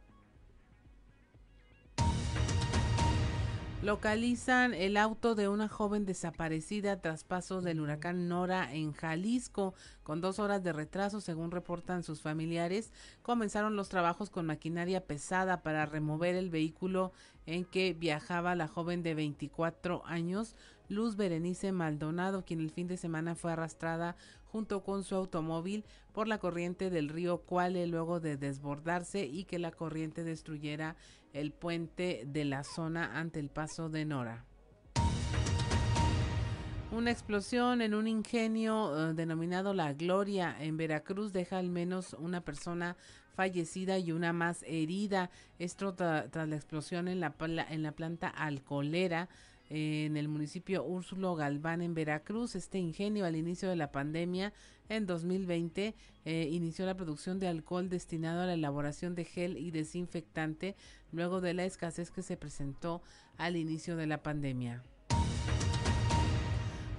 Localizan 3.83 4.75
el 4.75 4.95
auto 4.95 5.33
de 5.33 5.47
una 5.47 5.67
joven 5.67 6.05
desaparecida 6.05 7.01
tras 7.01 7.23
paso 7.23 7.61
del 7.61 7.81
huracán 7.81 8.27
Nora 8.27 8.71
en 8.71 8.93
Jalisco. 8.93 9.73
Con 10.03 10.21
dos 10.21 10.37
horas 10.37 10.63
de 10.63 10.71
retraso, 10.71 11.19
según 11.19 11.49
reportan 11.49 12.03
sus 12.03 12.21
familiares, 12.21 12.93
comenzaron 13.23 13.75
los 13.75 13.89
trabajos 13.89 14.29
con 14.29 14.45
maquinaria 14.45 15.07
pesada 15.07 15.63
para 15.63 15.87
remover 15.87 16.35
el 16.35 16.51
vehículo 16.51 17.11
en 17.47 17.65
que 17.65 17.93
viajaba 17.93 18.53
la 18.53 18.67
joven 18.67 19.01
de 19.01 19.15
24 19.15 20.03
años, 20.05 20.55
Luz 20.87 21.15
Berenice 21.15 21.71
Maldonado, 21.71 22.45
quien 22.45 22.59
el 22.59 22.69
fin 22.69 22.85
de 22.85 22.97
semana 22.97 23.33
fue 23.33 23.53
arrastrada 23.53 24.15
junto 24.51 24.83
con 24.83 25.03
su 25.03 25.15
automóvil 25.15 25.85
por 26.11 26.27
la 26.27 26.37
corriente 26.37 26.89
del 26.89 27.09
río 27.09 27.39
Cuale 27.39 27.87
luego 27.87 28.19
de 28.19 28.37
desbordarse 28.37 29.25
y 29.25 29.45
que 29.45 29.57
la 29.57 29.71
corriente 29.71 30.23
destruyera 30.23 30.97
el 31.33 31.51
puente 31.51 32.23
de 32.25 32.45
la 32.45 32.63
zona 32.63 33.17
ante 33.19 33.39
el 33.39 33.49
paso 33.49 33.89
de 33.89 34.05
Nora. 34.05 34.45
Una 36.91 37.09
explosión 37.09 37.81
en 37.81 37.93
un 37.93 38.07
ingenio 38.07 39.11
eh, 39.11 39.13
denominado 39.13 39.73
La 39.73 39.93
Gloria 39.93 40.55
en 40.59 40.75
Veracruz 40.75 41.31
deja 41.31 41.57
al 41.57 41.69
menos 41.69 42.13
una 42.19 42.41
persona 42.41 42.97
fallecida 43.33 43.97
y 43.97 44.11
una 44.11 44.33
más 44.33 44.63
herida. 44.63 45.29
Esto 45.57 45.93
tras 45.93 46.47
la 46.49 46.55
explosión 46.55 47.07
en 47.07 47.21
la, 47.21 47.33
en 47.69 47.83
la 47.83 47.93
planta 47.93 48.27
alcoholera 48.27 49.29
en 49.73 50.17
el 50.17 50.27
municipio 50.27 50.83
Úrsulo 50.83 51.35
Galván 51.35 51.81
en 51.81 51.93
Veracruz. 51.93 52.55
Este 52.55 52.77
ingenio 52.77 53.25
al 53.25 53.37
inicio 53.37 53.69
de 53.69 53.77
la 53.77 53.91
pandemia 53.91 54.51
en 54.89 55.05
2020 55.05 55.95
eh, 56.25 56.49
inició 56.51 56.85
la 56.85 56.97
producción 56.97 57.39
de 57.39 57.47
alcohol 57.47 57.87
destinado 57.87 58.41
a 58.41 58.45
la 58.45 58.55
elaboración 58.55 59.15
de 59.15 59.23
gel 59.23 59.57
y 59.57 59.71
desinfectante 59.71 60.75
luego 61.13 61.39
de 61.39 61.53
la 61.53 61.63
escasez 61.63 62.11
que 62.11 62.21
se 62.21 62.35
presentó 62.35 63.01
al 63.37 63.55
inicio 63.55 63.95
de 63.95 64.07
la 64.07 64.21
pandemia. 64.21 64.83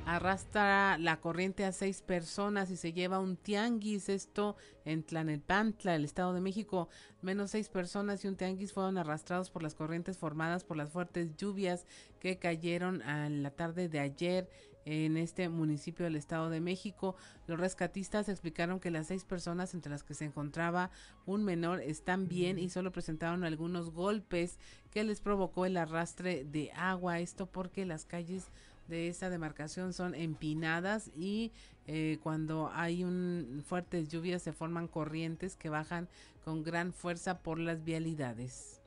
Arrastra 0.05 0.99
la 0.99 1.21
corriente 1.21 1.65
a 1.65 1.71
seis 1.71 2.03
personas 2.03 2.71
y 2.71 2.77
se 2.77 2.93
lleva 2.93 3.21
un 3.21 3.37
tianguis, 3.37 4.09
esto 4.09 4.57
en 4.85 5.05
Tlanepantla, 5.05 5.95
el 5.95 6.05
Estado 6.05 6.35
de 6.35 6.41
México. 6.41 6.89
Menos 7.21 7.53
seis 7.53 7.69
personas 7.69 8.25
y 8.25 8.29
un 8.29 8.37
tianguis 8.37 8.73
fueron 8.73 8.99
arrastrados 8.99 9.51
por 9.51 9.63
las 9.63 9.77
corrientes 9.77 10.19
formadas 10.19 10.65
por 10.65 10.77
las 10.77 10.91
fuertes 10.91 11.37
lluvias 11.37 11.87
que 12.23 12.39
cayeron 12.39 13.03
a 13.03 13.29
la 13.29 13.51
tarde 13.51 13.89
de 13.89 13.99
ayer 13.99 14.49
en 14.85 15.17
este 15.17 15.49
municipio 15.49 16.05
del 16.05 16.15
Estado 16.15 16.51
de 16.51 16.61
México. 16.61 17.17
Los 17.49 17.59
rescatistas 17.59 18.29
explicaron 18.29 18.79
que 18.79 18.93
las 18.93 19.09
seis 19.09 19.25
personas 19.25 19.75
entre 19.75 19.91
las 19.91 20.05
que 20.05 20.15
se 20.15 20.27
encontraba 20.27 20.93
un 21.27 21.43
menor 21.43 21.81
están 21.81 22.29
bien 22.29 22.61
y 22.61 22.71
solo 22.71 22.93
presentaron 22.93 23.43
algunos 23.43 23.91
golpes 23.91 24.61
que 24.93 25.03
les 25.03 25.21
provocó 25.21 25.67
el 25.67 25.77
arrastre 25.77 26.45
de 26.45 26.71
agua. 26.77 27.19
Esto 27.19 27.47
porque 27.47 27.87
las 27.87 28.05
calles 28.05 28.53
de 28.87 29.09
esa 29.09 29.29
demarcación 29.29 29.93
son 29.93 30.15
empinadas 30.15 31.11
y 31.17 31.51
eh, 31.89 32.19
cuando 32.23 32.71
hay 32.73 33.03
un 33.03 33.65
fuertes 33.67 34.09
lluvias 34.09 34.43
se 34.43 34.53
forman 34.53 34.87
corrientes 34.87 35.57
que 35.57 35.71
bajan 35.71 36.09
con 36.45 36.63
gran 36.63 36.93
fuerza 36.93 37.41
por 37.41 37.59
las 37.59 37.83
vialidades. 37.83 38.82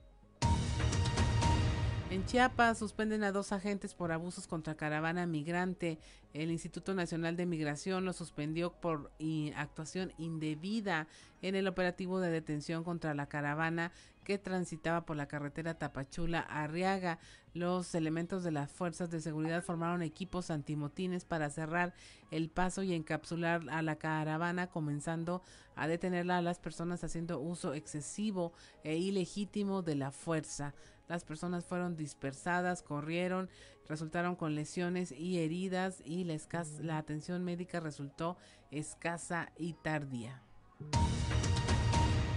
En 2.11 2.23
Chiapas 2.23 2.77
suspenden 2.77 3.23
a 3.23 3.31
dos 3.31 3.51
agentes 3.51 3.95
por 3.95 4.11
abusos 4.11 4.45
contra 4.45 4.75
caravana 4.75 5.25
migrante. 5.25 5.97
El 6.33 6.51
Instituto 6.51 6.93
Nacional 6.93 7.35
de 7.35 7.47
Migración 7.47 8.05
lo 8.05 8.13
suspendió 8.13 8.71
por 8.73 9.11
actuación 9.55 10.13
indebida 10.19 11.07
en 11.41 11.55
el 11.55 11.67
operativo 11.67 12.19
de 12.19 12.29
detención 12.29 12.83
contra 12.83 13.15
la 13.15 13.25
caravana 13.25 13.91
que 14.23 14.37
transitaba 14.37 15.05
por 15.05 15.17
la 15.17 15.27
carretera 15.27 15.79
Tapachula 15.79 16.41
Arriaga. 16.41 17.19
Los 17.53 17.95
elementos 17.95 18.43
de 18.43 18.51
las 18.51 18.71
fuerzas 18.71 19.09
de 19.09 19.21
seguridad 19.21 19.63
formaron 19.63 20.01
equipos 20.01 20.51
antimotines 20.51 21.25
para 21.25 21.49
cerrar 21.49 21.93
el 22.31 22.49
paso 22.49 22.83
y 22.83 22.93
encapsular 22.93 23.63
a 23.69 23.81
la 23.81 23.95
caravana, 23.95 24.67
comenzando 24.67 25.41
a 25.75 25.87
detenerla 25.87 26.37
a 26.37 26.41
las 26.41 26.59
personas 26.59 27.03
haciendo 27.03 27.39
uso 27.39 27.73
excesivo 27.73 28.53
e 28.83 28.97
ilegítimo 28.97 29.81
de 29.81 29.95
la 29.95 30.11
fuerza. 30.11 30.73
Las 31.07 31.23
personas 31.23 31.65
fueron 31.65 31.95
dispersadas, 31.95 32.81
corrieron, 32.81 33.49
resultaron 33.87 34.35
con 34.35 34.55
lesiones 34.55 35.11
y 35.11 35.39
heridas 35.39 36.01
y 36.03 36.23
la, 36.23 36.35
la 36.81 36.97
atención 36.97 37.43
médica 37.43 37.79
resultó 37.79 38.37
escasa 38.71 39.51
y 39.57 39.73
tardía. 39.73 40.41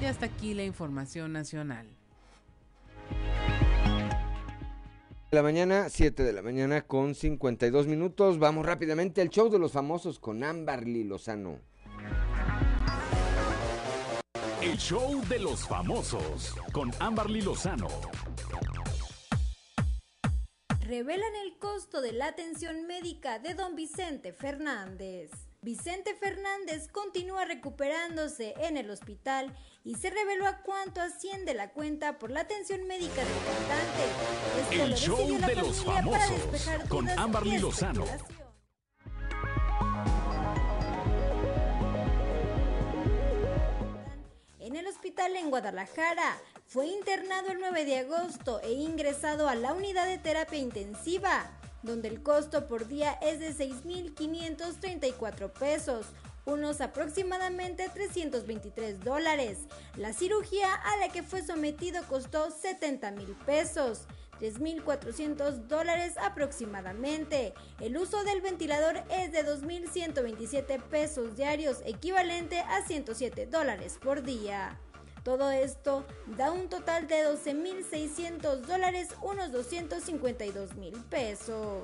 Y 0.01 0.05
hasta 0.05 0.27
aquí 0.27 0.55
la 0.55 0.65
información 0.65 1.32
nacional. 1.32 1.89
la 5.31 5.43
mañana, 5.43 5.89
7 5.90 6.23
de 6.23 6.32
la 6.32 6.40
mañana 6.40 6.82
con 6.82 7.15
52 7.15 7.86
minutos. 7.86 8.39
Vamos 8.39 8.65
rápidamente 8.65 9.20
al 9.20 9.28
show 9.28 9.51
de 9.51 9.59
los 9.59 9.73
famosos 9.73 10.19
con 10.19 10.43
Amberly 10.43 11.05
Lozano. 11.05 11.59
El 14.62 14.77
show 14.78 15.23
de 15.28 15.39
los 15.39 15.66
famosos 15.66 16.55
con 16.73 16.90
Amberly 16.99 17.43
Lozano 17.43 17.89
revelan 20.89 21.36
el 21.44 21.59
costo 21.59 22.01
de 22.01 22.12
la 22.12 22.28
atención 22.28 22.86
médica 22.86 23.39
de 23.39 23.52
don 23.52 23.77
Vicente 23.77 24.32
Fernández. 24.32 25.31
Vicente 25.60 26.15
Fernández 26.15 26.89
continúa 26.90 27.44
recuperándose 27.44 28.55
en 28.56 28.78
el 28.78 28.89
hospital 28.89 29.55
y 29.85 29.97
se 29.97 30.09
reveló 30.09 30.47
a 30.47 30.62
cuánto 30.62 31.02
asciende 31.02 31.52
la 31.52 31.73
cuenta 31.73 32.19
por 32.19 32.31
la 32.31 32.40
atención 32.40 32.86
médica 32.86 33.23
del 33.23 33.35
cantante. 33.44 34.82
el 34.82 34.94
show 34.94 35.39
de 35.39 35.56
los 35.56 35.85
famosos 35.85 36.89
con 36.89 37.06
Amberly 37.10 37.59
Lozano. 37.59 38.06
En 44.59 44.74
el 44.74 44.86
hospital 44.86 45.36
en 45.36 45.51
Guadalajara, 45.51 46.39
fue 46.69 46.86
internado 46.86 47.49
el 47.51 47.61
9 47.61 47.86
de 47.86 48.01
agosto 48.01 48.61
e 48.62 48.73
ingresado 48.73 49.49
a 49.49 49.55
la 49.55 49.73
unidad 49.73 50.07
de 50.07 50.19
terapia 50.19 50.59
intensiva, 50.59 51.51
donde 51.82 52.09
el 52.09 52.23
costo 52.23 52.66
por 52.66 52.86
día 52.89 53.12
es 53.23 53.40
de 53.40 53.55
6.534 53.55 55.51
pesos, 55.51 56.05
unos 56.45 56.82
aproximadamente 56.82 57.89
323 57.89 59.03
dólares. 59.03 59.61
La 59.97 60.12
cirugía 60.12 60.74
a 60.74 60.99
la 60.99 61.09
que 61.09 61.23
fue 61.23 61.40
sometido 61.43 62.03
costó 62.07 62.51
70 62.51 63.12
mil 63.12 63.35
pesos. 63.47 64.03
3.400 64.39 65.66
dólares 65.66 66.16
aproximadamente. 66.19 67.55
El 67.81 67.97
uso 67.97 68.23
del 68.24 68.40
ventilador 68.40 69.03
es 69.11 69.32
de 69.32 69.45
2.127 69.45 70.81
pesos 70.82 71.35
diarios, 71.35 71.78
equivalente 71.86 72.61
a 72.61 72.86
107 72.86 73.47
dólares 73.47 73.99
por 74.01 74.23
día. 74.23 74.78
Todo 75.29 75.51
esto 75.51 76.07
da 76.39 76.51
un 76.53 76.71
total 76.71 77.07
de 77.07 77.17
12.600 77.17 78.61
dólares, 78.63 79.11
unos 79.21 79.53
252 79.53 80.75
mil 80.77 80.95
pesos. 81.11 81.83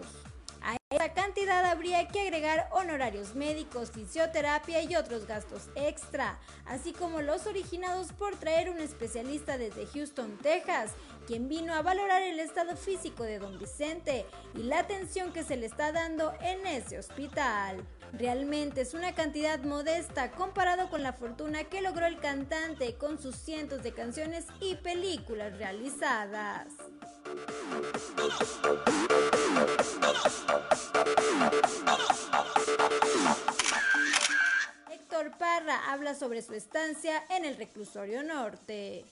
A 0.62 0.79
esta 0.89 1.12
cantidad 1.12 1.62
habría 1.66 2.09
que 2.09 2.23
agregar 2.23 2.71
honorarios 2.73 3.35
médicos, 3.35 3.91
fisioterapia 3.91 4.81
y 4.81 4.97
otros 4.97 5.27
gastos 5.27 5.69
extra, 5.75 6.41
así 6.65 6.95
como 6.95 7.21
los 7.21 7.47
originados 7.47 8.15
por 8.15 8.35
traer 8.37 8.71
un 8.71 8.79
especialista 8.79 9.59
desde 9.59 9.85
Houston, 9.89 10.39
Texas, 10.39 10.93
quien 11.27 11.49
vino 11.49 11.75
a 11.75 11.83
valorar 11.83 12.23
el 12.23 12.39
estado 12.41 12.77
físico 12.77 13.25
de 13.25 13.39
don 13.39 13.59
Vicente 13.59 14.27
y 14.55 14.63
la 14.65 14.81
atención 14.81 15.33
que 15.33 15.43
se 15.43 15.57
le 15.57 15.67
está 15.67 15.93
dando 15.93 16.33
en 16.41 16.67
ese 16.67 16.99
hospital. 16.99 17.85
Realmente 18.13 18.83
es 18.83 18.95
una 18.95 19.15
cantidad 19.15 19.59
modesta 19.61 20.31
comparado 20.31 20.89
con 20.89 21.03
la 21.03 21.13
fortuna 21.13 21.65
que 21.65 21.83
logró 21.83 22.07
el 22.07 22.21
cantante 22.21 22.95
con 22.95 23.21
sus 23.21 23.35
cientos 23.35 23.83
de 23.83 23.93
canciones 23.93 24.47
y 24.61 24.77
películas 24.77 25.57
realizadas. 25.59 26.69
Héctor 34.91 35.37
Parra 35.39 35.93
habla 35.93 36.15
sobre 36.15 36.43
su 36.43 36.55
estancia 36.55 37.25
en 37.31 37.45
el 37.45 37.57
reclusorio 37.57 38.23
norte. 38.23 39.05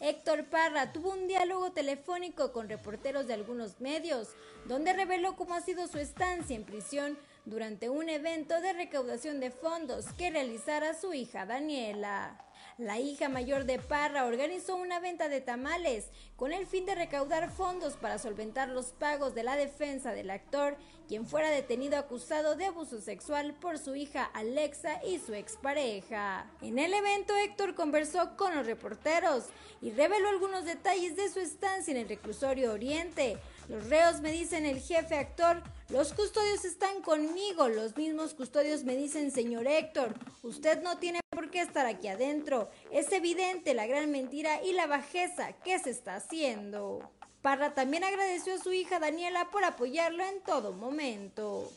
Héctor 0.00 0.44
Parra 0.44 0.92
tuvo 0.92 1.10
un 1.10 1.26
diálogo 1.26 1.72
telefónico 1.72 2.52
con 2.52 2.68
reporteros 2.68 3.26
de 3.26 3.34
algunos 3.34 3.80
medios, 3.80 4.28
donde 4.66 4.92
reveló 4.92 5.34
cómo 5.34 5.54
ha 5.54 5.60
sido 5.60 5.88
su 5.88 5.98
estancia 5.98 6.54
en 6.54 6.64
prisión 6.64 7.18
durante 7.46 7.88
un 7.88 8.08
evento 8.08 8.60
de 8.60 8.74
recaudación 8.74 9.40
de 9.40 9.50
fondos 9.50 10.06
que 10.16 10.30
realizara 10.30 10.94
su 10.94 11.14
hija 11.14 11.46
Daniela. 11.46 12.38
La 12.76 13.00
hija 13.00 13.28
mayor 13.28 13.64
de 13.64 13.80
Parra 13.80 14.26
organizó 14.26 14.76
una 14.76 15.00
venta 15.00 15.28
de 15.28 15.40
tamales 15.40 16.10
con 16.36 16.52
el 16.52 16.68
fin 16.68 16.86
de 16.86 16.94
recaudar 16.94 17.50
fondos 17.50 17.96
para 17.96 18.18
solventar 18.18 18.68
los 18.68 18.92
pagos 18.92 19.34
de 19.34 19.42
la 19.42 19.56
defensa 19.56 20.12
del 20.12 20.30
actor, 20.30 20.76
quien 21.08 21.26
fuera 21.26 21.50
detenido 21.50 21.96
acusado 21.96 22.54
de 22.54 22.66
abuso 22.66 23.00
sexual 23.00 23.54
por 23.54 23.78
su 23.78 23.96
hija 23.96 24.24
Alexa 24.24 25.02
y 25.04 25.18
su 25.18 25.32
expareja. 25.32 26.46
En 26.60 26.78
el 26.78 26.92
evento 26.92 27.34
Héctor 27.34 27.74
conversó 27.74 28.36
con 28.36 28.54
los 28.54 28.66
reporteros 28.66 29.46
y 29.80 29.90
reveló 29.90 30.28
algunos 30.28 30.66
detalles 30.66 31.16
de 31.16 31.30
su 31.30 31.40
estancia 31.40 31.92
en 31.92 31.96
el 31.96 32.08
reclusorio 32.08 32.72
Oriente. 32.72 33.38
Los 33.68 33.88
reos 33.88 34.20
me 34.20 34.30
dicen 34.30 34.66
el 34.66 34.80
jefe 34.80 35.16
actor, 35.16 35.62
los 35.88 36.12
custodios 36.12 36.64
están 36.64 37.00
conmigo, 37.00 37.68
los 37.68 37.96
mismos 37.96 38.34
custodios 38.34 38.84
me 38.84 38.96
dicen, 38.96 39.30
señor 39.30 39.66
Héctor, 39.66 40.14
usted 40.42 40.82
no 40.82 40.98
tiene 40.98 41.20
por 41.30 41.50
qué 41.50 41.62
estar 41.62 41.86
aquí 41.86 42.08
adentro. 42.08 42.68
Es 42.90 43.10
evidente 43.12 43.72
la 43.72 43.86
gran 43.86 44.10
mentira 44.10 44.62
y 44.62 44.72
la 44.72 44.86
bajeza 44.86 45.52
que 45.64 45.78
se 45.78 45.90
está 45.90 46.16
haciendo. 46.16 47.10
Parra 47.48 47.72
también 47.72 48.04
agradeció 48.04 48.56
a 48.56 48.58
su 48.58 48.74
hija 48.74 48.98
Daniela 48.98 49.48
por 49.50 49.64
apoyarlo 49.64 50.22
en 50.22 50.42
todo 50.42 50.74
momento. 50.74 51.72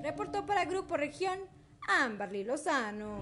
Reportó 0.00 0.46
para 0.46 0.64
Grupo 0.66 0.96
Región 0.96 1.40
Amberly 1.88 2.44
Lozano. 2.44 3.18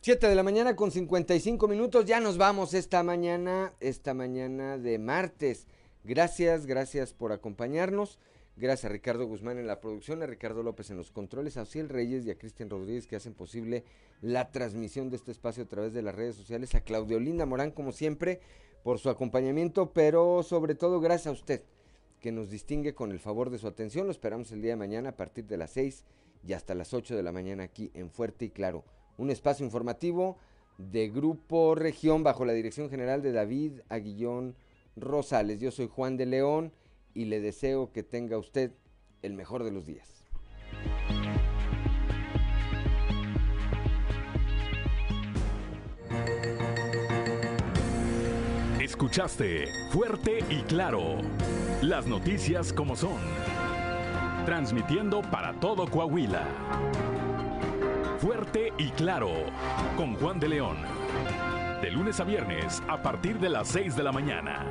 7 0.00 0.26
de 0.26 0.34
la 0.34 0.42
mañana 0.42 0.74
con 0.74 0.90
55 0.90 1.68
minutos, 1.68 2.06
ya 2.06 2.18
nos 2.20 2.38
vamos 2.38 2.72
esta 2.72 3.02
mañana, 3.02 3.74
esta 3.80 4.14
mañana 4.14 4.78
de 4.78 4.98
martes. 4.98 5.66
Gracias, 6.02 6.64
gracias 6.64 7.12
por 7.12 7.32
acompañarnos. 7.32 8.18
Gracias 8.56 8.84
a 8.84 8.92
Ricardo 8.92 9.26
Guzmán 9.26 9.58
en 9.58 9.66
la 9.66 9.80
producción, 9.80 10.22
a 10.22 10.26
Ricardo 10.26 10.62
López 10.62 10.90
en 10.90 10.96
los 10.96 11.10
controles, 11.10 11.56
a 11.56 11.62
Ociel 11.62 11.88
Reyes 11.88 12.24
y 12.24 12.30
a 12.30 12.38
Cristian 12.38 12.70
Rodríguez 12.70 13.06
que 13.06 13.16
hacen 13.16 13.34
posible 13.34 13.84
la 14.20 14.52
transmisión 14.52 15.10
de 15.10 15.16
este 15.16 15.32
espacio 15.32 15.64
a 15.64 15.68
través 15.68 15.92
de 15.92 16.02
las 16.02 16.14
redes 16.14 16.36
sociales, 16.36 16.74
a 16.74 16.82
Claudio 16.82 17.18
Linda 17.18 17.46
Morán 17.46 17.72
como 17.72 17.90
siempre 17.90 18.40
por 18.84 19.00
su 19.00 19.10
acompañamiento, 19.10 19.92
pero 19.92 20.42
sobre 20.44 20.74
todo 20.76 21.00
gracias 21.00 21.26
a 21.26 21.32
usted 21.32 21.62
que 22.20 22.30
nos 22.30 22.48
distingue 22.48 22.94
con 22.94 23.10
el 23.10 23.18
favor 23.18 23.50
de 23.50 23.58
su 23.58 23.66
atención. 23.66 24.06
Lo 24.06 24.12
esperamos 24.12 24.52
el 24.52 24.62
día 24.62 24.72
de 24.72 24.76
mañana 24.76 25.10
a 25.10 25.16
partir 25.16 25.46
de 25.46 25.56
las 25.56 25.72
6 25.72 26.04
y 26.46 26.52
hasta 26.52 26.74
las 26.74 26.94
8 26.94 27.16
de 27.16 27.22
la 27.22 27.32
mañana 27.32 27.64
aquí 27.64 27.90
en 27.94 28.08
Fuerte 28.08 28.44
y 28.44 28.50
Claro 28.50 28.84
un 29.16 29.30
espacio 29.30 29.64
informativo 29.64 30.36
de 30.78 31.08
Grupo 31.08 31.74
Región 31.74 32.22
bajo 32.22 32.44
la 32.44 32.52
dirección 32.52 32.90
general 32.90 33.22
de 33.22 33.32
David 33.32 33.80
Aguillón 33.88 34.56
Rosales. 34.96 35.60
Yo 35.60 35.70
soy 35.70 35.88
Juan 35.88 36.16
de 36.16 36.26
León 36.26 36.72
y 37.14 37.26
le 37.26 37.40
deseo 37.40 37.92
que 37.92 38.02
tenga 38.02 38.36
usted 38.36 38.72
el 39.22 39.34
mejor 39.34 39.64
de 39.64 39.70
los 39.70 39.86
días. 39.86 40.24
Escuchaste 48.80 49.66
fuerte 49.90 50.44
y 50.50 50.62
claro 50.62 51.18
las 51.82 52.06
noticias 52.06 52.72
como 52.72 52.96
son, 52.96 53.18
transmitiendo 54.46 55.22
para 55.22 55.52
todo 55.60 55.86
Coahuila. 55.86 56.46
Fuerte 58.18 58.72
y 58.78 58.90
claro, 58.90 59.30
con 59.96 60.14
Juan 60.16 60.40
de 60.40 60.48
León. 60.48 60.78
De 61.82 61.90
lunes 61.90 62.20
a 62.20 62.24
viernes 62.24 62.82
a 62.88 63.02
partir 63.02 63.38
de 63.38 63.50
las 63.50 63.68
6 63.68 63.96
de 63.96 64.02
la 64.02 64.12
mañana. 64.12 64.64